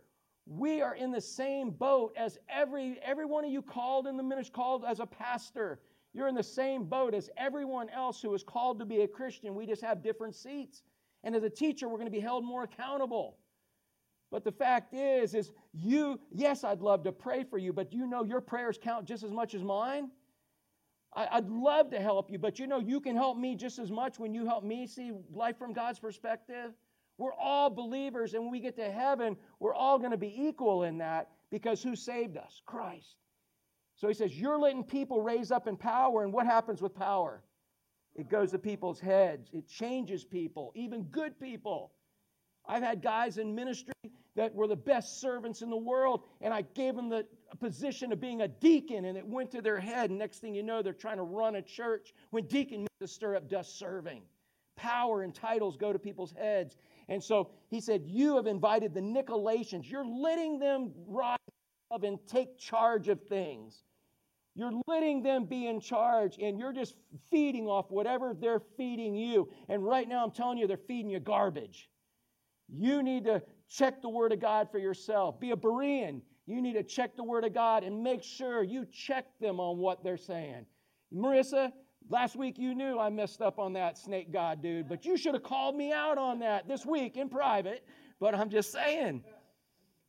we 0.51 0.83
are 0.83 0.97
in 0.97 1.13
the 1.13 1.21
same 1.21 1.71
boat 1.71 2.13
as 2.17 2.37
every, 2.49 2.99
every 3.05 3.25
one 3.25 3.45
of 3.45 3.53
you 3.53 3.63
called 3.63 4.09
in 4.09 4.17
the 4.17 4.23
ministry, 4.23 4.53
called 4.53 4.85
as 4.85 4.99
a 4.99 5.07
pastor. 5.07 5.79
You're 6.13 6.27
in 6.27 6.35
the 6.35 6.43
same 6.43 6.87
boat 6.87 7.15
as 7.15 7.31
everyone 7.37 7.89
else 7.91 8.21
who 8.21 8.35
is 8.35 8.43
called 8.43 8.81
to 8.81 8.85
be 8.85 9.03
a 9.03 9.09
Christian. 9.09 9.55
We 9.55 9.65
just 9.65 9.81
have 9.83 10.03
different 10.03 10.35
seats. 10.35 10.83
And 11.23 11.37
as 11.37 11.45
a 11.45 11.51
teacher, 11.51 11.89
we're 11.89 11.99
going 11.99 12.09
to 12.09 12.11
be 12.11 12.19
held 12.19 12.45
more 12.45 12.65
accountable. 12.65 13.37
But 14.33 14.43
the 14.43 14.51
fact 14.51 14.93
is, 14.93 15.35
is 15.35 15.53
you, 15.73 16.19
yes, 16.33 16.65
I'd 16.65 16.81
love 16.81 17.05
to 17.05 17.13
pray 17.13 17.45
for 17.45 17.59
you, 17.59 17.73
but 17.73 17.93
you 17.93 18.05
know 18.09 18.25
your 18.25 18.41
prayers 18.41 18.77
count 18.77 19.07
just 19.07 19.23
as 19.23 19.31
much 19.31 19.55
as 19.55 19.63
mine. 19.63 20.11
I, 21.15 21.41
would 21.41 21.51
love 21.51 21.91
to 21.91 22.01
help 22.01 22.29
you, 22.29 22.39
but 22.39 22.59
you 22.59 22.67
know 22.67 22.79
you 22.81 23.01
can 23.01 23.15
help 23.15 23.39
me 23.39 23.55
just 23.55 23.79
as 23.79 23.91
much 23.93 24.19
when 24.19 24.35
you 24.35 24.47
help 24.47 24.65
me 24.65 24.87
see 24.87 25.13
life 25.33 25.59
from 25.59 25.73
God's 25.73 26.01
perspective. 26.01 26.73
We're 27.21 27.35
all 27.35 27.69
believers, 27.69 28.33
and 28.33 28.45
when 28.45 28.51
we 28.51 28.61
get 28.61 28.77
to 28.77 28.91
heaven, 28.91 29.37
we're 29.59 29.75
all 29.75 29.99
going 29.99 30.13
to 30.13 30.17
be 30.17 30.35
equal 30.49 30.85
in 30.85 30.99
that 30.99 31.29
because 31.51 31.83
who 31.83 31.95
saved 31.95 32.39
us? 32.39 32.63
Christ. 32.65 33.17
So 33.97 34.09
he 34.09 34.15
says, 34.15 34.35
You're 34.35 34.59
letting 34.59 34.85
people 34.85 35.21
raise 35.21 35.51
up 35.51 35.69
in 35.69 35.77
power, 35.77 36.25
and 36.25 36.33
what 36.33 36.47
happens 36.47 36.81
with 36.81 36.95
power? 36.95 37.43
It 38.15 38.31
goes 38.31 38.53
to 38.53 38.59
people's 38.59 38.99
heads, 38.99 39.51
it 39.53 39.69
changes 39.69 40.25
people, 40.25 40.73
even 40.75 41.03
good 41.05 41.39
people. 41.39 41.93
I've 42.67 42.83
had 42.83 43.03
guys 43.03 43.37
in 43.37 43.55
ministry 43.55 43.93
that 44.37 44.55
were 44.55 44.67
the 44.67 44.77
best 44.77 45.21
servants 45.21 45.61
in 45.61 45.69
the 45.69 45.77
world, 45.77 46.25
and 46.41 46.55
I 46.55 46.63
gave 46.63 46.97
them 46.97 47.11
the 47.11 47.27
position 47.59 48.13
of 48.13 48.21
being 48.21 48.41
a 48.41 48.49
deacon, 48.49 49.05
and 49.05 49.19
it 49.19 49.27
went 49.27 49.51
to 49.51 49.61
their 49.61 49.79
head. 49.79 50.09
And 50.09 50.19
next 50.19 50.39
thing 50.39 50.55
you 50.55 50.63
know, 50.63 50.81
they're 50.81 50.95
trying 50.95 51.19
to 51.19 51.23
run 51.23 51.57
a 51.57 51.63
church 51.63 52.15
when 52.31 52.47
deacon 52.47 52.79
means 52.79 52.89
to 53.01 53.09
stir 53.09 53.37
up 53.37 53.51
dust 53.51 53.79
serving. 53.79 54.23
Power 54.77 55.23
and 55.23 55.35
titles 55.35 55.77
go 55.77 55.93
to 55.93 55.99
people's 55.99 56.33
heads, 56.33 56.77
and 57.11 57.23
so 57.23 57.51
he 57.69 57.81
said, 57.81 58.05
You 58.07 58.37
have 58.37 58.47
invited 58.47 58.95
the 58.95 59.01
Nicolaitans. 59.01 59.91
You're 59.91 60.07
letting 60.07 60.59
them 60.61 60.93
rise 61.07 61.37
up 61.91 62.05
and 62.05 62.19
take 62.27 62.57
charge 62.57 63.09
of 63.09 63.21
things. 63.25 63.83
You're 64.55 64.73
letting 64.87 65.23
them 65.23 65.45
be 65.45 65.67
in 65.67 65.81
charge, 65.81 66.39
and 66.41 66.59
you're 66.59 66.73
just 66.73 66.95
feeding 67.31 67.67
off 67.67 67.91
whatever 67.91 68.35
they're 68.35 68.63
feeding 68.77 69.15
you. 69.15 69.51
And 69.69 69.85
right 69.85 70.09
now, 70.09 70.25
I'm 70.25 70.31
telling 70.31 70.59
you, 70.59 70.67
they're 70.67 70.77
feeding 70.77 71.11
you 71.11 71.21
garbage. 71.21 71.89
You 72.69 73.03
need 73.03 73.25
to 73.25 73.43
check 73.69 74.03
the 74.03 74.09
Word 74.09 74.33
of 74.33 74.41
God 74.41 74.71
for 74.71 74.79
yourself. 74.79 75.41
Be 75.41 75.51
a 75.51 75.57
Berean. 75.57 76.21
You 76.47 76.63
need 76.63 76.75
to 76.75 76.83
check 76.83 77.17
the 77.17 77.25
Word 77.25 77.45
of 77.45 77.55
God 77.55 77.85
and 77.85 78.03
make 78.03 78.23
sure 78.23 78.63
you 78.63 78.87
check 78.93 79.27
them 79.41 79.59
on 79.61 79.79
what 79.79 80.05
they're 80.05 80.17
saying. 80.17 80.67
Marissa, 81.13 81.73
Last 82.09 82.35
week 82.37 82.59
you 82.59 82.75
knew 82.75 82.99
I 82.99 83.11
messed 83.11 83.41
up 83.41 83.59
on 83.59 83.73
that 83.75 83.99
snake 83.99 84.33
God 84.33 84.63
dude, 84.63 84.89
but 84.89 85.05
you 85.05 85.17
should 85.17 85.35
have 85.35 85.43
called 85.43 85.77
me 85.77 85.93
out 85.93 86.19
on 86.19 86.41
that 86.41 86.67
this 86.67 86.85
week 86.85 87.17
in 87.17 87.29
private. 87.29 87.85
But 88.19 88.35
I'm 88.35 88.51
just 88.51 88.73
saying, 88.73 89.25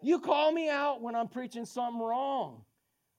you 0.02 0.20
call 0.20 0.52
me 0.52 0.70
out 0.70 1.02
when 1.02 1.16
I'm 1.16 1.28
preaching 1.28 1.66
something 1.66 2.02
wrong. 2.02 2.64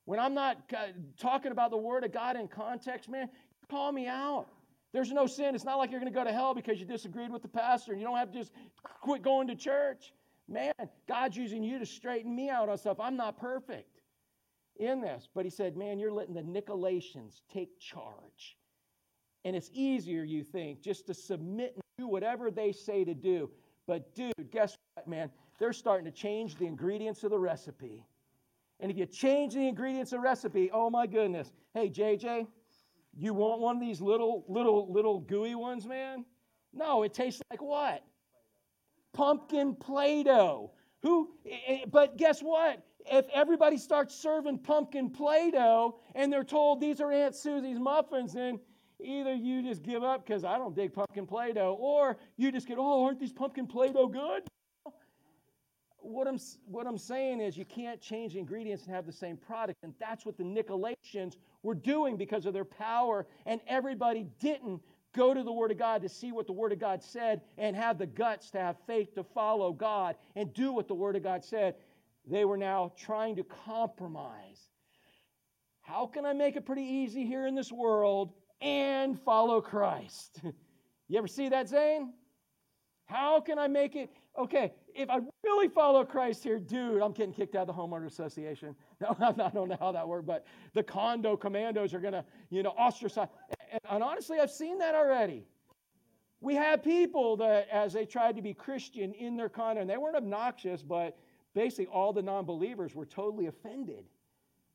When 0.04 0.18
I'm 0.18 0.34
not 0.34 0.58
uh, 0.76 0.88
talking 1.16 1.52
about 1.52 1.70
the 1.70 1.76
Word 1.76 2.04
of 2.04 2.12
God 2.12 2.36
in 2.36 2.48
context, 2.48 3.08
man, 3.08 3.28
call 3.70 3.92
me 3.92 4.08
out. 4.08 4.48
There's 4.92 5.12
no 5.12 5.26
sin. 5.26 5.54
It's 5.54 5.64
not 5.64 5.78
like 5.78 5.90
you're 5.90 6.00
going 6.00 6.12
to 6.12 6.18
go 6.18 6.24
to 6.24 6.32
hell 6.32 6.54
because 6.54 6.78
you 6.78 6.84
disagreed 6.84 7.30
with 7.30 7.42
the 7.42 7.48
pastor 7.48 7.92
and 7.92 8.00
you 8.00 8.06
don't 8.06 8.16
have 8.16 8.32
to 8.32 8.38
just 8.38 8.52
quit 9.00 9.22
going 9.22 9.46
to 9.48 9.54
church. 9.54 10.12
Man, 10.48 10.74
God's 11.08 11.36
using 11.36 11.62
you 11.62 11.78
to 11.78 11.86
straighten 11.86 12.34
me 12.34 12.50
out 12.50 12.68
on 12.68 12.76
stuff. 12.76 12.98
I'm 13.00 13.16
not 13.16 13.38
perfect 13.38 14.00
in 14.76 15.00
this. 15.00 15.28
But 15.34 15.44
he 15.44 15.50
said, 15.50 15.76
man, 15.76 15.98
you're 15.98 16.12
letting 16.12 16.34
the 16.34 16.42
Nicolaitans 16.42 17.40
take 17.50 17.78
charge. 17.78 18.58
And 19.44 19.56
it's 19.56 19.70
easier, 19.72 20.22
you 20.22 20.44
think, 20.44 20.82
just 20.82 21.06
to 21.08 21.14
submit 21.14 21.72
and 21.74 21.82
do 21.98 22.06
whatever 22.06 22.50
they 22.50 22.72
say 22.72 23.04
to 23.04 23.14
do. 23.14 23.50
But, 23.86 24.14
dude, 24.14 24.32
guess 24.50 24.76
what, 24.94 25.08
man? 25.08 25.30
They're 25.58 25.72
starting 25.72 26.04
to 26.04 26.12
change 26.12 26.56
the 26.56 26.66
ingredients 26.66 27.24
of 27.24 27.30
the 27.30 27.38
recipe. 27.38 28.04
And 28.80 28.90
if 28.90 28.96
you 28.96 29.06
change 29.06 29.54
the 29.54 29.66
ingredients 29.66 30.12
of 30.12 30.18
the 30.18 30.24
recipe, 30.24 30.70
oh 30.72 30.90
my 30.90 31.06
goodness. 31.06 31.52
Hey, 31.74 31.88
JJ, 31.88 32.46
you 33.16 33.34
want 33.34 33.60
one 33.60 33.76
of 33.76 33.80
these 33.80 34.00
little, 34.00 34.44
little, 34.48 34.92
little 34.92 35.20
gooey 35.20 35.54
ones, 35.54 35.86
man? 35.86 36.24
No, 36.72 37.02
it 37.02 37.12
tastes 37.12 37.42
like 37.50 37.62
what? 37.62 38.02
Pumpkin 39.12 39.74
Play 39.74 40.22
Doh. 40.22 40.70
Who, 41.02 41.30
eh, 41.46 41.56
eh, 41.66 41.84
but 41.90 42.16
guess 42.16 42.40
what? 42.40 42.82
If 43.10 43.26
everybody 43.32 43.76
starts 43.76 44.14
serving 44.14 44.58
pumpkin 44.58 45.10
Play 45.10 45.50
Doh 45.50 45.98
and 46.14 46.32
they're 46.32 46.44
told 46.44 46.80
these 46.80 47.00
are 47.00 47.10
Aunt 47.10 47.34
Susie's 47.34 47.78
muffins, 47.78 48.32
then 48.32 48.60
Either 49.04 49.34
you 49.34 49.62
just 49.62 49.82
give 49.82 50.02
up 50.02 50.26
because 50.26 50.44
I 50.44 50.58
don't 50.58 50.74
dig 50.74 50.92
pumpkin 50.92 51.26
Play 51.26 51.52
Doh, 51.52 51.76
or 51.78 52.16
you 52.36 52.52
just 52.52 52.66
get, 52.66 52.78
oh, 52.78 53.04
aren't 53.04 53.20
these 53.20 53.32
pumpkin 53.32 53.66
Play 53.66 53.92
Doh 53.92 54.08
good? 54.08 54.42
What 55.98 56.26
I'm, 56.26 56.38
what 56.66 56.86
I'm 56.86 56.98
saying 56.98 57.40
is, 57.40 57.56
you 57.56 57.64
can't 57.64 58.00
change 58.00 58.34
ingredients 58.34 58.86
and 58.86 58.94
have 58.94 59.06
the 59.06 59.12
same 59.12 59.36
product. 59.36 59.78
And 59.84 59.94
that's 60.00 60.26
what 60.26 60.36
the 60.36 60.42
Nicolaitans 60.42 61.36
were 61.62 61.74
doing 61.74 62.16
because 62.16 62.44
of 62.44 62.52
their 62.52 62.64
power. 62.64 63.26
And 63.46 63.60
everybody 63.68 64.26
didn't 64.40 64.82
go 65.14 65.32
to 65.32 65.42
the 65.42 65.52
Word 65.52 65.70
of 65.70 65.78
God 65.78 66.02
to 66.02 66.08
see 66.08 66.32
what 66.32 66.46
the 66.46 66.52
Word 66.52 66.72
of 66.72 66.80
God 66.80 67.02
said 67.02 67.42
and 67.56 67.76
have 67.76 67.98
the 67.98 68.06
guts 68.06 68.50
to 68.50 68.58
have 68.58 68.76
faith 68.86 69.14
to 69.14 69.22
follow 69.22 69.72
God 69.72 70.16
and 70.34 70.52
do 70.54 70.72
what 70.72 70.88
the 70.88 70.94
Word 70.94 71.14
of 71.14 71.22
God 71.22 71.44
said. 71.44 71.76
They 72.26 72.44
were 72.44 72.56
now 72.56 72.92
trying 72.96 73.36
to 73.36 73.44
compromise. 73.44 74.68
How 75.82 76.06
can 76.06 76.24
I 76.24 76.32
make 76.32 76.56
it 76.56 76.64
pretty 76.64 76.82
easy 76.82 77.26
here 77.26 77.46
in 77.46 77.54
this 77.54 77.72
world 77.72 78.32
and 78.62 79.20
follow 79.20 79.60
Christ. 79.60 80.40
you 81.08 81.18
ever 81.18 81.28
see 81.28 81.48
that, 81.48 81.68
Zane? 81.68 82.12
How 83.06 83.40
can 83.40 83.58
I 83.58 83.68
make 83.68 83.96
it? 83.96 84.10
Okay, 84.38 84.72
if 84.94 85.10
I 85.10 85.18
really 85.44 85.68
follow 85.68 86.04
Christ 86.04 86.42
here, 86.42 86.58
dude, 86.58 87.02
I'm 87.02 87.12
getting 87.12 87.34
kicked 87.34 87.54
out 87.54 87.68
of 87.68 87.74
the 87.74 87.74
homeowner 87.74 88.06
association. 88.06 88.74
No, 89.00 89.16
I 89.20 89.50
don't 89.50 89.68
know 89.68 89.76
how 89.80 89.90
that 89.90 90.06
worked, 90.06 90.28
but 90.28 90.46
the 90.74 90.82
condo 90.82 91.36
commandos 91.36 91.92
are 91.92 92.00
to, 92.00 92.24
you 92.50 92.62
know, 92.62 92.72
ostracize. 92.78 93.26
And, 93.72 93.80
and 93.90 94.02
honestly, 94.02 94.38
I've 94.38 94.50
seen 94.50 94.78
that 94.78 94.94
already. 94.94 95.44
We 96.40 96.54
had 96.54 96.84
people 96.84 97.36
that, 97.38 97.66
as 97.68 97.92
they 97.92 98.06
tried 98.06 98.36
to 98.36 98.42
be 98.42 98.54
Christian 98.54 99.12
in 99.14 99.36
their 99.36 99.48
condo, 99.48 99.80
and 99.80 99.90
they 99.90 99.96
weren't 99.96 100.14
obnoxious, 100.14 100.82
but 100.82 101.18
basically 101.52 101.86
all 101.86 102.12
the 102.12 102.22
non 102.22 102.44
believers 102.44 102.94
were 102.94 103.04
totally 103.04 103.46
offended 103.46 104.04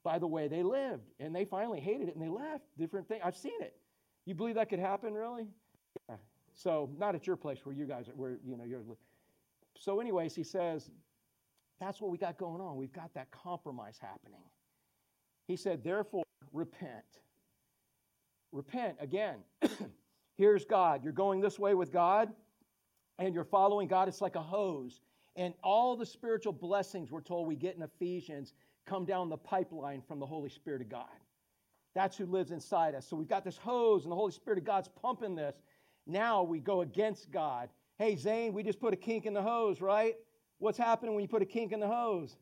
by 0.08 0.18
the 0.18 0.26
way 0.26 0.48
they 0.48 0.64
lived. 0.64 1.04
And 1.20 1.36
they 1.36 1.44
finally 1.44 1.82
hated 1.82 2.08
it 2.08 2.16
and 2.16 2.24
they 2.24 2.30
left. 2.30 2.64
Different 2.78 3.10
thing. 3.10 3.20
I've 3.26 3.36
seen 3.36 3.60
it. 3.60 3.76
You 4.26 4.36
believe 4.36 4.56
that 4.56 4.70
could 4.70 4.80
happen, 4.80 5.14
really? 5.14 5.48
Yeah. 6.08 6.16
So 6.54 6.90
not 6.98 7.14
at 7.14 7.28
your 7.28 7.36
place 7.36 7.66
where 7.66 7.76
you 7.76 7.84
guys 7.84 8.08
are, 8.08 8.14
where 8.14 8.38
you 8.46 8.56
know 8.56 8.64
you're. 8.64 8.84
So, 9.78 10.00
anyways, 10.00 10.34
he 10.34 10.44
says, 10.44 10.90
that's 11.82 12.00
what 12.00 12.10
we 12.10 12.18
got 12.18 12.38
going 12.38 12.62
on. 12.62 12.78
We've 12.78 12.94
got 12.94 13.14
that 13.16 13.32
compromise 13.32 14.00
happening. 14.02 14.40
He 15.46 15.58
said, 15.58 15.84
therefore, 15.84 16.24
repent. 16.54 17.20
Repent 18.54 18.96
again. 19.02 19.40
Here's 20.38 20.64
God. 20.64 21.04
You're 21.04 21.12
going 21.12 21.42
this 21.42 21.60
way 21.60 21.74
with 21.74 21.92
God, 21.92 22.30
and 23.20 23.34
you're 23.36 23.44
following 23.44 23.90
God. 23.90 24.08
It's 24.08 24.22
like 24.22 24.38
a 24.38 24.42
hose. 24.42 25.02
And 25.36 25.54
all 25.66 25.98
the 25.98 26.06
spiritual 26.06 26.54
blessings 26.54 27.12
we're 27.12 27.20
told 27.20 27.46
we 27.46 27.58
get 27.58 27.76
in 27.76 27.82
Ephesians 27.82 28.54
come 28.88 29.06
down 29.06 29.30
the 29.30 29.38
pipeline 29.38 30.02
from 30.08 30.20
the 30.20 30.26
Holy 30.26 30.50
Spirit 30.50 30.82
of 30.82 30.90
God. 30.90 31.06
That's 31.94 32.18
who 32.18 32.26
lives 32.26 32.52
inside 32.52 32.96
us. 32.96 33.08
So 33.08 33.16
we've 33.16 33.28
got 33.28 33.44
this 33.44 33.58
hose, 33.58 34.04
and 34.04 34.12
the 34.12 34.16
Holy 34.16 34.32
Spirit 34.32 34.60
of 34.60 34.66
God's 34.66 34.88
pumping 35.02 35.36
this. 35.36 35.56
Now 36.06 36.44
we 36.44 36.60
go 36.60 36.82
against 36.82 37.32
God. 37.32 37.70
Hey, 37.98 38.16
Zane, 38.16 38.54
we 38.54 38.64
just 38.64 38.80
put 38.80 38.94
a 38.94 38.98
kink 38.98 39.26
in 39.26 39.34
the 39.34 39.42
hose, 39.42 39.82
right? 39.82 40.16
What's 40.60 40.78
happening 40.78 41.14
when 41.14 41.22
you 41.22 41.28
put 41.28 41.42
a 41.42 41.46
kink 41.46 41.72
in 41.72 41.80
the 41.80 41.88
hose? 41.88 42.38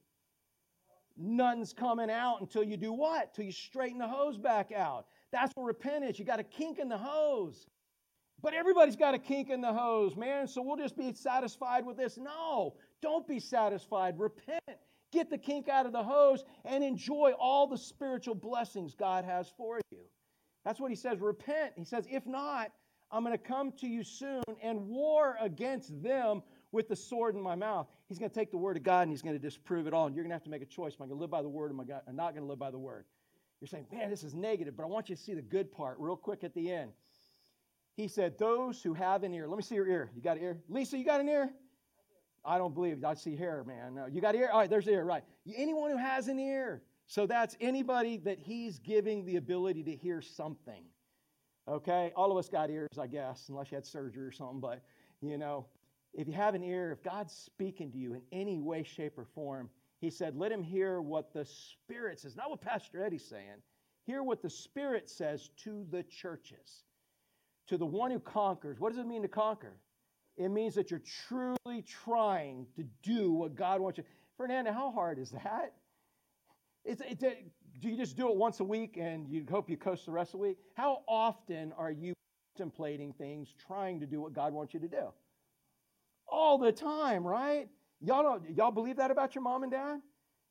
Nothing's 1.17 1.73
coming 1.73 2.09
out 2.09 2.41
until 2.41 2.63
you 2.63 2.75
do 2.75 2.91
what? 2.91 3.29
Until 3.29 3.45
you 3.45 3.51
straighten 3.51 3.99
the 3.99 4.07
hose 4.07 4.37
back 4.37 4.71
out. 4.71 5.05
That's 5.31 5.51
what 5.55 5.65
repent 5.65 6.03
is. 6.03 6.19
You 6.19 6.25
got 6.25 6.39
a 6.39 6.43
kink 6.43 6.77
in 6.77 6.89
the 6.89 6.97
hose. 6.97 7.67
But 8.41 8.53
everybody's 8.53 8.97
got 8.97 9.13
a 9.13 9.19
kink 9.19 9.49
in 9.49 9.61
the 9.61 9.73
hose, 9.73 10.15
man. 10.17 10.47
So 10.47 10.61
we'll 10.61 10.75
just 10.75 10.97
be 10.97 11.13
satisfied 11.13 11.85
with 11.85 11.97
this. 11.97 12.17
No, 12.17 12.75
don't 13.01 13.25
be 13.27 13.39
satisfied. 13.39 14.19
Repent 14.19 14.61
get 15.11 15.29
the 15.29 15.37
kink 15.37 15.69
out 15.69 15.85
of 15.85 15.91
the 15.91 16.03
hose, 16.03 16.43
and 16.65 16.83
enjoy 16.83 17.33
all 17.39 17.67
the 17.67 17.77
spiritual 17.77 18.35
blessings 18.35 18.93
God 18.93 19.25
has 19.25 19.51
for 19.57 19.79
you. 19.91 19.99
That's 20.63 20.79
what 20.79 20.89
he 20.89 20.95
says 20.95 21.19
repent. 21.19 21.73
He 21.75 21.85
says, 21.85 22.07
if 22.09 22.25
not, 22.25 22.71
I'm 23.11 23.23
going 23.23 23.37
to 23.37 23.43
come 23.43 23.71
to 23.79 23.87
you 23.87 24.03
soon 24.03 24.43
and 24.61 24.87
war 24.87 25.37
against 25.39 26.01
them 26.01 26.41
with 26.71 26.89
the 26.89 26.95
sword 26.95 27.35
in 27.35 27.41
my 27.41 27.55
mouth. 27.55 27.87
He's 28.09 28.17
going 28.17 28.31
to 28.31 28.35
take 28.35 28.51
the 28.51 28.57
word 28.57 28.75
of 28.75 28.83
God 28.83 29.03
and 29.03 29.11
he's 29.11 29.21
going 29.21 29.35
to 29.35 29.41
disprove 29.41 29.87
it 29.87 29.93
all. 29.93 30.07
And 30.07 30.15
you're 30.15 30.23
going 30.23 30.31
to 30.31 30.35
have 30.35 30.43
to 30.43 30.49
make 30.49 30.63
a 30.63 30.65
choice. 30.65 30.93
Am 30.99 31.03
I 31.03 31.07
going 31.07 31.17
to 31.17 31.21
live 31.21 31.29
by 31.29 31.43
the 31.43 31.49
word 31.49 31.71
or 31.71 31.75
am 31.75 31.81
I 31.81 32.11
not 32.11 32.33
going 32.33 32.43
to 32.43 32.49
live 32.49 32.59
by 32.59 32.71
the 32.71 32.79
word? 32.79 33.05
You're 33.61 33.67
saying, 33.67 33.85
man, 33.91 34.09
this 34.09 34.23
is 34.23 34.33
negative, 34.33 34.75
but 34.75 34.83
I 34.83 34.87
want 34.87 35.07
you 35.07 35.15
to 35.15 35.21
see 35.21 35.33
the 35.33 35.41
good 35.41 35.71
part 35.71 35.97
real 35.99 36.17
quick 36.17 36.43
at 36.43 36.53
the 36.53 36.71
end. 36.71 36.91
He 37.95 38.07
said, 38.09 38.37
Those 38.37 38.81
who 38.81 38.93
have 38.93 39.23
an 39.23 39.33
ear. 39.33 39.47
Let 39.47 39.55
me 39.55 39.63
see 39.63 39.75
your 39.75 39.87
ear. 39.87 40.11
You 40.15 40.21
got 40.21 40.37
an 40.37 40.43
ear? 40.43 40.57
Lisa, 40.67 40.97
you 40.97 41.05
got 41.05 41.21
an 41.21 41.29
ear? 41.29 41.49
I 42.45 42.57
don't 42.57 42.73
believe. 42.73 43.03
I 43.03 43.13
see 43.15 43.35
hair, 43.35 43.63
man. 43.65 43.95
No, 43.95 44.05
you 44.05 44.21
got 44.21 44.35
ear? 44.35 44.49
All 44.51 44.59
right, 44.59 44.69
there's 44.69 44.87
ear, 44.87 45.03
right. 45.03 45.23
Anyone 45.55 45.91
who 45.91 45.97
has 45.97 46.27
an 46.27 46.39
ear. 46.39 46.83
So 47.07 47.27
that's 47.27 47.55
anybody 47.61 48.17
that 48.17 48.39
he's 48.39 48.79
giving 48.79 49.25
the 49.25 49.35
ability 49.35 49.83
to 49.83 49.95
hear 49.95 50.21
something. 50.21 50.83
Okay? 51.67 52.11
All 52.15 52.31
of 52.31 52.37
us 52.37 52.49
got 52.49 52.69
ears, 52.69 52.97
I 52.99 53.07
guess, 53.07 53.49
unless 53.49 53.71
you 53.71 53.75
had 53.75 53.85
surgery 53.85 54.23
or 54.23 54.31
something. 54.31 54.59
But, 54.59 54.81
you 55.21 55.37
know, 55.37 55.67
if 56.13 56.27
you 56.27 56.33
have 56.33 56.55
an 56.55 56.63
ear, 56.63 56.91
if 56.91 57.03
God's 57.03 57.33
speaking 57.33 57.91
to 57.91 57.97
you 57.97 58.13
in 58.13 58.21
any 58.31 58.59
way, 58.59 58.83
shape, 58.83 59.17
or 59.17 59.25
form, 59.25 59.69
he 59.99 60.09
said, 60.09 60.35
let 60.35 60.51
him 60.51 60.63
hear 60.63 61.01
what 61.01 61.33
the 61.33 61.45
Spirit 61.45 62.19
says. 62.19 62.35
Not 62.35 62.49
what 62.49 62.61
Pastor 62.61 63.03
Eddie's 63.03 63.25
saying. 63.25 63.61
Hear 64.05 64.23
what 64.23 64.41
the 64.41 64.49
Spirit 64.49 65.09
says 65.09 65.49
to 65.63 65.85
the 65.89 66.03
churches. 66.03 66.83
To 67.67 67.77
the 67.77 67.85
one 67.85 68.11
who 68.11 68.19
conquers. 68.19 68.79
What 68.79 68.91
does 68.91 68.99
it 68.99 69.07
mean 69.07 69.23
to 69.23 69.27
conquer? 69.27 69.77
It 70.37 70.49
means 70.49 70.75
that 70.75 70.91
you're 70.91 71.03
truly 71.27 71.81
trying 72.03 72.67
to 72.75 72.83
do 73.03 73.31
what 73.31 73.55
God 73.55 73.79
wants 73.79 73.97
you. 73.97 74.03
Fernanda, 74.37 74.73
how 74.73 74.91
hard 74.91 75.17
is 75.17 75.31
that? 75.31 75.73
It's, 76.83 77.01
it's 77.07 77.23
a, 77.23 77.37
do 77.81 77.89
you 77.89 77.97
just 77.97 78.17
do 78.17 78.29
it 78.29 78.35
once 78.35 78.59
a 78.59 78.63
week 78.63 78.97
and 78.99 79.27
you 79.29 79.45
hope 79.49 79.69
you 79.69 79.77
coast 79.77 80.05
the 80.05 80.11
rest 80.11 80.33
of 80.33 80.39
the 80.39 80.47
week? 80.47 80.57
How 80.75 81.03
often 81.07 81.71
are 81.77 81.91
you 81.91 82.13
contemplating 82.55 83.13
things, 83.13 83.53
trying 83.65 83.99
to 84.01 84.05
do 84.05 84.21
what 84.21 84.33
God 84.33 84.53
wants 84.53 84.73
you 84.73 84.79
to 84.81 84.87
do? 84.87 85.07
All 86.27 86.57
the 86.57 86.71
time, 86.71 87.25
right? 87.25 87.69
Y'all 88.01 88.23
don't, 88.23 88.57
y'all 88.57 88.71
believe 88.71 88.97
that 88.97 89.11
about 89.11 89.35
your 89.35 89.43
mom 89.43 89.63
and 89.63 89.71
dad? 89.71 89.99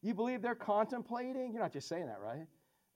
You 0.02 0.14
believe 0.14 0.40
they're 0.40 0.54
contemplating? 0.54 1.52
You're 1.52 1.62
not 1.62 1.72
just 1.72 1.88
saying 1.88 2.06
that, 2.06 2.20
right? 2.20 2.46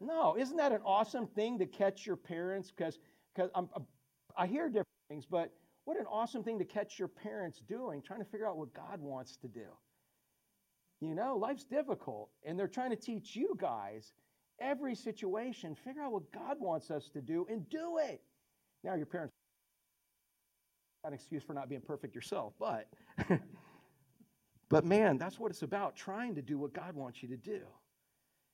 No, 0.01 0.36
isn't 0.39 0.57
that 0.57 0.72
an 0.72 0.80
awesome 0.84 1.26
thing 1.26 1.59
to 1.59 1.66
catch 1.66 2.07
your 2.07 2.16
parents? 2.16 2.70
Because 2.70 2.99
because 3.34 3.51
I 4.36 4.47
hear 4.47 4.68
different 4.68 4.86
things, 5.09 5.24
but 5.24 5.53
what 5.89 5.99
an 5.99 6.05
awesome 6.12 6.45
thing 6.45 6.59
to 6.59 6.66
catch 6.66 6.99
your 6.99 7.09
parents 7.09 7.62
doing, 7.66 8.03
trying 8.03 8.18
to 8.18 8.26
figure 8.26 8.47
out 8.47 8.59
what 8.59 8.74
God 8.74 9.01
wants 9.01 9.39
to 9.39 9.49
do. 9.49 9.64
You 11.01 11.14
know, 11.14 11.39
life's 11.39 11.64
difficult, 11.64 12.28
and 12.45 12.59
they're 12.59 12.68
trying 12.68 12.91
to 12.91 12.97
teach 12.97 13.34
you 13.34 13.57
guys 13.59 14.12
every 14.61 14.95
situation, 14.95 15.74
figure 15.74 16.03
out 16.03 16.12
what 16.12 16.30
God 16.30 16.61
wants 16.61 16.91
us 16.91 17.09
to 17.14 17.22
do 17.22 17.47
and 17.49 17.66
do 17.70 17.97
it. 18.03 18.20
Now, 18.84 18.97
your 18.97 19.07
parents 19.07 19.32
an 21.05 21.14
excuse 21.14 21.43
for 21.43 21.55
not 21.55 21.70
being 21.70 21.80
perfect 21.80 22.14
yourself, 22.14 22.53
but 22.61 22.86
but 24.68 24.84
man, 24.84 25.16
that's 25.16 25.39
what 25.39 25.51
it's 25.51 25.62
about, 25.62 25.97
trying 25.97 26.34
to 26.34 26.43
do 26.43 26.59
what 26.59 26.74
God 26.74 26.95
wants 26.97 27.22
you 27.22 27.30
to 27.30 27.36
do. 27.39 27.61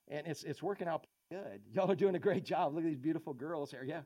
And 0.06 0.24
it's 0.28 0.44
it's 0.44 0.62
working 0.62 0.86
out 0.86 1.04
good. 1.32 1.62
Y'all 1.72 1.90
are 1.90 1.96
doing 1.96 2.14
a 2.14 2.20
great 2.20 2.44
job. 2.44 2.76
Look 2.76 2.84
at 2.84 2.90
these 2.90 2.96
beautiful 2.96 3.34
girls 3.34 3.72
here. 3.72 3.82
Yeah. 3.84 4.02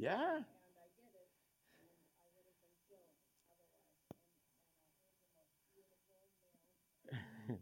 Yeah. 0.00 0.40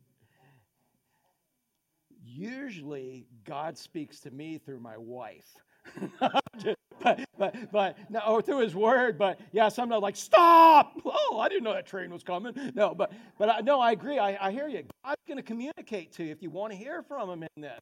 Usually, 2.24 3.26
God 3.45 3.76
speaks 3.76 4.20
to 4.20 4.30
me 4.30 4.59
through 4.59 4.78
my 4.78 4.97
wife. 4.97 5.49
but, 6.20 7.26
but, 7.36 7.72
but, 7.72 7.97
no, 8.09 8.20
or 8.28 8.41
through 8.41 8.61
his 8.61 8.76
word, 8.76 9.18
but 9.18 9.41
yeah, 9.51 9.68
sometimes 9.68 10.01
like, 10.01 10.14
stop! 10.14 10.93
Oh, 11.05 11.41
I 11.41 11.49
didn't 11.49 11.64
know 11.64 11.74
that 11.74 11.86
train 11.86 12.12
was 12.12 12.22
coming. 12.22 12.55
No, 12.72 12.95
but, 12.95 13.11
but 13.36 13.49
I, 13.49 13.62
no, 13.62 13.80
I 13.80 13.91
agree. 13.91 14.20
I, 14.20 14.47
I 14.47 14.53
hear 14.53 14.68
you. 14.68 14.84
God's 15.05 15.20
going 15.26 15.39
to 15.39 15.43
communicate 15.43 16.12
to 16.12 16.22
you 16.22 16.30
if 16.30 16.41
you 16.41 16.51
want 16.51 16.72
to 16.72 16.78
hear 16.78 17.03
from 17.03 17.30
him 17.30 17.43
in 17.43 17.62
this. 17.62 17.80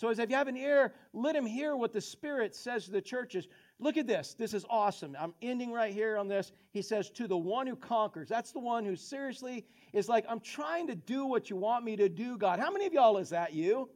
So, 0.00 0.08
as 0.08 0.18
if 0.18 0.30
you 0.30 0.36
have 0.36 0.48
an 0.48 0.56
ear, 0.56 0.94
let 1.12 1.36
him 1.36 1.44
hear 1.44 1.76
what 1.76 1.92
the 1.92 2.00
Spirit 2.00 2.56
says 2.56 2.86
to 2.86 2.90
the 2.90 3.02
churches. 3.02 3.48
Look 3.78 3.98
at 3.98 4.06
this. 4.06 4.32
This 4.32 4.54
is 4.54 4.64
awesome. 4.70 5.14
I'm 5.20 5.34
ending 5.42 5.72
right 5.72 5.92
here 5.92 6.16
on 6.16 6.26
this. 6.26 6.52
He 6.72 6.80
says, 6.80 7.10
To 7.10 7.28
the 7.28 7.36
one 7.36 7.66
who 7.66 7.76
conquers. 7.76 8.26
That's 8.26 8.50
the 8.50 8.60
one 8.60 8.86
who 8.86 8.96
seriously 8.96 9.66
is 9.92 10.08
like, 10.08 10.24
I'm 10.26 10.40
trying 10.40 10.86
to 10.86 10.94
do 10.94 11.26
what 11.26 11.50
you 11.50 11.56
want 11.56 11.84
me 11.84 11.96
to 11.96 12.08
do, 12.08 12.38
God. 12.38 12.58
How 12.58 12.70
many 12.70 12.86
of 12.86 12.94
y'all 12.94 13.18
is 13.18 13.28
that 13.28 13.52
you? 13.52 13.90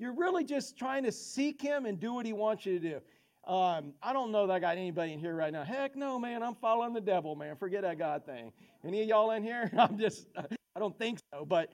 You're 0.00 0.14
really 0.14 0.42
just 0.42 0.76
trying 0.76 1.04
to 1.04 1.12
seek 1.12 1.62
Him 1.62 1.86
and 1.86 2.00
do 2.00 2.12
what 2.12 2.26
He 2.26 2.32
wants 2.32 2.66
you 2.66 2.80
to 2.80 2.88
do. 2.90 3.48
Um, 3.48 3.92
I 4.02 4.12
don't 4.12 4.32
know 4.32 4.48
that 4.48 4.52
I 4.52 4.58
got 4.58 4.76
anybody 4.76 5.12
in 5.12 5.20
here 5.20 5.36
right 5.36 5.52
now. 5.52 5.62
Heck 5.62 5.94
no, 5.94 6.18
man. 6.18 6.42
I'm 6.42 6.56
following 6.56 6.92
the 6.92 7.00
devil, 7.00 7.36
man. 7.36 7.54
Forget 7.54 7.82
that 7.82 8.00
God 8.00 8.26
thing. 8.26 8.50
Any 8.84 9.00
of 9.00 9.08
y'all 9.08 9.30
in 9.30 9.44
here? 9.44 9.70
I'm 9.78 9.96
just, 9.96 10.26
I 10.36 10.80
don't 10.80 10.98
think 10.98 11.20
so. 11.32 11.44
But 11.44 11.72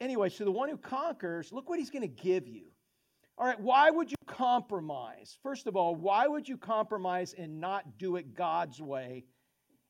anyway, 0.00 0.30
so 0.30 0.46
the 0.46 0.50
one 0.50 0.70
who 0.70 0.78
conquers, 0.78 1.52
look 1.52 1.68
what 1.68 1.78
He's 1.78 1.90
going 1.90 2.00
to 2.00 2.22
give 2.22 2.48
you. 2.48 2.69
All 3.40 3.46
right, 3.46 3.58
why 3.58 3.90
would 3.90 4.10
you 4.10 4.18
compromise? 4.26 5.38
First 5.42 5.66
of 5.66 5.74
all, 5.74 5.94
why 5.94 6.28
would 6.28 6.46
you 6.46 6.58
compromise 6.58 7.34
and 7.36 7.58
not 7.58 7.96
do 7.96 8.16
it 8.16 8.34
God's 8.34 8.82
way 8.82 9.24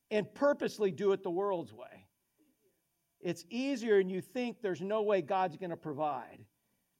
and 0.09 0.33
purposely 0.33 0.89
do 0.89 1.11
it 1.11 1.21
the 1.21 1.29
world's 1.29 1.73
way? 1.73 2.07
It's 3.19 3.43
easier 3.49 3.99
and 3.99 4.09
you 4.09 4.21
think 4.21 4.61
there's 4.61 4.79
no 4.79 5.01
way 5.01 5.21
God's 5.21 5.57
going 5.57 5.71
to 5.71 5.75
provide. 5.75 6.45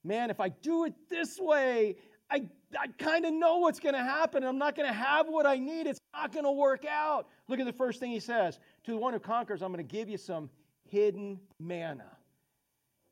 Man, 0.04 0.30
if 0.30 0.42
I 0.42 0.50
do 0.50 0.84
it 0.84 0.94
this 1.10 1.40
way, 1.40 1.96
I, 2.30 2.44
I 2.78 2.88
kind 3.00 3.26
of 3.26 3.34
know 3.34 3.60
what's 3.60 3.80
going 3.80 3.96
to 3.96 4.04
happen. 4.04 4.44
I'm 4.44 4.58
not 4.58 4.76
going 4.76 4.90
to 4.90 4.94
have 4.94 5.30
what 5.30 5.46
I 5.46 5.56
need. 5.56 5.88
It's 5.88 6.02
not 6.14 6.34
going 6.34 6.44
to 6.44 6.52
work 6.52 6.84
out. 6.84 7.30
Look 7.48 7.62
at 7.62 7.66
the 7.66 7.72
first 7.72 8.02
thing 8.02 8.12
he 8.12 8.20
says 8.20 8.60
To 8.84 8.92
the 8.92 8.98
one 8.98 9.14
who 9.14 9.20
conquers, 9.22 9.62
I'm 9.62 9.72
going 9.72 9.88
to 9.88 9.90
give 9.90 10.10
you 10.10 10.18
some 10.18 10.50
hidden 10.90 11.40
manna. 11.62 12.12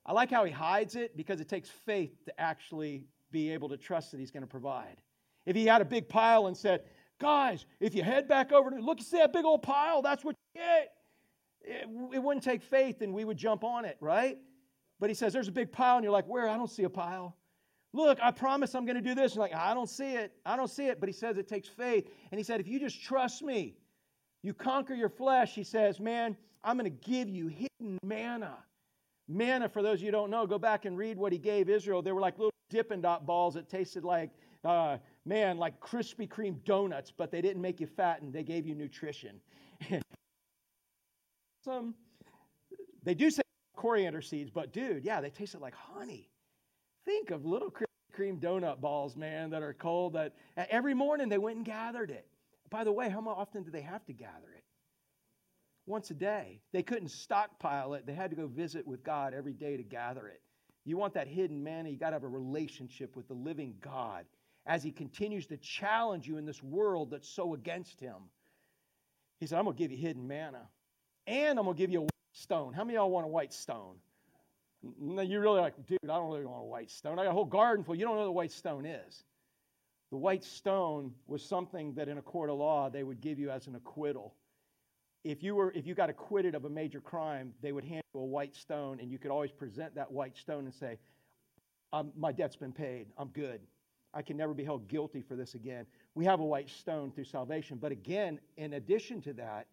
I 0.05 0.11
like 0.11 0.29
how 0.29 0.43
he 0.43 0.51
hides 0.51 0.97
it 0.97 1.15
because 1.15 1.39
it 1.39 1.47
takes 1.47 1.69
faith 1.69 2.11
to 2.25 2.37
actually 2.37 3.05
be 3.32 3.51
able 3.51 3.69
to 3.69 3.77
trust 3.77 4.11
that 4.11 4.19
He's 4.19 4.32
going 4.32 4.43
to 4.43 4.47
provide. 4.47 4.97
If 5.45 5.55
He 5.55 5.65
had 5.65 5.82
a 5.82 5.86
big 5.86 6.09
pile 6.09 6.47
and 6.47 6.56
said, 6.56 6.84
Guys, 7.19 7.65
if 7.80 7.93
you 7.93 8.03
head 8.03 8.27
back 8.27 8.51
over 8.51 8.69
to 8.69 8.77
look, 8.77 9.01
see 9.01 9.18
that 9.18 9.34
big 9.34 9.45
old 9.45 9.61
pile? 9.61 10.01
That's 10.01 10.23
what 10.23 10.35
you 10.56 10.61
get. 10.61 10.93
It, 11.61 11.88
it 12.14 12.19
wouldn't 12.19 12.43
take 12.43 12.64
faith 12.64 13.01
and 13.01 13.14
we 13.14 13.26
would 13.26 13.38
jump 13.38 13.64
on 13.64 13.85
it, 13.85 13.97
right? 13.99 14.38
But 14.99 15.10
He 15.10 15.14
says, 15.14 15.34
There's 15.34 15.47
a 15.47 15.53
big 15.53 15.72
pile, 15.72 15.97
and 15.97 16.03
you're 16.03 16.14
like, 16.14 16.27
Where? 16.27 16.47
I 16.47 16.57
don't 16.57 16.69
see 16.69 16.84
a 16.84 16.89
pile. 16.89 17.35
Look, 17.91 18.19
I 18.22 18.31
promise 18.31 18.76
I'm 18.76 18.85
going 18.85 18.97
to 18.97 19.01
do 19.01 19.15
this. 19.15 19.34
You're 19.34 19.41
like, 19.41 19.56
I 19.56 19.73
don't 19.73 19.89
see 19.89 20.14
it. 20.14 20.31
I 20.45 20.56
don't 20.56 20.69
see 20.69 20.85
it. 20.88 20.99
But 20.99 21.10
He 21.10 21.14
says 21.14 21.38
it 21.38 21.47
takes 21.47 21.68
faith. 21.68 22.10
And 22.31 22.39
He 22.39 22.43
said, 22.43 22.60
If 22.60 22.68
you 22.68 22.80
just 22.80 23.01
trust 23.01 23.41
me, 23.41 23.76
you 24.43 24.53
conquer 24.53 24.93
your 24.93 25.10
flesh, 25.10 25.56
He 25.56 25.64
says, 25.64 25.99
Man, 25.99 26.38
I'm 26.64 26.77
going 26.77 26.91
to 26.91 27.10
give 27.10 27.30
you 27.30 27.47
hidden 27.47 27.97
manna. 28.03 28.57
Manna, 29.30 29.69
for 29.69 29.84
those 29.84 30.01
you 30.01 30.10
don't 30.10 30.31
know, 30.31 30.47
go 30.47 30.57
back 30.57 30.85
and 30.85 30.97
read 30.97 31.18
what 31.18 31.31
he 31.31 31.38
gave 31.38 31.69
Israel. 31.69 32.01
They 32.01 32.11
were 32.11 32.19
like 32.19 32.39
little 32.39 32.51
Dippin' 32.69 33.01
Dot 33.01 33.27
balls 33.27 33.53
that 33.53 33.69
tasted 33.69 34.03
like, 34.03 34.31
uh, 34.65 34.97
man, 35.23 35.57
like 35.57 35.80
Krispy 35.80 36.27
Kreme 36.27 36.64
donuts, 36.65 37.14
but 37.15 37.31
they 37.31 37.41
didn't 37.41 37.61
make 37.61 37.80
you 37.80 37.85
fat 37.85 38.22
and 38.22 38.34
they 38.34 38.43
gave 38.43 38.65
you 38.65 38.73
nutrition. 38.73 39.39
Some, 41.64 41.93
they 43.03 43.14
do 43.14 43.30
say 43.30 43.43
coriander 43.76 44.22
seeds, 44.22 44.49
but 44.49 44.73
dude, 44.73 45.06
yeah, 45.06 45.22
they 45.22 45.30
tasted 45.30 45.61
like 45.61 45.76
honey. 45.76 46.27
Think 47.06 47.30
of 47.30 47.45
little 47.45 47.69
Krispy 47.69 47.85
Kreme 48.18 48.39
donut 48.39 48.81
balls, 48.81 49.15
man, 49.15 49.51
that 49.51 49.61
are 49.61 49.73
cold. 49.73 50.14
That 50.14 50.34
every 50.57 50.95
morning 50.95 51.30
they 51.30 51.38
went 51.38 51.57
and 51.57 51.65
gathered 51.65 52.10
it. 52.10 52.26
By 52.72 52.84
the 52.84 52.91
way, 52.91 53.10
how 53.10 53.22
often 53.27 53.64
do 53.64 53.69
they 53.69 53.81
have 53.81 54.06
to 54.07 54.14
gather 54.14 54.51
it? 54.56 54.59
Once 55.90 56.11
a 56.11 56.14
day. 56.14 56.61
They 56.72 56.84
couldn't 56.84 57.10
stockpile 57.10 57.95
it, 57.95 58.06
they 58.06 58.14
had 58.14 58.30
to 58.30 58.36
go 58.36 58.48
visit 58.48 58.88
with 58.88 59.03
God 59.03 59.34
every 59.34 59.53
day 59.53 59.76
to 59.76 59.84
gather 59.84 60.28
it. 60.28 60.41
You 60.86 60.98
want 60.98 61.14
that 61.16 61.28
hidden 61.28 61.61
manna, 61.61 61.90
you 61.90 61.98
got 61.98 62.11
to 62.11 62.16
have 62.16 62.24
a 62.24 62.28
relationship 62.28 63.16
with 63.16 63.28
the 63.28 63.34
living 63.34 63.76
God 63.82 64.26
as 64.66 64.84
He 64.84 64.91
continues 64.91 65.48
to 65.48 65.57
challenge 65.57 66.28
you 66.28 66.38
in 66.38 66.45
this 66.45 66.64
world 66.64 67.11
that's 67.11 67.28
so 67.28 67.53
against 67.53 67.99
Him. 67.99 68.16
He 69.40 69.48
said, 69.48 69.57
I'm 69.57 69.66
going 69.66 69.76
to 69.76 69.84
give 69.84 69.91
you 69.91 69.98
hidden 69.98 70.28
manna, 70.28 70.68
and 71.28 71.57
I'm 71.57 71.66
going 71.66 71.76
to 71.76 71.82
give 71.82 71.91
you 71.91 71.99
a 71.99 72.03
white 72.03 72.11
stone. 72.34 72.74
How 72.74 72.84
many 72.84 72.95
of 72.95 73.02
y'all 73.02 73.11
want 73.11 73.26
a 73.26 73.30
white 73.30 73.53
stone? 73.53 73.95
No, 74.99 75.22
you're 75.22 75.41
really 75.41 75.60
like, 75.60 75.76
dude, 75.86 75.98
I 76.03 76.07
don't 76.07 76.30
really 76.30 76.45
want 76.45 76.61
a 76.61 76.68
white 76.68 76.90
stone. 76.90 77.20
I 77.20 77.24
got 77.24 77.32
a 77.32 77.34
whole 77.34 77.45
garden 77.45 77.84
full. 77.84 77.95
You 77.95 78.06
don't 78.06 78.16
know 78.16 78.22
what 78.22 78.30
a 78.30 78.32
white 78.32 78.52
stone 78.52 78.86
is. 78.86 79.24
The 80.11 80.18
white 80.18 80.44
stone 80.44 81.14
was 81.28 81.44
something 81.44 81.94
that 81.95 82.07
in 82.07 82.18
a 82.18 82.22
court 82.22 82.49
of 82.49 82.57
law 82.57 82.90
they 82.90 83.03
would 83.03 83.22
give 83.22 83.38
you 83.38 83.52
as 83.52 83.68
an 83.68 83.76
acquittal 83.76 84.34
if 85.23 85.43
you 85.43 85.55
were 85.55 85.71
if 85.73 85.85
you 85.85 85.95
got 85.95 86.09
acquitted 86.09 86.55
of 86.55 86.65
a 86.65 86.69
major 86.69 87.01
crime, 87.01 87.53
they 87.61 87.71
would 87.71 87.83
hand 87.83 88.03
you 88.13 88.21
a 88.21 88.25
white 88.25 88.55
stone, 88.55 88.99
and 88.99 89.11
you 89.11 89.17
could 89.17 89.31
always 89.31 89.51
present 89.51 89.95
that 89.95 90.11
white 90.11 90.37
stone 90.37 90.65
and 90.65 90.73
say, 90.73 90.97
"My 92.17 92.31
debt's 92.31 92.55
been 92.55 92.73
paid. 92.73 93.07
I'm 93.17 93.29
good. 93.29 93.61
I 94.13 94.21
can 94.21 94.37
never 94.37 94.53
be 94.53 94.63
held 94.63 94.87
guilty 94.87 95.21
for 95.21 95.35
this 95.35 95.55
again." 95.55 95.85
We 96.15 96.25
have 96.25 96.39
a 96.39 96.45
white 96.45 96.69
stone 96.69 97.11
through 97.11 97.25
salvation, 97.25 97.77
but 97.77 97.91
again, 97.91 98.39
in 98.57 98.73
addition 98.73 99.21
to 99.21 99.33
that, 99.33 99.67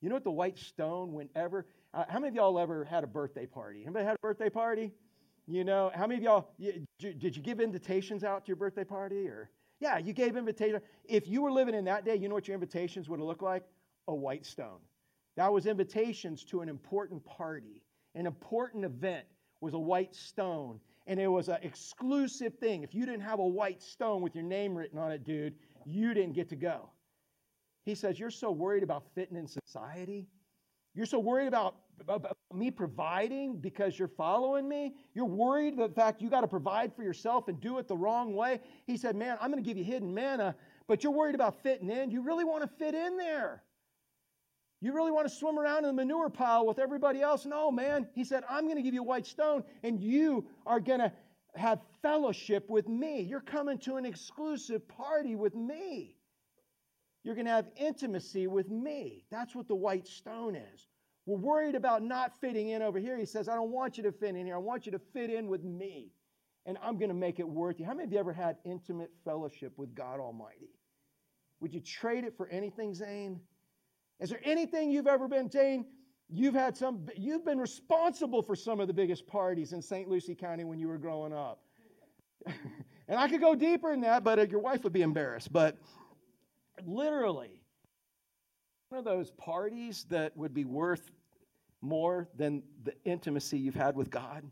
you 0.00 0.08
know 0.08 0.16
what 0.16 0.24
the 0.24 0.30
white 0.30 0.58
stone? 0.58 1.12
Whenever 1.12 1.66
Uh, 1.94 2.06
how 2.08 2.18
many 2.18 2.28
of 2.28 2.34
y'all 2.34 2.58
ever 2.58 2.84
had 2.84 3.04
a 3.04 3.06
birthday 3.06 3.44
party? 3.44 3.82
Anybody 3.84 4.06
had 4.06 4.14
a 4.14 4.20
birthday 4.22 4.48
party? 4.48 4.92
You 5.46 5.62
know, 5.64 5.90
how 5.94 6.06
many 6.06 6.16
of 6.18 6.22
y'all 6.24 6.48
you, 6.56 6.86
did 6.98 7.36
you 7.36 7.42
give 7.42 7.60
invitations 7.60 8.24
out 8.24 8.44
to 8.44 8.48
your 8.48 8.56
birthday 8.56 8.84
party 8.84 9.28
or 9.28 9.50
yeah, 9.80 9.98
you 9.98 10.12
gave 10.12 10.36
invitations. 10.36 10.82
If 11.04 11.26
you 11.28 11.42
were 11.42 11.50
living 11.50 11.74
in 11.74 11.84
that 11.86 12.04
day, 12.04 12.14
you 12.16 12.28
know 12.28 12.34
what 12.34 12.46
your 12.48 12.54
invitations 12.54 13.08
would 13.08 13.18
have 13.18 13.26
looked 13.26 13.42
like? 13.42 13.64
A 14.08 14.14
white 14.14 14.46
stone. 14.46 14.78
That 15.36 15.52
was 15.52 15.66
invitations 15.66 16.44
to 16.44 16.60
an 16.60 16.68
important 16.68 17.24
party. 17.24 17.82
An 18.14 18.26
important 18.26 18.84
event 18.84 19.24
was 19.60 19.74
a 19.74 19.78
white 19.78 20.14
stone. 20.14 20.80
And 21.06 21.18
it 21.18 21.26
was 21.26 21.48
an 21.48 21.58
exclusive 21.62 22.54
thing. 22.58 22.82
If 22.82 22.94
you 22.94 23.06
didn't 23.06 23.22
have 23.22 23.38
a 23.38 23.46
white 23.46 23.82
stone 23.82 24.22
with 24.22 24.34
your 24.34 24.44
name 24.44 24.76
written 24.76 24.98
on 24.98 25.10
it, 25.10 25.24
dude, 25.24 25.54
you 25.84 26.14
didn't 26.14 26.34
get 26.34 26.48
to 26.50 26.56
go. 26.56 26.90
He 27.84 27.94
says, 27.94 28.18
You're 28.18 28.30
so 28.30 28.52
worried 28.52 28.82
about 28.82 29.04
fitting 29.14 29.36
in 29.36 29.48
society. 29.48 30.28
You're 30.94 31.06
so 31.06 31.18
worried 31.18 31.48
about, 31.48 31.76
about 32.06 32.36
me 32.52 32.70
providing 32.70 33.56
because 33.56 33.98
you're 33.98 34.08
following 34.08 34.68
me. 34.68 34.94
You're 35.14 35.24
worried 35.24 35.78
that 35.78 35.88
the 35.88 35.94
fact 35.94 36.20
you 36.20 36.28
got 36.28 36.42
to 36.42 36.48
provide 36.48 36.94
for 36.94 37.02
yourself 37.02 37.48
and 37.48 37.58
do 37.60 37.78
it 37.78 37.88
the 37.88 37.96
wrong 37.96 38.34
way. 38.34 38.60
He 38.86 38.96
said, 38.96 39.16
Man, 39.16 39.38
I'm 39.40 39.50
going 39.50 39.62
to 39.62 39.68
give 39.68 39.78
you 39.78 39.84
hidden 39.84 40.12
manna, 40.12 40.54
but 40.86 41.02
you're 41.02 41.12
worried 41.12 41.34
about 41.34 41.62
fitting 41.62 41.90
in. 41.90 42.10
You 42.10 42.22
really 42.22 42.44
want 42.44 42.62
to 42.62 42.68
fit 42.68 42.94
in 42.94 43.16
there. 43.16 43.62
You 44.82 44.92
really 44.92 45.12
want 45.12 45.28
to 45.28 45.34
swim 45.34 45.60
around 45.60 45.84
in 45.84 45.84
the 45.84 45.92
manure 45.92 46.28
pile 46.28 46.66
with 46.66 46.80
everybody 46.80 47.22
else? 47.22 47.46
No, 47.46 47.70
man. 47.70 48.08
He 48.14 48.24
said, 48.24 48.42
I'm 48.50 48.64
going 48.64 48.76
to 48.76 48.82
give 48.82 48.94
you 48.94 49.02
a 49.02 49.04
white 49.04 49.26
stone, 49.26 49.62
and 49.84 50.00
you 50.00 50.44
are 50.66 50.80
going 50.80 50.98
to 50.98 51.12
have 51.54 51.78
fellowship 52.02 52.68
with 52.68 52.88
me. 52.88 53.20
You're 53.20 53.40
coming 53.40 53.78
to 53.78 53.94
an 53.94 54.04
exclusive 54.04 54.86
party 54.88 55.36
with 55.36 55.54
me. 55.54 56.16
You're 57.22 57.36
going 57.36 57.46
to 57.46 57.52
have 57.52 57.66
intimacy 57.76 58.48
with 58.48 58.70
me. 58.70 59.24
That's 59.30 59.54
what 59.54 59.68
the 59.68 59.74
white 59.76 60.08
stone 60.08 60.56
is. 60.56 60.88
We're 61.26 61.38
worried 61.38 61.76
about 61.76 62.02
not 62.02 62.32
fitting 62.40 62.70
in 62.70 62.82
over 62.82 62.98
here. 62.98 63.16
He 63.16 63.24
says, 63.24 63.48
I 63.48 63.54
don't 63.54 63.70
want 63.70 63.96
you 63.96 64.02
to 64.02 64.10
fit 64.10 64.34
in 64.34 64.46
here. 64.46 64.56
I 64.56 64.58
want 64.58 64.86
you 64.86 64.92
to 64.92 65.00
fit 65.12 65.30
in 65.30 65.46
with 65.46 65.62
me. 65.62 66.10
And 66.66 66.76
I'm 66.82 66.98
going 66.98 67.10
to 67.10 67.14
make 67.14 67.38
it 67.38 67.48
worth 67.48 67.78
you. 67.78 67.86
How 67.86 67.94
many 67.94 68.06
of 68.06 68.12
you 68.12 68.18
ever 68.18 68.32
had 68.32 68.56
intimate 68.64 69.12
fellowship 69.24 69.74
with 69.76 69.94
God 69.94 70.18
Almighty? 70.18 70.74
Would 71.60 71.72
you 71.72 71.80
trade 71.80 72.24
it 72.24 72.36
for 72.36 72.48
anything, 72.48 72.92
Zane? 72.94 73.40
Is 74.22 74.30
there 74.30 74.40
anything 74.44 74.90
you've 74.90 75.08
ever 75.08 75.26
been, 75.26 75.50
Jane? 75.50 75.84
You've 76.30 76.54
had 76.54 76.76
some, 76.76 77.06
you've 77.16 77.44
been 77.44 77.58
responsible 77.58 78.40
for 78.40 78.54
some 78.54 78.78
of 78.78 78.86
the 78.86 78.94
biggest 78.94 79.26
parties 79.26 79.72
in 79.72 79.82
St. 79.82 80.08
Lucie 80.08 80.36
County 80.36 80.64
when 80.64 80.78
you 80.78 80.86
were 80.86 80.96
growing 80.96 81.32
up. 81.32 81.60
and 82.46 83.18
I 83.18 83.28
could 83.28 83.40
go 83.40 83.56
deeper 83.56 83.92
in 83.92 84.00
that, 84.02 84.22
but 84.22 84.38
uh, 84.38 84.42
your 84.42 84.60
wife 84.60 84.84
would 84.84 84.92
be 84.92 85.02
embarrassed. 85.02 85.52
But 85.52 85.76
literally, 86.86 87.62
one 88.88 89.00
of 89.00 89.04
those 89.04 89.32
parties 89.32 90.06
that 90.08 90.36
would 90.36 90.54
be 90.54 90.64
worth 90.64 91.10
more 91.80 92.28
than 92.36 92.62
the 92.84 92.94
intimacy 93.04 93.58
you've 93.58 93.74
had 93.74 93.96
with 93.96 94.08
God? 94.08 94.44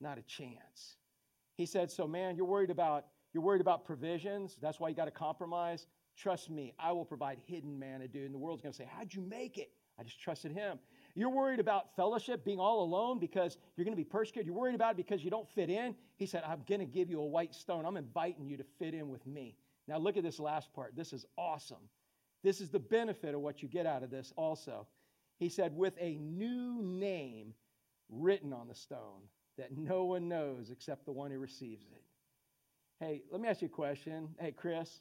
Not 0.00 0.18
a 0.18 0.22
chance. 0.22 0.96
He 1.56 1.64
said, 1.64 1.90
So, 1.90 2.06
man, 2.06 2.36
you're 2.36 2.46
worried 2.46 2.70
about 2.70 3.06
you're 3.32 3.42
worried 3.42 3.62
about 3.62 3.86
provisions. 3.86 4.58
That's 4.60 4.78
why 4.78 4.90
you 4.90 4.94
got 4.94 5.06
to 5.06 5.10
compromise. 5.10 5.86
Trust 6.16 6.50
me, 6.50 6.74
I 6.78 6.92
will 6.92 7.04
provide 7.04 7.38
hidden 7.46 7.78
manna, 7.78 8.08
dude. 8.08 8.24
And 8.24 8.34
the 8.34 8.38
world's 8.38 8.62
going 8.62 8.72
to 8.72 8.76
say, 8.76 8.88
How'd 8.96 9.12
you 9.14 9.22
make 9.22 9.58
it? 9.58 9.70
I 9.98 10.02
just 10.02 10.20
trusted 10.20 10.52
him. 10.52 10.78
You're 11.14 11.30
worried 11.30 11.60
about 11.60 11.94
fellowship, 11.94 12.44
being 12.44 12.58
all 12.58 12.82
alone 12.82 13.18
because 13.18 13.58
you're 13.76 13.84
going 13.84 13.96
to 13.96 14.00
be 14.00 14.08
persecuted. 14.08 14.46
You're 14.46 14.56
worried 14.56 14.74
about 14.74 14.92
it 14.92 14.96
because 14.96 15.22
you 15.22 15.30
don't 15.30 15.48
fit 15.50 15.68
in. 15.68 15.94
He 16.16 16.26
said, 16.26 16.42
I'm 16.46 16.62
going 16.66 16.80
to 16.80 16.86
give 16.86 17.10
you 17.10 17.20
a 17.20 17.26
white 17.26 17.54
stone. 17.54 17.84
I'm 17.84 17.98
inviting 17.98 18.46
you 18.46 18.56
to 18.56 18.64
fit 18.78 18.94
in 18.94 19.10
with 19.10 19.26
me. 19.26 19.56
Now, 19.86 19.98
look 19.98 20.16
at 20.16 20.22
this 20.22 20.40
last 20.40 20.72
part. 20.72 20.96
This 20.96 21.12
is 21.12 21.26
awesome. 21.36 21.88
This 22.42 22.60
is 22.60 22.70
the 22.70 22.78
benefit 22.78 23.34
of 23.34 23.40
what 23.40 23.62
you 23.62 23.68
get 23.68 23.86
out 23.86 24.02
of 24.02 24.10
this 24.10 24.32
also. 24.36 24.86
He 25.38 25.48
said, 25.48 25.76
with 25.76 25.94
a 26.00 26.16
new 26.16 26.80
name 26.82 27.52
written 28.08 28.52
on 28.52 28.68
the 28.68 28.74
stone 28.74 29.22
that 29.58 29.76
no 29.76 30.04
one 30.04 30.28
knows 30.28 30.70
except 30.70 31.04
the 31.04 31.12
one 31.12 31.30
who 31.30 31.38
receives 31.38 31.84
it. 31.92 32.02
Hey, 33.00 33.22
let 33.30 33.40
me 33.40 33.48
ask 33.48 33.60
you 33.60 33.66
a 33.66 33.70
question. 33.70 34.28
Hey, 34.38 34.52
Chris, 34.52 35.00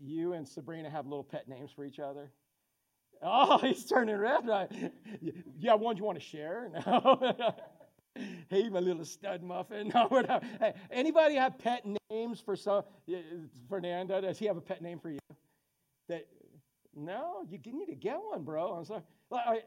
you 0.00 0.32
and 0.32 0.46
Sabrina 0.46 0.90
have 0.90 1.06
little 1.06 1.24
pet 1.24 1.48
names 1.48 1.70
for 1.72 1.84
each 1.84 1.98
other? 1.98 2.30
Oh, 3.22 3.58
he's 3.62 3.84
turning 3.84 4.16
red? 4.16 4.42
Yeah, 5.58 5.74
one 5.74 5.96
you 5.96 6.04
want 6.04 6.18
to 6.18 6.24
share? 6.24 6.70
No. 8.16 8.46
hey, 8.48 8.68
my 8.68 8.78
little 8.78 9.04
stud 9.04 9.42
muffin. 9.42 9.88
No. 9.94 10.40
Hey, 10.60 10.74
anybody 10.90 11.34
have 11.34 11.58
pet 11.58 11.84
names 12.10 12.40
for 12.40 12.54
some? 12.54 12.84
Fernanda, 13.68 14.20
does 14.20 14.38
he 14.38 14.46
have 14.46 14.56
a 14.56 14.60
pet 14.60 14.82
name 14.82 15.00
for 15.00 15.10
you? 15.10 15.18
That 16.08 16.26
no, 16.94 17.44
you 17.48 17.58
need 17.72 17.86
to 17.86 17.96
get 17.96 18.18
one, 18.30 18.44
bro. 18.44 18.72
I'm 18.72 18.84
sorry. 18.84 19.62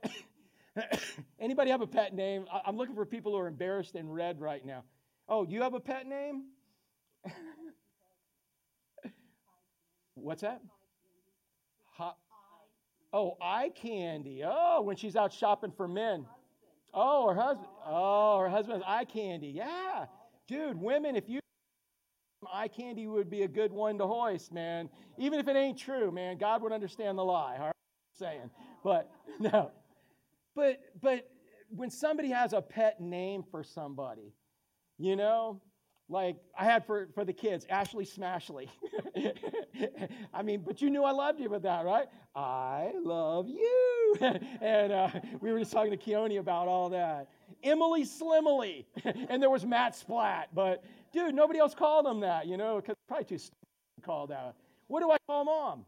Anybody 1.40 1.72
have 1.72 1.82
a 1.82 1.88
pet 1.88 2.14
name? 2.14 2.46
I'm 2.66 2.78
looking 2.78 2.96
for 2.96 3.06
people 3.06 3.34
who 3.34 3.40
are 3.40 3.48
embarrassed 3.48 3.96
and 3.96 4.14
red 4.14 4.40
right 4.40 4.66
now. 4.66 4.84
Oh, 5.28 5.44
you 5.46 5.64
have 5.64 5.74
a 5.74 5.80
pet 5.80 6.08
name? 6.08 6.46
What's 10.22 10.42
that? 10.42 10.62
Oh, 13.14 13.38
eye 13.42 13.72
candy. 13.74 14.44
Oh, 14.46 14.82
when 14.82 14.96
she's 14.96 15.16
out 15.16 15.32
shopping 15.32 15.72
for 15.76 15.88
men. 15.88 16.26
Oh, 16.94 17.30
her 17.30 17.36
husband. 17.36 17.68
Oh, 17.86 18.40
her 18.40 18.50
husband's 18.50 18.84
eye 18.86 19.06
candy. 19.06 19.48
Yeah. 19.48 20.06
Dude, 20.48 20.80
women, 20.80 21.16
if 21.16 21.30
you 21.30 21.40
eye 22.54 22.68
candy 22.68 23.08
would 23.08 23.30
be 23.30 23.44
a 23.44 23.48
good 23.48 23.72
one 23.72 23.98
to 23.98 24.06
hoist, 24.06 24.54
man. 24.54 24.90
Even 25.18 25.40
if 25.40 25.48
it 25.48 25.56
ain't 25.56 25.78
true, 25.78 26.12
man, 26.12 26.38
God 26.38 26.62
would 26.62 26.72
understand 26.72 27.18
the 27.18 27.24
lie. 27.24 27.56
All 27.58 27.66
right? 27.66 27.74
I'm 27.74 28.20
saying. 28.20 28.50
But 28.84 29.10
no. 29.40 29.72
But 30.56 30.80
but 31.02 31.30
when 31.70 31.90
somebody 31.90 32.30
has 32.30 32.54
a 32.54 32.62
pet 32.62 33.00
name 33.00 33.44
for 33.50 33.64
somebody, 33.64 34.34
you 34.98 35.16
know, 35.16 35.62
like 36.10 36.38
I 36.58 36.64
had 36.64 36.86
for, 36.86 37.08
for 37.14 37.26
the 37.26 37.34
kids, 37.34 37.66
Ashley 37.70 38.06
Smashley. 38.06 38.70
I 40.34 40.42
mean, 40.42 40.64
but 40.66 40.82
you 40.82 40.90
knew 40.90 41.04
I 41.04 41.12
loved 41.12 41.40
you 41.40 41.50
with 41.50 41.64
that, 41.64 41.86
right? 41.86 42.08
I 42.36 42.94
love 43.04 43.48
you. 43.50 44.16
and 44.62 44.94
uh, 44.94 45.10
we 45.42 45.52
were 45.52 45.60
just 45.60 45.72
talking 45.72 45.92
to 45.92 45.98
Keone 45.98 46.40
about 46.40 46.68
all 46.68 46.90
that. 46.90 47.28
Emily 47.64 48.04
Slimily. 48.04 48.86
and 49.30 49.42
there 49.42 49.50
was 49.50 49.66
Matt 49.66 49.96
Splat. 49.96 50.50
But 50.54 50.84
dude, 51.12 51.36
nobody 51.36 51.60
else 51.60 51.76
called 51.76 52.06
him 52.06 52.22
that, 52.22 52.48
you 52.48 52.56
know, 52.56 52.78
because 52.78 52.96
probably 53.08 53.26
too 53.26 53.38
stupid 53.38 53.58
called 54.04 54.32
out. 54.32 54.56
What 54.88 55.02
do 55.02 55.12
I 55.12 55.18
call 55.28 55.44
mom? 55.44 55.86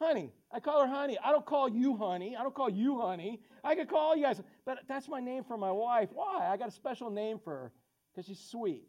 Honey. 0.00 0.30
I 0.52 0.60
call 0.60 0.80
her 0.82 0.88
honey. 0.88 1.18
I 1.24 1.32
don't 1.32 1.46
call 1.46 1.68
you 1.68 1.96
honey. 1.96 2.36
I 2.36 2.42
don't 2.42 2.54
call 2.54 2.70
you 2.70 3.00
honey. 3.00 3.40
I 3.64 3.74
could 3.74 3.88
call 3.88 4.14
you 4.14 4.22
guys, 4.22 4.40
but 4.64 4.78
that's 4.86 5.08
my 5.08 5.18
name 5.20 5.42
for 5.42 5.56
my 5.56 5.72
wife. 5.72 6.10
Why? 6.12 6.48
I 6.48 6.56
got 6.56 6.68
a 6.68 6.72
special 6.72 7.10
name 7.10 7.40
for 7.42 7.50
her 7.50 7.72
because 8.12 8.26
she's 8.26 8.38
sweet. 8.38 8.84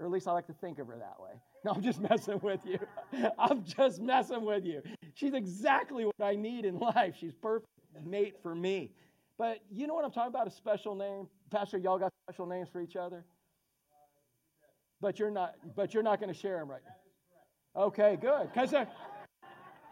Or 0.00 0.06
at 0.06 0.12
least 0.12 0.26
I 0.26 0.32
like 0.32 0.46
to 0.46 0.54
think 0.54 0.78
of 0.78 0.88
her 0.88 0.96
that 0.96 1.20
way. 1.20 1.30
No, 1.62 1.72
I'm 1.72 1.82
just 1.82 2.00
messing 2.00 2.40
with 2.42 2.64
you. 2.64 2.78
I'm 3.38 3.62
just 3.64 4.00
messing 4.00 4.46
with 4.46 4.64
you. 4.64 4.80
She's 5.12 5.34
exactly 5.34 6.06
what 6.06 6.14
I 6.18 6.34
need 6.34 6.64
in 6.64 6.78
life. 6.96 7.16
She's 7.20 7.34
perfect 7.34 7.68
mate 8.02 8.36
for 8.42 8.54
me. 8.54 8.92
But 9.36 9.58
you 9.70 9.86
know 9.86 9.92
what 9.92 10.06
I'm 10.06 10.10
talking 10.10 10.30
about? 10.30 10.46
A 10.46 10.50
special 10.50 10.94
name. 10.94 11.28
Pastor, 11.50 11.76
y'all 11.76 11.98
got 11.98 12.12
special 12.26 12.46
names 12.46 12.70
for 12.72 12.80
each 12.80 12.96
other? 12.96 13.26
But 15.02 15.18
you're 15.18 15.30
not 15.30 15.54
but 15.76 15.92
you're 15.92 16.02
not 16.02 16.18
going 16.18 16.32
to 16.32 16.38
share 16.38 16.58
them 16.58 16.70
right 16.70 16.80
now. 16.82 17.82
Okay, 17.82 18.16
good. 18.18 18.50
Because 18.50 18.72
uh, 18.72 18.86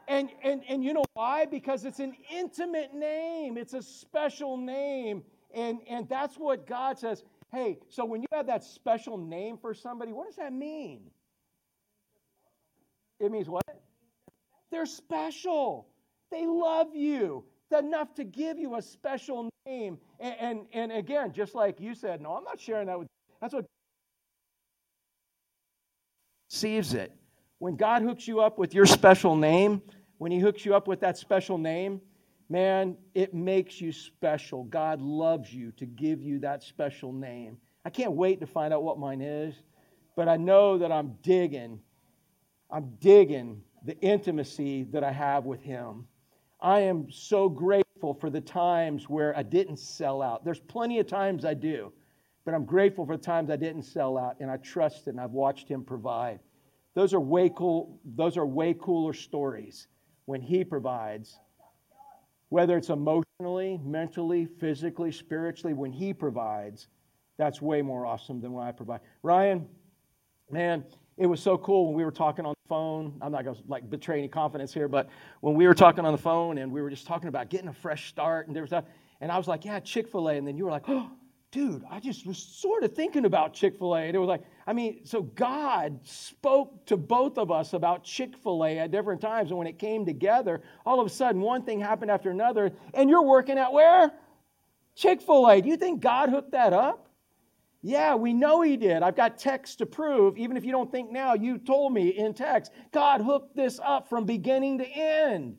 and, 0.08 0.30
and, 0.42 0.62
and 0.68 0.82
you 0.82 0.94
know 0.94 1.04
why? 1.12 1.44
Because 1.44 1.84
it's 1.84 2.00
an 2.00 2.16
intimate 2.34 2.94
name, 2.94 3.58
it's 3.58 3.74
a 3.74 3.82
special 3.82 4.56
name. 4.56 5.22
And, 5.54 5.80
and 5.88 6.08
that's 6.08 6.36
what 6.36 6.66
God 6.66 6.98
says. 6.98 7.24
Hey, 7.52 7.78
so 7.88 8.04
when 8.04 8.20
you 8.20 8.28
have 8.32 8.46
that 8.46 8.62
special 8.62 9.16
name 9.16 9.56
for 9.56 9.72
somebody, 9.74 10.12
what 10.12 10.26
does 10.26 10.36
that 10.36 10.52
mean? 10.52 11.10
It 13.20 13.32
means 13.32 13.48
what? 13.48 13.64
They're 14.70 14.86
special. 14.86 15.88
They 16.30 16.46
love 16.46 16.94
you 16.94 17.44
enough 17.76 18.14
to 18.14 18.24
give 18.24 18.58
you 18.58 18.76
a 18.76 18.82
special 18.82 19.50
name. 19.66 19.98
And, 20.20 20.34
and, 20.40 20.66
and 20.72 20.92
again, 20.92 21.32
just 21.32 21.54
like 21.54 21.80
you 21.80 21.94
said, 21.94 22.20
no, 22.20 22.32
I'm 22.32 22.44
not 22.44 22.60
sharing 22.60 22.86
that 22.86 22.98
with 22.98 23.06
you. 23.06 23.34
That's 23.40 23.54
what 23.54 23.66
sees 26.48 26.94
it. 26.94 27.12
When 27.58 27.76
God 27.76 28.02
hooks 28.02 28.26
you 28.28 28.40
up 28.40 28.58
with 28.58 28.74
your 28.74 28.86
special 28.86 29.36
name, 29.36 29.82
when 30.18 30.32
He 30.32 30.38
hooks 30.38 30.64
you 30.64 30.74
up 30.74 30.86
with 30.88 31.00
that 31.00 31.18
special 31.18 31.58
name, 31.58 32.00
man, 32.48 32.96
it 33.14 33.34
makes 33.34 33.80
you 33.80 33.92
special. 33.92 34.64
God 34.64 35.00
loves 35.00 35.52
you 35.52 35.72
to 35.72 35.86
give 35.86 36.22
you 36.22 36.38
that 36.40 36.62
special 36.62 37.12
name. 37.12 37.58
I 37.84 37.90
can't 37.90 38.12
wait 38.12 38.40
to 38.40 38.46
find 38.46 38.72
out 38.72 38.82
what 38.82 38.98
mine 38.98 39.20
is, 39.20 39.54
but 40.16 40.28
I 40.28 40.36
know 40.36 40.78
that 40.78 40.90
I'm 40.90 41.16
digging. 41.22 41.80
I'm 42.70 42.94
digging 43.00 43.62
the 43.84 43.98
intimacy 44.00 44.84
that 44.84 45.04
I 45.04 45.12
have 45.12 45.44
with 45.44 45.62
Him. 45.62 46.06
I 46.60 46.80
am 46.80 47.10
so 47.10 47.48
grateful 47.48 48.14
for 48.14 48.30
the 48.30 48.40
times 48.40 49.08
where 49.08 49.36
I 49.36 49.42
didn't 49.42 49.78
sell 49.78 50.22
out. 50.22 50.44
There's 50.44 50.58
plenty 50.60 50.98
of 50.98 51.06
times 51.06 51.44
I 51.44 51.54
do, 51.54 51.92
but 52.44 52.54
I'm 52.54 52.64
grateful 52.64 53.06
for 53.06 53.16
the 53.16 53.22
times 53.22 53.50
I 53.50 53.56
didn't 53.56 53.84
sell 53.84 54.18
out 54.18 54.36
and 54.40 54.50
I 54.50 54.56
trusted 54.56 55.14
and 55.14 55.20
I've 55.20 55.30
watched 55.30 55.68
Him 55.68 55.84
provide. 55.84 56.40
Those 56.94 57.14
are 57.14 57.20
way 57.20 57.50
cool. 57.54 58.00
Those 58.04 58.36
are 58.36 58.46
way 58.46 58.74
cooler 58.74 59.12
stories 59.12 59.86
when 60.24 60.40
He 60.40 60.64
provides 60.64 61.38
Whether 62.50 62.76
it's 62.76 62.88
emotionally, 62.88 63.80
mentally, 63.84 64.46
physically, 64.46 65.12
spiritually, 65.12 65.74
when 65.74 65.92
He 65.92 66.14
provides, 66.14 66.88
that's 67.36 67.60
way 67.60 67.82
more 67.82 68.06
awesome 68.06 68.40
than 68.40 68.52
what 68.52 68.66
I 68.66 68.72
provide. 68.72 69.00
Ryan, 69.22 69.68
man, 70.50 70.84
it 71.16 71.26
was 71.26 71.40
so 71.40 71.58
cool 71.58 71.86
when 71.86 71.94
we 71.94 72.04
were 72.04 72.12
talking 72.12 72.46
on 72.46 72.54
the 72.62 72.68
phone. 72.68 73.18
I'm 73.20 73.32
not 73.32 73.44
going 73.44 73.56
to 73.56 73.62
like 73.66 73.88
betray 73.90 74.18
any 74.18 74.28
confidence 74.28 74.72
here, 74.72 74.88
but 74.88 75.08
when 75.40 75.54
we 75.54 75.66
were 75.66 75.74
talking 75.74 76.04
on 76.04 76.12
the 76.12 76.18
phone 76.18 76.58
and 76.58 76.72
we 76.72 76.80
were 76.80 76.90
just 76.90 77.06
talking 77.06 77.28
about 77.28 77.50
getting 77.50 77.68
a 77.68 77.72
fresh 77.72 78.08
start 78.08 78.46
and 78.46 78.56
there 78.56 78.62
was 78.62 78.70
that, 78.70 78.86
and 79.20 79.32
I 79.32 79.36
was 79.36 79.48
like, 79.48 79.64
yeah, 79.64 79.80
Chick 79.80 80.08
fil 80.08 80.28
A. 80.28 80.34
And 80.34 80.46
then 80.46 80.56
you 80.56 80.64
were 80.64 80.70
like, 80.70 80.84
oh, 80.88 81.10
dude, 81.50 81.84
I 81.90 81.98
just 81.98 82.26
was 82.26 82.38
sort 82.38 82.84
of 82.84 82.94
thinking 82.94 83.24
about 83.24 83.52
Chick 83.52 83.76
fil 83.78 83.96
A. 83.96 84.00
And 84.00 84.14
it 84.14 84.18
was 84.18 84.28
like, 84.28 84.42
I 84.68 84.74
mean, 84.74 85.00
so 85.06 85.22
God 85.22 85.98
spoke 86.04 86.84
to 86.84 86.98
both 86.98 87.38
of 87.38 87.50
us 87.50 87.72
about 87.72 88.04
Chick 88.04 88.36
fil 88.36 88.66
A 88.66 88.78
at 88.80 88.90
different 88.90 89.18
times. 89.18 89.48
And 89.48 89.56
when 89.56 89.66
it 89.66 89.78
came 89.78 90.04
together, 90.04 90.60
all 90.84 91.00
of 91.00 91.06
a 91.06 91.10
sudden 91.10 91.40
one 91.40 91.62
thing 91.62 91.80
happened 91.80 92.10
after 92.10 92.30
another. 92.30 92.72
And 92.92 93.08
you're 93.08 93.24
working 93.24 93.56
at 93.56 93.72
where? 93.72 94.12
Chick 94.94 95.22
fil 95.22 95.48
A. 95.48 95.62
Do 95.62 95.70
you 95.70 95.78
think 95.78 96.02
God 96.02 96.28
hooked 96.28 96.52
that 96.52 96.74
up? 96.74 97.08
Yeah, 97.80 98.16
we 98.16 98.34
know 98.34 98.60
he 98.60 98.76
did. 98.76 99.02
I've 99.02 99.16
got 99.16 99.38
text 99.38 99.78
to 99.78 99.86
prove. 99.86 100.36
Even 100.36 100.58
if 100.58 100.66
you 100.66 100.72
don't 100.72 100.92
think 100.92 101.10
now, 101.10 101.32
you 101.32 101.56
told 101.56 101.94
me 101.94 102.08
in 102.08 102.34
text. 102.34 102.70
God 102.92 103.22
hooked 103.22 103.56
this 103.56 103.80
up 103.82 104.06
from 104.06 104.26
beginning 104.26 104.76
to 104.80 104.86
end. 104.86 105.56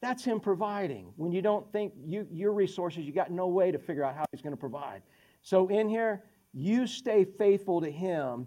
That's 0.00 0.24
him 0.24 0.40
providing. 0.40 1.12
When 1.14 1.30
you 1.30 1.40
don't 1.40 1.70
think 1.70 1.92
you, 2.04 2.26
your 2.32 2.52
resources, 2.52 3.04
you 3.04 3.12
got 3.12 3.30
no 3.30 3.46
way 3.46 3.70
to 3.70 3.78
figure 3.78 4.02
out 4.02 4.16
how 4.16 4.24
he's 4.32 4.42
going 4.42 4.54
to 4.54 4.60
provide. 4.60 5.02
So 5.42 5.68
in 5.68 5.88
here, 5.88 6.24
you 6.52 6.86
stay 6.86 7.24
faithful 7.24 7.80
to 7.80 7.90
him. 7.90 8.46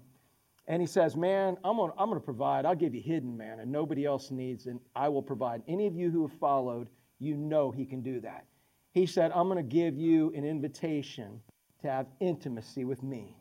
And 0.67 0.81
he 0.81 0.87
says, 0.87 1.15
Man, 1.15 1.57
I'm 1.63 1.77
going 1.77 1.91
I'm 1.97 2.13
to 2.13 2.19
provide. 2.19 2.65
I'll 2.65 2.75
give 2.75 2.95
you 2.95 3.01
hidden 3.01 3.35
man, 3.35 3.59
and 3.59 3.71
nobody 3.71 4.05
else 4.05 4.31
needs, 4.31 4.67
and 4.67 4.79
I 4.95 5.09
will 5.09 5.23
provide. 5.23 5.63
Any 5.67 5.87
of 5.87 5.95
you 5.95 6.11
who 6.11 6.27
have 6.27 6.37
followed, 6.39 6.87
you 7.19 7.35
know 7.35 7.71
he 7.71 7.85
can 7.85 8.01
do 8.01 8.21
that. 8.21 8.45
He 8.93 9.05
said, 9.05 9.31
I'm 9.33 9.47
going 9.47 9.57
to 9.57 9.63
give 9.63 9.97
you 9.97 10.33
an 10.35 10.45
invitation 10.45 11.41
to 11.81 11.89
have 11.89 12.07
intimacy 12.19 12.83
with 12.83 13.01
me. 13.03 13.37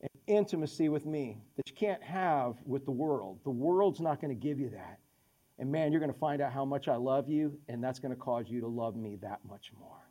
And 0.00 0.10
intimacy 0.26 0.88
with 0.88 1.06
me 1.06 1.38
that 1.56 1.68
you 1.68 1.74
can't 1.74 2.02
have 2.02 2.56
with 2.64 2.84
the 2.84 2.92
world. 2.92 3.40
The 3.44 3.50
world's 3.50 4.00
not 4.00 4.20
going 4.20 4.30
to 4.30 4.40
give 4.40 4.58
you 4.58 4.70
that. 4.70 4.98
And 5.58 5.70
man, 5.72 5.92
you're 5.92 6.00
going 6.00 6.12
to 6.12 6.18
find 6.18 6.40
out 6.40 6.52
how 6.52 6.64
much 6.64 6.88
I 6.88 6.96
love 6.96 7.28
you, 7.28 7.58
and 7.68 7.82
that's 7.82 7.98
going 7.98 8.14
to 8.14 8.20
cause 8.20 8.46
you 8.48 8.60
to 8.60 8.68
love 8.68 8.96
me 8.96 9.16
that 9.22 9.40
much 9.48 9.72
more. 9.78 10.07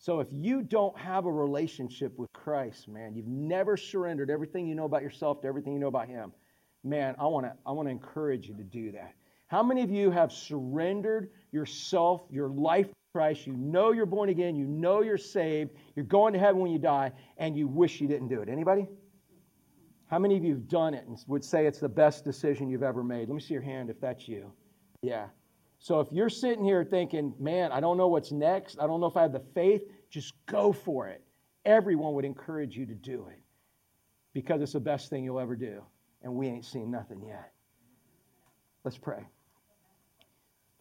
So 0.00 0.20
if 0.20 0.28
you 0.32 0.62
don't 0.62 0.98
have 0.98 1.26
a 1.26 1.30
relationship 1.30 2.18
with 2.18 2.32
Christ, 2.32 2.88
man, 2.88 3.14
you've 3.14 3.26
never 3.26 3.76
surrendered 3.76 4.30
everything 4.30 4.66
you 4.66 4.74
know 4.74 4.86
about 4.86 5.02
yourself 5.02 5.42
to 5.42 5.46
everything 5.46 5.74
you 5.74 5.78
know 5.78 5.88
about 5.88 6.08
Him, 6.08 6.32
man, 6.82 7.14
I 7.18 7.26
want 7.26 7.44
to 7.44 7.52
I 7.66 7.72
want 7.72 7.86
to 7.86 7.90
encourage 7.90 8.48
you 8.48 8.54
to 8.54 8.64
do 8.64 8.92
that. 8.92 9.12
How 9.48 9.62
many 9.62 9.82
of 9.82 9.90
you 9.90 10.10
have 10.10 10.32
surrendered 10.32 11.28
yourself, 11.52 12.22
your 12.30 12.48
life 12.48 12.86
to 12.86 12.94
Christ, 13.12 13.46
you 13.46 13.52
know 13.52 13.92
you're 13.92 14.06
born 14.06 14.30
again, 14.30 14.56
you 14.56 14.64
know 14.64 15.02
you're 15.02 15.18
saved, 15.18 15.72
you're 15.94 16.06
going 16.06 16.32
to 16.32 16.38
heaven 16.38 16.62
when 16.62 16.72
you 16.72 16.78
die, 16.78 17.12
and 17.36 17.54
you 17.54 17.68
wish 17.68 18.00
you 18.00 18.08
didn't 18.08 18.28
do 18.28 18.40
it. 18.40 18.48
Anybody? 18.48 18.88
How 20.06 20.18
many 20.18 20.34
of 20.38 20.42
you 20.42 20.54
have 20.54 20.66
done 20.66 20.94
it 20.94 21.06
and 21.06 21.18
would 21.26 21.44
say 21.44 21.66
it's 21.66 21.78
the 21.78 21.90
best 21.90 22.24
decision 22.24 22.70
you've 22.70 22.82
ever 22.82 23.04
made? 23.04 23.28
Let 23.28 23.34
me 23.34 23.40
see 23.40 23.52
your 23.52 23.62
hand 23.62 23.90
if 23.90 24.00
that's 24.00 24.26
you. 24.26 24.50
Yeah. 25.02 25.26
So 25.80 25.98
if 26.00 26.08
you're 26.12 26.28
sitting 26.28 26.62
here 26.62 26.84
thinking, 26.84 27.34
man, 27.40 27.72
I 27.72 27.80
don't 27.80 27.96
know 27.96 28.08
what's 28.08 28.32
next, 28.32 28.78
I 28.78 28.86
don't 28.86 29.00
know 29.00 29.06
if 29.06 29.16
I 29.16 29.22
have 29.22 29.32
the 29.32 29.42
faith, 29.54 29.82
just 30.10 30.34
go 30.44 30.72
for 30.72 31.08
it. 31.08 31.24
Everyone 31.64 32.12
would 32.14 32.26
encourage 32.26 32.76
you 32.76 32.84
to 32.84 32.94
do 32.94 33.26
it 33.30 33.42
because 34.34 34.60
it's 34.60 34.74
the 34.74 34.80
best 34.80 35.08
thing 35.08 35.24
you'll 35.24 35.40
ever 35.40 35.56
do. 35.56 35.82
And 36.22 36.34
we 36.34 36.48
ain't 36.48 36.66
seen 36.66 36.90
nothing 36.90 37.22
yet. 37.26 37.52
Let's 38.84 38.98
pray. 38.98 39.26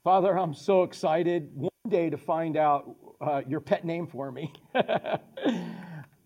Father, 0.03 0.37
I'm 0.37 0.53
so 0.53 0.83
excited 0.83 1.49
one 1.53 1.69
day 1.87 2.09
to 2.09 2.17
find 2.17 2.57
out 2.57 2.93
uh, 3.21 3.41
your 3.47 3.61
pet 3.61 3.85
name 3.85 4.05
for 4.05 4.31
me. 4.33 4.53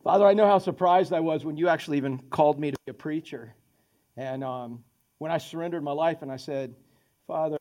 Father, 0.03 0.25
I 0.25 0.33
know 0.33 0.47
how 0.47 0.57
surprised 0.57 1.13
I 1.13 1.19
was 1.19 1.45
when 1.45 1.57
you 1.57 1.67
actually 1.67 1.97
even 1.97 2.17
called 2.31 2.59
me 2.59 2.71
to 2.71 2.77
be 2.85 2.89
a 2.91 2.93
preacher. 2.93 3.55
And 4.17 4.43
um, 4.43 4.83
when 5.19 5.31
I 5.31 5.37
surrendered 5.37 5.83
my 5.83 5.91
life 5.91 6.23
and 6.23 6.31
I 6.31 6.37
said, 6.37 6.73
Father, 7.27 7.57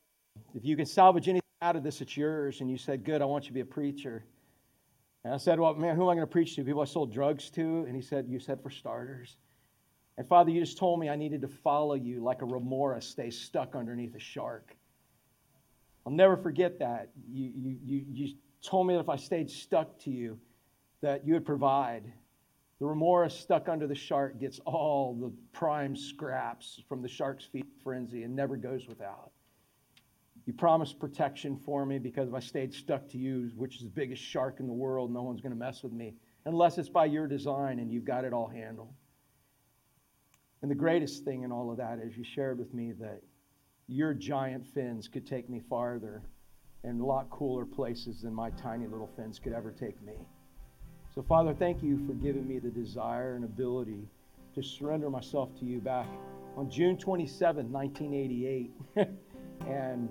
if 0.54 0.64
you 0.64 0.76
can 0.76 0.86
salvage 0.86 1.28
anything 1.28 1.42
out 1.60 1.76
of 1.76 1.82
this, 1.82 2.00
it's 2.00 2.16
yours. 2.16 2.60
And 2.60 2.70
you 2.70 2.78
said, 2.78 3.04
Good, 3.04 3.22
I 3.22 3.24
want 3.24 3.44
you 3.44 3.48
to 3.48 3.54
be 3.54 3.60
a 3.60 3.64
preacher. 3.64 4.24
And 5.24 5.32
I 5.32 5.36
said, 5.36 5.58
Well, 5.60 5.74
man, 5.74 5.96
who 5.96 6.02
am 6.02 6.08
I 6.08 6.14
going 6.14 6.26
to 6.26 6.30
preach 6.30 6.56
to? 6.56 6.64
People 6.64 6.82
I 6.82 6.86
sold 6.86 7.12
drugs 7.12 7.50
to? 7.50 7.84
And 7.86 7.94
he 7.94 8.02
said, 8.02 8.26
You 8.28 8.38
said 8.38 8.62
for 8.62 8.70
starters. 8.70 9.36
And 10.18 10.26
Father, 10.28 10.50
you 10.50 10.60
just 10.60 10.76
told 10.76 11.00
me 11.00 11.08
I 11.08 11.16
needed 11.16 11.40
to 11.42 11.48
follow 11.48 11.94
you 11.94 12.22
like 12.22 12.42
a 12.42 12.44
remora 12.44 13.00
stays 13.00 13.38
stuck 13.38 13.74
underneath 13.74 14.14
a 14.14 14.18
shark. 14.18 14.76
I'll 16.04 16.12
never 16.12 16.36
forget 16.36 16.78
that. 16.80 17.10
You, 17.30 17.52
you, 17.54 17.76
you, 17.82 18.04
you 18.12 18.34
told 18.62 18.86
me 18.86 18.94
that 18.94 19.00
if 19.00 19.08
I 19.08 19.16
stayed 19.16 19.50
stuck 19.50 19.98
to 20.00 20.10
you, 20.10 20.38
that 21.00 21.26
you 21.26 21.34
would 21.34 21.46
provide. 21.46 22.04
The 22.78 22.86
remora 22.86 23.30
stuck 23.30 23.68
under 23.68 23.86
the 23.86 23.94
shark 23.94 24.40
gets 24.40 24.58
all 24.66 25.14
the 25.14 25.32
prime 25.52 25.96
scraps 25.96 26.82
from 26.88 27.00
the 27.00 27.08
shark's 27.08 27.44
feet 27.44 27.66
frenzy 27.82 28.24
and 28.24 28.34
never 28.34 28.56
goes 28.56 28.88
without. 28.88 29.30
You 30.44 30.52
promised 30.52 30.98
protection 30.98 31.56
for 31.56 31.86
me 31.86 31.98
because 31.98 32.28
if 32.28 32.34
I 32.34 32.40
stayed 32.40 32.74
stuck 32.74 33.08
to 33.10 33.18
you, 33.18 33.50
which 33.56 33.76
is 33.76 33.82
the 33.82 33.90
biggest 33.90 34.22
shark 34.22 34.58
in 34.58 34.66
the 34.66 34.72
world, 34.72 35.12
no 35.12 35.22
one's 35.22 35.40
going 35.40 35.52
to 35.52 35.58
mess 35.58 35.82
with 35.82 35.92
me 35.92 36.14
unless 36.44 36.78
it's 36.78 36.88
by 36.88 37.04
your 37.04 37.28
design 37.28 37.78
and 37.78 37.92
you've 37.92 38.04
got 38.04 38.24
it 38.24 38.32
all 38.32 38.48
handled. 38.48 38.92
And 40.62 40.70
the 40.70 40.76
greatest 40.76 41.24
thing 41.24 41.42
in 41.42 41.52
all 41.52 41.70
of 41.70 41.76
that 41.76 41.98
is 41.98 42.16
you 42.16 42.24
shared 42.24 42.58
with 42.58 42.74
me 42.74 42.92
that 43.00 43.22
your 43.86 44.14
giant 44.14 44.66
fins 44.66 45.08
could 45.08 45.26
take 45.26 45.48
me 45.48 45.60
farther 45.68 46.22
and 46.84 47.00
a 47.00 47.04
lot 47.04 47.30
cooler 47.30 47.64
places 47.64 48.22
than 48.22 48.34
my 48.34 48.50
tiny 48.50 48.86
little 48.86 49.10
fins 49.16 49.38
could 49.38 49.52
ever 49.52 49.70
take 49.70 50.00
me. 50.02 50.14
So, 51.14 51.22
Father, 51.22 51.54
thank 51.54 51.82
you 51.82 52.04
for 52.06 52.14
giving 52.14 52.48
me 52.48 52.58
the 52.58 52.70
desire 52.70 53.34
and 53.34 53.44
ability 53.44 54.08
to 54.54 54.62
surrender 54.62 55.10
myself 55.10 55.54
to 55.60 55.64
you 55.64 55.78
back 55.78 56.06
on 56.56 56.70
June 56.70 56.96
27, 56.96 57.70
1988. 57.70 58.70
and 59.68 60.08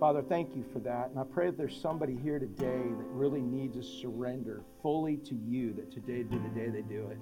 Father, 0.00 0.22
thank 0.22 0.54
you 0.54 0.64
for 0.72 0.80
that. 0.80 1.10
And 1.10 1.18
I 1.18 1.24
pray 1.24 1.46
that 1.46 1.56
there's 1.56 1.80
somebody 1.80 2.16
here 2.16 2.38
today 2.38 2.82
that 2.82 3.06
really 3.10 3.40
needs 3.40 3.76
to 3.76 3.82
surrender 3.82 4.62
fully 4.82 5.16
to 5.18 5.34
you, 5.34 5.72
that 5.74 5.90
today 5.92 6.22
be 6.22 6.36
the 6.36 6.48
day 6.48 6.68
they 6.68 6.82
do 6.82 7.08
it. 7.08 7.18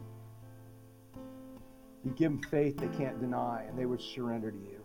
You 2.04 2.10
give 2.12 2.32
them 2.32 2.42
faith 2.50 2.76
they 2.78 2.88
can't 2.98 3.20
deny, 3.20 3.64
and 3.68 3.78
they 3.78 3.86
would 3.86 4.00
surrender 4.00 4.50
to 4.50 4.58
you. 4.58 4.80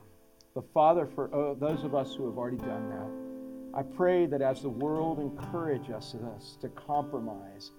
But 0.53 0.71
Father, 0.73 1.07
for 1.07 1.33
uh, 1.33 1.53
those 1.55 1.83
of 1.83 1.95
us 1.95 2.13
who 2.13 2.25
have 2.27 2.37
already 2.37 2.57
done 2.57 2.89
that, 2.89 3.79
I 3.79 3.83
pray 3.83 4.25
that 4.27 4.41
as 4.41 4.61
the 4.61 4.69
world 4.69 5.19
encourages 5.19 6.15
us 6.15 6.57
to 6.61 6.69
compromise, 6.69 7.71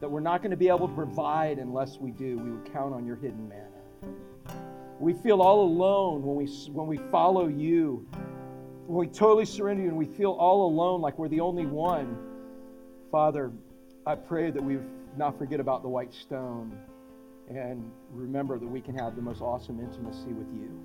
that 0.00 0.10
we're 0.10 0.20
not 0.20 0.42
going 0.42 0.50
to 0.50 0.56
be 0.56 0.68
able 0.68 0.88
to 0.88 0.94
provide 0.94 1.58
unless 1.58 1.98
we 1.98 2.10
do. 2.10 2.38
We 2.38 2.50
would 2.50 2.72
count 2.72 2.94
on 2.94 3.06
your 3.06 3.16
hidden 3.16 3.48
manna. 3.48 4.14
We 4.98 5.14
feel 5.14 5.42
all 5.42 5.64
alone 5.64 6.22
when 6.22 6.36
we, 6.36 6.46
when 6.72 6.86
we 6.86 6.98
follow 7.10 7.48
you, 7.48 8.06
we 8.86 9.06
totally 9.06 9.44
surrender 9.44 9.82
you 9.82 9.88
and 9.88 9.96
we 9.96 10.06
feel 10.06 10.32
all 10.32 10.66
alone 10.66 11.00
like 11.00 11.18
we're 11.18 11.28
the 11.28 11.40
only 11.40 11.66
one. 11.66 12.16
Father, 13.10 13.52
I 14.06 14.14
pray 14.14 14.50
that 14.50 14.62
we 14.62 14.78
not 15.16 15.38
forget 15.38 15.60
about 15.60 15.82
the 15.82 15.88
white 15.88 16.12
stone 16.12 16.76
and 17.48 17.90
remember 18.10 18.58
that 18.58 18.66
we 18.66 18.80
can 18.80 18.96
have 18.96 19.16
the 19.16 19.22
most 19.22 19.40
awesome 19.40 19.80
intimacy 19.80 20.32
with 20.32 20.48
you. 20.54 20.80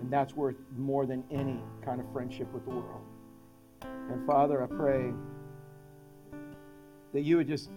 And 0.00 0.10
that's 0.10 0.34
worth 0.34 0.56
more 0.76 1.04
than 1.04 1.24
any 1.30 1.60
kind 1.84 2.00
of 2.00 2.10
friendship 2.12 2.50
with 2.52 2.64
the 2.64 2.70
world. 2.70 3.02
And 3.82 4.26
Father, 4.26 4.62
I 4.62 4.66
pray 4.66 5.12
that 7.12 7.22
you 7.22 7.36
would 7.36 7.48
just 7.48 7.70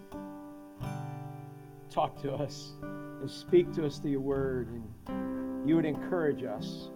talk 1.89 2.21
to 2.21 2.33
us 2.33 2.73
and 2.81 3.29
speak 3.29 3.73
to 3.73 3.85
us 3.85 3.99
through 3.99 4.11
your 4.11 4.21
word. 4.21 4.67
And 5.07 5.67
you 5.67 5.75
would 5.75 5.85
encourage 5.85 6.43
us 6.43 6.89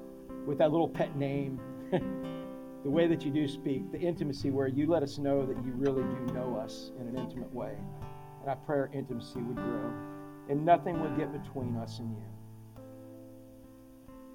with 0.46 0.58
that 0.60 0.72
little 0.72 0.90
pet 0.90 1.16
name, 1.16 1.60
the 2.84 2.90
way 2.90 3.08
that 3.08 3.24
you 3.24 3.32
do 3.32 3.48
speak, 3.48 3.92
the 3.92 4.00
intimacy 4.00 4.52
where 4.52 4.68
you 4.68 4.88
let 4.88 5.04
us 5.04 5.18
know 5.18 5.46
that 5.46 5.58
you 5.66 5.74
really 5.74 6.04
do 6.04 6.34
know 6.34 6.58
us 6.58 6.92
in 7.00 7.08
an 7.08 7.18
intimate 7.18 7.54
way. 7.54 7.74
And 8.42 8.50
I 8.50 8.56
pray 8.56 8.78
our 8.78 8.90
intimacy 8.94 9.42
would 9.42 9.58
grow 9.58 9.92
and 10.50 10.64
nothing 10.64 11.00
would 11.02 11.18
get 11.18 11.32
between 11.32 11.76
us 11.76 12.00
and 12.00 12.10
you. 12.12 12.24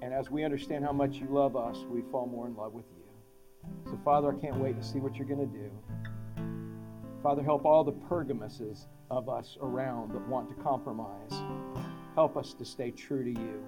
And 0.01 0.13
as 0.13 0.29
we 0.29 0.43
understand 0.43 0.83
how 0.83 0.91
much 0.91 1.15
you 1.15 1.27
love 1.29 1.55
us, 1.55 1.77
we 1.89 2.01
fall 2.11 2.27
more 2.27 2.45
in 2.47 2.55
love 2.55 2.73
with 2.73 2.85
you. 2.95 3.03
So, 3.89 3.99
Father, 4.03 4.35
I 4.35 4.41
can't 4.41 4.57
wait 4.57 4.77
to 4.79 4.85
see 4.85 4.99
what 4.99 5.15
you're 5.15 5.27
going 5.27 5.49
to 5.49 5.57
do. 5.57 5.71
Father, 7.23 7.41
help 7.41 7.63
all 7.63 7.85
the 7.85 7.93
Pergamuses 7.93 8.87
of 9.09 9.29
us 9.29 9.57
around 9.61 10.11
that 10.13 10.27
want 10.27 10.49
to 10.49 10.55
compromise. 10.61 11.31
Help 12.15 12.35
us 12.35 12.53
to 12.53 12.65
stay 12.65 12.91
true 12.91 13.23
to 13.23 13.39
you. 13.39 13.63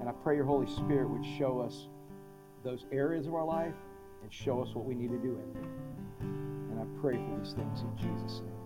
And 0.00 0.08
I 0.08 0.12
pray 0.12 0.36
your 0.36 0.46
Holy 0.46 0.66
Spirit 0.66 1.10
would 1.10 1.24
show 1.38 1.60
us 1.60 1.88
those 2.62 2.84
areas 2.92 3.26
of 3.26 3.34
our 3.34 3.44
life 3.44 3.74
and 4.22 4.32
show 4.32 4.62
us 4.62 4.74
what 4.74 4.84
we 4.84 4.94
need 4.94 5.10
to 5.10 5.18
do 5.18 5.38
in 5.38 5.52
them. 5.54 6.70
And 6.70 6.80
I 6.80 7.00
pray 7.00 7.14
for 7.14 7.38
these 7.38 7.54
things 7.54 7.80
in 7.82 7.96
Jesus' 7.96 8.40
name. 8.40 8.61